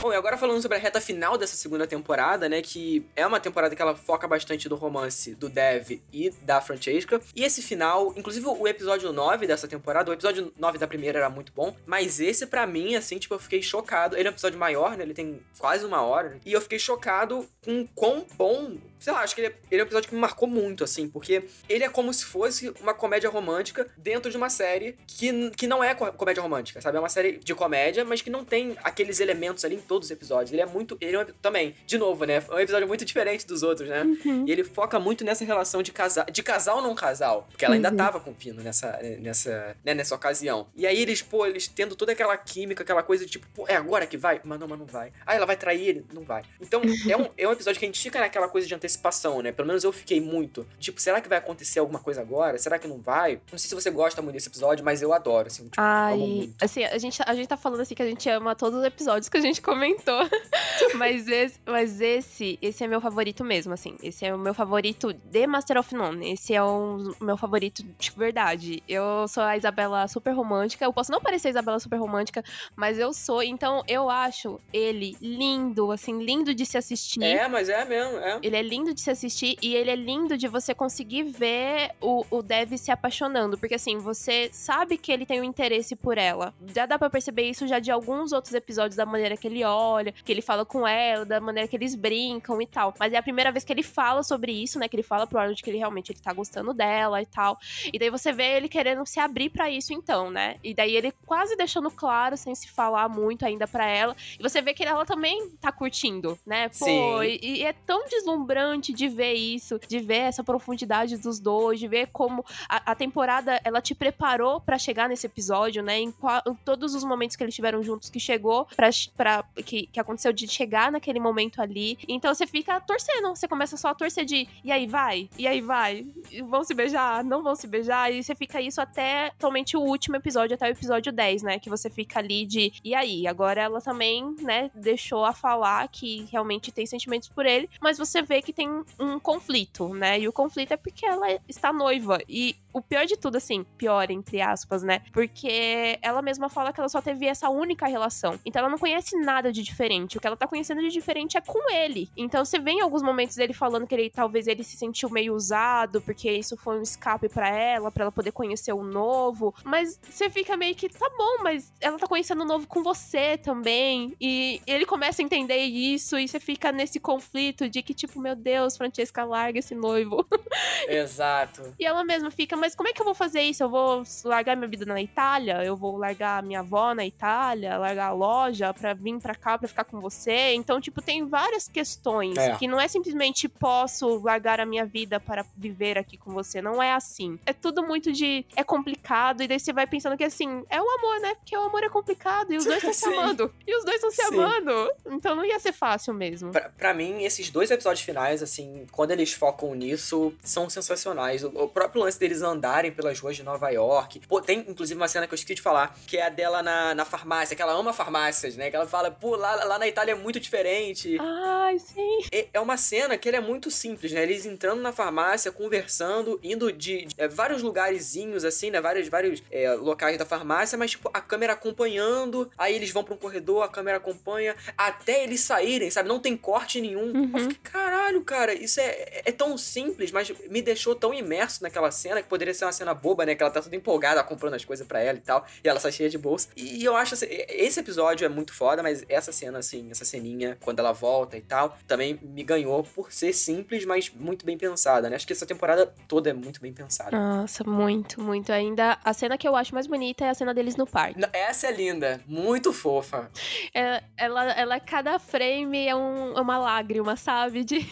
Bom, 0.00 0.12
e 0.12 0.16
agora 0.16 0.36
falando 0.36 0.60
sobre 0.60 0.76
a 0.76 0.80
reta 0.80 1.00
final 1.00 1.36
dessa 1.36 1.56
segunda 1.56 1.86
temporada, 1.86 2.48
né? 2.48 2.62
Que 2.62 3.04
é 3.16 3.26
uma 3.26 3.40
temporada 3.40 3.74
que 3.74 3.80
ela 3.82 3.96
foca 3.96 4.28
bastante 4.28 4.68
no 4.68 4.76
romance 4.76 5.34
do 5.34 5.48
Dev 5.48 6.00
e 6.12 6.30
da 6.42 6.60
Francesca. 6.60 7.20
E 7.34 7.42
esse 7.42 7.62
final, 7.62 8.12
inclusive 8.14 8.46
o 8.46 8.68
episódio 8.68 9.12
9 9.12 9.46
dessa 9.46 9.66
temporada, 9.66 10.05
o 10.10 10.14
episódio 10.14 10.52
9 10.58 10.78
da 10.78 10.86
primeira 10.86 11.18
era 11.18 11.30
muito 11.30 11.52
bom, 11.54 11.74
mas 11.86 12.20
esse 12.20 12.46
pra 12.46 12.66
mim, 12.66 12.94
assim, 12.96 13.18
tipo, 13.18 13.34
eu 13.34 13.38
fiquei 13.38 13.62
chocado. 13.62 14.16
Ele 14.16 14.28
é 14.28 14.30
um 14.30 14.34
episódio 14.34 14.58
maior, 14.58 14.96
né? 14.96 15.04
Ele 15.04 15.14
tem 15.14 15.40
quase 15.58 15.84
uma 15.84 16.02
hora. 16.02 16.30
né? 16.30 16.40
E 16.44 16.52
eu 16.52 16.60
fiquei 16.60 16.78
chocado 16.78 17.46
com 17.64 17.86
quão 17.94 18.26
bom. 18.36 18.76
Sei 18.98 19.12
lá, 19.12 19.20
acho 19.20 19.34
que 19.34 19.42
ele 19.42 19.48
é, 19.48 19.56
ele 19.70 19.80
é 19.80 19.84
um 19.84 19.86
episódio 19.86 20.08
que 20.08 20.14
me 20.14 20.20
marcou 20.20 20.48
muito, 20.48 20.82
assim, 20.82 21.08
porque 21.08 21.44
ele 21.68 21.84
é 21.84 21.88
como 21.88 22.12
se 22.12 22.24
fosse 22.24 22.72
uma 22.80 22.94
comédia 22.94 23.28
romântica 23.28 23.86
dentro 23.96 24.30
de 24.30 24.36
uma 24.36 24.48
série 24.48 24.96
que, 25.06 25.50
que 25.50 25.66
não 25.66 25.84
é 25.84 25.94
co- 25.94 26.10
comédia 26.12 26.42
romântica, 26.42 26.80
sabe? 26.80 26.96
É 26.96 27.00
uma 27.00 27.08
série 27.08 27.32
de 27.38 27.54
comédia, 27.54 28.04
mas 28.04 28.22
que 28.22 28.30
não 28.30 28.44
tem 28.44 28.76
aqueles 28.82 29.20
elementos 29.20 29.64
ali 29.64 29.74
em 29.76 29.80
todos 29.80 30.06
os 30.06 30.10
episódios. 30.10 30.50
Ele 30.52 30.62
é 30.62 30.66
muito. 30.66 30.96
Ele 31.00 31.14
é 31.16 31.20
um, 31.20 31.26
também, 31.42 31.74
de 31.86 31.98
novo, 31.98 32.24
né? 32.24 32.42
É 32.48 32.54
um 32.54 32.58
episódio 32.58 32.88
muito 32.88 33.04
diferente 33.04 33.46
dos 33.46 33.62
outros, 33.62 33.88
né? 33.88 34.04
E 34.46 34.50
ele 34.50 34.64
foca 34.64 34.98
muito 34.98 35.24
nessa 35.24 35.44
relação 35.44 35.82
de 35.82 35.92
casal, 35.92 36.24
de 36.24 36.42
casal 36.42 36.80
não 36.82 36.94
casal. 36.94 37.46
Porque 37.50 37.64
ela 37.64 37.74
ainda 37.74 37.90
Uhum. 37.90 37.96
tava 37.96 38.18
com 38.18 38.30
o 38.30 38.34
Pino 38.34 38.62
nessa, 38.62 38.98
nessa, 39.20 39.76
né, 39.84 39.94
nessa 39.96 40.14
ocasião. 40.14 40.66
E 40.74 40.86
aí 40.86 41.00
eles, 41.00 41.22
pô, 41.22 41.46
eles 41.46 41.66
tendo 41.68 41.96
toda 41.96 42.12
aquela 42.12 42.36
química, 42.36 42.82
aquela 42.82 43.02
coisa 43.02 43.24
de 43.24 43.32
tipo, 43.32 43.46
pô, 43.54 43.66
é 43.68 43.76
agora 43.76 44.06
que 44.06 44.16
vai? 44.16 44.40
Mas 44.44 44.58
não, 44.60 44.68
mas 44.68 44.78
não 44.78 44.86
vai. 44.86 45.12
Ah, 45.24 45.34
ela 45.34 45.46
vai 45.46 45.56
trair 45.56 45.88
ele? 45.88 46.06
Não 46.12 46.22
vai. 46.22 46.42
Então, 46.60 46.82
é 47.08 47.16
um, 47.16 47.28
é 47.36 47.48
um 47.48 47.52
episódio 47.52 47.78
que 47.78 47.84
a 47.84 47.88
gente 47.88 48.00
fica 48.00 48.20
naquela 48.20 48.48
coisa 48.48 48.66
de 48.66 48.74
antecipação, 48.74 49.42
né? 49.42 49.52
Pelo 49.52 49.68
menos 49.68 49.84
eu 49.84 49.92
fiquei 49.92 50.20
muito. 50.20 50.66
Tipo, 50.78 51.00
será 51.00 51.20
que 51.20 51.28
vai 51.28 51.38
acontecer 51.38 51.78
alguma 51.78 51.98
coisa 51.98 52.20
agora? 52.20 52.58
Será 52.58 52.78
que 52.78 52.88
não 52.88 53.00
vai? 53.00 53.40
Não 53.50 53.58
sei 53.58 53.68
se 53.68 53.74
você 53.74 53.90
gosta 53.90 54.20
muito 54.22 54.34
desse 54.34 54.48
episódio, 54.48 54.84
mas 54.84 55.02
eu 55.02 55.12
adoro, 55.12 55.48
assim. 55.48 55.64
Tipo, 55.64 55.76
Ai, 55.78 56.50
assim, 56.60 56.84
a 56.84 56.98
gente, 56.98 57.22
a 57.24 57.34
gente 57.34 57.48
tá 57.48 57.56
falando 57.56 57.80
assim 57.80 57.94
que 57.94 58.02
a 58.02 58.06
gente 58.06 58.28
ama 58.28 58.54
todos 58.54 58.78
os 58.78 58.84
episódios 58.84 59.28
que 59.28 59.36
a 59.36 59.40
gente 59.40 59.60
comentou. 59.62 60.20
mas 60.96 61.28
esse, 61.28 61.60
mas 61.64 62.00
esse, 62.00 62.58
esse 62.60 62.84
é 62.84 62.88
meu 62.88 63.00
favorito 63.00 63.44
mesmo, 63.44 63.72
assim. 63.72 63.96
Esse 64.02 64.26
é 64.26 64.34
o 64.34 64.38
meu 64.38 64.54
favorito 64.54 65.12
de 65.12 65.46
Master 65.46 65.78
of 65.78 65.94
None. 65.94 66.32
Esse 66.32 66.54
é 66.54 66.62
o 66.62 67.14
meu 67.20 67.36
favorito 67.36 67.82
de 67.98 68.10
verdade. 68.10 68.82
Eu 68.88 69.26
sou 69.28 69.42
a 69.42 69.56
Isabela 69.56 69.85
super 70.08 70.32
romântica. 70.32 70.84
Eu 70.84 70.92
posso 70.92 71.10
não 71.10 71.20
parecer 71.20 71.48
a 71.48 71.50
Isabela 71.50 71.78
super 71.78 71.98
romântica, 71.98 72.42
mas 72.74 72.98
eu 72.98 73.12
sou. 73.12 73.42
Então 73.42 73.82
eu 73.88 74.08
acho 74.10 74.60
ele 74.72 75.16
lindo, 75.20 75.90
assim, 75.92 76.22
lindo 76.22 76.54
de 76.54 76.64
se 76.66 76.78
assistir. 76.78 77.22
É, 77.22 77.48
mas 77.48 77.68
é 77.68 77.84
mesmo, 77.84 78.18
é. 78.18 78.38
Ele 78.42 78.56
é 78.56 78.62
lindo 78.62 78.94
de 78.94 79.00
se 79.00 79.10
assistir 79.10 79.56
e 79.62 79.74
ele 79.74 79.90
é 79.90 79.96
lindo 79.96 80.36
de 80.36 80.48
você 80.48 80.74
conseguir 80.74 81.24
ver 81.24 81.92
o, 82.00 82.24
o 82.30 82.42
Dev 82.42 82.76
se 82.76 82.90
apaixonando. 82.90 83.58
Porque 83.58 83.74
assim, 83.74 83.98
você 83.98 84.48
sabe 84.52 84.96
que 84.96 85.10
ele 85.12 85.26
tem 85.26 85.40
um 85.40 85.44
interesse 85.44 85.94
por 85.96 86.18
ela. 86.18 86.54
Já 86.74 86.86
dá 86.86 86.98
pra 86.98 87.10
perceber 87.10 87.48
isso 87.48 87.66
já 87.66 87.78
de 87.78 87.90
alguns 87.90 88.32
outros 88.32 88.54
episódios 88.54 88.96
da 88.96 89.06
maneira 89.06 89.36
que 89.36 89.46
ele 89.46 89.64
olha, 89.64 90.12
que 90.12 90.32
ele 90.32 90.42
fala 90.42 90.64
com 90.64 90.86
ela, 90.86 91.24
da 91.24 91.40
maneira 91.40 91.68
que 91.68 91.76
eles 91.76 91.94
brincam 91.94 92.60
e 92.60 92.66
tal. 92.66 92.94
Mas 92.98 93.12
é 93.12 93.16
a 93.16 93.22
primeira 93.22 93.52
vez 93.52 93.64
que 93.64 93.72
ele 93.72 93.82
fala 93.82 94.22
sobre 94.22 94.52
isso, 94.52 94.78
né? 94.78 94.88
Que 94.88 94.96
ele 94.96 95.02
fala 95.02 95.26
pro 95.26 95.38
Arnold 95.38 95.62
que 95.62 95.70
ele 95.70 95.78
realmente 95.78 96.12
ele 96.12 96.20
tá 96.20 96.32
gostando 96.32 96.72
dela 96.72 97.20
e 97.20 97.26
tal. 97.26 97.58
E 97.92 97.98
daí 97.98 98.10
você 98.10 98.32
vê 98.32 98.56
ele 98.56 98.68
querendo 98.68 99.04
se 99.06 99.20
abrir 99.20 99.50
para 99.50 99.70
isso 99.76 99.92
então, 99.92 100.30
né? 100.30 100.56
E 100.62 100.74
daí 100.74 100.96
ele 100.96 101.12
quase 101.24 101.56
deixando 101.56 101.90
claro, 101.90 102.36
sem 102.36 102.54
se 102.54 102.68
falar 102.68 103.08
muito 103.08 103.44
ainda 103.44 103.66
para 103.66 103.86
ela. 103.86 104.16
E 104.38 104.42
você 104.42 104.60
vê 104.60 104.74
que 104.74 104.84
ela 104.84 105.04
também 105.04 105.50
tá 105.60 105.72
curtindo, 105.72 106.38
né? 106.46 106.68
Pô. 106.78 107.22
E, 107.22 107.38
e 107.42 107.62
é 107.62 107.72
tão 107.72 108.06
deslumbrante 108.06 108.92
de 108.92 109.08
ver 109.08 109.34
isso, 109.34 109.80
de 109.88 109.98
ver 109.98 110.18
essa 110.18 110.44
profundidade 110.44 111.16
dos 111.16 111.40
dois, 111.40 111.80
de 111.80 111.88
ver 111.88 112.08
como 112.12 112.44
a, 112.68 112.92
a 112.92 112.94
temporada 112.94 113.60
ela 113.64 113.80
te 113.80 113.94
preparou 113.94 114.60
para 114.60 114.78
chegar 114.78 115.08
nesse 115.08 115.26
episódio, 115.26 115.82
né? 115.82 115.98
Em, 115.98 116.12
qual, 116.12 116.42
em, 116.46 116.54
todos 116.54 116.94
os 116.94 117.04
momentos 117.04 117.36
que 117.36 117.42
eles 117.42 117.52
estiveram 117.52 117.82
juntos, 117.82 118.10
que 118.10 118.20
chegou 118.20 118.66
pra, 118.76 118.90
pra 119.16 119.44
que, 119.64 119.86
que 119.86 120.00
aconteceu 120.00 120.32
de 120.32 120.46
chegar 120.46 120.92
naquele 120.92 121.18
momento 121.18 121.60
ali. 121.60 121.98
Então 122.06 122.34
você 122.34 122.46
fica 122.46 122.80
torcendo, 122.80 123.28
você 123.34 123.48
começa 123.48 123.76
só 123.76 123.88
a 123.88 123.94
torcer 123.94 124.24
de 124.24 124.48
e 124.62 124.70
aí 124.70 124.86
vai, 124.86 125.28
e 125.38 125.46
aí 125.46 125.60
vai, 125.60 126.06
vão 126.46 126.62
se 126.64 126.74
beijar, 126.74 127.24
não 127.24 127.42
vão 127.42 127.54
se 127.54 127.66
beijar, 127.66 128.12
e 128.12 128.22
você 128.22 128.34
fica 128.34 128.60
isso 128.60 128.80
até 128.80 129.30
totalmente 129.30 129.65
o 129.74 129.80
último 129.80 130.16
episódio, 130.16 130.54
até 130.54 130.68
o 130.68 130.72
episódio 130.72 131.10
10, 131.10 131.42
né? 131.42 131.58
Que 131.58 131.70
você 131.70 131.88
fica 131.88 132.18
ali 132.18 132.44
de 132.44 132.74
e 132.84 132.94
aí, 132.94 133.26
agora 133.26 133.62
ela 133.62 133.80
também, 133.80 134.36
né, 134.42 134.70
deixou 134.74 135.24
a 135.24 135.32
falar 135.32 135.88
que 135.88 136.28
realmente 136.30 136.70
tem 136.70 136.84
sentimentos 136.84 137.28
por 137.28 137.46
ele, 137.46 137.70
mas 137.80 137.96
você 137.96 138.20
vê 138.20 138.42
que 138.42 138.52
tem 138.52 138.68
um 139.00 139.18
conflito, 139.18 139.88
né? 139.94 140.20
E 140.20 140.28
o 140.28 140.32
conflito 140.32 140.72
é 140.72 140.76
porque 140.76 141.06
ela 141.06 141.26
está 141.48 141.72
noiva. 141.72 142.20
E 142.28 142.54
o 142.76 142.82
pior 142.82 143.06
de 143.06 143.16
tudo, 143.16 143.36
assim, 143.36 143.64
pior, 143.78 144.10
entre 144.10 144.38
aspas, 144.42 144.82
né? 144.82 145.00
Porque 145.10 145.98
ela 146.02 146.20
mesma 146.20 146.50
fala 146.50 146.74
que 146.74 146.78
ela 146.78 146.90
só 146.90 147.00
teve 147.00 147.24
essa 147.24 147.48
única 147.48 147.86
relação. 147.86 148.38
Então 148.44 148.60
ela 148.60 148.68
não 148.68 148.76
conhece 148.76 149.16
nada 149.16 149.50
de 149.50 149.62
diferente. 149.62 150.18
O 150.18 150.20
que 150.20 150.26
ela 150.26 150.36
tá 150.36 150.46
conhecendo 150.46 150.82
de 150.82 150.90
diferente 150.90 151.38
é 151.38 151.40
com 151.40 151.72
ele. 151.72 152.10
Então 152.14 152.44
você 152.44 152.58
vê 152.58 152.72
em 152.72 152.82
alguns 152.82 153.02
momentos 153.02 153.34
dele 153.34 153.54
falando 153.54 153.86
que 153.86 153.94
ele 153.94 154.10
talvez 154.10 154.46
ele 154.46 154.62
se 154.62 154.76
sentiu 154.76 155.08
meio 155.08 155.34
usado, 155.34 156.02
porque 156.02 156.30
isso 156.30 156.54
foi 156.58 156.78
um 156.78 156.82
escape 156.82 157.30
para 157.30 157.48
ela, 157.48 157.90
para 157.90 158.02
ela 158.02 158.12
poder 158.12 158.32
conhecer 158.32 158.74
o 158.74 158.82
novo. 158.82 159.54
Mas 159.64 159.98
você 160.02 160.28
fica 160.28 160.54
meio 160.54 160.74
que, 160.74 160.90
tá 160.90 161.08
bom, 161.16 161.42
mas 161.42 161.72
ela 161.80 161.98
tá 161.98 162.06
conhecendo 162.06 162.42
o 162.42 162.46
novo 162.46 162.66
com 162.66 162.82
você 162.82 163.38
também. 163.38 164.14
E 164.20 164.60
ele 164.66 164.84
começa 164.84 165.22
a 165.22 165.24
entender 165.24 165.62
isso, 165.62 166.18
e 166.18 166.28
você 166.28 166.38
fica 166.38 166.70
nesse 166.70 167.00
conflito 167.00 167.70
de 167.70 167.80
que, 167.80 167.94
tipo, 167.94 168.20
meu 168.20 168.36
Deus, 168.36 168.76
Francesca, 168.76 169.24
larga 169.24 169.60
esse 169.60 169.74
noivo. 169.74 170.26
Exato. 170.86 171.74
E 171.78 171.86
ela 171.86 172.04
mesma 172.04 172.30
fica, 172.30 172.54
mas 172.54 172.65
como 172.74 172.88
é 172.88 172.92
que 172.92 173.00
eu 173.00 173.04
vou 173.04 173.14
fazer 173.14 173.42
isso? 173.42 173.62
Eu 173.62 173.68
vou 173.68 174.02
largar 174.24 174.56
minha 174.56 174.68
vida 174.68 174.84
na 174.84 175.00
Itália? 175.00 175.62
Eu 175.64 175.76
vou 175.76 175.96
largar 175.96 176.42
minha 176.42 176.60
avó 176.60 176.94
na 176.94 177.04
Itália? 177.06 177.76
Largar 177.78 178.08
a 178.08 178.12
loja 178.12 178.72
pra 178.74 178.94
vir 178.94 179.18
pra 179.20 179.34
cá 179.34 179.56
pra 179.58 179.68
ficar 179.68 179.84
com 179.84 180.00
você? 180.00 180.54
Então, 180.54 180.80
tipo, 180.80 181.00
tem 181.02 181.26
várias 181.26 181.68
questões 181.68 182.36
É. 182.36 182.56
que 182.56 182.66
não 182.66 182.80
é 182.80 182.88
simplesmente 182.88 183.48
posso 183.48 184.18
largar 184.22 184.60
a 184.60 184.66
minha 184.66 184.84
vida 184.84 185.20
para 185.20 185.44
viver 185.56 185.98
aqui 185.98 186.16
com 186.16 186.32
você. 186.32 186.60
Não 186.60 186.82
é 186.82 186.92
assim. 186.92 187.38
É 187.46 187.52
tudo 187.52 187.82
muito 187.86 188.12
de. 188.12 188.44
É 188.56 188.64
complicado, 188.64 189.42
e 189.42 189.48
daí 189.48 189.58
você 189.60 189.72
vai 189.72 189.86
pensando 189.86 190.16
que 190.16 190.24
assim, 190.24 190.64
é 190.68 190.80
o 190.80 190.90
amor, 190.98 191.20
né? 191.20 191.34
Porque 191.34 191.56
o 191.56 191.60
amor 191.62 191.82
é 191.82 191.88
complicado 191.88 192.52
e 192.52 192.56
os 192.56 192.64
dois 192.64 192.76
estão 192.82 192.92
se 192.92 193.06
amando. 193.06 193.52
E 193.66 193.76
os 193.76 193.84
dois 193.84 193.96
estão 193.96 194.10
se 194.10 194.22
Sim. 194.24 194.34
amando. 194.34 194.90
Então 195.10 195.34
não 195.36 195.44
ia 195.44 195.58
ser 195.58 195.72
fácil 195.72 196.14
mesmo. 196.14 196.50
Pra, 196.52 196.68
pra 196.70 196.94
mim, 196.94 197.22
esses 197.24 197.50
dois 197.50 197.70
episódios 197.70 198.04
finais, 198.04 198.42
assim, 198.42 198.86
quando 198.92 199.10
eles 199.10 199.32
focam 199.32 199.74
nisso, 199.74 200.32
são 200.42 200.68
sensacionais. 200.70 201.42
O, 201.44 201.48
o 201.48 201.68
próprio 201.68 202.02
lance 202.02 202.18
deles 202.18 202.42
andarem 202.56 202.90
pelas 202.90 203.20
ruas 203.20 203.36
de 203.36 203.42
Nova 203.42 203.70
York. 203.70 204.20
Pô, 204.26 204.40
tem 204.40 204.60
inclusive 204.66 204.98
uma 204.98 205.08
cena 205.08 205.26
que 205.26 205.34
eu 205.34 205.36
esqueci 205.36 205.54
de 205.54 205.62
falar, 205.62 205.96
que 206.06 206.16
é 206.16 206.26
a 206.26 206.28
dela 206.28 206.62
na, 206.62 206.94
na 206.94 207.04
farmácia, 207.04 207.54
que 207.54 207.62
ela 207.62 207.72
ama 207.72 207.92
farmácias, 207.92 208.56
né? 208.56 208.70
Que 208.70 208.76
ela 208.76 208.86
fala, 208.86 209.10
pô, 209.10 209.36
lá, 209.36 209.64
lá 209.64 209.78
na 209.78 209.86
Itália 209.86 210.12
é 210.12 210.14
muito 210.14 210.40
diferente. 210.40 211.16
Ai, 211.20 211.78
sim. 211.78 212.18
É, 212.32 212.48
é 212.54 212.60
uma 212.60 212.76
cena 212.76 213.16
que 213.16 213.28
ele 213.28 213.36
é 213.36 213.40
muito 213.40 213.70
simples, 213.70 214.12
né? 214.12 214.22
Eles 214.22 214.46
entrando 214.46 214.80
na 214.80 214.92
farmácia, 214.92 215.52
conversando, 215.52 216.40
indo 216.42 216.72
de, 216.72 217.06
de, 217.06 217.14
é, 217.18 217.28
vários 217.28 217.62
lugarzinhos, 217.62 218.44
assim, 218.44 218.70
né? 218.70 218.80
Vários, 218.80 219.08
vários 219.08 219.42
é, 219.50 219.72
locais 219.74 220.18
da 220.18 220.24
farmácia, 220.24 220.78
mas, 220.78 220.92
tipo, 220.92 221.10
a 221.12 221.20
câmera 221.20 221.52
acompanhando. 221.52 222.50
Aí 222.56 222.74
eles 222.74 222.90
vão 222.90 223.04
pra 223.04 223.14
um 223.14 223.18
corredor, 223.18 223.62
a 223.62 223.68
câmera 223.68 223.98
acompanha, 223.98 224.56
até 224.76 225.22
eles 225.22 225.40
saírem, 225.40 225.90
sabe? 225.90 226.08
Não 226.08 226.18
tem 226.18 226.36
corte 226.36 226.80
nenhum. 226.80 227.12
Uhum. 227.12 227.30
Eu 227.34 227.40
fiquei, 227.40 227.58
caralho, 227.62 228.22
cara, 228.24 228.54
isso 228.54 228.80
é, 228.80 229.22
é 229.24 229.32
tão 229.32 229.56
simples, 229.58 230.10
mas 230.10 230.30
me 230.48 230.62
deixou 230.62 230.94
tão 230.94 231.12
imerso 231.12 231.62
naquela 231.62 231.90
cena 231.90 232.22
que 232.22 232.28
poderia 232.36 232.54
ser 232.54 232.64
uma 232.66 232.72
cena 232.72 232.92
boba, 232.94 233.24
né? 233.26 233.34
Que 233.34 233.42
ela 233.42 233.50
tá 233.50 233.62
toda 233.62 233.74
empolgada, 233.74 234.22
comprando 234.22 234.54
as 234.54 234.64
coisas 234.64 234.86
pra 234.86 235.00
ela 235.00 235.18
e 235.18 235.20
tal. 235.22 235.44
E 235.64 235.68
ela 235.68 235.80
sai 235.80 235.90
cheia 235.92 236.08
de 236.10 236.18
bolsa. 236.18 236.48
E 236.56 236.84
eu 236.84 236.94
acho 236.96 237.14
assim, 237.14 237.26
esse 237.30 237.80
episódio 237.80 238.24
é 238.24 238.28
muito 238.28 238.52
foda, 238.54 238.82
mas 238.82 239.04
essa 239.08 239.32
cena, 239.32 239.58
assim, 239.58 239.88
essa 239.90 240.04
ceninha, 240.04 240.56
quando 240.60 240.78
ela 240.80 240.92
volta 240.92 241.36
e 241.36 241.40
tal, 241.40 241.76
também 241.86 242.18
me 242.22 242.42
ganhou 242.42 242.82
por 242.82 243.12
ser 243.12 243.32
simples, 243.32 243.84
mas 243.84 244.10
muito 244.14 244.44
bem 244.44 244.56
pensada, 244.58 245.08
né? 245.08 245.16
Acho 245.16 245.26
que 245.26 245.32
essa 245.32 245.46
temporada 245.46 245.92
toda 246.06 246.30
é 246.30 246.32
muito 246.32 246.60
bem 246.60 246.72
pensada. 246.72 247.16
Nossa, 247.16 247.64
muito, 247.64 248.20
muito. 248.20 248.52
Ainda 248.52 248.98
a 249.04 249.12
cena 249.12 249.38
que 249.38 249.48
eu 249.48 249.56
acho 249.56 249.74
mais 249.74 249.86
bonita 249.86 250.24
é 250.24 250.28
a 250.30 250.34
cena 250.34 250.52
deles 250.52 250.76
no 250.76 250.86
parque. 250.86 251.20
Essa 251.32 251.68
é 251.68 251.72
linda, 251.72 252.20
muito 252.26 252.72
fofa. 252.72 253.30
É, 253.74 254.02
ela, 254.16 254.52
ela, 254.52 254.80
cada 254.80 255.18
frame 255.18 255.86
é, 255.86 255.94
um- 255.96 256.36
é 256.36 256.40
uma 256.40 256.58
lágrima, 256.58 257.16
sabe? 257.16 257.64
De, 257.64 257.86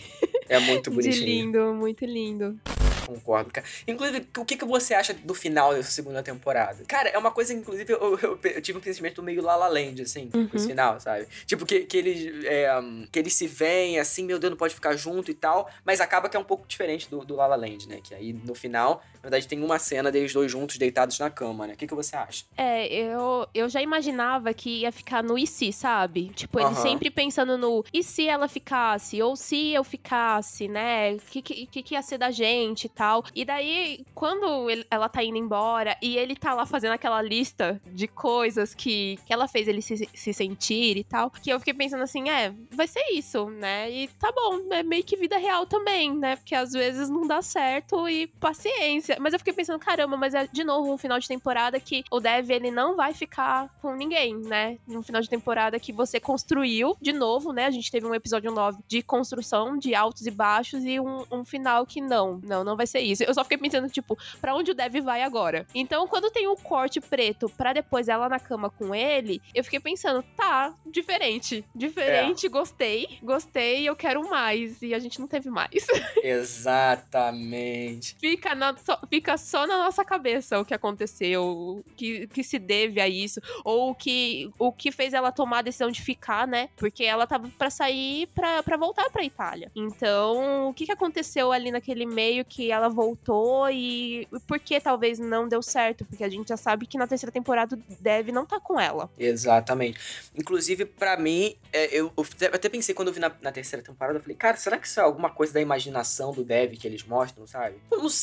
É 0.49 0.59
muito 0.59 0.91
de 0.91 0.97
bonitinho. 0.97 1.27
lindo, 1.27 1.75
muito 1.75 2.05
lindo. 2.05 2.59
Concordo, 3.07 3.51
cara. 3.51 3.67
Inclusive, 3.87 4.27
o 4.39 4.45
que, 4.45 4.57
que 4.57 4.65
você 4.65 4.95
acha 4.95 5.13
do 5.15 5.35
final 5.35 5.75
dessa 5.75 5.91
segunda 5.91 6.23
temporada? 6.23 6.85
Cara, 6.87 7.09
é 7.09 7.19
uma 7.19 7.31
coisa 7.31 7.53
inclusive, 7.53 7.93
eu, 7.93 8.19
eu- 8.19 8.39
eu 8.43 8.63
tive 8.63 8.79
um 8.79 8.81
pensamento 8.81 9.23
meio 9.23 9.43
La 9.43 9.57
La 9.57 9.69
Land, 9.69 10.03
assim, 10.03 10.31
Uhum. 10.35 10.49
esse 10.55 10.67
final, 10.67 10.99
sabe? 11.01 11.27
Tipo, 11.47 11.65
que, 11.67 11.81
que, 11.81 11.97
eles, 11.97 12.45
é, 12.47 12.69
que 13.13 13.19
eles 13.19 13.35
se 13.35 13.47
veem, 13.47 13.99
assim, 13.99 14.25
meu 14.25 14.39
Deus, 14.39 14.51
não 14.51 14.57
pode 14.57 14.75
ficar 14.75 14.97
junto 14.97 15.31
e 15.31 15.35
tal, 15.35 15.69
mas 15.85 16.01
acaba 16.01 16.29
que 16.29 16.37
é 16.37 16.41
um 16.41 16.45
pouco 16.45 16.67
diferente 16.67 17.09
do, 17.11 17.25
do 17.25 17.35
La 17.37 17.47
La 17.47 17.57
Land, 17.57 17.89
né? 17.89 18.01
Que 18.03 18.15
aí, 18.15 18.33
no 18.33 18.55
final, 18.55 19.03
na 19.15 19.21
verdade, 19.23 19.47
tem 19.49 19.63
uma 19.63 19.79
cena 19.79 20.11
deles 20.11 20.33
dois 20.33 20.51
juntos, 20.51 20.77
deitados 20.77 21.19
na 21.19 21.31
cama, 21.31 21.67
né? 21.67 21.75
O 21.75 21.77
que, 21.77 21.87
que 21.87 21.95
você 21.95 22.17
acha? 22.17 22.45
É, 22.57 22.87
eu, 22.93 23.47
eu 23.55 23.69
já 23.69 23.81
imaginava 23.83 24.53
que 24.55 24.81
ia 24.81 24.93
ficar 24.93 25.23
no 25.23 25.39
e 25.39 25.47
se, 25.47 25.73
sabe? 25.73 26.31
Tipo, 26.31 26.59
ele 26.59 26.67
Aham. 26.69 26.75
sempre 26.83 27.11
pensando 27.11 27.57
no 27.59 27.85
e 27.93 28.03
se 28.03 28.27
ela 28.29 28.49
ficasse? 28.49 29.23
Ou 29.23 29.37
se 29.37 29.73
eu 29.73 29.83
ficasse, 29.85 30.69
né? 30.69 31.13
O 31.15 31.19
que, 31.31 31.43
que, 31.43 31.83
que 31.83 31.95
ia 31.95 32.03
ser 32.03 32.19
da 32.19 32.31
gente 32.31 32.85
e 32.85 32.89
tal. 32.95 33.25
E 33.35 33.45
daí, 33.45 34.05
quando 34.15 34.71
ele- 34.71 34.87
ela 34.91 35.09
tá 35.09 35.23
indo 35.23 35.37
embora 35.37 35.97
e 36.01 36.17
ele 36.17 36.37
tá 36.37 36.55
lá 36.55 36.65
fazendo 36.67 36.93
aquela 36.93 37.21
lista 37.23 37.81
de 37.87 38.07
coisas 38.07 38.75
que, 38.75 39.19
que 39.27 39.33
ela 39.33 39.49
fez 39.49 39.69
ele 39.69 39.83
se, 39.83 40.09
se 40.15 40.33
sentir 40.33 40.97
e 40.97 41.05
tal, 41.05 41.31
que 41.31 41.51
eu 41.51 41.59
fiquei 41.59 41.75
pensando 41.75 42.03
assim, 42.03 42.29
é, 42.31 42.53
vai 42.71 42.87
ser 42.87 43.05
isso, 43.13 43.49
né? 43.51 43.91
E 43.91 44.09
tá 44.09 44.33
bom, 44.33 44.73
é 44.73 44.83
meio 44.83 45.05
que 45.05 45.17
vida 45.17 45.37
real 45.39 45.67
também, 45.67 46.15
né? 46.15 46.37
Porque 46.37 46.55
às 46.55 46.73
vezes 46.73 47.09
não 47.09 47.27
dá 47.27 47.43
certo 47.43 48.09
e 48.09 48.27
paciência. 48.27 49.17
Mas 49.21 49.33
eu 49.33 49.39
fiquei 49.39 49.53
pensando, 49.53 49.79
caramba, 49.79 50.17
mas 50.17 50.35
é 50.35 50.47
de 50.47 50.63
novo 50.65 50.93
um 50.93 50.99
final 50.99 51.19
de 51.19 51.29
temporada 51.29 51.79
que 51.81 52.05
o 52.11 52.21
Dev 52.21 52.51
ele 52.51 52.71
não 52.71 52.97
vai 52.97 53.13
ficar 53.13 53.69
com 53.81 53.95
ninguém, 53.95 54.35
né? 54.37 54.79
Um 54.89 55.03
final 55.03 55.21
de 55.21 55.29
temporada 55.29 55.79
que 55.81 55.93
você 55.93 56.21
construiu 56.21 56.97
de 57.01 57.13
novo, 57.13 57.53
né? 57.53 57.67
A 57.67 57.71
gente 57.71 57.91
teve 57.91 58.07
um 58.07 58.15
episódio 58.15 58.51
9 58.53 58.79
de 58.87 59.03
construção, 59.03 59.77
de 59.79 59.95
altos 59.95 60.27
e 60.27 60.31
baixos, 60.31 60.85
e 60.85 61.01
um, 61.01 61.25
um 61.31 61.45
final 61.45 61.85
que 61.87 62.01
não, 62.01 62.41
não, 62.45 62.63
não 62.65 62.77
vai 62.77 62.84
ser 62.87 63.01
isso. 63.01 63.23
Eu 63.25 63.35
só 63.35 63.43
fiquei 63.45 63.59
pensando, 63.59 63.89
tipo, 63.91 64.17
pra 64.41 64.55
onde 64.55 64.71
o 64.71 64.75
Dev 64.75 64.95
vai 65.03 65.23
agora? 65.23 65.67
Então, 65.75 66.07
quando 66.07 66.31
tem 66.31 66.47
o 66.49 66.57
corte 66.57 67.01
preto 67.01 67.49
pra 67.49 67.73
depois 67.73 68.09
ela 68.09 68.29
na 68.29 68.39
cama 68.39 68.71
com 68.71 68.95
ele, 68.95 69.41
eu 69.55 69.63
fiquei 69.65 69.81
pensando, 69.81 70.23
tá, 70.37 70.75
diferente. 70.87 71.65
Diferente, 71.75 72.49
gostei, 72.49 73.19
gostei, 73.23 73.89
eu 73.89 73.97
quero 73.97 74.29
mais. 74.29 74.81
E 74.83 74.95
a 74.95 74.99
gente 74.99 75.21
não 75.21 75.27
teve 75.27 75.51
mais. 75.51 75.87
Exatamente. 76.23 78.17
fica, 78.21 78.55
na- 78.55 78.77
só, 78.77 78.99
fica 79.09 79.37
só 79.37 79.67
na 79.67 79.79
nossa 79.79 80.05
cabeça 80.05 80.59
o 80.59 80.65
que 80.65 80.75
aconteceu, 80.75 81.45
o 81.45 81.85
que, 81.97 82.27
que 82.29 82.43
se 82.43 82.59
deve 82.59 83.01
a 83.01 83.09
isso, 83.09 83.41
ou 83.65 83.91
o 83.91 83.95
que, 83.95 84.51
o 84.59 84.73
que 84.73 84.91
fez 84.91 85.13
ela 85.13 85.31
tomar 85.33 85.59
a 85.59 85.63
decisão 85.63 85.91
de 85.91 86.01
ficar, 86.03 86.47
né? 86.47 86.69
Porque 86.77 87.05
ela 87.05 87.27
tava 87.27 87.49
pra 87.59 87.71
sair 87.71 88.27
pra, 88.35 88.63
pra 88.63 88.77
voltar 88.77 89.09
pra 89.11 89.25
Itália. 89.25 89.71
Então, 89.75 90.69
o 90.69 90.75
que, 90.75 90.87
que 90.87 90.93
aconteceu 90.93 91.53
ali 91.53 91.71
naquele 91.71 92.07
meio 92.07 92.45
que 92.45 92.71
ela 92.75 92.89
voltou 92.89 93.69
e 93.71 94.27
por 94.47 94.59
que 94.59 94.79
talvez 94.81 95.19
não 95.19 95.49
deu 95.49 95.63
certo? 95.63 96.05
Porque 96.05 96.25
a 96.25 96.29
gente 96.29 96.49
já 96.49 96.57
sabe 96.57 96.87
que 96.87 96.99
na 96.99 97.07
terceira 97.07 97.33
temporada 97.33 97.77
o 97.77 97.83
Dev 98.03 98.29
não 98.31 98.45
tá 98.47 98.59
com 98.61 98.79
ela. 98.81 99.11
Exatamente. 99.19 99.99
Inclusive, 100.37 100.85
pra 100.85 101.17
mim, 101.17 101.57
é, 101.73 101.87
eu, 101.97 102.13
até- 102.53 102.69
pensei 102.69 102.95
quando 102.95 103.09
eu 103.09 103.15
vi 103.15 103.21
na, 103.21 103.31
na 103.41 103.53
terceira 103.53 103.85
temporada, 103.85 104.19
eu 104.19 104.23
falei, 104.23 104.37
cara, 104.37 104.57
será 104.57 104.79
que 104.79 104.87
isso 104.87 104.99
é 104.99 105.03
alguma 105.03 105.31
coisa 105.31 105.53
da 105.53 105.61
imaginação 105.61 106.33
do 106.33 106.43
Dev 106.43 106.73
que 106.77 106.87
eles 106.89 107.05
mostram, 107.05 107.47
sabe? 107.47 107.77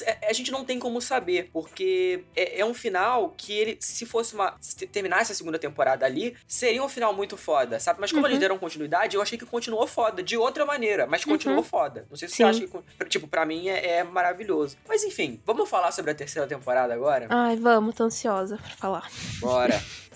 É, 0.06 0.30
a 0.30 0.34
gente 0.34 0.52
não 0.52 0.66
tem 0.66 0.78
como 0.80 0.99
saber, 1.02 1.49
porque 1.54 2.24
é, 2.36 2.60
é 2.60 2.66
um 2.66 2.74
final 2.74 3.34
que 3.38 3.54
ele, 3.54 3.78
se 3.80 4.06
fosse 4.06 4.34
uma. 4.36 4.56
Se 4.60 4.76
terminasse 4.88 5.32
a 5.32 5.36
segunda 5.36 5.58
temporada 5.58 6.06
ali, 6.06 6.36
seria 6.47 6.84
um 6.84 6.89
final 6.89 7.14
muito 7.14 7.38
foda, 7.38 7.80
sabe? 7.80 7.99
Mas 8.02 8.12
como 8.12 8.24
Uhum. 8.24 8.28
eles 8.30 8.39
deram 8.39 8.58
continuidade, 8.58 9.16
eu 9.16 9.22
achei 9.22 9.38
que 9.38 9.45
continuou 9.45 9.88
foda, 9.88 10.22
de 10.22 10.36
outra 10.38 10.66
maneira, 10.66 11.08
mas 11.08 11.24
continuou 11.24 11.60
Uhum. 11.60 11.64
foda. 11.64 12.06
Não 12.10 12.18
sei 12.18 12.28
se 12.28 12.36
Sim. 12.36 12.43
você 12.43 12.49
acha 12.66 12.68
que. 12.68 13.06
Tipo, 13.06 13.28
pra 13.28 13.45
mim 13.45 13.70
é, 13.70 13.97
é 13.99 14.04
maravilhoso 14.04 14.41
maravilhoso. 14.42 14.78
Mas 14.88 15.04
enfim, 15.04 15.39
vamos 15.46 15.70
falar 15.70 15.92
sobre 15.92 16.12
a 16.12 16.16
terceira 16.16 16.48
temporada 16.48 16.94
agora? 16.94 17.28
Ai, 17.30 17.56
vamos, 17.56 17.96
tô 17.96 18.04
ansiosa 18.04 18.58
pra 18.58 18.76
falar. 18.76 19.10
Bora. 19.39 19.80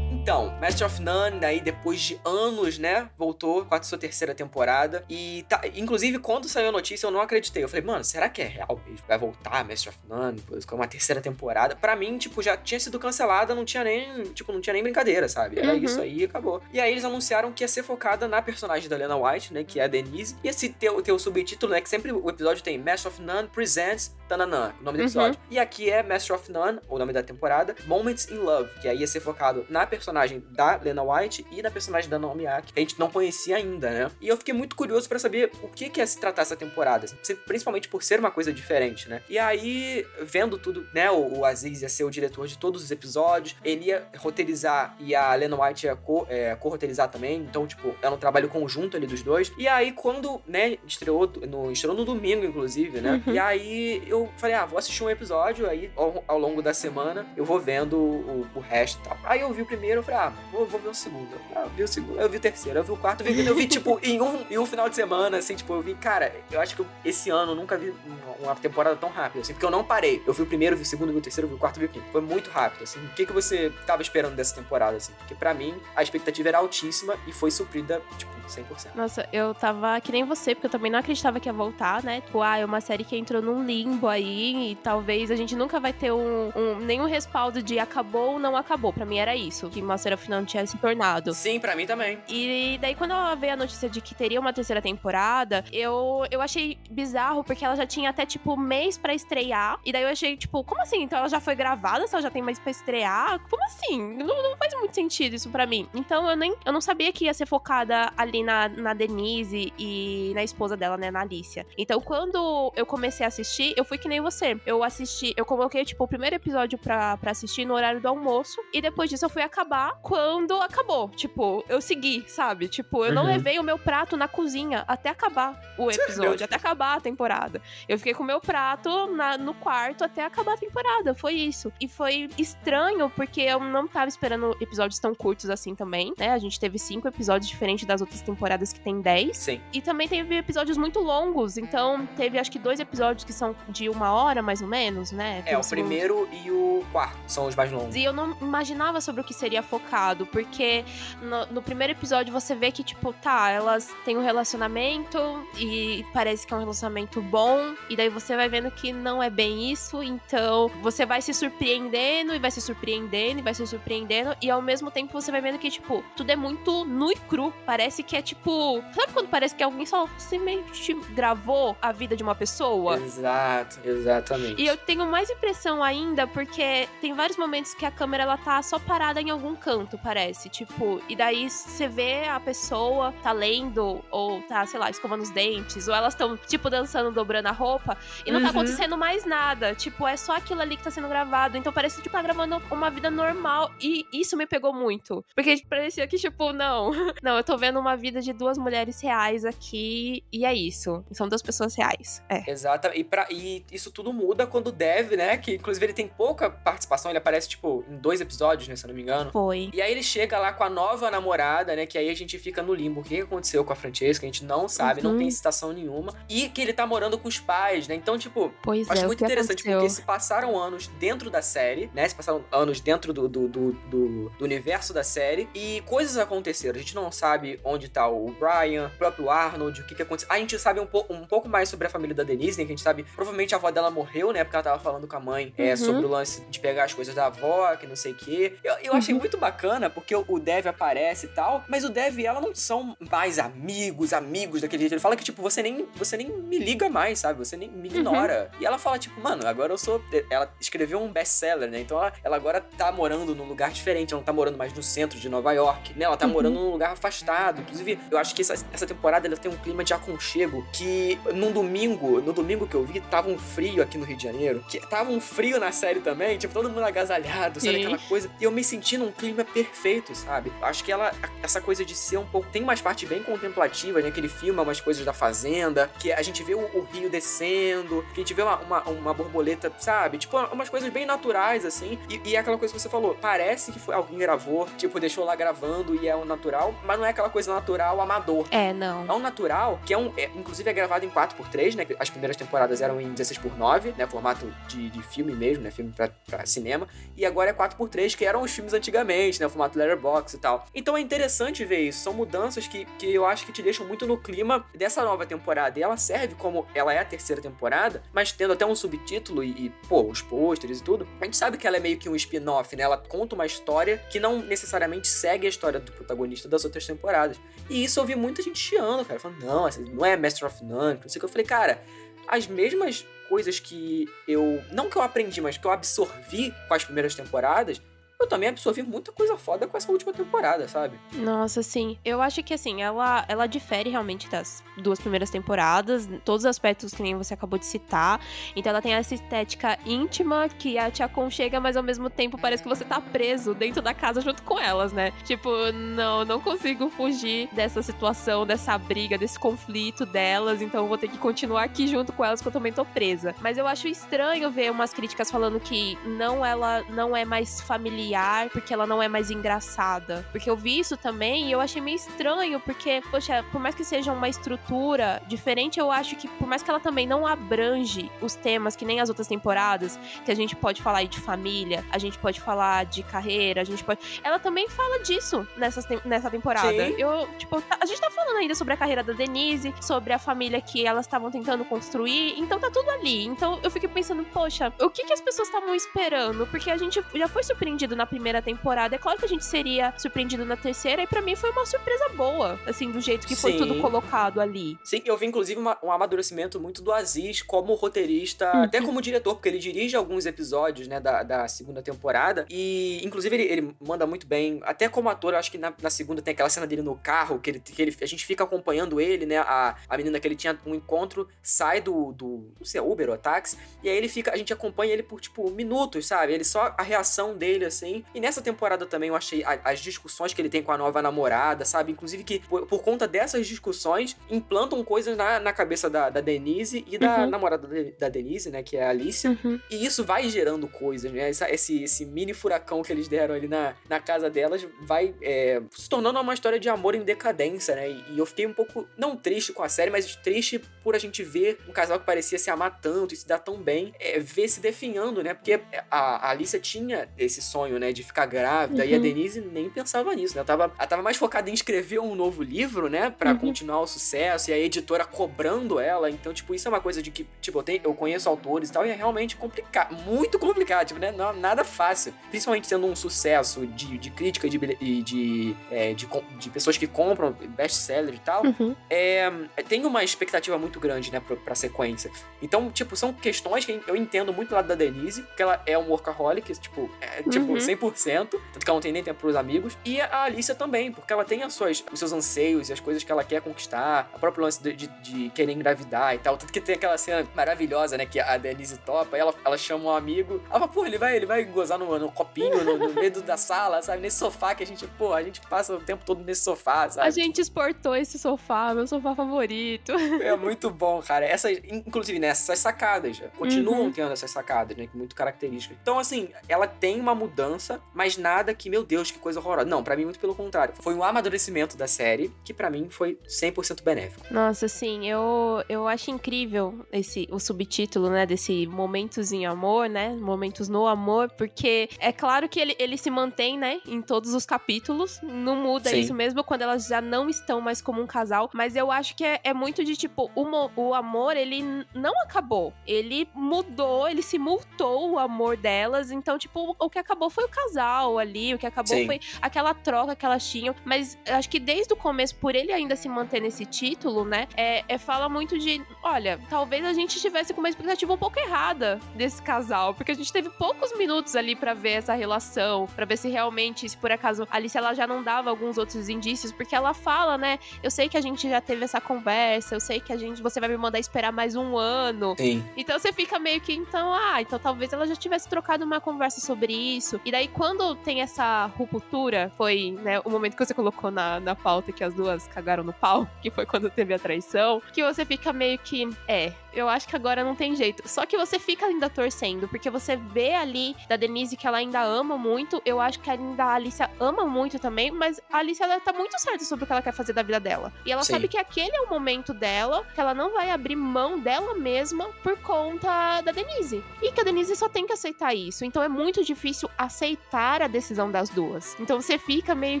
Então, 0.10 0.47
Master 0.60 0.86
of 0.88 1.00
None, 1.00 1.38
daí 1.38 1.60
depois 1.60 2.00
de 2.00 2.20
anos, 2.24 2.78
né, 2.78 3.08
voltou 3.16 3.64
com 3.64 3.74
a 3.76 3.82
sua 3.82 3.96
terceira 3.96 4.34
temporada. 4.34 5.04
E, 5.08 5.44
tá, 5.48 5.60
inclusive, 5.72 6.18
quando 6.18 6.48
saiu 6.48 6.70
a 6.70 6.72
notícia, 6.72 7.06
eu 7.06 7.12
não 7.12 7.20
acreditei. 7.20 7.62
Eu 7.62 7.68
falei, 7.68 7.84
mano, 7.84 8.02
será 8.02 8.28
que 8.28 8.42
é 8.42 8.46
real 8.46 8.80
mesmo? 8.84 9.04
Vai 9.06 9.16
voltar 9.16 9.64
Master 9.64 9.92
of 9.92 9.98
None, 10.08 10.36
depois 10.40 10.64
com 10.64 10.74
uma 10.74 10.88
terceira 10.88 11.20
temporada? 11.20 11.76
Pra 11.76 11.94
mim, 11.94 12.18
tipo, 12.18 12.42
já 12.42 12.56
tinha 12.56 12.80
sido 12.80 12.98
cancelada, 12.98 13.54
não 13.54 13.64
tinha 13.64 13.84
nem, 13.84 14.24
tipo, 14.32 14.52
não 14.52 14.60
tinha 14.60 14.74
nem 14.74 14.82
brincadeira, 14.82 15.28
sabe? 15.28 15.60
Era 15.60 15.72
Uhum. 15.74 15.78
isso 15.84 16.00
aí 16.00 16.22
e 16.22 16.24
acabou. 16.24 16.60
E 16.72 16.80
aí 16.80 16.90
eles 16.90 17.04
anunciaram 17.04 17.52
que 17.52 17.62
ia 17.62 17.68
ser 17.68 17.84
focada 17.84 18.26
na 18.26 18.42
personagem 18.42 18.88
da 18.88 18.96
Lena 18.96 19.16
White, 19.16 19.54
né, 19.54 19.62
que 19.62 19.78
é 19.78 19.84
a 19.84 19.86
Denise. 19.86 20.34
E 20.42 20.48
esse 20.48 20.68
ter 20.70 20.90
o 20.90 21.18
subtítulo, 21.20 21.72
né, 21.72 21.80
que 21.80 21.88
sempre 21.88 22.10
o 22.10 22.28
episódio 22.28 22.64
tem 22.64 22.76
Master 22.78 23.12
of 23.12 23.22
None 23.22 23.46
Presents 23.48 24.12
Tananã, 24.28 24.74
o 24.80 24.84
nome 24.84 24.98
do 24.98 25.02
Uhum. 25.02 25.06
episódio. 25.06 25.40
E 25.50 25.58
aqui 25.58 25.88
é 25.88 26.02
Master 26.02 26.34
of 26.34 26.50
None, 26.50 26.80
o 26.88 26.98
nome 26.98 27.12
da 27.12 27.22
temporada, 27.22 27.76
Moments 27.86 28.28
in 28.28 28.38
Love, 28.38 28.68
que 28.80 28.88
aí 28.88 28.98
ia 28.98 29.06
ser 29.06 29.20
focado 29.20 29.64
na 29.70 29.86
personagem 29.86 30.42
da 30.50 30.76
Lena 30.76 31.02
White 31.02 31.46
e 31.50 31.62
na 31.62 31.70
personagem 31.70 32.08
da 32.10 32.18
Naomi 32.18 32.46
Aki, 32.46 32.72
que 32.72 32.78
a 32.78 32.82
gente 32.82 32.98
não 32.98 33.10
conhecia 33.10 33.56
ainda, 33.56 33.90
né? 33.90 34.10
E 34.20 34.28
eu 34.28 34.36
fiquei 34.36 34.54
muito 34.54 34.74
curioso 34.76 35.08
pra 35.08 35.18
saber 35.18 35.50
o 35.62 35.68
que 35.68 35.88
que 35.88 36.00
ia 36.00 36.06
se 36.06 36.18
tratar 36.18 36.42
essa 36.42 36.56
temporada, 36.56 37.04
assim, 37.04 37.34
principalmente 37.46 37.88
por 37.88 38.02
ser 38.02 38.18
uma 38.18 38.30
coisa 38.30 38.52
diferente, 38.52 39.08
né? 39.08 39.22
E 39.28 39.38
aí, 39.38 40.06
vendo 40.22 40.58
tudo, 40.58 40.86
né, 40.94 41.10
o, 41.10 41.38
o 41.38 41.44
Aziz 41.44 41.82
ia 41.82 41.88
ser 41.88 42.04
o 42.04 42.10
diretor 42.10 42.46
de 42.46 42.58
todos 42.58 42.82
os 42.82 42.90
episódios, 42.90 43.56
ele 43.64 43.86
ia 43.86 44.06
roteirizar 44.16 44.96
e 45.00 45.14
a 45.14 45.34
Lena 45.34 45.60
White 45.60 45.86
ia 45.86 45.96
co- 45.96 46.26
é, 46.28 46.54
co-roteirizar 46.56 47.08
também, 47.08 47.38
então, 47.40 47.66
tipo, 47.66 47.94
era 48.02 48.14
um 48.14 48.18
trabalho 48.18 48.48
conjunto 48.48 48.96
ali 48.96 49.06
dos 49.06 49.22
dois. 49.22 49.52
E 49.58 49.66
aí, 49.68 49.92
quando, 49.92 50.40
né, 50.46 50.78
estreou 50.86 51.26
no, 51.26 51.70
estreou 51.72 51.94
no 51.96 52.04
domingo, 52.04 52.44
inclusive, 52.44 53.00
né? 53.00 53.22
Uhum. 53.26 53.32
E 53.34 53.38
aí 53.38 54.02
eu 54.06 54.28
falei, 54.36 54.54
ah, 54.56 54.64
vou 54.66 54.78
assistir 54.78 55.02
um 55.04 55.10
episódio, 55.10 55.68
aí 55.68 55.90
ao, 55.96 56.22
ao 56.26 56.38
longo 56.38 56.62
da 56.62 56.72
semana 56.74 57.26
eu 57.36 57.44
vou 57.44 57.58
vendo 57.58 57.96
o, 57.98 58.46
o 58.54 58.60
resto 58.60 59.00
e 59.00 59.08
tal. 59.08 59.18
Aí 59.24 59.40
eu 59.40 59.52
vi 59.52 59.62
o 59.62 59.66
primeiro, 59.66 60.00
eu 60.00 60.02
falei, 60.02 60.20
ah, 60.20 60.32
vou, 60.52 60.66
vou 60.66 60.80
ver 60.80 60.88
o 60.88 60.94
segundo. 60.94 61.28
Ah, 61.54 61.60
eu 61.62 61.68
vi 61.70 61.82
o 61.82 61.88
segundo, 61.88 62.20
eu 62.20 62.28
vi 62.28 62.36
o 62.36 62.40
terceiro, 62.40 62.78
eu 62.78 62.84
vi 62.84 62.90
o 62.92 62.96
quarto, 62.96 63.22
eu 63.24 63.32
vi, 63.32 63.44
eu 63.46 63.54
vi 63.54 63.66
tipo, 63.66 63.98
em 64.02 64.20
um, 64.20 64.44
em 64.50 64.58
um 64.58 64.66
final 64.66 64.88
de 64.88 64.94
semana, 64.96 65.38
assim, 65.38 65.54
tipo, 65.54 65.72
eu 65.74 65.80
vi, 65.82 65.94
cara, 65.94 66.34
eu 66.50 66.60
acho 66.60 66.74
que 66.76 66.82
eu- 66.82 66.86
esse 67.04 67.30
ano 67.30 67.52
eu 67.52 67.56
nunca 67.56 67.76
vi 67.76 67.92
uma, 68.40 68.54
temporada 68.56 68.96
tão 68.96 69.08
rápida, 69.10 69.40
assim, 69.42 69.52
porque 69.52 69.64
eu 69.66 69.70
não 69.70 69.84
parei. 69.84 70.22
Eu 70.26 70.32
vi 70.32 70.42
o 70.42 70.46
primeiro, 70.46 70.76
vi 70.76 70.82
o 70.82 70.86
segundo, 70.86 71.12
vi 71.12 71.18
o 71.18 71.22
terceiro, 71.22 71.48
vi 71.48 71.54
o 71.54 71.58
quarto, 71.58 71.78
vi 71.78 71.86
o 71.86 71.88
quinto. 71.88 72.06
Foi 72.12 72.20
muito 72.20 72.50
rápido, 72.50 72.82
assim. 72.84 72.98
O 73.04 73.08
que, 73.10 73.24
que 73.26 73.32
você 73.32 73.72
tava 73.86 74.02
esperando 74.02 74.34
dessa 74.34 74.54
temporada, 74.54 74.96
assim? 74.96 75.12
Porque 75.18 75.34
pra 75.34 75.52
mim, 75.54 75.74
a 75.94 76.02
expectativa 76.02 76.48
era 76.48 76.58
altíssima 76.58 77.14
e 77.26 77.32
foi 77.32 77.50
suprida, 77.50 78.00
tipo, 78.16 78.32
100%. 78.48 78.94
Nossa, 78.94 79.28
eu 79.32 79.54
tava 79.54 80.00
que 80.00 80.10
nem 80.10 80.24
você, 80.24 80.54
porque 80.54 80.66
eu 80.66 80.70
também 80.70 80.90
não 80.90 80.98
acreditava 80.98 81.38
que 81.38 81.48
ia 81.48 81.52
voltar, 81.52 82.02
né? 82.02 82.22
Tipo, 82.22 82.40
ah, 82.40 82.56
é 82.58 82.64
uma 82.64 82.80
série 82.80 83.04
que 83.04 83.14
entrou 83.16 83.42
num 83.42 83.62
limbo 83.64 84.08
aí 84.08 84.72
e 84.72 84.74
talvez 84.76 85.30
a 85.30 85.36
gente 85.36 85.54
nunca 85.54 85.78
vai 85.78 85.92
ter 85.92 86.12
um, 86.12 86.50
um- 86.56 86.78
nenhum 86.80 87.04
respaldo 87.04 87.62
de 87.62 87.78
acabou 87.78 88.32
ou 88.32 88.38
não 88.38 88.56
acabou. 88.56 88.90
Pra 88.92 89.04
mim 89.04 89.18
era 89.18 89.36
isso, 89.36 89.68
que 89.68 89.82
Master 89.82 90.14
of 90.14 90.27
None 90.28 90.46
tinha 90.46 90.66
se 90.66 90.76
tornado. 90.78 91.32
Sim, 91.34 91.58
pra 91.58 91.74
mim 91.74 91.86
também. 91.86 92.18
E 92.28 92.78
daí, 92.80 92.94
quando 92.94 93.12
eu 93.12 93.36
veio 93.36 93.52
a 93.54 93.56
notícia 93.56 93.88
de 93.88 94.00
que 94.00 94.14
teria 94.14 94.40
uma 94.40 94.52
terceira 94.52 94.82
temporada, 94.82 95.64
eu, 95.72 96.24
eu 96.30 96.40
achei 96.40 96.78
bizarro, 96.90 97.42
porque 97.44 97.64
ela 97.64 97.76
já 97.76 97.86
tinha 97.86 98.10
até, 98.10 98.26
tipo, 98.26 98.56
mês 98.56 98.98
pra 98.98 99.14
estrear. 99.14 99.78
E 99.84 99.92
daí 99.92 100.02
eu 100.02 100.08
achei, 100.08 100.36
tipo, 100.36 100.62
como 100.64 100.82
assim? 100.82 101.02
Então 101.02 101.18
ela 101.18 101.28
já 101.28 101.40
foi 101.40 101.54
gravada, 101.54 102.06
se 102.06 102.14
ela 102.14 102.22
já 102.22 102.30
tem 102.30 102.42
mês 102.42 102.58
pra 102.58 102.70
estrear? 102.70 103.40
Como 103.48 103.64
assim? 103.64 104.14
Não, 104.16 104.26
não 104.26 104.56
faz 104.56 104.74
muito 104.74 104.94
sentido 104.94 105.34
isso 105.34 105.50
pra 105.50 105.66
mim. 105.66 105.88
Então 105.94 106.28
eu 106.28 106.36
nem 106.36 106.54
eu 106.64 106.72
não 106.72 106.80
sabia 106.80 107.12
que 107.12 107.24
ia 107.24 107.34
ser 107.34 107.46
focada 107.46 108.12
ali 108.16 108.42
na, 108.42 108.68
na 108.68 108.94
Denise 108.94 109.72
e 109.78 110.32
na 110.34 110.42
esposa 110.42 110.76
dela, 110.76 110.96
né, 110.96 111.10
na 111.10 111.20
Alicia. 111.20 111.66
Então 111.76 112.00
quando 112.00 112.72
eu 112.76 112.84
comecei 112.84 113.24
a 113.24 113.28
assistir, 113.28 113.74
eu 113.76 113.84
fui 113.84 113.98
que 113.98 114.08
nem 114.08 114.20
você. 114.20 114.60
Eu 114.66 114.82
assisti, 114.82 115.32
eu 115.36 115.44
coloquei, 115.44 115.84
tipo, 115.84 116.04
o 116.04 116.08
primeiro 116.08 116.36
episódio 116.36 116.78
pra, 116.78 117.16
pra 117.16 117.30
assistir 117.30 117.64
no 117.64 117.74
horário 117.74 118.00
do 118.00 118.08
almoço. 118.08 118.60
E 118.72 118.80
depois 118.80 119.08
disso 119.08 119.24
eu 119.24 119.30
fui 119.30 119.42
acabar 119.42 119.94
quando 120.02 120.17
acabou. 120.62 121.08
Tipo, 121.10 121.64
eu 121.68 121.80
segui, 121.80 122.24
sabe? 122.28 122.68
Tipo, 122.68 123.04
eu 123.04 123.12
não 123.12 123.22
Uhum. 123.22 123.28
levei 123.28 123.58
o 123.58 123.62
meu 123.62 123.78
prato 123.78 124.16
na 124.16 124.26
cozinha 124.28 124.84
até 124.88 125.10
acabar 125.10 125.60
o 125.78 125.90
episódio, 125.90 126.44
até 126.44 126.56
acabar 126.56 126.96
a 126.96 127.00
temporada. 127.00 127.60
Eu 127.88 127.98
fiquei 127.98 128.14
com 128.14 128.22
o 128.22 128.26
meu 128.26 128.40
prato 128.40 129.06
na- 129.14 129.36
no 129.38 129.54
quarto 129.54 130.04
até 130.04 130.24
acabar 130.24 130.54
a 130.54 130.56
temporada. 130.56 131.14
Foi 131.14 131.32
isso. 131.34 131.72
E 131.80 131.88
foi 131.88 132.28
estranho, 132.38 133.10
porque 133.10 133.40
eu 133.40 133.60
não 133.60 133.86
tava 133.86 134.08
esperando 134.08 134.56
episódios 134.60 134.98
tão 134.98 135.14
curtos 135.14 135.50
assim 135.50 135.74
também, 135.74 136.12
né? 136.18 136.30
A 136.32 136.38
gente 136.38 136.58
teve 136.58 136.78
cinco 136.78 137.06
episódios 137.08 137.48
diferentes 137.48 137.86
das 137.86 138.00
outras 138.00 138.20
temporadas 138.20 138.72
que 138.72 138.80
tem 138.80 139.00
dez. 139.00 139.36
Sim. 139.38 139.60
E 139.72 139.80
também 139.80 140.08
teve 140.08 140.36
episódios 140.36 140.76
muito 140.76 141.00
longos. 141.00 141.56
Então, 141.56 142.06
teve 142.16 142.38
acho 142.38 142.50
que 142.50 142.58
dois 142.58 142.80
episódios 142.80 143.24
que 143.24 143.32
são 143.32 143.54
de 143.68 143.88
uma 143.88 144.12
hora, 144.12 144.42
mais 144.42 144.60
ou 144.62 144.68
menos, 144.68 145.12
né? 145.12 145.42
É, 145.46 145.56
o 145.56 145.60
Tem 145.60 145.70
primeiro 145.70 146.28
e 146.32 146.50
o 146.50 146.84
quarto 146.92 147.16
são 147.26 147.46
os 147.46 147.54
mais 147.54 147.70
longos. 147.70 147.94
e 147.94 148.04
eu 148.04 148.12
não 148.12 148.36
imaginava 148.40 149.00
sobre 149.00 149.20
o 149.20 149.24
que 149.24 149.34
seria 149.34 149.62
focado, 149.62 150.07
porque 150.26 150.84
no, 151.22 151.46
no 151.46 151.62
primeiro 151.62 151.92
episódio 151.92 152.32
você 152.32 152.54
vê 152.54 152.70
que, 152.70 152.82
tipo, 152.82 153.12
tá, 153.12 153.50
elas 153.50 153.94
têm 154.04 154.16
um 154.16 154.22
relacionamento 154.22 155.18
e 155.56 156.04
parece 156.12 156.46
que 156.46 156.52
é 156.52 156.56
um 156.56 156.60
relacionamento 156.60 157.20
bom, 157.20 157.74
e 157.88 157.96
daí 157.96 158.08
você 158.08 158.36
vai 158.36 158.48
vendo 158.48 158.70
que 158.70 158.92
não 158.92 159.22
é 159.22 159.30
bem 159.30 159.70
isso, 159.70 160.02
então 160.02 160.70
você 160.82 161.04
vai 161.04 161.20
se 161.22 161.32
surpreendendo 161.34 162.34
e 162.34 162.38
vai 162.38 162.50
se 162.50 162.60
surpreendendo 162.60 163.40
e 163.40 163.42
vai 163.42 163.54
se 163.54 163.66
surpreendendo, 163.66 164.36
e 164.40 164.50
ao 164.50 164.62
mesmo 164.62 164.90
tempo 164.90 165.12
você 165.12 165.30
vai 165.30 165.40
vendo 165.40 165.58
que, 165.58 165.70
tipo, 165.70 166.04
tudo 166.16 166.30
é 166.30 166.36
muito 166.36 166.84
nu 166.84 167.10
e 167.10 167.16
cru. 167.16 167.52
Parece 167.66 168.02
que 168.02 168.16
é 168.16 168.22
tipo. 168.22 168.82
Sabe 168.94 169.12
quando 169.12 169.28
parece 169.28 169.54
que 169.54 169.62
alguém 169.62 169.86
só 169.86 170.08
simplesmente 170.16 170.94
gravou 171.14 171.76
a 171.80 171.92
vida 171.92 172.16
de 172.16 172.22
uma 172.22 172.34
pessoa? 172.34 172.96
Exato, 172.96 173.80
exatamente. 173.84 174.60
E 174.60 174.66
eu 174.66 174.76
tenho 174.76 175.06
mais 175.06 175.28
impressão 175.30 175.82
ainda 175.82 176.26
porque 176.26 176.88
tem 177.00 177.12
vários 177.12 177.36
momentos 177.36 177.74
que 177.74 177.84
a 177.84 177.90
câmera 177.90 178.22
ela 178.22 178.36
tá 178.36 178.62
só 178.62 178.78
parada 178.78 179.20
em 179.20 179.30
algum 179.30 179.54
canto, 179.54 179.97
parece. 179.98 180.48
Tipo, 180.48 181.00
e 181.08 181.16
daí 181.16 181.48
você 181.50 181.88
vê 181.88 182.24
a 182.28 182.40
pessoa 182.40 183.12
tá 183.22 183.32
lendo 183.32 184.02
ou 184.10 184.40
tá, 184.42 184.64
sei 184.66 184.78
lá, 184.80 184.88
escovando 184.90 185.22
os 185.22 185.30
dentes, 185.30 185.88
ou 185.88 185.94
elas 185.94 186.14
estão, 186.14 186.36
tipo, 186.36 186.70
dançando, 186.70 187.10
dobrando 187.10 187.48
a 187.48 187.52
roupa, 187.52 187.96
e 188.24 188.30
não 188.30 188.40
tá 188.40 188.46
Uhum. 188.46 188.50
acontecendo 188.50 188.96
mais 188.96 189.24
nada. 189.24 189.74
Tipo, 189.74 190.06
é 190.06 190.16
só 190.16 190.36
aquilo 190.36 190.60
ali 190.60 190.76
que 190.76 190.84
tá 190.84 190.90
sendo 190.90 191.08
gravado. 191.08 191.56
Então 191.56 191.72
parece 191.72 192.00
que 192.00 192.08
tá 192.08 192.22
gravando 192.22 192.62
uma 192.70 192.90
vida 192.90 193.10
normal. 193.10 193.70
E 193.80 194.06
isso 194.12 194.36
me 194.36 194.46
pegou 194.46 194.72
muito. 194.72 195.24
Porque 195.34 195.62
parecia 195.68 196.06
que, 196.06 196.16
tipo, 196.16 196.52
não. 196.52 196.90
Não, 197.22 197.36
eu 197.36 197.44
tô 197.44 197.56
vendo 197.58 197.78
uma 197.80 197.96
vida 197.96 198.20
de 198.20 198.32
duas 198.32 198.56
mulheres 198.56 199.00
reais 199.00 199.44
aqui, 199.44 200.22
e 200.32 200.44
é 200.44 200.54
isso. 200.54 201.04
São 201.12 201.28
duas 201.28 201.42
pessoas 201.42 201.74
reais. 201.74 202.22
É. 202.28 202.48
Exato, 202.50 202.88
e, 202.94 203.02
pra, 203.04 203.26
e 203.30 203.64
isso 203.72 203.90
tudo 203.90 204.12
muda 204.12 204.46
quando 204.46 204.68
o 204.68 204.72
Dev, 204.72 205.12
né? 205.12 205.36
Que 205.36 205.54
inclusive 205.56 205.84
ele 205.86 205.92
tem 205.92 206.06
pouca 206.06 206.48
participação, 206.48 207.10
ele 207.10 207.18
aparece, 207.18 207.48
tipo, 207.48 207.84
em 207.88 207.96
dois 207.96 208.20
episódios, 208.20 208.68
né? 208.68 208.76
Se 208.76 208.84
eu 208.84 208.88
não 208.88 208.94
me 208.94 209.02
engano. 209.02 209.30
Foi. 209.32 209.70
E 209.72 209.77
aí 209.82 209.92
ele 209.92 210.02
chega 210.02 210.38
lá 210.38 210.52
com 210.52 210.64
a 210.64 210.70
nova 210.70 211.10
namorada, 211.10 211.74
né? 211.76 211.86
Que 211.86 211.98
aí 211.98 212.08
a 212.08 212.14
gente 212.14 212.38
fica 212.38 212.62
no 212.62 212.74
limbo. 212.74 213.00
O 213.00 213.04
que 213.04 213.20
aconteceu 213.20 213.64
com 213.64 213.72
a 213.72 213.76
Francesca? 213.76 214.24
A 214.24 214.28
gente 214.28 214.44
não 214.44 214.68
sabe, 214.68 215.02
não 215.02 215.12
Uhum. 215.12 215.18
tem 215.18 215.30
citação 215.30 215.72
nenhuma. 215.72 216.14
E 216.28 216.48
que 216.48 216.60
ele 216.60 216.72
tá 216.72 216.86
morando 216.86 217.18
com 217.18 217.28
os 217.28 217.38
pais, 217.38 217.86
né? 217.88 217.94
Então, 217.94 218.18
tipo, 218.18 218.52
Pois 218.62 218.88
acho 218.90 219.02
é, 219.02 219.06
muito 219.06 219.24
interessante 219.24 219.60
aconteceu? 219.60 219.78
porque 219.78 219.90
se 219.90 220.02
passaram 220.02 220.58
anos 220.58 220.88
dentro 220.98 221.30
da 221.30 221.42
série, 221.42 221.90
né? 221.94 222.08
Se 222.08 222.14
passaram 222.14 222.44
anos 222.52 222.80
dentro 222.80 223.12
do, 223.12 223.28
do, 223.28 223.48
do, 223.48 223.72
do- 223.72 224.28
do 224.38 224.44
universo 224.44 224.92
da 224.92 225.02
série 225.02 225.48
e 225.54 225.82
coisas 225.86 226.16
aconteceram. 226.18 226.76
A 226.76 226.78
gente 226.80 226.94
não 226.94 227.10
sabe 227.12 227.60
onde 227.64 227.88
tá 227.88 228.08
o 228.08 228.26
Brian, 228.38 228.86
o 228.94 228.98
próprio 228.98 229.30
Arnold, 229.30 229.80
o 229.80 229.86
que 229.86 229.94
que 229.94 230.02
aconteceu. 230.02 230.32
A 230.32 230.38
gente 230.38 230.58
sabe 230.58 230.80
um, 230.80 230.86
pouco 230.86 231.12
um 231.12 231.26
pouco 231.26 231.48
mais 231.48 231.68
sobre 231.68 231.86
a 231.86 231.90
família 231.90 232.14
da 232.14 232.22
Denise, 232.22 232.58
né? 232.58 232.64
Que 232.64 232.72
a 232.72 232.76
gente 232.76 232.82
sabe, 232.82 233.04
provavelmente 233.14 233.54
a 233.54 233.58
avó 233.58 233.70
dela 233.70 233.90
morreu, 233.90 234.32
né? 234.32 234.44
Porque 234.44 234.56
ela 234.56 234.62
tava 234.64 234.78
falando 234.82 235.06
com 235.06 235.16
a 235.16 235.20
mãe 235.20 235.52
é, 235.56 235.70
Uhum. 235.70 235.76
sobre 235.76 236.06
o 236.06 236.08
lance 236.08 236.40
de 236.50 236.58
pegar 236.60 236.84
as 236.84 236.94
coisas 236.94 237.14
da 237.14 237.26
avó, 237.26 237.74
que 237.76 237.86
não 237.86 237.96
sei 237.96 238.12
o 238.12 238.14
quê. 238.14 238.54
Eu, 238.64 238.74
eu 238.82 238.92
achei 238.94 239.12
Uhum. 239.14 239.20
muito 239.20 239.36
bacana 239.36 239.67
porque 239.94 240.14
o, 240.14 240.38
Dev 240.38 240.66
aparece 240.66 241.26
e 241.26 241.28
tal, 241.30 241.64
mas 241.68 241.84
o 241.84 241.88
Dev 241.90 242.18
e 242.18 242.26
ela 242.26 242.40
não 242.40 242.54
são 242.54 242.96
mais 243.10 243.38
amigos, 243.38 244.12
amigos 244.12 244.60
daquele 244.60 244.82
jeito. 244.82 244.92
Ele 244.94 245.00
fala 245.00 245.16
que, 245.16 245.24
tipo, 245.24 245.42
você 245.42 245.62
nem, 245.62 245.86
você 245.94 246.16
nem 246.16 246.28
me 246.28 246.58
liga 246.58 246.88
mais, 246.88 247.18
sabe? 247.18 247.38
Você 247.38 247.56
nem 247.56 247.68
me 247.68 247.88
ignora. 247.88 248.50
E 248.60 248.66
ela 248.66 248.78
fala, 248.78 248.98
tipo, 248.98 249.20
mano, 249.20 249.46
agora 249.46 249.72
eu 249.72 249.78
sou. 249.78 250.02
Ela 250.30 250.52
escreveu 250.60 251.00
um 251.00 251.10
best-seller, 251.12 251.70
né? 251.70 251.80
Então 251.80 251.98
ela, 251.98 252.12
ela 252.24 252.36
agora 252.36 252.60
tá 252.60 252.90
morando 252.92 253.34
num 253.34 253.44
lugar 253.44 253.70
diferente, 253.70 254.12
ela 254.12 254.20
não 254.20 254.24
tá 254.24 254.32
morando 254.32 254.56
mais 254.56 254.72
no 254.72 254.82
centro 254.82 255.18
de 255.18 255.28
Nova 255.28 255.52
York, 255.52 255.92
né? 255.96 256.04
Ela 256.04 256.16
tá 256.16 256.26
Uhum. 256.26 256.32
morando 256.32 256.54
num 256.54 256.70
lugar 256.70 256.92
afastado. 256.92 257.60
Inclusive, 257.62 257.98
eu 258.10 258.18
acho 258.18 258.34
que 258.34 258.42
essa, 258.42 258.54
essa 258.72 258.86
temporada 258.86 259.26
ela 259.26 259.36
tem 259.36 259.50
um 259.50 259.56
clima 259.56 259.82
de 259.82 259.92
aconchego 259.94 260.66
que 260.72 261.18
num 261.34 261.50
domingo, 261.52 262.20
no 262.20 262.32
domingo 262.32 262.66
que 262.66 262.74
eu 262.74 262.84
vi, 262.84 263.00
tava 263.00 263.28
um 263.30 263.38
frio 263.38 263.82
aqui 263.82 263.96
no 263.98 264.04
Rio 264.04 264.16
de 264.16 264.22
Janeiro, 264.24 264.64
que 264.68 264.78
tava 264.80 265.10
um 265.10 265.20
frio 265.20 265.58
na 265.58 265.72
série 265.72 266.00
também, 266.00 266.36
tipo, 266.38 266.52
todo 266.52 266.68
mundo 266.68 266.84
agasalhado, 266.84 267.60
sabe 267.60 267.74
Sim. 267.76 267.80
aquela 267.82 267.98
coisa. 267.98 268.30
E 268.40 268.44
eu 268.44 268.50
me 268.50 268.62
senti 268.62 268.96
num 268.98 269.10
clima 269.10 269.44
perfeito, 269.64 270.14
sabe? 270.14 270.52
Acho 270.62 270.84
que 270.84 270.92
ela, 270.92 271.12
essa 271.42 271.60
coisa 271.60 271.84
de 271.84 271.94
ser 271.94 272.16
um 272.16 272.26
pouco. 272.26 272.48
Tem 272.50 272.62
umas 272.62 272.80
partes 272.80 273.08
bem 273.08 273.22
contemplativas, 273.22 274.04
né? 274.04 274.10
Que 274.10 274.20
ele 274.20 274.28
filma 274.28 274.62
umas 274.62 274.80
coisas 274.80 275.04
da 275.04 275.12
fazenda, 275.12 275.90
que 275.98 276.12
a 276.12 276.22
gente 276.22 276.42
vê 276.42 276.54
o, 276.54 276.60
o 276.60 276.86
rio 276.92 277.10
descendo, 277.10 278.04
que 278.14 278.20
a 278.20 278.24
gente 278.24 278.34
vê 278.34 278.42
uma, 278.42 278.58
uma, 278.58 278.82
uma 278.84 279.14
borboleta, 279.14 279.72
sabe? 279.78 280.18
Tipo, 280.18 280.38
umas 280.52 280.68
coisas 280.68 280.90
bem 280.90 281.04
naturais, 281.06 281.64
assim. 281.64 281.98
E, 282.08 282.20
e 282.24 282.36
é 282.36 282.38
aquela 282.38 282.58
coisa 282.58 282.72
que 282.72 282.80
você 282.80 282.88
falou, 282.88 283.16
parece 283.20 283.72
que 283.72 283.78
foi 283.78 283.94
alguém 283.94 284.18
gravou, 284.18 284.66
tipo, 284.76 284.98
deixou 285.00 285.24
lá 285.24 285.34
gravando 285.34 285.94
e 285.96 286.08
é 286.08 286.14
o 286.14 286.24
natural, 286.24 286.74
mas 286.84 286.98
não 286.98 287.04
é 287.06 287.10
aquela 287.10 287.30
coisa 287.30 287.52
natural 287.52 288.00
amador. 288.00 288.46
É, 288.50 288.72
não. 288.72 289.06
É 289.06 289.12
um 289.12 289.18
natural, 289.18 289.80
que 289.84 289.92
é 289.92 289.98
um. 289.98 290.12
é, 290.16 290.30
inclusive 290.36 290.68
é 290.68 290.72
gravado 290.72 291.04
em 291.04 291.10
4x3, 291.10 291.74
né? 291.74 291.86
As 291.98 292.10
primeiras 292.10 292.36
temporadas 292.36 292.80
eram 292.80 293.00
em 293.00 293.12
16x9, 293.12 293.94
né? 293.96 294.06
Formato 294.06 294.52
de, 294.68 294.90
de 294.90 295.02
filme 295.02 295.32
mesmo, 295.32 295.64
né? 295.64 295.70
Filme 295.70 295.92
pra, 295.92 296.10
pra 296.26 296.46
cinema. 296.46 296.86
E 297.16 297.24
agora 297.26 297.50
é 297.50 297.52
4x3, 297.52 298.16
que 298.16 298.24
eram 298.24 298.42
os 298.42 298.52
filmes 298.52 298.72
antigamente. 298.72 299.40
né? 299.40 299.47
O 299.48 299.50
formato 299.50 299.78
letterbox 299.78 300.34
e 300.34 300.38
tal. 300.38 300.66
Então 300.74 300.96
é 300.96 301.00
interessante 301.00 301.64
ver 301.64 301.80
isso. 301.80 302.00
São 302.00 302.12
mudanças 302.12 302.66
que, 302.66 302.84
que 302.98 303.12
eu 303.12 303.26
acho 303.26 303.46
que 303.46 303.52
te 303.52 303.62
deixam 303.62 303.86
muito 303.86 304.06
no 304.06 304.18
clima 304.18 304.64
dessa 304.74 305.02
nova 305.02 305.26
temporada. 305.26 305.78
E 305.78 305.82
ela 305.82 305.96
serve 305.96 306.34
como 306.34 306.66
ela 306.74 306.92
é 306.92 306.98
a 306.98 307.04
terceira 307.04 307.40
temporada, 307.40 308.02
mas 308.12 308.32
tendo 308.32 308.52
até 308.52 308.64
um 308.64 308.74
subtítulo 308.74 309.42
e, 309.42 309.66
e 309.66 309.70
pô, 309.88 310.02
os 310.02 310.22
pôsteres 310.22 310.80
e 310.80 310.84
tudo. 310.84 311.08
A 311.20 311.24
gente 311.24 311.36
sabe 311.36 311.56
que 311.56 311.66
ela 311.66 311.76
é 311.76 311.80
meio 311.80 311.98
que 311.98 312.08
um 312.08 312.16
spin-off, 312.16 312.74
né? 312.76 312.82
Ela 312.82 312.98
conta 312.98 313.34
uma 313.34 313.46
história 313.46 313.98
que 314.10 314.20
não 314.20 314.38
necessariamente 314.42 315.08
segue 315.08 315.46
a 315.46 315.50
história 315.50 315.80
do 315.80 315.92
protagonista 315.92 316.48
das 316.48 316.64
outras 316.64 316.86
temporadas. 316.86 317.40
E 317.68 317.84
isso 317.84 317.98
eu 318.00 318.04
vi 318.04 318.14
muita 318.14 318.42
gente 318.42 318.58
chiando, 318.58 319.04
cara. 319.04 319.18
Falando, 319.18 319.44
não, 319.44 319.68
não 319.94 320.04
é 320.04 320.16
Master 320.16 320.46
of 320.46 320.64
None, 320.64 321.00
não 321.00 321.08
sei 321.08 321.18
o 321.18 321.20
que. 321.20 321.24
Eu 321.24 321.28
falei, 321.28 321.46
cara, 321.46 321.82
as 322.26 322.46
mesmas 322.46 323.06
coisas 323.28 323.60
que 323.60 324.08
eu. 324.26 324.62
Não 324.72 324.88
que 324.88 324.96
eu 324.96 325.02
aprendi, 325.02 325.40
mas 325.40 325.56
que 325.56 325.66
eu 325.66 325.70
absorvi 325.70 326.54
com 326.66 326.74
as 326.74 326.84
primeiras 326.84 327.14
temporadas, 327.14 327.80
eu 328.20 328.26
também 328.26 328.48
absorvi 328.48 328.82
muita 328.82 329.12
coisa 329.12 329.36
foda 329.36 329.66
com 329.68 329.76
essa 329.76 329.92
última 329.92 330.12
temporada, 330.12 330.66
sabe? 330.66 330.98
Nossa, 331.14 331.62
sim. 331.62 331.96
Eu 332.04 332.20
acho 332.20 332.42
que, 332.42 332.52
assim, 332.52 332.82
ela, 332.82 333.24
ela 333.28 333.46
difere 333.46 333.90
realmente 333.90 334.28
das 334.28 334.64
duas 334.76 334.98
primeiras 334.98 335.30
temporadas, 335.30 336.08
todos 336.24 336.42
os 336.42 336.46
aspectos 336.46 336.92
que 336.92 337.02
nem 337.02 337.16
você 337.16 337.34
acabou 337.34 337.58
de 337.58 337.66
citar. 337.66 338.20
Então 338.56 338.70
ela 338.70 338.82
tem 338.82 338.94
essa 338.94 339.14
estética 339.14 339.78
íntima 339.86 340.48
que 340.48 340.76
te 340.90 341.02
aconchega, 341.02 341.60
mas 341.60 341.76
ao 341.76 341.82
mesmo 341.82 342.10
tempo 342.10 342.36
parece 342.38 342.62
que 342.62 342.68
você 342.68 342.84
tá 342.84 343.00
preso 343.00 343.54
dentro 343.54 343.80
da 343.80 343.94
casa 343.94 344.20
junto 344.20 344.42
com 344.42 344.58
elas, 344.58 344.92
né? 344.92 345.12
Tipo, 345.24 345.50
não, 345.72 346.24
não 346.24 346.40
consigo 346.40 346.88
fugir 346.90 347.48
dessa 347.52 347.82
situação, 347.82 348.44
dessa 348.44 348.76
briga, 348.76 349.16
desse 349.16 349.38
conflito 349.38 350.04
delas, 350.04 350.60
então 350.60 350.88
vou 350.88 350.98
ter 350.98 351.08
que 351.08 351.18
continuar 351.18 351.64
aqui 351.64 351.86
junto 351.86 352.12
com 352.12 352.24
elas, 352.24 352.40
que 352.40 352.48
eu 352.48 352.52
também 352.52 352.72
tô 352.72 352.84
presa. 352.84 353.34
Mas 353.40 353.56
eu 353.58 353.66
acho 353.66 353.86
estranho 353.86 354.50
ver 354.50 354.72
umas 354.72 354.92
críticas 354.92 355.30
falando 355.30 355.60
que 355.60 355.96
não 356.04 356.44
ela 356.44 356.82
não 356.90 357.16
é 357.16 357.24
mais 357.24 357.60
familiar 357.60 358.07
familiar, 358.08 358.48
porque 358.50 358.72
ela 358.72 358.86
não 358.86 359.02
é 359.02 359.08
mais 359.08 359.30
engraçada. 359.30 360.24
Porque 360.32 360.48
eu 360.48 360.56
vi 360.56 360.78
isso 360.78 360.96
também 360.96 361.48
e 361.48 361.52
eu 361.52 361.60
achei 361.60 361.80
meio 361.80 361.96
estranho, 361.96 362.60
porque, 362.60 363.02
poxa, 363.10 363.44
por 363.52 363.60
mais 363.60 363.74
que 363.74 363.84
seja 363.84 364.12
uma 364.12 364.28
estrutura 364.28 365.22
diferente, 365.26 365.78
eu 365.78 365.90
acho 365.90 366.16
que, 366.16 366.26
por 366.26 366.46
mais 366.46 366.62
que 366.62 366.70
ela 366.70 366.80
também 366.80 367.06
não 367.06 367.26
abrange 367.26 368.10
os 368.20 368.34
temas 368.34 368.74
que 368.74 368.84
nem 368.84 369.00
as 369.00 369.08
outras 369.08 369.26
temporadas, 369.26 369.98
que 370.24 370.30
a 370.30 370.34
gente 370.34 370.56
pode 370.56 370.82
falar 370.82 370.98
aí 370.98 371.08
de 371.08 371.20
família, 371.20 371.84
a 371.90 371.98
gente 371.98 372.18
pode 372.18 372.40
falar 372.40 372.86
de 372.86 373.02
carreira, 373.02 373.60
a 373.60 373.64
gente 373.64 373.84
pode. 373.84 374.00
Ela 374.22 374.38
também 374.38 374.68
fala 374.68 375.02
disso 375.02 375.46
nessa, 375.56 375.86
nessa 376.04 376.30
temporada. 376.30 376.70
Sim. 376.70 376.94
Eu, 376.98 377.28
tipo, 377.38 377.62
a 377.80 377.86
gente 377.86 378.00
tá 378.00 378.10
falando 378.10 378.36
ainda 378.36 378.54
sobre 378.54 378.74
a 378.74 378.76
carreira 378.76 379.02
da 379.02 379.12
Denise, 379.12 379.74
sobre 379.80 380.12
a 380.12 380.18
família 380.18 380.60
que 380.60 380.86
elas 380.86 381.06
estavam 381.06 381.30
tentando 381.30 381.64
construir, 381.64 382.38
então 382.38 382.58
tá 382.58 382.70
tudo 382.70 382.90
ali. 382.90 383.24
Então 383.24 383.60
eu 383.62 383.70
fiquei 383.70 383.88
pensando, 383.88 384.24
poxa, 384.32 384.72
o 384.80 384.90
que, 384.90 385.04
que 385.04 385.12
as 385.12 385.20
pessoas 385.20 385.48
estavam 385.48 385.74
esperando? 385.74 386.46
Porque 386.46 386.70
a 386.70 386.76
gente 386.76 387.02
já 387.14 387.28
foi 387.28 387.42
surpreendido 387.42 387.96
na 387.98 388.06
primeira 388.06 388.40
temporada. 388.40 388.94
É 388.94 388.98
claro 388.98 389.18
que 389.18 389.24
a 389.24 389.28
gente 389.28 389.44
seria 389.44 389.92
surpreendido 389.98 390.44
na 390.44 390.56
terceira, 390.56 391.02
e 391.02 391.06
para 391.06 391.20
mim 391.20 391.34
foi 391.34 391.50
uma 391.50 391.66
surpresa 391.66 392.08
boa, 392.10 392.58
assim, 392.64 392.90
do 392.90 393.00
jeito 393.00 393.26
que 393.26 393.34
Sim. 393.34 393.42
foi 393.42 393.56
tudo 393.56 393.80
colocado 393.80 394.40
ali. 394.40 394.78
Sim, 394.84 395.02
eu 395.04 395.16
vi 395.16 395.26
inclusive 395.26 395.60
uma, 395.60 395.76
um 395.82 395.90
amadurecimento 395.90 396.60
muito 396.60 396.80
do 396.80 396.92
Aziz 396.92 397.42
como 397.42 397.74
roteirista, 397.74 398.50
uhum. 398.54 398.62
até 398.62 398.80
como 398.80 399.02
diretor, 399.02 399.34
porque 399.34 399.48
ele 399.48 399.58
dirige 399.58 399.96
alguns 399.96 400.24
episódios, 400.24 400.86
né, 400.86 401.00
da, 401.00 401.22
da 401.24 401.48
segunda 401.48 401.82
temporada, 401.82 402.46
e 402.48 403.00
inclusive 403.04 403.34
ele, 403.34 403.44
ele 403.44 403.76
manda 403.80 404.06
muito 404.06 404.26
bem, 404.26 404.60
até 404.62 404.88
como 404.88 405.08
ator, 405.08 405.32
eu 405.32 405.38
acho 405.38 405.50
que 405.50 405.58
na, 405.58 405.74
na, 405.82 405.90
segunda 405.90 406.22
tem 406.22 406.32
aquela 406.32 406.48
cena 406.48 406.66
dele 406.66 406.82
no 406.82 406.94
carro, 406.94 407.40
que, 407.40 407.50
ele, 407.50 407.60
que 407.60 407.82
ele, 407.82 407.96
a 408.00 408.06
gente 408.06 408.24
fica 408.24 408.44
acompanhando 408.44 409.00
ele, 409.00 409.26
né, 409.26 409.38
a, 409.38 409.76
a 409.88 409.96
menina 409.96 410.20
que 410.20 410.28
ele 410.28 410.36
tinha 410.36 410.56
um 410.64 410.74
encontro, 410.74 411.28
sai 411.42 411.80
do, 411.80 412.12
do 412.12 412.52
não 412.58 412.64
sei, 412.64 412.80
Uber 412.80 413.10
ou 413.10 413.18
táxi, 413.18 413.58
e 413.82 413.88
aí 413.88 413.96
ele 413.96 414.08
fica, 414.08 414.32
a 414.32 414.36
gente 414.36 414.52
acompanha 414.52 414.92
ele 414.92 415.02
por, 415.02 415.20
tipo, 415.20 415.50
minutos, 415.50 416.06
sabe? 416.06 416.32
Ele 416.32 416.44
só, 416.44 416.74
a 416.76 416.82
reação 416.82 417.36
dele, 417.36 417.64
assim, 417.64 417.87
assim. 417.88 418.04
E 418.14 418.20
nessa 418.20 418.42
temporada 418.42 418.86
também 418.86 419.08
eu 419.08 419.16
achei 419.16 419.42
a, 419.44 419.58
as 419.64 419.80
discussões 419.80 420.32
que 420.32 420.40
ele 420.40 420.48
tem 420.48 420.62
com 420.62 420.72
a 420.72 420.78
nova 420.78 421.00
namorada, 421.00 421.64
sabe? 421.64 421.92
Inclusive 421.92 422.24
que 422.24 422.40
por, 422.40 422.66
por 422.66 422.82
conta 422.82 423.06
dessas 423.06 423.46
discussões 423.46 424.16
implantam 424.30 424.82
coisas 424.84 425.16
na, 425.16 425.40
na 425.40 425.52
cabeça 425.52 425.88
da, 425.88 426.10
da 426.10 426.20
Denise 426.20 426.84
e 426.86 426.98
da 426.98 427.20
uhum. 427.20 427.30
namorada 427.30 427.66
da, 427.66 427.90
da, 427.98 428.08
Denise, 428.08 428.50
né? 428.50 428.62
Que 428.62 428.76
é 428.76 428.84
a 428.84 428.90
Alicia. 428.90 429.30
Uhum. 429.30 429.60
E 429.70 429.84
isso 429.84 430.04
vai 430.04 430.28
gerando 430.28 430.68
coisas, 430.68 431.10
né? 431.10 431.28
Essa, 431.28 431.50
esse, 431.50 431.82
esse 431.82 432.04
mini 432.04 432.34
furacão 432.34 432.82
que 432.82 432.92
eles 432.92 433.08
deram 433.08 433.34
ali 433.34 433.48
na, 433.48 433.74
na 433.88 434.00
casa 434.00 434.28
delas 434.28 434.66
vai 434.82 435.14
é, 435.22 435.62
se 435.70 435.88
tornando 435.88 436.20
uma 436.20 436.34
história 436.34 436.58
de 436.58 436.68
amor 436.68 436.94
em 436.94 437.02
decadência, 437.02 437.74
né? 437.74 437.90
E, 437.90 438.14
e 438.14 438.18
eu 438.18 438.26
fiquei 438.26 438.46
um 438.46 438.52
pouco, 438.52 438.86
não 438.96 439.16
triste 439.16 439.52
com 439.52 439.62
a 439.62 439.68
série, 439.68 439.90
mas 439.90 440.16
triste 440.16 440.60
por 440.82 440.94
a 440.94 440.98
gente 440.98 441.22
ver 441.22 441.58
um 441.68 441.72
casal 441.72 441.98
que 441.98 442.06
parecia 442.06 442.38
se 442.38 442.50
amar 442.50 442.80
tanto 442.80 443.14
e 443.14 443.16
se 443.16 443.26
dar 443.26 443.38
tão 443.38 443.62
bem, 443.62 443.92
é, 443.98 444.18
ver 444.18 444.48
se 444.48 444.60
definhando, 444.60 445.22
né? 445.22 445.34
Porque 445.34 445.60
a, 445.90 446.28
a 446.28 446.30
Alicia 446.30 446.58
tinha 446.58 447.08
esse 447.16 447.40
sonho, 447.40 447.77
né? 447.78 447.92
De 447.92 448.02
ficar 448.02 448.26
grávida. 448.26 448.82
Uhum. 448.82 448.88
E 448.88 448.94
a 448.94 448.96
uhum. 448.96 449.02
Denise 449.02 449.40
nem 449.40 449.68
pensava 449.68 450.14
nisso, 450.14 450.34
né? 450.34 450.40
Ela 450.40 450.46
tava, 450.46 450.72
ela 450.78 450.86
tava 450.86 451.02
mais 451.02 451.16
focada 451.16 451.50
em 451.50 451.54
escrever 451.54 451.98
um 451.98 452.14
novo 452.14 452.42
livro, 452.42 452.88
né? 452.88 453.10
Pra 453.10 453.32
uhum. 453.32 453.38
continuar 453.38 453.80
o 453.80 453.86
sucesso. 453.86 454.50
E 454.50 454.54
a 454.54 454.58
editora 454.58 455.04
cobrando 455.04 455.80
ela. 455.80 456.10
Então, 456.10 456.32
tipo, 456.32 456.54
isso 456.54 456.68
é 456.68 456.70
uma 456.70 456.80
coisa 456.80 457.02
de 457.02 457.10
que, 457.10 457.26
tipo, 457.40 457.58
eu, 457.58 457.62
tenho, 457.62 457.80
eu 457.84 457.94
conheço 457.94 458.28
autores 458.28 458.70
e 458.70 458.72
tal. 458.72 458.86
E 458.86 458.90
é 458.90 458.94
realmente 458.94 459.36
complicado. 459.36 459.94
Muito 459.94 460.38
complicado, 460.38 460.86
tipo, 460.86 461.00
né? 461.00 461.12
Não, 461.12 461.32
nada 461.32 461.64
fácil. 461.64 462.12
Principalmente 462.30 462.66
sendo 462.66 462.86
um 462.86 462.96
sucesso 462.96 463.66
de, 463.66 463.98
de 463.98 464.10
crítica 464.10 464.46
e 464.46 464.50
de, 464.50 464.58
de, 464.58 465.02
de, 465.02 465.56
é, 465.70 465.94
de, 465.94 466.08
de, 466.38 466.50
pessoas 466.50 466.76
que 466.76 466.86
compram 466.86 467.32
best-seller 467.56 468.14
e 468.14 468.18
tal. 468.18 468.44
Uhum. 468.44 468.74
É, 468.90 469.30
tem 469.68 469.84
uma 469.84 470.02
expectativa 470.02 470.58
muito 470.58 470.80
grande, 470.80 471.12
né? 471.12 471.20
Pra, 471.20 471.36
pra 471.36 471.54
sequência. 471.54 472.10
Então, 472.42 472.70
tipo, 472.70 472.96
são 472.96 473.12
questões 473.12 473.64
que 473.64 473.80
eu 473.86 473.96
entendo 473.96 474.32
muito 474.32 474.50
do 474.50 474.54
lado 474.54 474.68
da 474.68 474.74
Denise. 474.74 475.22
Porque 475.22 475.42
ela 475.42 475.62
é 475.66 475.78
um 475.78 475.88
workaholic, 475.88 476.52
tipo, 476.58 476.90
é, 477.00 477.22
tipo, 477.22 477.52
uhum. 477.52 477.60
100%, 477.68 478.28
tanto 478.30 478.40
que 478.64 478.70
ela 478.70 478.76
não 478.76 478.80
tem 478.80 478.92
nem 478.92 479.02
tempo 479.02 479.20
pros 479.20 479.36
amigos. 479.36 479.76
E 479.84 480.00
a 480.00 480.24
Alicia 480.24 480.54
também, 480.54 480.92
porque 480.92 481.12
ela 481.12 481.24
tem 481.24 481.42
as 481.42 481.54
suas, 481.54 481.84
os 481.92 481.98
seus 481.98 482.12
anseios 482.12 482.68
e 482.68 482.72
as 482.72 482.80
coisas 482.80 483.02
que 483.04 483.12
ela 483.12 483.24
quer 483.24 483.40
conquistar, 483.40 484.10
a 484.12 484.18
própria 484.18 484.44
lance 484.44 484.62
de, 484.62 484.72
de, 484.72 484.86
de 484.86 485.30
querer 485.30 485.52
engravidar 485.52 486.14
e 486.14 486.18
tal. 486.18 486.36
Tanto 486.36 486.52
que 486.52 486.60
tem 486.60 486.74
aquela 486.74 486.96
cena 486.98 487.26
maravilhosa, 487.34 487.96
né, 487.96 488.06
que 488.06 488.20
a 488.20 488.36
Denise 488.36 488.78
topa, 488.78 489.16
ela, 489.16 489.34
ela 489.44 489.58
chama 489.58 489.84
um 489.84 489.90
amigo, 489.90 490.40
ela 490.50 490.60
fala, 490.60 490.68
pô, 490.68 490.86
ele 490.86 490.98
vai, 490.98 491.16
ele 491.16 491.26
vai 491.26 491.44
gozar 491.44 491.78
no, 491.78 491.98
no 491.98 492.10
copinho, 492.10 492.64
no, 492.64 492.78
no 492.78 492.94
meio 492.94 493.10
da 493.22 493.36
sala, 493.36 493.82
sabe, 493.82 494.02
nesse 494.02 494.18
sofá 494.18 494.54
que 494.54 494.62
a 494.62 494.66
gente, 494.66 494.86
pô, 494.86 495.12
a 495.12 495.22
gente 495.22 495.40
passa 495.42 495.74
o 495.74 495.80
tempo 495.80 496.04
todo 496.04 496.22
nesse 496.22 496.42
sofá, 496.42 496.88
sabe? 496.88 497.06
A 497.06 497.10
gente 497.10 497.40
exportou 497.40 497.94
esse 497.94 498.18
sofá, 498.18 498.74
meu 498.74 498.86
sofá 498.86 499.14
favorito. 499.14 499.92
É 500.22 500.36
muito 500.36 500.70
bom, 500.70 501.00
cara. 501.00 501.24
Essas, 501.24 501.58
inclusive, 501.64 502.18
nessas 502.18 502.48
né, 502.48 502.56
sacadas, 502.56 503.22
continuam 503.36 503.82
uhum. 503.82 503.92
tendo 503.92 504.12
essas 504.12 504.30
sacadas, 504.30 504.76
né, 504.76 504.88
muito 504.94 505.14
características. 505.14 505.76
Então, 505.80 505.98
assim, 505.98 506.30
ela 506.48 506.66
tem 506.66 507.00
uma 507.00 507.14
mudança, 507.14 507.47
mas 507.94 508.16
nada 508.16 508.54
que, 508.54 508.68
meu 508.68 508.84
Deus, 508.84 509.10
que 509.10 509.18
coisa 509.18 509.40
horrorosa. 509.40 509.68
Não, 509.68 509.82
para 509.82 509.96
mim, 509.96 510.04
muito 510.04 510.18
pelo 510.18 510.34
contrário. 510.34 510.74
Foi 510.80 510.94
um 510.94 511.02
amadurecimento 511.02 511.76
da 511.76 511.86
série 511.86 512.32
que, 512.44 512.52
para 512.52 512.70
mim, 512.70 512.88
foi 512.90 513.18
100% 513.28 513.82
benéfico. 513.82 514.26
Nossa, 514.30 514.68
sim, 514.68 515.08
eu, 515.08 515.62
eu 515.68 515.86
acho 515.88 516.10
incrível 516.10 516.86
esse 516.92 517.28
o 517.30 517.38
subtítulo, 517.38 518.10
né, 518.10 518.26
desse 518.26 518.66
Momentos 518.66 519.32
em 519.32 519.46
Amor, 519.46 519.88
né? 519.88 520.10
Momentos 520.20 520.68
no 520.68 520.86
Amor, 520.86 521.30
porque 521.30 521.88
é 521.98 522.12
claro 522.12 522.48
que 522.48 522.60
ele, 522.60 522.76
ele 522.78 522.96
se 522.96 523.10
mantém, 523.10 523.58
né, 523.58 523.80
em 523.86 524.02
todos 524.02 524.34
os 524.34 524.44
capítulos. 524.44 525.20
Não 525.22 525.56
muda 525.56 525.90
sim. 525.90 526.00
isso 526.00 526.14
mesmo 526.14 526.42
quando 526.42 526.62
elas 526.62 526.86
já 526.86 527.00
não 527.00 527.28
estão 527.28 527.60
mais 527.60 527.80
como 527.80 528.00
um 528.00 528.06
casal. 528.06 528.50
Mas 528.52 528.76
eu 528.76 528.90
acho 528.90 529.14
que 529.14 529.24
é, 529.24 529.40
é 529.44 529.54
muito 529.54 529.84
de 529.84 529.96
tipo, 529.96 530.30
o, 530.34 530.70
o 530.76 530.94
amor, 530.94 531.36
ele 531.36 531.62
não 531.94 532.12
acabou. 532.22 532.72
Ele 532.86 533.28
mudou, 533.34 534.08
ele 534.08 534.22
simultou 534.22 535.12
o 535.12 535.18
amor 535.18 535.56
delas. 535.56 536.10
Então, 536.10 536.38
tipo, 536.38 536.76
o 536.78 536.90
que 536.90 536.98
acabou 536.98 537.30
foi 537.38 537.44
o 537.44 537.48
casal 537.48 538.18
ali, 538.18 538.52
o 538.52 538.58
que 538.58 538.66
acabou 538.66 538.96
Sim. 538.96 539.06
foi 539.06 539.20
aquela 539.40 539.72
troca 539.72 540.16
que 540.16 540.26
elas 540.26 540.44
tinham. 540.48 540.74
Mas 540.84 541.16
acho 541.28 541.48
que 541.48 541.60
desde 541.60 541.92
o 541.92 541.96
começo, 541.96 542.34
por 542.34 542.56
ele 542.56 542.72
ainda 542.72 542.96
se 542.96 543.08
manter 543.08 543.40
nesse 543.40 543.64
título, 543.64 544.24
né? 544.24 544.48
É, 544.56 544.82
é 544.88 544.98
fala 544.98 545.28
muito 545.28 545.56
de: 545.56 545.80
olha, 546.02 546.40
talvez 546.50 546.84
a 546.84 546.92
gente 546.92 547.14
estivesse 547.14 547.54
com 547.54 547.60
uma 547.60 547.68
expectativa 547.68 548.12
um 548.12 548.18
pouco 548.18 548.40
errada 548.40 548.98
desse 549.14 549.40
casal, 549.40 549.94
porque 549.94 550.10
a 550.10 550.14
gente 550.14 550.32
teve 550.32 550.50
poucos 550.50 550.96
minutos 550.98 551.36
ali 551.36 551.54
para 551.54 551.74
ver 551.74 551.92
essa 551.92 552.14
relação, 552.14 552.86
para 552.96 553.06
ver 553.06 553.16
se 553.16 553.28
realmente, 553.28 553.88
se 553.88 553.96
por 553.96 554.10
acaso 554.10 554.42
a 554.50 554.56
Alice 554.56 554.76
ela 554.76 554.92
já 554.92 555.06
não 555.06 555.22
dava 555.22 555.48
alguns 555.48 555.78
outros 555.78 556.08
indícios, 556.08 556.50
porque 556.50 556.74
ela 556.74 556.92
fala, 556.92 557.38
né? 557.38 557.60
Eu 557.84 557.90
sei 557.90 558.08
que 558.08 558.16
a 558.16 558.20
gente 558.20 558.50
já 558.50 558.60
teve 558.60 558.84
essa 558.84 559.00
conversa, 559.00 559.76
eu 559.76 559.80
sei 559.80 560.00
que 560.00 560.12
a 560.12 560.16
gente, 560.16 560.42
você 560.42 560.58
vai 560.58 560.68
me 560.68 560.76
mandar 560.76 560.98
esperar 560.98 561.30
mais 561.30 561.54
um 561.54 561.76
ano. 561.76 562.34
Sim. 562.36 562.64
Então 562.76 562.98
você 562.98 563.12
fica 563.12 563.38
meio 563.38 563.60
que, 563.60 563.72
então, 563.72 564.12
ah, 564.12 564.42
então 564.42 564.58
talvez 564.58 564.92
ela 564.92 565.06
já 565.06 565.14
tivesse 565.14 565.48
trocado 565.48 565.84
uma 565.84 566.00
conversa 566.00 566.40
sobre 566.40 566.72
isso. 566.72 567.20
E 567.28 567.30
daí 567.30 567.46
quando 567.46 567.94
tem 567.94 568.22
essa 568.22 568.64
ruptura, 568.74 569.52
foi 569.54 569.94
né, 570.02 570.18
o 570.20 570.30
momento 570.30 570.56
que 570.56 570.64
você 570.64 570.72
colocou 570.72 571.10
na, 571.10 571.38
na 571.38 571.54
pauta 571.54 571.92
que 571.92 572.02
as 572.02 572.14
duas 572.14 572.48
cagaram 572.48 572.82
no 572.82 572.94
pau, 572.94 573.28
que 573.42 573.50
foi 573.50 573.66
quando 573.66 573.90
teve 573.90 574.14
a 574.14 574.18
traição, 574.18 574.80
que 574.94 575.04
você 575.04 575.26
fica 575.26 575.52
meio 575.52 575.78
que, 575.78 576.08
é, 576.26 576.54
eu 576.72 576.88
acho 576.88 577.08
que 577.08 577.16
agora 577.16 577.42
não 577.42 577.54
tem 577.54 577.74
jeito. 577.74 578.06
Só 578.08 578.26
que 578.26 578.36
você 578.36 578.58
fica 578.58 578.86
ainda 578.86 579.08
torcendo, 579.08 579.68
porque 579.68 579.90
você 579.90 580.16
vê 580.16 580.54
ali 580.54 580.94
da 581.08 581.16
Denise 581.16 581.56
que 581.56 581.66
ela 581.66 581.78
ainda 581.78 582.02
ama 582.02 582.36
muito. 582.36 582.82
Eu 582.84 583.00
acho 583.00 583.20
que 583.20 583.30
ainda 583.30 583.64
a 583.64 583.74
Alicia 583.74 584.10
ama 584.20 584.46
muito 584.46 584.78
também, 584.78 585.10
mas 585.10 585.40
a 585.50 585.58
Alicia 585.58 585.84
ela 585.84 586.00
tá 586.00 586.12
muito 586.12 586.38
certa 586.38 586.64
sobre 586.64 586.84
o 586.84 586.86
que 586.86 586.92
ela 586.92 587.02
quer 587.02 587.12
fazer 587.12 587.32
da 587.32 587.42
vida 587.42 587.60
dela. 587.60 587.92
E 588.04 588.12
ela 588.12 588.22
Sim. 588.22 588.34
sabe 588.34 588.48
que 588.48 588.58
aquele 588.58 588.94
é 588.94 589.00
o 589.00 589.08
momento 589.08 589.52
dela, 589.54 590.04
que 590.14 590.20
ela 590.20 590.34
não 590.34 590.52
vai 590.52 590.70
abrir 590.70 590.96
mão 590.96 591.38
dela 591.38 591.74
mesma 591.74 592.28
por 592.42 592.58
conta 592.60 593.40
da 593.40 593.52
Denise. 593.52 594.04
E 594.22 594.30
que 594.32 594.40
a 594.40 594.44
Denise 594.44 594.76
só 594.76 594.88
tem 594.88 595.06
que 595.06 595.12
aceitar 595.12 595.54
isso. 595.54 595.84
Então 595.84 596.02
é 596.02 596.08
muito 596.08 596.44
difícil 596.44 596.90
aceitar 596.96 597.82
a 597.82 597.86
decisão 597.86 598.30
das 598.30 598.48
duas. 598.50 598.96
Então 599.00 599.20
você 599.20 599.38
fica 599.38 599.74
meio 599.74 600.00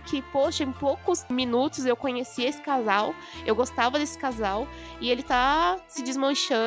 que, 0.00 0.22
poxa, 0.22 0.64
em 0.64 0.72
poucos 0.72 1.24
minutos 1.28 1.86
eu 1.86 1.96
conheci 1.96 2.44
esse 2.44 2.60
casal, 2.60 3.14
eu 3.46 3.54
gostava 3.54 3.98
desse 3.98 4.18
casal, 4.18 4.66
e 5.00 5.10
ele 5.10 5.22
tá 5.22 5.78
se 5.88 6.02
desmanchando. 6.02 6.57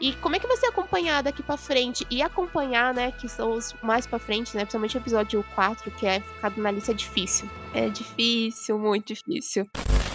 E 0.00 0.14
como 0.16 0.36
é 0.36 0.38
que 0.38 0.46
vai 0.46 0.56
ser 0.56 0.66
acompanhar 0.66 1.22
daqui 1.22 1.42
pra 1.42 1.56
frente? 1.56 2.06
E 2.10 2.22
acompanhar, 2.22 2.94
né, 2.94 3.12
que 3.12 3.28
são 3.28 3.52
os 3.52 3.74
mais 3.82 4.06
pra 4.06 4.18
frente, 4.18 4.56
né? 4.56 4.62
Principalmente 4.62 4.96
o 4.96 5.00
episódio 5.00 5.44
4, 5.54 5.90
que 5.92 6.06
é 6.06 6.20
focado 6.20 6.60
na 6.60 6.70
lista, 6.70 6.92
é 6.92 6.94
difícil. 6.94 7.48
É 7.74 7.88
difícil, 7.88 8.78
muito 8.78 9.14
difícil. 9.14 9.66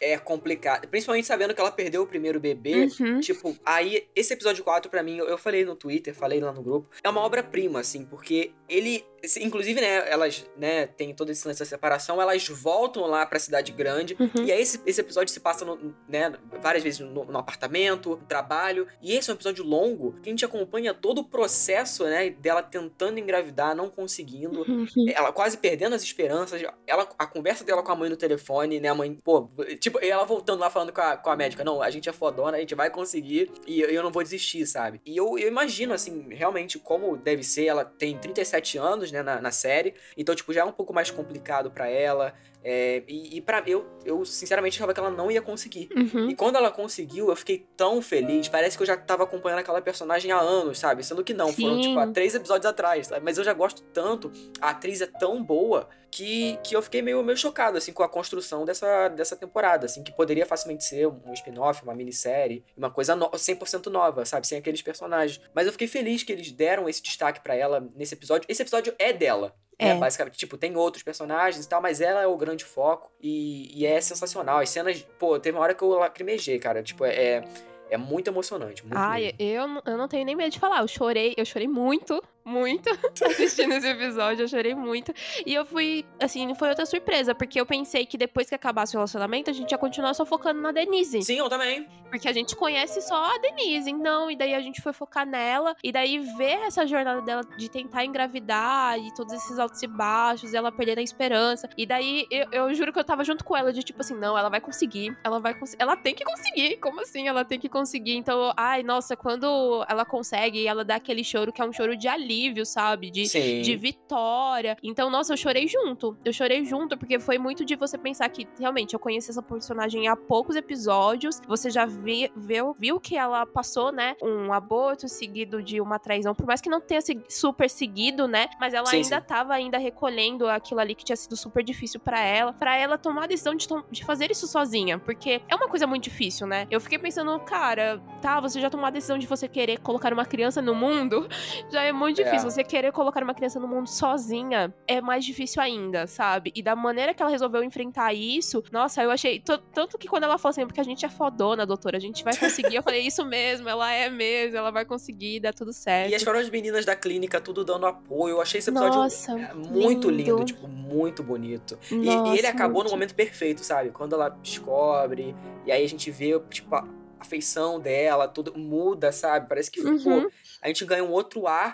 É 0.01 0.17
complicado. 0.17 0.87
Principalmente 0.87 1.25
sabendo 1.25 1.53
que 1.53 1.61
ela 1.61 1.71
perdeu 1.71 2.03
o 2.03 2.07
primeiro 2.07 2.39
bebê. 2.39 2.87
Uhum. 2.99 3.19
Tipo, 3.19 3.55
aí, 3.65 4.07
esse 4.15 4.33
episódio 4.33 4.63
4, 4.63 4.89
pra 4.89 5.01
mim, 5.01 5.17
eu, 5.17 5.27
eu 5.27 5.37
falei 5.37 5.65
no 5.65 5.75
Twitter, 5.75 6.13
falei 6.13 6.39
lá 6.39 6.51
no 6.51 6.61
grupo, 6.61 6.89
é 7.03 7.09
uma 7.09 7.21
obra-prima, 7.21 7.79
assim, 7.79 8.05
porque 8.05 8.51
ele. 8.69 9.03
Inclusive, 9.41 9.81
né, 9.81 10.09
elas, 10.09 10.45
né, 10.57 10.87
tem 10.87 11.13
todo 11.13 11.31
esse 11.31 11.47
lance 11.47 11.59
da 11.59 11.65
separação, 11.65 12.21
elas 12.21 12.47
voltam 12.47 13.05
lá 13.05 13.25
pra 13.25 13.39
cidade 13.39 13.71
grande. 13.71 14.15
Uhum. 14.19 14.45
E 14.45 14.51
aí, 14.51 14.61
esse, 14.61 14.81
esse 14.85 15.01
episódio 15.01 15.33
se 15.33 15.39
passa, 15.39 15.65
no, 15.65 15.95
né, 16.07 16.33
várias 16.61 16.83
vezes 16.83 16.99
no, 16.99 17.25
no 17.25 17.37
apartamento, 17.37 18.11
no 18.11 18.17
trabalho. 18.17 18.87
E 19.01 19.15
esse 19.15 19.29
é 19.29 19.33
um 19.33 19.35
episódio 19.35 19.63
longo, 19.63 20.13
que 20.21 20.29
a 20.29 20.31
gente 20.31 20.45
acompanha 20.45 20.93
todo 20.93 21.19
o 21.19 21.23
processo, 21.23 22.03
né, 22.05 22.29
dela 22.29 22.61
tentando 22.61 23.19
engravidar, 23.19 23.75
não 23.75 23.89
conseguindo 23.89 24.57
Uhum. 24.67 24.85
ela 25.13 25.31
quase 25.31 25.57
perdendo 25.57 25.93
as 25.95 26.03
esperanças. 26.03 26.61
Ela, 26.85 27.07
a 27.17 27.25
conversa 27.25 27.63
dela 27.63 27.81
com 27.83 27.91
a 27.91 27.95
mãe 27.95 28.09
no 28.09 28.17
telefone, 28.17 28.79
né? 28.79 28.89
A 28.89 28.95
mãe, 28.95 29.13
pô, 29.23 29.49
tipo, 29.79 29.99
e 30.03 30.09
ela 30.09 30.25
voltando 30.25 30.59
lá 30.59 30.69
falando 30.69 30.91
com 30.91 31.01
a, 31.01 31.17
com 31.17 31.29
a 31.29 31.35
médica: 31.35 31.63
Não, 31.63 31.81
a 31.81 31.89
gente 31.89 32.09
é 32.09 32.13
fodona, 32.13 32.57
a 32.57 32.59
gente 32.59 32.75
vai 32.75 32.89
conseguir 32.89 33.51
e 33.65 33.81
eu, 33.81 33.89
eu 33.89 34.03
não 34.03 34.11
vou 34.11 34.23
desistir, 34.23 34.65
sabe? 34.65 35.01
E 35.05 35.15
eu, 35.15 35.37
eu 35.37 35.47
imagino, 35.47 35.93
assim, 35.93 36.27
realmente 36.29 36.77
como 36.79 37.15
deve 37.17 37.43
ser. 37.43 37.65
Ela 37.65 37.85
tem 37.85 38.17
37 38.17 38.77
anos, 38.77 39.06
né, 39.11 39.21
na, 39.23 39.41
na 39.41 39.51
série, 39.51 39.95
então, 40.15 40.35
tipo, 40.35 40.53
já 40.53 40.61
é 40.61 40.63
um 40.63 40.71
pouco 40.71 40.93
mais 40.93 41.09
complicado 41.11 41.71
pra 41.71 41.89
ela. 41.89 42.33
É, 42.63 43.03
e, 43.07 43.37
e 43.37 43.41
para 43.41 43.63
eu, 43.65 43.85
eu 44.03 44.25
sinceramente 44.25 44.77
achava 44.77 44.93
que 44.93 44.99
ela 44.99 45.09
não 45.09 45.31
ia 45.31 45.41
conseguir. 45.41 45.89
Uhum. 45.95 46.29
E 46.29 46.35
quando 46.35 46.55
ela 46.55 46.71
conseguiu, 46.71 47.29
eu 47.29 47.35
fiquei 47.35 47.65
tão 47.77 48.01
feliz. 48.01 48.47
Parece 48.47 48.75
que 48.75 48.83
eu 48.83 48.87
já 48.87 48.97
tava 48.97 49.23
acompanhando 49.23 49.59
aquela 49.59 49.81
personagem 49.81 50.31
há 50.31 50.39
anos, 50.39 50.79
sabe? 50.79 51.03
Sendo 51.03 51.23
que 51.23 51.33
não, 51.33 51.53
foram 51.53 51.75
Sim. 51.75 51.81
tipo 51.81 51.99
há 51.99 52.07
três 52.07 52.35
episódios 52.35 52.65
atrás, 52.65 53.07
sabe? 53.07 53.23
Mas 53.23 53.37
eu 53.37 53.43
já 53.43 53.53
gosto 53.53 53.81
tanto, 53.93 54.31
a 54.59 54.71
atriz 54.71 55.01
é 55.01 55.07
tão 55.07 55.41
boa 55.43 55.87
que, 56.11 56.57
que 56.63 56.75
eu 56.75 56.81
fiquei 56.81 57.01
meio, 57.01 57.23
meio 57.23 57.37
chocado, 57.37 57.77
assim, 57.77 57.91
com 57.91 58.03
a 58.03 58.09
construção 58.09 58.65
dessa, 58.65 59.09
dessa 59.09 59.35
temporada, 59.35 59.85
assim, 59.85 60.03
que 60.03 60.11
poderia 60.11 60.45
facilmente 60.45 60.83
ser 60.83 61.07
um 61.07 61.33
spin-off, 61.33 61.83
uma 61.83 61.93
minissérie, 61.93 62.63
uma 62.75 62.89
coisa 62.89 63.15
no 63.15 63.29
100% 63.29 63.87
nova, 63.87 64.25
sabe? 64.25 64.47
Sem 64.47 64.57
aqueles 64.57 64.81
personagens. 64.81 65.39
Mas 65.53 65.65
eu 65.65 65.71
fiquei 65.71 65.87
feliz 65.87 66.23
que 66.23 66.31
eles 66.31 66.51
deram 66.51 66.89
esse 66.89 67.01
destaque 67.01 67.41
pra 67.41 67.55
ela 67.55 67.87
nesse 67.95 68.13
episódio. 68.13 68.45
Esse 68.49 68.61
episódio 68.61 68.93
é 68.97 69.13
dela. 69.13 69.53
É. 69.79 69.93
né? 69.93 69.99
Basicamente, 69.99 70.37
tipo, 70.37 70.57
tem 70.57 70.75
outros 70.75 71.03
personagens 71.03 71.63
e 71.63 71.69
tal, 71.69 71.81
mas 71.81 72.01
ela 72.01 72.21
é 72.21 72.27
o 72.27 72.35
grande 72.35 72.65
foco 72.65 73.11
e, 73.21 73.71
e 73.79 73.85
é 73.85 74.01
sensacional. 74.01 74.59
As 74.59 74.69
cenas, 74.69 75.05
pô, 75.19 75.39
teve 75.39 75.57
uma 75.57 75.63
hora 75.63 75.73
que 75.73 75.83
eu 75.83 75.89
lacrimejei, 75.89 76.57
cara. 76.57 76.81
Tipo, 76.81 77.05
é, 77.05 77.43
é 77.89 77.97
muito 77.97 78.27
emocionante. 78.29 78.83
Muito 78.83 78.97
Ai, 78.97 79.33
mesmo. 79.37 79.81
eu, 79.85 79.93
eu 79.93 79.97
não 79.97 80.07
tenho 80.07 80.25
nem 80.25 80.35
medo 80.35 80.51
de 80.51 80.59
falar. 80.59 80.81
Eu 80.81 80.87
chorei, 80.87 81.33
eu 81.37 81.45
chorei 81.45 81.67
muito, 81.67 82.21
muito 82.47 82.89
assistindo 83.25 83.73
esse 83.73 83.87
episódio. 83.87 84.43
Eu 84.43 84.47
chorei 84.47 84.73
muito. 84.73 85.13
E 85.45 85.53
eu 85.53 85.65
fui, 85.65 86.05
assim, 86.19 86.55
foi 86.55 86.69
outra 86.69 86.85
surpresa, 86.85 87.35
porque 87.35 87.59
eu 87.59 87.65
pensei 87.65 88.05
que 88.05 88.17
depois 88.17 88.47
que 88.47 88.55
acabasse 88.55 88.95
o 88.95 88.99
relacionamento, 88.99 89.49
a 89.49 89.53
gente 89.53 89.71
ia 89.71 89.77
continuar 89.77 90.13
só 90.13 90.25
focando 90.25 90.61
na 90.61 90.71
Denise. 90.71 91.21
Sim, 91.21 91.37
eu 91.39 91.49
também. 91.49 91.87
Porque 92.09 92.27
a 92.27 92.33
gente 92.33 92.55
conhece 92.55 93.01
só 93.01 93.35
a 93.35 93.37
Denise, 93.39 93.91
não. 93.91 94.31
E 94.31 94.35
daí 94.35 94.55
a 94.55 94.61
gente 94.61 94.81
foi 94.81 94.93
focar 94.93 95.25
nela. 95.25 95.75
E 95.83 95.91
daí 95.91 96.19
ver 96.19 96.59
essa 96.65 96.87
jornada 96.87 97.21
dela 97.21 97.41
de 97.57 97.69
tentar 97.69 98.05
engravidar 98.05 98.97
e 98.97 99.13
todos 99.13 99.33
esses 99.33 99.59
altos 99.59 99.83
e 99.83 99.87
baixos, 99.87 100.53
e 100.53 100.57
ela 100.57 100.71
perdendo 100.71 100.99
a 100.99 101.03
esperança. 101.03 101.69
E 101.77 101.85
daí 101.85 102.25
eu, 102.31 102.47
eu 102.51 102.73
juro 102.73 102.93
que 102.93 102.99
eu 102.99 103.03
tava 103.03 103.23
junto 103.25 103.43
com 103.43 103.57
ela, 103.57 103.73
de 103.73 103.83
tipo 103.83 103.99
assim, 103.99 104.15
não, 104.15 104.37
ela 104.37 104.49
vai 104.49 104.61
conseguir. 104.61 105.17
Ela 105.23 105.39
vai 105.39 105.53
conseguir. 105.53 105.83
Ela 105.83 105.97
tem 105.97 106.15
que 106.15 106.23
conseguir. 106.23 106.77
Como 106.77 107.01
assim? 107.01 107.27
Ela 107.27 107.43
tem 107.43 107.59
que 107.59 107.67
conseguir. 107.67 108.15
Então, 108.15 108.53
ai, 108.55 108.83
nossa, 108.83 109.17
quando 109.17 109.85
ela 109.89 110.05
consegue, 110.05 110.65
ela 110.65 110.85
dá 110.85 110.95
aquele 110.95 111.23
choro 111.23 111.51
que 111.51 111.61
é 111.61 111.65
um 111.65 111.73
choro 111.73 111.97
de 111.97 112.07
alívio, 112.07 112.36
sabe? 112.65 113.09
De, 113.09 113.27
Sim. 113.27 113.61
de 113.61 113.75
vitória. 113.75 114.77
Então, 114.83 115.09
nossa, 115.09 115.33
eu 115.33 115.37
chorei 115.37 115.67
junto. 115.67 116.17
Eu 116.23 116.31
chorei 116.33 116.63
junto, 116.65 116.97
porque 116.97 117.19
foi 117.19 117.37
muito 117.37 117.63
de 117.65 117.75
você 117.75 117.97
pensar 117.97 118.29
que, 118.29 118.47
realmente, 118.59 118.93
eu 118.93 118.99
conheci 118.99 119.29
essa 119.31 119.41
personagem 119.41 120.07
há 120.07 120.15
poucos 120.15 120.55
episódios. 120.55 121.41
Você 121.47 121.69
já 121.69 121.85
vi, 121.85 122.31
viu, 122.35 122.75
viu 122.79 122.99
que 122.99 123.15
ela 123.17 123.45
passou, 123.45 123.91
né? 123.91 124.15
Um 124.21 124.51
aborto 124.53 125.07
seguido 125.07 125.61
de 125.61 125.79
uma 125.81 125.99
traição. 125.99 126.33
Por 126.35 126.45
mais 126.45 126.61
que 126.61 126.69
não 126.69 126.79
tenha 126.81 127.01
se- 127.01 127.21
super 127.29 127.69
seguido, 127.69 128.27
né? 128.27 128.47
Mas 128.59 128.73
ela 128.73 128.87
Sim, 128.87 128.97
ainda 128.97 129.19
sim. 129.19 129.25
tava 129.27 129.53
ainda 129.53 129.77
recolhendo 129.77 130.47
aquilo 130.47 130.79
ali 130.79 130.95
que 130.95 131.03
tinha 131.05 131.15
sido 131.15 131.35
super 131.35 131.63
difícil 131.63 131.99
pra 131.99 132.19
ela. 132.23 132.53
Pra 132.53 132.75
ela 132.77 132.97
tomar 132.97 133.23
a 133.23 133.27
decisão 133.27 133.55
de, 133.55 133.67
de 133.91 134.03
fazer 134.05 134.31
isso 134.31 134.47
sozinha. 134.47 134.97
Porque 134.99 135.41
é 135.47 135.55
uma 135.55 135.67
coisa 135.67 135.85
muito 135.87 136.03
difícil, 136.03 136.47
né? 136.47 136.67
Eu 136.69 136.79
fiquei 136.79 136.97
pensando, 136.99 137.37
cara, 137.39 138.01
tá, 138.21 138.39
você 138.39 138.59
já 138.61 138.69
tomou 138.69 138.85
a 138.85 138.89
decisão 138.89 139.17
de 139.17 139.27
você 139.27 139.47
querer 139.47 139.79
colocar 139.79 140.13
uma 140.13 140.25
criança 140.25 140.61
no 140.61 140.73
mundo. 140.75 141.27
Já 141.71 141.83
é 141.83 141.91
muito. 141.91 142.21
Difícil. 142.31 142.49
Você 142.51 142.63
querer 142.63 142.91
colocar 142.91 143.23
uma 143.23 143.33
criança 143.33 143.59
no 143.59 143.67
mundo 143.67 143.87
sozinha 143.87 144.73
é 144.87 145.01
mais 145.01 145.23
difícil 145.25 145.61
ainda, 145.61 146.07
sabe? 146.07 146.51
E 146.55 146.61
da 146.61 146.75
maneira 146.75 147.13
que 147.13 147.21
ela 147.21 147.31
resolveu 147.31 147.63
enfrentar 147.63 148.13
isso, 148.13 148.63
nossa, 148.71 149.01
eu 149.03 149.11
achei. 149.11 149.41
Tanto 149.73 149.97
que 149.97 150.07
quando 150.07 150.23
ela 150.23 150.37
falou 150.37 150.51
assim, 150.51 150.65
porque 150.65 150.79
a 150.81 150.83
gente 150.83 151.05
é 151.05 151.09
fodona, 151.09 151.65
doutora, 151.65 151.97
a 151.97 151.99
gente 151.99 152.23
vai 152.23 152.35
conseguir. 152.37 152.75
eu 152.75 152.83
falei, 152.83 153.01
isso 153.01 153.25
mesmo, 153.25 153.67
ela 153.69 153.91
é 153.91 154.09
mesmo, 154.09 154.57
ela 154.57 154.71
vai 154.71 154.85
conseguir, 154.85 155.39
dá 155.39 155.51
tudo 155.53 155.73
certo. 155.73 156.11
E 156.11 156.15
as 156.15 156.23
próprias 156.23 156.49
meninas 156.49 156.85
da 156.85 156.95
clínica, 156.95 157.39
tudo 157.41 157.63
dando 157.63 157.85
apoio. 157.85 158.33
Eu 158.35 158.41
achei 158.41 158.59
esse 158.59 158.69
episódio 158.69 158.99
Nossa, 158.99 159.31
é, 159.39 159.53
muito 159.53 160.09
lindo. 160.09 160.37
lindo. 160.37 160.45
tipo, 160.45 160.67
muito 160.67 161.21
bonito. 161.23 161.77
E- 161.91 161.95
e, 161.95 162.05
Nossa, 162.05 162.37
ele 162.37 162.47
acabou 162.47 162.75
muito. 162.75 162.85
no 162.85 162.91
momento 162.91 163.13
perfeito, 163.15 163.63
sabe? 163.63 163.89
Quando 163.91 164.13
ela 164.13 164.29
descobre, 164.29 165.35
e 165.65 165.71
aí 165.71 165.83
a 165.83 165.87
gente 165.89 166.09
vê, 166.11 166.39
tipo, 166.49 166.73
a 166.75 166.85
a 167.19 167.25
feição 167.25 167.79
dela, 167.79 168.27
tudo 168.27 168.53
muda, 168.55 169.11
sabe? 169.11 169.47
Parece 169.49 169.71
que 169.71 169.81
ficou. 169.81 170.13
Uhum. 170.13 170.29
A 170.61 170.67
gente 170.67 170.85
ganha 170.85 171.03
um 171.03 171.09
outro 171.11 171.47
ar. 171.47 171.73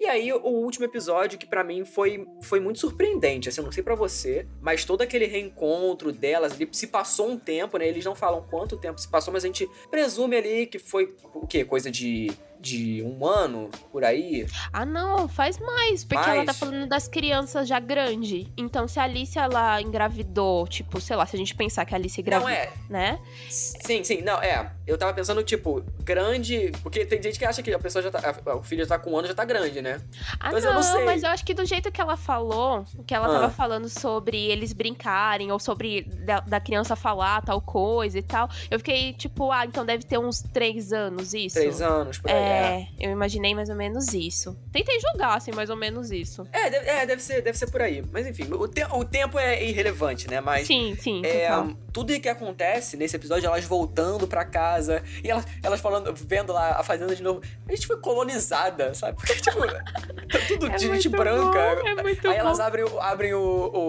E 0.00 0.06
aí, 0.06 0.32
o 0.32 0.48
último 0.48 0.86
episódio, 0.86 1.38
que 1.38 1.46
pra 1.46 1.62
mim 1.62 1.84
foi, 1.84 2.26
foi 2.40 2.58
muito 2.58 2.78
surpreendente, 2.78 3.50
assim, 3.50 3.60
eu 3.60 3.66
não 3.66 3.70
sei 3.70 3.82
pra 3.82 3.94
você, 3.94 4.46
mas 4.58 4.82
todo 4.82 5.02
aquele 5.02 5.26
reencontro 5.26 6.10
delas 6.10 6.54
ali, 6.54 6.66
se 6.72 6.86
passou 6.86 7.28
um 7.28 7.38
tempo, 7.38 7.76
né? 7.76 7.86
Eles 7.86 8.02
não 8.02 8.14
falam 8.14 8.42
quanto 8.48 8.78
tempo 8.78 8.98
se 8.98 9.06
passou, 9.06 9.30
mas 9.30 9.44
a 9.44 9.46
gente 9.46 9.68
presume 9.90 10.36
ali 10.36 10.66
que 10.66 10.78
foi, 10.78 11.14
o 11.34 11.46
quê? 11.46 11.66
Coisa 11.66 11.90
de, 11.90 12.30
de 12.60 13.02
um 13.02 13.26
ano, 13.26 13.70
por 13.90 14.04
aí? 14.04 14.46
Ah, 14.72 14.84
não, 14.84 15.26
faz 15.28 15.58
mais, 15.58 16.04
porque 16.04 16.16
Mais? 16.26 16.36
ela 16.36 16.44
tá 16.46 16.52
falando 16.54 16.86
das 16.86 17.08
crianças 17.08 17.66
já 17.66 17.80
grande. 17.80 18.46
Então, 18.56 18.86
se 18.86 19.00
a 19.00 19.04
Alice 19.04 19.38
ela 19.38 19.80
engravidou, 19.80 20.66
tipo, 20.68 21.00
sei 21.00 21.16
lá, 21.16 21.24
se 21.26 21.36
a 21.36 21.38
gente 21.38 21.54
pensar 21.54 21.84
que 21.86 21.94
a 21.94 21.96
Alice 21.96 22.20
engravidou, 22.20 22.50
Não, 22.50 22.56
é, 22.56 22.70
né? 22.88 23.18
Sim, 23.48 24.04
sim, 24.04 24.20
não, 24.22 24.40
é. 24.42 24.70
Eu 24.86 24.98
tava 24.98 25.12
pensando, 25.14 25.42
tipo, 25.42 25.82
grande. 26.04 26.72
Porque 26.82 27.04
tem 27.06 27.22
gente 27.22 27.38
que 27.38 27.44
acha 27.44 27.62
que 27.62 27.72
a 27.72 27.78
pessoa 27.78 28.02
já 28.02 28.10
tá. 28.10 28.34
a- 28.46 28.56
O 28.56 28.62
filho 28.62 28.82
já 28.84 28.88
tá 28.88 28.98
com 28.98 29.12
um 29.12 29.16
ano, 29.18 29.28
já 29.28 29.34
tá 29.34 29.44
grande, 29.44 29.80
né? 29.80 30.00
Ah, 30.38 30.50
Mas 30.52 30.62
não, 30.64 30.70
eu 30.70 30.74
não 30.76 30.82
sei. 30.82 31.04
mas 31.04 31.22
eu 31.22 31.30
acho 31.30 31.44
que 31.44 31.54
do 31.54 31.64
jeito 31.64 31.90
que 31.90 32.00
ela 32.00 32.16
falou, 32.16 32.84
que 33.06 33.14
ela 33.14 33.26
Ah. 33.26 33.30
tava 33.40 33.50
falando 33.50 33.88
sobre 33.88 34.36
eles 34.50 34.72
brincarem, 34.72 35.50
ou 35.52 35.58
sobre 35.58 36.02
da, 36.02 36.40
da 36.40 36.60
criança 36.60 36.94
falar 36.96 37.42
tal 37.42 37.60
coisa 37.60 38.18
e 38.18 38.22
tal, 38.22 38.48
eu 38.70 38.78
fiquei 38.78 39.12
tipo, 39.14 39.50
ah, 39.50 39.64
então 39.64 39.86
deve 39.86 40.04
ter 40.04 40.18
uns 40.18 40.42
três 40.42 40.92
anos 40.92 41.32
isso. 41.32 41.54
Três 41.56 41.80
anos, 41.80 42.18
por 42.18 42.30
aí. 42.30 42.36
É, 42.36 42.49
É, 42.52 42.86
eu 42.98 43.10
imaginei 43.10 43.54
mais 43.54 43.68
ou 43.68 43.76
menos 43.76 44.12
isso. 44.14 44.56
Tentei 44.72 44.98
julgar, 45.00 45.36
assim, 45.36 45.52
mais 45.52 45.70
ou 45.70 45.76
menos 45.76 46.10
isso. 46.10 46.46
é, 46.52 46.70
deve, 46.70 46.88
é, 46.88 47.06
deve 47.06 47.22
ser, 47.22 47.42
deve 47.42 47.56
ser 47.58 47.70
por 47.70 47.80
aí. 47.82 48.04
Mas 48.12 48.26
enfim, 48.26 48.48
o, 48.52 48.66
te- 48.68 48.84
o 48.92 49.04
tempo 49.04 49.38
é 49.38 49.62
irrelevante, 49.64 50.28
né? 50.28 50.40
Mas. 50.40 50.66
sim, 50.66 50.96
sim, 50.98 51.22
É, 51.24 51.48
total. 51.48 51.70
tudo 51.92 52.20
que 52.20 52.28
acontece 52.28 52.96
nesse 52.96 53.16
episódio, 53.16 53.46
elas 53.46 53.64
voltando 53.64 54.26
pra 54.26 54.44
casa 54.44 55.02
e 55.24 55.30
elas, 55.30 55.44
elas 55.62 55.80
falando, 55.80 56.14
vendo 56.14 56.52
lá 56.52 56.78
a 56.78 56.82
fazenda 56.82 57.14
de 57.14 57.22
novo. 57.22 57.40
A 57.68 57.72
gente 57.74 57.86
foi 57.86 57.96
colonizada, 58.00 58.94
sabe? 58.94 59.16
Porque, 59.16 59.34
tipo, 59.34 59.58
tá 60.28 60.38
tudo 60.48 60.66
É 60.66 60.76
de 60.76 60.86
gente 60.86 61.08
branca. 61.08 61.76
bom, 61.82 61.88
é 61.88 62.02
muito 62.02 62.28
Aí 62.28 62.36
elas 62.36 62.58
bom. 62.58 62.64
abrem, 62.64 62.84
o- 62.84 63.00
abrem 63.00 63.34
o, 63.34 63.40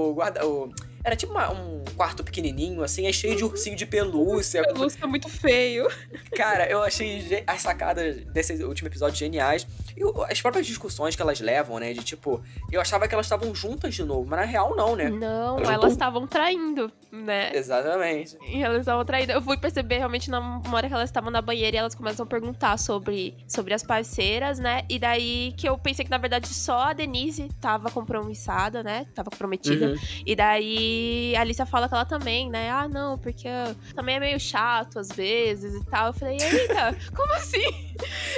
o 0.10 0.14
guarda. 0.14 0.46
O, 0.46 0.70
era 1.04 1.16
tipo 1.16 1.32
uma- 1.32 1.52
um 1.52 1.84
quarto 1.96 2.24
pequenininho, 2.24 2.84
assim, 2.84 3.08
é 3.08 3.12
cheio 3.14 3.36
de 3.36 3.44
ursinho 3.44 3.76
de 3.76 3.86
pelúcia. 3.86 4.62
É 5.04 5.08
muito 5.08 5.30
feio. 5.30 5.88
Cara, 6.36 6.70
eu 6.70 6.82
achei 6.84 7.44
as 7.48 7.62
sacadas 7.62 8.18
desse 8.26 8.54
último 8.64 8.88
episódio 8.88 9.18
geniais. 9.18 9.66
E 10.02 10.32
as 10.32 10.42
próprias 10.42 10.66
discussões 10.66 11.16
que 11.16 11.22
elas 11.22 11.40
levam, 11.40 11.80
né? 11.80 11.94
De 11.94 12.04
tipo, 12.04 12.42
eu 12.72 12.82
achava 12.82 13.08
que 13.08 13.14
elas 13.14 13.28
estavam 13.28 13.54
juntas 13.54 13.94
de 13.94 14.04
novo, 14.04 14.28
mas 14.28 14.40
na 14.40 14.46
real 14.46 14.76
não, 14.76 14.96
né? 14.96 15.10
Não, 15.10 15.60
elas 15.60 15.92
estavam 15.92 16.26
traindo, 16.26 16.92
né? 17.12 17.56
Exatamente. 17.56 18.38
E 18.48 18.64
elas 18.64 18.80
estavam 18.80 19.06
traindo. 19.06 19.32
Eu 19.32 19.42
fui 19.42 19.58
perceber 19.58 20.00
realmente 20.00 20.30
na 20.30 20.62
hora 20.72 20.88
que 20.88 20.94
elas 20.94 21.10
estavam 21.10 21.30
na 21.30 21.42
banheira 21.42 21.78
e 21.78 21.80
elas 21.80 21.94
começam 21.94 22.26
a 22.26 22.28
perguntar 22.28 22.80
sobre, 22.80 23.36
sobre 23.48 23.74
as 23.74 23.84
parceiras, 23.84 24.58
né? 24.58 24.84
E 24.90 24.98
daí 24.98 25.54
que 25.56 25.70
eu 25.70 25.78
pensei 25.78 26.04
que 26.04 26.12
na 26.12 26.18
verdade 26.18 26.48
só 26.48 26.80
a 26.80 26.94
Denise 26.94 27.50
tava 27.60 27.92
compromissada, 27.92 28.82
né? 28.82 29.06
Tava 29.14 29.30
comprometida. 29.30 29.90
Uhum. 29.90 29.96
E 30.26 30.36
daí 30.36 31.36
a 31.36 31.42
Alicia 31.42 31.66
fala 31.66 31.88
que 31.88 31.94
ela 31.94 32.06
também, 32.06 32.50
né? 32.50 32.72
Ah, 32.72 32.88
não, 32.88 33.20
porque 33.20 33.48
também 33.94 34.16
é 34.16 34.20
meio 34.20 34.40
chato 34.40 34.98
às 34.98 35.10
vezes 35.10 35.76
e 35.76 35.86
tal. 35.86 36.08
Eu 36.08 36.14
falei, 36.14 36.38
eita, 36.42 36.96
como 37.16 37.32
assim? 37.34 37.92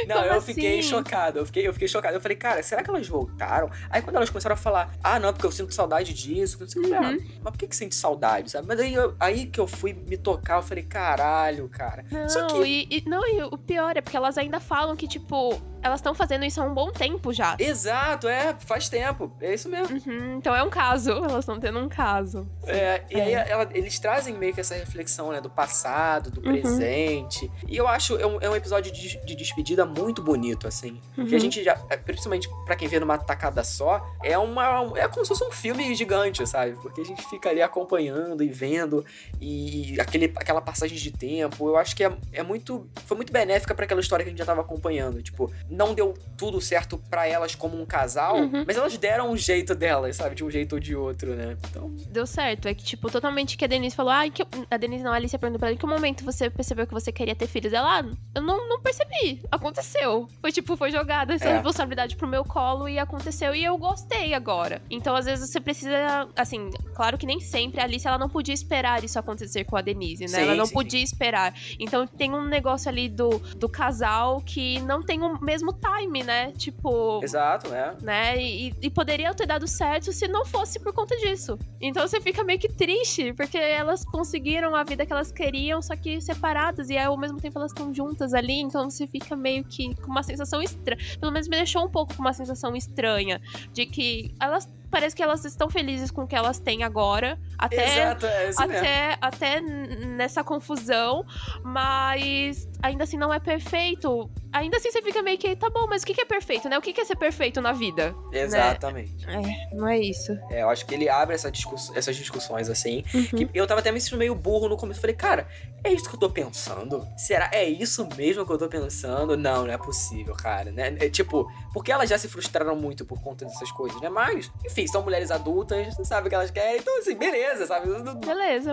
Não, 0.07 0.17
como 0.17 0.27
eu 0.27 0.33
assim? 0.33 0.53
fiquei 0.53 0.83
chocado. 0.83 1.39
Eu 1.39 1.45
fiquei, 1.53 1.67
eu 1.67 1.73
fiquei 1.73 1.87
chocado. 1.87 2.15
Eu 2.15 2.21
falei, 2.21 2.35
cara, 2.35 2.63
será 2.63 2.83
que 2.83 2.89
elas 2.89 3.07
voltaram? 3.07 3.69
Aí 3.89 4.01
quando 4.01 4.15
elas 4.15 4.29
começaram 4.29 4.55
a 4.55 4.57
falar, 4.57 4.91
ah, 5.03 5.19
não, 5.19 5.31
porque 5.31 5.45
eu 5.45 5.51
sinto 5.51 5.73
saudade 5.73 6.13
disso. 6.13 6.57
Eu 6.59 6.67
falei, 6.67 6.91
uhum. 6.91 6.97
ah, 6.97 7.39
mas 7.43 7.51
por 7.51 7.57
que, 7.57 7.67
que 7.67 7.75
sente 7.75 7.93
saudade, 7.95 8.49
sabe? 8.49 8.67
Mas 8.67 8.79
aí, 8.79 8.93
eu, 8.93 9.15
aí 9.19 9.45
que 9.45 9.59
eu 9.59 9.67
fui 9.67 9.93
me 9.93 10.17
tocar, 10.17 10.57
eu 10.57 10.63
falei, 10.63 10.83
caralho, 10.83 11.69
cara. 11.69 12.03
Não, 12.11 12.27
Só 12.27 12.47
que... 12.47 12.63
e, 12.63 12.87
e, 12.89 13.03
não, 13.07 13.25
e 13.27 13.43
o 13.43 13.57
pior 13.57 13.95
é 13.95 14.01
porque 14.01 14.17
elas 14.17 14.37
ainda 14.37 14.59
falam 14.59 14.95
que, 14.95 15.07
tipo, 15.07 15.61
elas 15.83 15.99
estão 15.99 16.15
fazendo 16.15 16.45
isso 16.45 16.61
há 16.61 16.63
um 16.63 16.73
bom 16.73 16.91
tempo 16.91 17.33
já. 17.33 17.57
Exato, 17.59 18.27
é, 18.27 18.55
faz 18.57 18.87
tempo. 18.87 19.31
É 19.41 19.53
isso 19.53 19.69
mesmo. 19.69 19.97
Uhum, 20.07 20.37
então 20.37 20.55
é 20.55 20.63
um 20.63 20.69
caso, 20.69 21.11
elas 21.23 21.39
estão 21.39 21.59
tendo 21.59 21.77
um 21.77 21.89
caso. 21.89 22.47
É, 22.65 23.03
e 23.11 23.19
aí 23.19 23.33
é. 23.33 23.49
ela, 23.49 23.67
eles 23.73 23.99
trazem 23.99 24.33
meio 24.35 24.53
que 24.53 24.61
essa 24.61 24.75
reflexão, 24.75 25.31
né, 25.31 25.41
do 25.41 25.49
passado, 25.49 26.31
do 26.31 26.41
uhum. 26.41 26.53
presente. 26.53 27.51
E 27.67 27.75
eu 27.75 27.87
acho 27.87 28.17
é 28.17 28.25
um, 28.25 28.39
é 28.39 28.49
um 28.49 28.55
episódio 28.55 28.91
de, 28.91 29.23
de, 29.25 29.35
despedida 29.35 29.85
muito 29.85 30.21
bonito, 30.21 30.67
assim. 30.67 31.01
Uhum. 31.17 31.25
Que 31.25 31.35
a 31.35 31.39
gente 31.39 31.61
já, 31.61 31.77
é, 31.89 31.97
principalmente 31.97 32.49
para 32.65 32.75
quem 32.75 32.87
vê 32.87 32.99
numa 32.99 33.17
tacada 33.17 33.63
só, 33.63 34.05
é 34.23 34.37
uma. 34.37 34.93
É 34.95 35.07
como 35.09 35.25
se 35.25 35.29
fosse 35.29 35.43
um 35.43 35.51
filme 35.51 35.93
gigante, 35.95 36.47
sabe? 36.47 36.77
Porque 36.81 37.01
a 37.01 37.05
gente 37.05 37.21
fica 37.27 37.49
ali 37.49 37.61
acompanhando 37.61 38.41
e 38.41 38.47
vendo. 38.47 39.05
E 39.41 39.99
aquele, 39.99 40.31
aquela 40.35 40.61
passagem 40.61 40.97
de 40.97 41.11
tempo, 41.11 41.67
eu 41.67 41.77
acho 41.77 41.93
que 41.93 42.05
é, 42.05 42.17
é 42.31 42.43
muito. 42.43 42.87
Foi 43.05 43.17
muito 43.17 43.33
benéfica 43.33 43.75
para 43.75 43.83
aquela 43.83 43.99
história 43.99 44.23
que 44.23 44.29
a 44.29 44.31
gente 44.31 44.39
já 44.39 44.45
tava 44.45 44.61
acompanhando. 44.61 45.21
Tipo, 45.21 45.51
não 45.73 45.93
deu 45.93 46.13
tudo 46.37 46.59
certo 46.59 46.97
para 47.09 47.27
elas 47.27 47.55
como 47.55 47.79
um 47.79 47.85
casal, 47.85 48.37
uhum. 48.37 48.63
mas 48.65 48.77
elas 48.77 48.97
deram 48.97 49.31
um 49.31 49.37
jeito 49.37 49.73
delas, 49.75 50.15
sabe? 50.15 50.35
De 50.35 50.43
um 50.43 50.51
jeito 50.51 50.73
ou 50.73 50.79
de 50.79 50.95
outro, 50.95 51.35
né? 51.35 51.57
Então. 51.69 51.89
Deu 52.09 52.25
certo. 52.25 52.67
É 52.67 52.73
que, 52.73 52.83
tipo, 52.83 53.09
totalmente 53.09 53.57
que 53.57 53.65
a 53.65 53.67
Denise 53.67 53.95
falou, 53.95 54.11
ah, 54.11 54.29
que 54.29 54.43
a 54.69 54.77
Denise 54.77 55.03
não, 55.03 55.11
a 55.11 55.15
Alicia 55.15 55.39
perguntou 55.39 55.59
pra 55.59 55.69
ela, 55.69 55.75
em 55.75 55.77
que 55.77 55.85
momento 55.85 56.23
você 56.23 56.49
percebeu 56.49 56.85
que 56.85 56.93
você 56.93 57.11
queria 57.11 57.35
ter 57.35 57.47
filhos? 57.47 57.73
Ela, 57.73 57.99
ah, 57.99 58.05
eu 58.35 58.41
não, 58.41 58.67
não 58.67 58.81
percebi. 58.81 59.41
Aconteceu. 59.51 60.27
Foi 60.41 60.51
tipo, 60.51 60.75
foi 60.75 60.91
jogada 60.91 61.33
essa 61.33 61.49
é. 61.49 61.53
responsabilidade 61.53 62.15
pro 62.15 62.27
meu 62.27 62.43
colo 62.43 62.87
e 62.87 62.99
aconteceu. 62.99 63.55
E 63.55 63.63
eu 63.63 63.77
gostei 63.77 64.33
agora. 64.33 64.81
Então, 64.89 65.15
às 65.15 65.25
vezes, 65.25 65.49
você 65.49 65.59
precisa, 65.59 66.27
assim, 66.35 66.69
claro 66.93 67.17
que 67.17 67.25
nem 67.25 67.39
sempre 67.39 67.79
a 67.79 67.83
Alice 67.83 68.07
ela 68.07 68.17
não 68.17 68.29
podia 68.29 68.53
esperar 68.53 69.03
isso 69.03 69.17
acontecer 69.17 69.63
com 69.63 69.77
a 69.77 69.81
Denise, 69.81 70.23
né? 70.23 70.27
Sim, 70.27 70.41
ela 70.41 70.55
não 70.55 70.65
sim, 70.65 70.73
podia 70.73 70.99
sim. 70.99 71.05
esperar. 71.05 71.53
Então 71.79 72.05
tem 72.05 72.33
um 72.33 72.45
negócio 72.45 72.89
ali 72.89 73.07
do, 73.09 73.39
do 73.57 73.69
casal 73.69 74.41
que 74.41 74.79
não 74.81 75.01
tem 75.01 75.21
o 75.21 75.39
mesmo 75.41 75.62
mesmo 75.63 75.73
time, 75.73 76.23
né? 76.23 76.51
Tipo. 76.51 77.21
Exato, 77.23 77.69
né? 77.69 77.95
Né? 78.01 78.41
E, 78.41 78.73
e 78.81 78.89
poderia 78.89 79.33
ter 79.33 79.45
dado 79.45 79.67
certo 79.67 80.11
se 80.11 80.27
não 80.27 80.45
fosse 80.45 80.79
por 80.79 80.93
conta 80.93 81.15
disso. 81.17 81.57
Então 81.81 82.07
você 82.07 82.19
fica 82.19 82.43
meio 82.43 82.59
que 82.59 82.67
triste, 82.67 83.33
porque 83.33 83.57
elas 83.57 84.03
conseguiram 84.03 84.75
a 84.75 84.83
vida 84.83 85.05
que 85.05 85.13
elas 85.13 85.31
queriam, 85.31 85.81
só 85.81 85.95
que 85.95 86.19
separadas, 86.21 86.89
e 86.89 86.97
ao 86.97 87.17
mesmo 87.17 87.39
tempo 87.39 87.57
elas 87.57 87.71
estão 87.71 87.93
juntas 87.93 88.33
ali, 88.33 88.59
então 88.59 88.89
você 88.89 89.07
fica 89.07 89.35
meio 89.35 89.63
que 89.63 89.95
com 89.95 90.11
uma 90.11 90.23
sensação 90.23 90.61
estranha. 90.61 91.01
Pelo 91.19 91.31
menos 91.31 91.47
me 91.47 91.55
deixou 91.55 91.85
um 91.85 91.89
pouco 91.89 92.13
com 92.15 92.21
uma 92.21 92.33
sensação 92.33 92.75
estranha 92.75 93.41
de 93.71 93.85
que 93.85 94.33
elas 94.39 94.67
parece 94.93 95.15
que 95.15 95.23
elas 95.23 95.43
estão 95.43 95.71
felizes 95.71 96.11
com 96.11 96.21
o 96.21 96.27
que 96.27 96.35
elas 96.35 96.59
têm 96.59 96.83
agora. 96.83 97.39
Até, 97.57 97.97
Exato, 97.97 98.27
é 98.27 98.49
até, 98.55 98.81
mesmo. 98.81 99.17
até 99.19 99.61
nessa 99.61 100.43
confusão, 100.43 101.25
mas 101.63 102.69
ainda 102.79 103.03
assim 103.03 103.17
não 103.17 103.33
é 103.33 103.39
perfeito. 103.39 104.29
Ainda 104.51 104.77
assim 104.77 104.91
você 104.91 105.01
fica 105.01 105.23
meio 105.23 105.39
que, 105.39 105.55
tá 105.55 105.67
bom, 105.71 105.87
mas 105.89 106.03
o 106.03 106.05
que 106.05 106.21
é 106.21 106.25
perfeito, 106.25 106.69
né? 106.69 106.77
O 106.77 106.81
que 106.81 107.01
é 107.01 107.05
ser 107.05 107.15
perfeito 107.15 107.59
na 107.59 107.71
vida? 107.71 108.11
Né? 108.31 108.41
Exatamente. 108.41 109.25
Né? 109.25 109.41
É, 109.71 109.75
não 109.75 109.87
é 109.87 109.97
isso. 109.97 110.31
É, 110.51 110.61
eu 110.61 110.69
acho 110.69 110.85
que 110.85 110.93
ele 110.93 111.09
abre 111.09 111.33
essa 111.33 111.49
discuss 111.49 111.91
essas 111.95 112.15
discussões 112.15 112.69
assim. 112.69 113.03
Uhum. 113.15 113.49
eu 113.51 113.65
tava 113.65 113.79
até 113.79 113.91
me 113.91 113.99
sentindo 113.99 114.19
meio 114.19 114.35
burro 114.35 114.69
no 114.69 114.77
começo. 114.77 115.01
Falei, 115.01 115.15
cara, 115.15 115.47
é 115.83 115.91
isso 115.91 116.07
que 116.07 116.13
eu 116.15 116.19
tô 116.19 116.29
pensando? 116.29 117.07
Será? 117.17 117.49
É 117.51 117.67
isso 117.67 118.07
mesmo 118.15 118.45
que 118.45 118.51
eu 118.51 118.57
tô 118.59 118.67
pensando? 118.67 119.35
Não, 119.35 119.65
não 119.65 119.73
é 119.73 119.77
possível, 119.77 120.35
cara. 120.35 120.71
Né? 120.71 120.95
É, 120.99 121.09
tipo, 121.09 121.51
porque 121.73 121.91
elas 121.91 122.07
já 122.07 122.17
se 122.19 122.27
frustraram 122.29 122.75
muito 122.75 123.03
por 123.05 123.19
conta 123.21 123.45
dessas 123.45 123.71
coisas, 123.71 123.99
né? 124.01 124.09
Mas, 124.09 124.51
enfim, 124.63 124.82
são 124.87 125.01
mulheres 125.01 125.31
adultas, 125.31 125.95
sabe 126.03 126.27
o 126.27 126.29
que 126.29 126.35
elas 126.35 126.51
querem, 126.51 126.79
então 126.79 126.99
assim, 126.99 127.15
beleza, 127.15 127.65
sabe? 127.65 127.87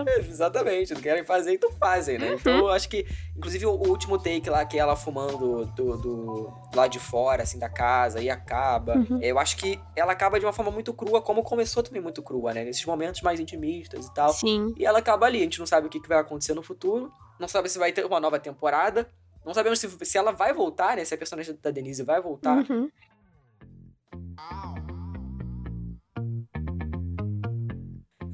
Beleza. 0.03 0.29
Exatamente, 0.29 0.93
não 0.93 1.01
querem 1.01 1.23
fazer, 1.23 1.53
então 1.53 1.71
fazem, 1.73 2.17
né? 2.17 2.29
Uhum. 2.29 2.33
Então 2.35 2.57
eu 2.59 2.69
acho 2.69 2.89
que, 2.89 3.05
inclusive, 3.35 3.65
o, 3.65 3.71
último 3.71 4.17
take 4.17 4.49
lá, 4.49 4.65
que 4.65 4.77
é 4.77 4.79
ela 4.79 4.95
fumando 4.95 5.65
do, 5.65 5.97
do, 5.97 6.53
lá 6.75 6.87
de 6.87 6.99
fora, 6.99 7.43
assim, 7.43 7.59
da 7.59 7.69
casa, 7.69 8.21
e 8.21 8.29
acaba. 8.29 8.95
Uhum. 8.95 9.19
Eu 9.21 9.39
acho 9.39 9.57
que 9.57 9.79
ela 9.95 10.11
acaba 10.11 10.39
de 10.39 10.45
uma 10.45 10.53
forma 10.53 10.71
muito 10.71 10.93
crua, 10.93 11.21
como 11.21 11.43
começou 11.43 11.83
também 11.83 12.01
muito 12.01 12.21
crua, 12.21 12.53
né? 12.53 12.63
Nesses 12.63 12.85
momentos 12.85 13.21
mais 13.21 13.39
intimistas 13.39 14.05
e 14.05 14.13
tal. 14.13 14.33
Sim. 14.33 14.73
E 14.77 14.85
ela 14.85 14.99
acaba 14.99 15.25
ali, 15.25 15.39
a 15.39 15.43
gente 15.43 15.59
não 15.59 15.65
sabe 15.65 15.87
o 15.87 15.89
que, 15.89 15.99
que 15.99 16.07
vai 16.07 16.19
acontecer 16.19 16.53
no 16.53 16.63
futuro, 16.63 17.11
não 17.39 17.47
sabe 17.47 17.69
se 17.69 17.79
vai 17.79 17.91
ter 17.91 18.05
uma 18.05 18.19
nova 18.19 18.39
temporada. 18.39 19.09
Não 19.43 19.53
sabemos 19.53 19.79
se, 19.79 19.89
se 20.05 20.17
ela 20.17 20.31
vai 20.31 20.53
voltar, 20.53 20.95
né? 20.95 21.03
Se 21.03 21.15
a 21.15 21.17
personagem 21.17 21.57
da 21.61 21.71
Denise 21.71 22.03
vai 22.03 22.21
voltar. 22.21 22.57
Uhum. 22.69 22.89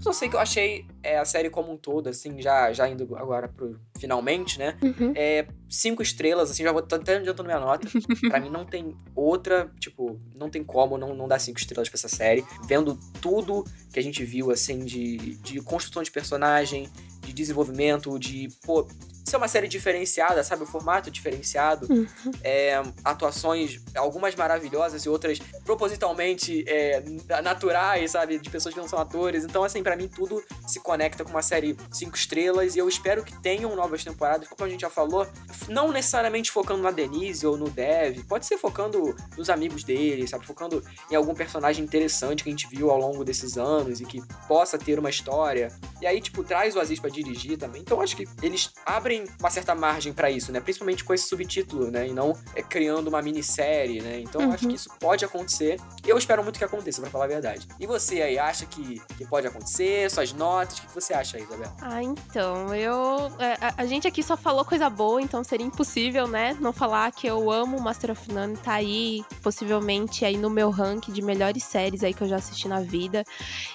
Só 0.07 0.13
sei 0.13 0.29
que 0.29 0.35
eu 0.35 0.39
achei 0.39 0.85
é, 1.03 1.17
a 1.17 1.25
série 1.25 1.49
como 1.49 1.71
um 1.71 1.75
todo, 1.75 2.07
assim, 2.07 2.41
já, 2.41 2.71
já 2.71 2.88
indo 2.88 3.13
agora 3.17 3.49
pro 3.49 3.77
finalmente, 3.99 4.57
né? 4.57 4.77
Uhum. 4.81 5.11
É, 5.13 5.45
cinco 5.69 6.01
estrelas, 6.01 6.49
assim, 6.49 6.63
já 6.63 6.71
vou 6.71 6.81
até 6.81 7.17
adiantando 7.17 7.43
minha 7.43 7.59
nota. 7.59 7.89
pra 8.29 8.39
mim 8.39 8.49
não 8.49 8.65
tem 8.65 8.95
outra, 9.13 9.69
tipo, 9.81 10.17
não 10.34 10.49
tem 10.49 10.63
como 10.63 10.97
não, 10.97 11.13
não 11.13 11.27
dar 11.27 11.39
cinco 11.39 11.59
estrelas 11.59 11.89
pra 11.89 11.97
essa 11.97 12.07
série. 12.07 12.45
Vendo 12.67 12.97
tudo 13.21 13.65
que 13.91 13.99
a 13.99 14.03
gente 14.03 14.23
viu, 14.23 14.49
assim, 14.49 14.85
de, 14.85 15.35
de 15.39 15.61
construção 15.61 16.01
de 16.01 16.11
personagem, 16.11 16.89
de 17.21 17.34
desenvolvimento, 17.34 18.17
de, 18.17 18.47
pô, 18.65 18.88
ser 19.29 19.37
uma 19.37 19.47
série 19.47 19.67
diferenciada, 19.67 20.43
sabe? 20.43 20.63
O 20.63 20.65
formato 20.65 21.11
diferenciado. 21.11 21.87
Uhum. 21.89 22.07
É, 22.43 22.81
atuações, 23.03 23.81
algumas 23.95 24.35
maravilhosas 24.35 25.03
e 25.03 25.09
outras 25.09 25.39
propositalmente 25.65 26.63
é, 26.67 27.03
naturais, 27.43 28.11
sabe? 28.11 28.39
De 28.39 28.49
pessoas 28.49 28.73
que 28.73 28.79
não 28.79 28.87
são 28.87 28.99
atores. 28.99 29.43
Então, 29.43 29.63
assim, 29.63 29.83
para 29.83 29.95
mim 29.95 30.07
tudo 30.07 30.43
se 30.65 30.79
conecta 30.79 31.23
com 31.23 31.31
uma 31.31 31.41
série 31.41 31.75
cinco 31.91 32.15
estrelas 32.15 32.75
e 32.75 32.79
eu 32.79 32.87
espero 32.87 33.23
que 33.23 33.39
tenham 33.41 33.75
novas 33.75 34.03
temporadas, 34.03 34.47
como 34.47 34.65
a 34.65 34.69
gente 34.69 34.81
já 34.81 34.89
falou, 34.89 35.27
não 35.67 35.91
necessariamente 35.91 36.51
focando 36.51 36.81
na 36.81 36.91
Denise 36.91 37.45
ou 37.45 37.57
no 37.57 37.69
Dev, 37.69 38.23
pode 38.27 38.45
ser 38.45 38.57
focando 38.57 39.15
nos 39.37 39.49
amigos 39.49 39.83
dele, 39.83 40.27
sabe? 40.27 40.45
Focando 40.45 40.83
em 41.11 41.15
algum 41.15 41.33
personagem 41.33 41.83
interessante 41.83 42.43
que 42.43 42.49
a 42.49 42.51
gente 42.51 42.67
viu 42.67 42.89
ao 42.89 42.97
longo 42.97 43.23
desses 43.23 43.57
anos 43.57 43.99
e 44.01 44.05
que 44.05 44.21
possa 44.47 44.77
ter 44.77 44.97
uma 44.99 45.09
história. 45.09 45.71
E 46.01 46.07
aí, 46.07 46.21
tipo, 46.21 46.43
traz 46.43 46.75
o 46.75 46.79
Aziz 46.79 46.99
pra 46.99 47.09
dirigir 47.09 47.57
também. 47.57 47.81
Então, 47.81 48.01
acho 48.01 48.15
que 48.15 48.27
eles 48.41 48.71
abrem 48.85 49.16
uma 49.39 49.49
certa 49.49 49.76
margem 49.76 50.14
para 50.14 50.30
isso, 50.30 50.52
né? 50.52 50.60
Principalmente 50.60 51.03
com 51.03 51.14
esse 51.14 51.27
subtítulo, 51.27 51.91
né? 51.91 52.07
E 52.07 52.14
não 52.14 52.34
é, 52.56 52.61
criando 52.61 53.07
uma 53.07 53.22
minissérie, 53.22 54.02
né? 54.02 54.19
Então 54.19 54.41
uhum. 54.41 54.52
acho 54.52 54.68
que 54.68 54.76
isso 54.76 54.89
pode 54.99 55.23
acontecer. 55.26 55.80
Eu 56.06 56.18
espero 56.18 56.44
muito 56.44 56.57
que 56.57 56.65
aconteça, 56.65 57.02
para 57.02 57.10
falar 57.10 57.26
a 57.26 57.27
verdade. 57.27 57.68
E 57.80 57.85
você 57.85 58.22
aí, 58.22 58.39
acha 58.39 58.65
que, 58.65 59.02
que 59.18 59.26
pode 59.26 59.48
acontecer? 59.48 60.10
Suas 60.10 60.34
notas? 60.34 60.80
O 60.80 60.81
que 60.81 60.95
você 60.95 61.14
acha 61.14 61.38
aí, 61.38 61.44
Isabel? 61.44 61.72
Ah, 61.81 62.02
então, 62.02 62.73
eu. 62.76 63.31
É, 63.39 63.53
a, 63.61 63.73
a, 63.77 63.85
gente 63.85 64.07
aqui 64.07 64.23
só 64.23 64.35
falou 64.38 64.65
coisa 64.65 64.89
boa, 64.89 65.22
então 65.22 65.44
seria 65.44 65.65
impossível, 65.65 66.27
né? 66.27 66.57
Não 66.60 66.73
falar 66.73 67.11
que 67.11 67.27
eu 67.27 67.52
amo 67.52 67.80
Master 67.81 68.11
of 68.11 68.31
None, 68.31 68.57
tá 68.57 68.73
aí, 68.73 69.23
possivelmente, 69.41 70.26
aí 70.26 70.38
no 70.38 70.49
meu 70.49 70.69
ranking 70.69 71.11
de 71.11 71.22
melhores 71.22 71.64
séries 71.64 72.03
aí 72.03 72.14
que 72.14 72.22
eu 72.22 72.27
já 72.27 72.38
assisti 72.38 72.68
na 72.68 72.81
vida. 72.81 73.23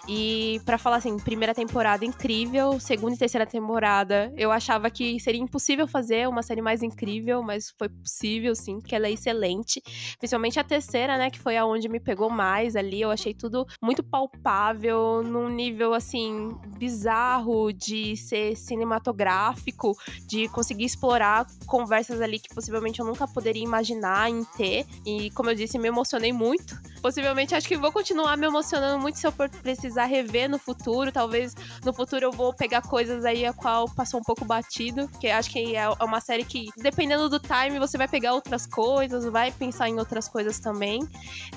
E 0.09 0.61
para 0.65 0.79
falar 0.79 0.97
assim, 0.97 1.17
primeira 1.19 1.55
temporada 1.55 2.05
incrível, 2.05 2.79
segunda 2.81 3.15
e 3.15 3.19
terceira 3.19 3.47
temporada, 3.47 4.33
eu 4.37 4.51
achava 4.51 4.91
que 4.91 5.19
seria 5.21 5.32
seria 5.33 5.43
impossível 5.43 5.89
fazer 5.89 6.29
uma 6.29 6.43
série 6.43 6.61
mais 6.61 6.83
incrível, 6.83 7.43
mas 7.43 7.73
foi 7.79 7.89
possível, 7.89 8.55
sim, 8.55 8.79
porque 8.79 8.95
ela 8.95 9.07
é 9.07 9.13
excelente. 9.13 9.83
Principalmente 10.19 10.61
a 10.61 10.65
terceira, 10.65 11.17
né, 11.17 11.31
que 11.31 11.39
foi 11.39 11.57
aonde 11.57 11.89
me 11.89 11.99
pegou 11.99 12.29
mais 12.29 12.77
ali. 12.77 13.01
Eu 13.01 13.11
achei 13.11 13.33
tudo 13.33 13.67
muito 13.83 14.03
palpável, 14.03 15.23
num 15.23 15.49
nível, 15.49 15.95
assim, 15.95 16.55
bizarro 16.77 17.73
de 17.73 18.15
ser 18.15 18.55
cinematográfico, 18.57 19.97
de 20.27 20.49
conseguir 20.49 20.85
explorar 20.85 21.47
conversas 21.67 22.21
ali 22.21 22.39
que 22.39 22.55
possivelmente 22.55 23.01
eu 23.01 23.07
nunca 23.07 23.27
poderia 23.27 23.63
imaginar 23.63 24.29
em 24.29 24.45
ter. 24.45 24.85
E, 25.07 25.31
como 25.31 25.49
eu 25.49 25.55
disse, 25.55 25.79
me 25.79 25.89
emocionei 25.89 26.33
muito. 26.33 26.77
Possivelmente 27.01 27.55
acho 27.55 27.67
que 27.67 27.77
vou 27.77 27.91
continuar 27.91 28.37
me 28.37 28.47
emocionando 28.47 29.01
muito 29.01 29.19
se 29.19 29.27
eu 29.27 29.33
precisar 29.33 30.05
rever 30.05 30.49
no 30.49 30.59
futuro. 30.59 31.11
Talvez 31.11 31.55
no 31.85 31.93
futuro 31.93 32.27
eu 32.27 32.33
vou 32.33 32.55
pegar 32.55 32.83
coisas 32.83 33.25
aí 33.25 33.45
a 33.47 33.53
qual 33.53 33.89
passou 33.93 34.21
um 34.21 34.23
pouco 34.23 34.45
batido, 34.45 35.09
porque 35.23 35.31
acho 35.31 35.51
que 35.51 35.77
é 35.77 35.89
uma 36.01 36.21
série 36.21 36.45
que, 36.45 36.69
dependendo 36.77 37.29
do 37.29 37.39
time, 37.39 37.79
você 37.79 37.97
vai 37.97 38.09
pegar 38.09 38.33
outras 38.33 38.67
coisas, 38.67 39.25
vai 39.27 39.53
pensar 39.53 39.89
em 39.89 39.97
outras 39.97 40.27
coisas 40.27 40.59
também. 40.59 41.09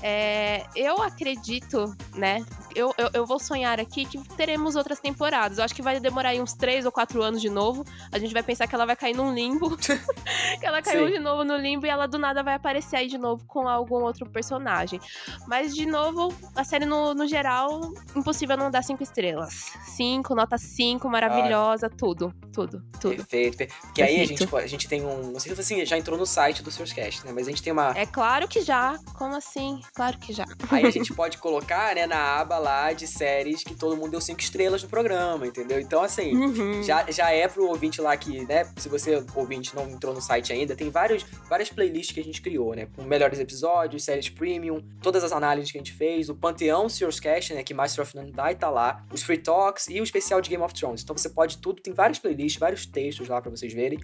É, 0.04 0.64
eu 0.76 1.02
acredito, 1.02 1.92
né? 2.14 2.46
Eu, 2.76 2.94
eu, 2.96 3.10
eu, 3.12 3.26
vou 3.26 3.40
sonhar 3.40 3.80
aqui 3.80 4.06
que 4.06 4.20
teremos 4.36 4.76
outras 4.76 5.00
temporadas. 5.00 5.58
Eu 5.58 5.64
acho 5.64 5.74
que 5.74 5.82
vai 5.82 6.00
demorar 6.00 6.30
aí 6.30 6.42
uns 6.42 6.54
três 6.54 6.86
ou 6.86 6.92
quatro 6.92 7.24
anos 7.24 7.42
de 7.42 7.50
novo. 7.50 7.84
A 8.12 8.20
gente 8.20 8.34
vai 8.34 8.44
pensar 8.44 8.68
que 8.68 8.76
ela 8.76 8.86
vai 8.86 8.96
cair 8.96 9.16
num 9.16 9.34
limbo. 9.34 9.76
que 9.80 10.66
ela 10.66 10.80
caiu 10.82 11.08
Sim. 11.08 11.14
de 11.14 11.20
novo 11.20 11.44
no 11.44 11.56
limbo 11.56 11.88
e 11.88 11.90
ela 11.90 12.06
do 12.06 12.20
nada 12.20 12.44
vai 12.44 12.54
aparecer 12.54 12.98
aí 12.98 13.08
de 13.08 13.18
novo 13.18 13.46
com 13.48 13.68
algum 13.68 14.04
outro 14.04 14.30
personagem. 14.30 15.00
Mas, 15.48 15.74
de 15.74 15.88
novo, 15.88 16.32
a 16.56 16.64
série 16.64 16.86
no, 16.86 17.16
no 17.16 17.26
geral, 17.26 17.82
impossível 18.16 18.58
não 18.58 18.70
dar 18.70 18.84
cinco 18.84 19.02
estrelas. 19.02 19.72
Cinco, 19.86 20.36
nota 20.36 20.56
cinco, 20.58 21.10
maravilhosa, 21.10 21.88
ah. 21.88 21.90
tudo, 21.90 22.32
tudo, 22.54 22.84
tudo. 23.00 23.16
Perfeito. 23.16 23.55
Porque 23.56 24.02
aí 24.02 24.22
a 24.22 24.26
gente, 24.26 24.56
a 24.56 24.68
gente 24.68 24.88
tem 24.88 25.06
um. 25.06 25.32
Não 25.32 25.40
sei 25.40 25.56
se 25.56 25.64
você 25.64 25.86
já 25.86 25.98
entrou 25.98 26.18
no 26.18 26.26
site 26.26 26.61
do 26.61 26.72
Sourcecast, 26.72 27.26
né? 27.26 27.32
Mas 27.34 27.48
a 27.48 27.49
gente 27.49 27.64
tem 27.64 27.73
uma. 27.73 27.98
É 27.98 28.06
claro 28.06 28.48
que 28.48 28.61
já. 28.61 28.98
Como 29.14 29.36
assim? 29.36 29.82
Claro 29.94 30.18
que 30.18 30.34
já. 30.34 30.45
Aí 30.69 30.86
a 30.86 30.91
gente 30.91 31.14
pode 31.15 31.38
colocar, 31.38 31.95
né, 31.95 32.06
na 32.06 32.40
aba 32.40 32.57
lá 32.57 32.94
de 32.94 33.07
séries 33.07 33.64
que 33.64 33.73
todo 33.73 33.95
mundo 33.95 34.11
deu 34.11 34.22
cinco 34.22 34.41
estrelas 34.41 34.84
no 34.84 34.90
programa, 34.90 35.48
entendeu? 35.48 35.80
Então, 35.80 36.03
assim, 36.03 36.36
uhum. 36.36 36.84
já, 36.84 37.10
já 37.10 37.32
é 37.32 37.48
pro 37.48 37.68
ouvinte 37.68 38.02
lá 38.02 38.15
que, 38.18 38.45
né, 38.45 38.68
se 38.77 38.90
você, 38.90 39.23
ouvinte, 39.36 39.76
não 39.76 39.90
entrou 39.90 40.14
no 40.14 40.22
site 40.22 40.52
ainda, 40.52 40.76
tem 40.76 40.90
vários, 40.90 41.26
várias 41.48 41.69
playlists 41.69 42.14
que 42.14 42.19
a 42.19 42.23
gente 42.23 42.41
criou, 42.41 42.73
né? 42.76 42.88
Com 42.95 43.03
melhores 43.03 43.40
episódios, 43.40 44.03
séries 44.03 44.30
premium, 44.30 44.84
todas 45.02 45.23
as 45.23 45.32
análises 45.32 45.72
que 45.72 45.77
a 45.77 45.82
gente 45.82 45.94
fez, 45.94 46.30
o 46.30 46.36
Panteão 46.36 46.90
Sourcecast, 46.90 47.53
né, 47.53 47.64
que 47.64 47.73
Master 47.73 48.03
of 48.03 48.15
None 48.15 48.32
tá 48.56 48.69
lá, 48.69 49.03
os 49.11 49.23
Free 49.23 49.38
Talks 49.38 49.88
e 49.88 49.99
o 49.99 50.03
especial 50.03 50.41
de 50.41 50.49
Game 50.49 50.64
of 50.64 50.73
Thrones. 50.73 51.02
Então 51.03 51.15
você 51.15 51.30
pode 51.30 51.57
tudo, 51.57 51.82
tem 51.82 51.94
várias 51.94 52.19
playlists, 52.19 52.60
vários 52.60 52.86
textos 52.86 53.27
lá 53.27 53.41
para 53.45 53.55
vocês 53.55 53.72
verem. 53.73 53.99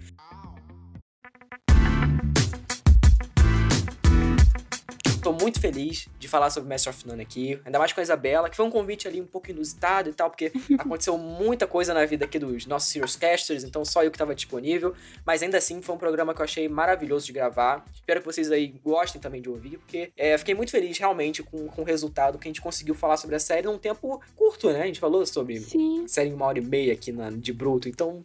Tô 5.22 5.32
muito 5.32 5.60
feliz 5.60 6.08
de 6.18 6.26
falar 6.26 6.50
sobre 6.50 6.68
Master 6.68 6.92
of 6.92 7.06
None 7.06 7.22
aqui, 7.22 7.60
ainda 7.64 7.78
mais 7.78 7.92
com 7.92 8.00
a 8.00 8.02
Isabela, 8.02 8.50
que 8.50 8.56
foi 8.56 8.66
um 8.66 8.70
convite 8.70 9.06
ali 9.06 9.20
um 9.20 9.26
pouco 9.26 9.52
inusitado 9.52 10.10
e 10.10 10.12
tal, 10.12 10.28
porque 10.28 10.50
aconteceu 10.76 11.16
muita 11.16 11.64
coisa 11.64 11.94
na 11.94 12.04
vida 12.04 12.24
aqui 12.24 12.40
dos 12.40 12.66
nossos 12.66 12.90
Serious 12.90 13.14
Casters, 13.14 13.62
então 13.62 13.84
só 13.84 14.02
eu 14.02 14.10
que 14.10 14.18
tava 14.18 14.34
disponível, 14.34 14.96
mas 15.24 15.40
ainda 15.40 15.58
assim 15.58 15.80
foi 15.80 15.94
um 15.94 15.98
programa 15.98 16.34
que 16.34 16.40
eu 16.40 16.44
achei 16.44 16.68
maravilhoso 16.68 17.24
de 17.24 17.32
gravar. 17.32 17.84
Espero 17.94 18.18
que 18.18 18.26
vocês 18.26 18.50
aí 18.50 18.66
gostem 18.84 19.20
também 19.20 19.40
de 19.40 19.48
ouvir, 19.48 19.78
porque 19.78 20.10
é, 20.16 20.36
fiquei 20.36 20.56
muito 20.56 20.72
feliz 20.72 20.98
realmente 20.98 21.40
com, 21.40 21.68
com 21.68 21.82
o 21.82 21.84
resultado 21.84 22.36
que 22.36 22.48
a 22.48 22.50
gente 22.50 22.60
conseguiu 22.60 22.96
falar 22.96 23.16
sobre 23.16 23.36
a 23.36 23.40
série 23.40 23.68
num 23.68 23.78
tempo 23.78 24.20
curto, 24.34 24.72
né? 24.72 24.82
A 24.82 24.86
gente 24.86 24.98
falou 24.98 25.24
sobre 25.24 25.60
Sim. 25.60 26.04
série 26.08 26.30
em 26.30 26.32
uma 26.32 26.46
hora 26.46 26.58
e 26.58 26.62
meia 26.62 26.92
aqui 26.92 27.12
na, 27.12 27.30
de 27.30 27.52
bruto, 27.52 27.88
então 27.88 28.22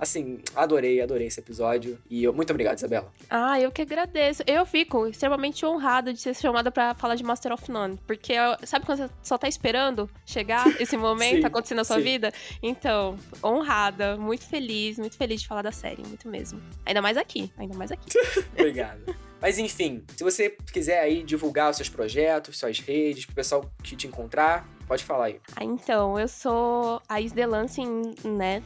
Assim, 0.00 0.40
adorei, 0.56 1.02
adorei 1.02 1.26
esse 1.26 1.38
episódio. 1.38 1.98
E 2.08 2.24
eu, 2.24 2.32
muito 2.32 2.50
obrigado, 2.50 2.78
Isabela. 2.78 3.12
Ah, 3.28 3.60
eu 3.60 3.70
que 3.70 3.82
agradeço. 3.82 4.42
Eu 4.46 4.64
fico 4.64 5.06
extremamente 5.06 5.64
honrada 5.66 6.10
de 6.12 6.18
ser 6.18 6.34
chamada 6.34 6.70
para 6.70 6.94
falar 6.94 7.16
de 7.16 7.22
Master 7.22 7.52
of 7.52 7.70
None. 7.70 7.98
Porque 8.06 8.32
sabe 8.64 8.86
quando 8.86 8.98
você 8.98 9.10
só 9.22 9.36
tá 9.36 9.46
esperando 9.46 10.08
chegar 10.24 10.64
esse 10.80 10.96
momento, 10.96 11.46
acontecer 11.46 11.74
na 11.74 11.84
sua 11.84 11.96
sim. 11.96 12.02
vida? 12.02 12.32
Então, 12.62 13.18
honrada, 13.44 14.16
muito 14.16 14.46
feliz, 14.46 14.98
muito 14.98 15.18
feliz 15.18 15.42
de 15.42 15.46
falar 15.48 15.60
da 15.60 15.72
série, 15.72 16.02
muito 16.02 16.26
mesmo. 16.28 16.60
Ainda 16.86 17.02
mais 17.02 17.18
aqui, 17.18 17.52
ainda 17.58 17.76
mais 17.76 17.92
aqui. 17.92 18.08
obrigado. 18.58 19.14
Mas 19.40 19.58
enfim, 19.58 20.02
se 20.16 20.24
você 20.24 20.56
quiser 20.72 21.00
aí 21.00 21.22
divulgar 21.22 21.70
os 21.70 21.76
seus 21.76 21.88
projetos, 21.88 22.58
suas 22.58 22.78
redes, 22.78 23.26
pro 23.26 23.34
pessoal 23.34 23.70
que 23.82 23.96
te 23.96 24.06
encontrar, 24.06 24.68
pode 24.90 25.04
falar 25.04 25.26
aí. 25.26 25.40
Ah, 25.54 25.62
então, 25.62 26.18
eu 26.18 26.26
sou 26.26 27.00
a 27.08 27.20
Isdelance, 27.20 27.80
né? 28.24 28.60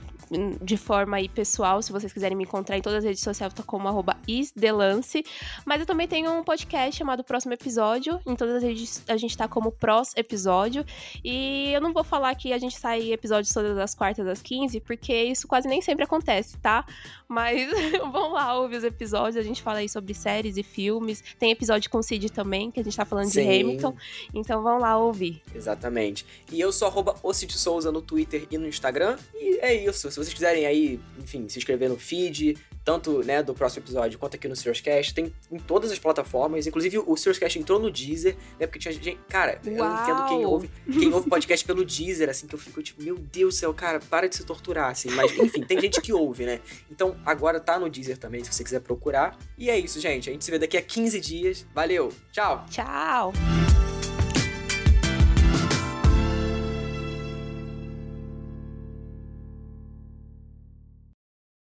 de 0.63 0.77
forma 0.77 1.17
aí 1.17 1.29
pessoal, 1.29 1.83
se 1.83 1.93
vocês 1.93 2.13
quiserem 2.13 2.37
me 2.37 2.45
encontrar 2.45 2.77
em 2.77 2.83
todas 2.83 2.99
as 2.99 3.05
redes 3.05 3.23
sociais, 3.23 3.53
eu 3.53 3.57
tô 3.57 3.63
como 3.63 3.89
arroba 3.89 4.17
isdelance. 4.27 5.25
Mas 5.65 5.81
eu 5.81 5.87
também 5.87 6.09
tenho 6.09 6.33
um 6.33 6.43
podcast 6.43 6.97
chamado 6.97 7.23
Próximo 7.23 7.53
Episódio. 7.53 8.19
Em 8.27 8.35
todas 8.35 8.57
as 8.57 8.63
redes 8.63 9.03
a 9.09 9.17
gente 9.17 9.37
tá 9.37 9.47
como 9.47 9.71
Prós 9.73 10.13
Episódio. 10.17 10.85
E 11.23 11.73
eu 11.73 11.81
não 11.81 11.93
vou 11.93 12.05
falar 12.05 12.35
que 12.35 12.53
a 12.53 12.59
gente 12.59 12.77
sai 12.77 13.13
episódios 13.13 13.53
todas 13.53 13.77
as 13.79 13.95
quartas 13.95 14.27
às 14.27 14.43
15, 14.43 14.81
porque 14.81 15.15
isso 15.15 15.47
quase 15.47 15.69
nem 15.69 15.81
sempre 15.81 16.05
acontece, 16.05 16.57
tá? 16.59 16.85
Mas 17.29 17.71
vão 18.13 18.33
lá 18.33 18.59
ouvir 18.59 18.77
os 18.77 18.85
episódios, 18.85 19.37
a 19.37 19.43
gente 19.43 19.63
fala 19.63 19.79
aí 19.79 19.89
sobre 19.89 20.15
séries 20.15 20.57
e 20.57 20.63
filmes. 20.63 21.23
Tem 21.39 21.51
episódio 21.51 21.91
com 21.91 21.99
o 21.99 22.03
Cid 22.03 22.31
também, 22.31 22.71
que 22.71 22.81
a 22.81 22.85
gente 22.85 22.97
tá 22.97 23.05
falando 23.05 23.29
Sim. 23.29 23.43
de 23.43 23.61
Hamilton. 23.61 23.97
Então 24.33 24.63
vão 24.63 24.79
lá 24.79 24.97
ouvir. 24.97 25.43
Exatamente. 25.55 26.14
E 26.51 26.61
eu 26.61 26.73
sou 26.73 26.89
arroba 26.89 27.15
Souza 27.51 27.91
no 27.91 28.03
Twitter 28.03 28.47
e 28.51 28.59
no 28.59 28.67
Instagram. 28.67 29.17
E 29.35 29.59
é 29.61 29.75
isso. 29.75 30.11
Se 30.11 30.17
vocês 30.17 30.35
quiserem 30.35 30.67
aí, 30.67 31.01
enfim, 31.19 31.49
se 31.49 31.59
inscrever 31.59 31.89
no 31.89 31.97
feed, 31.97 32.57
tanto 32.85 33.25
né, 33.25 33.43
do 33.43 33.55
próximo 33.55 33.83
episódio 33.83 34.19
quanto 34.19 34.37
aqui 34.37 34.47
no 34.47 34.55
Cast, 34.55 35.15
tem 35.15 35.33
em 35.51 35.59
todas 35.59 35.91
as 35.91 35.99
plataformas. 35.99 36.67
Inclusive, 36.67 36.99
o 36.99 37.15
Cast 37.15 37.59
entrou 37.59 37.81
no 37.81 37.91
Deezer, 37.91 38.37
né? 38.61 38.67
Porque 38.67 38.79
tinha 38.79 38.93
gente. 38.93 39.19
Cara, 39.29 39.61
Uau. 39.67 39.75
eu 39.75 40.03
entendo 40.03 40.29
quem 40.29 40.47
ouve, 40.47 40.71
quem 40.93 41.13
ouve 41.13 41.29
podcast 41.29 41.65
pelo 41.65 41.85
Deezer, 41.85 42.29
assim, 42.29 42.47
que 42.47 42.55
eu 42.55 42.59
fico 42.59 42.83
tipo, 42.83 43.03
meu 43.03 43.17
Deus 43.17 43.55
do 43.55 43.59
céu, 43.59 43.73
cara, 43.73 44.01
para 44.01 44.29
de 44.29 44.37
se 44.37 44.45
torturar, 44.45 44.91
assim. 44.91 45.11
Mas, 45.11 45.33
enfim, 45.39 45.63
tem 45.63 45.81
gente 45.81 46.01
que 46.01 46.13
ouve, 46.13 46.45
né? 46.45 46.61
Então, 46.91 47.17
agora 47.25 47.59
tá 47.59 47.79
no 47.79 47.89
Deezer 47.89 48.19
também, 48.19 48.45
se 48.45 48.53
você 48.53 48.63
quiser 48.63 48.81
procurar. 48.81 49.39
E 49.57 49.71
é 49.71 49.79
isso, 49.79 49.99
gente. 50.01 50.29
A 50.29 50.33
gente 50.33 50.45
se 50.45 50.51
vê 50.51 50.59
daqui 50.59 50.77
a 50.77 50.83
15 50.83 51.21
dias. 51.21 51.67
Valeu, 51.75 52.13
tchau! 52.33 52.67
Tchau! 52.71 53.33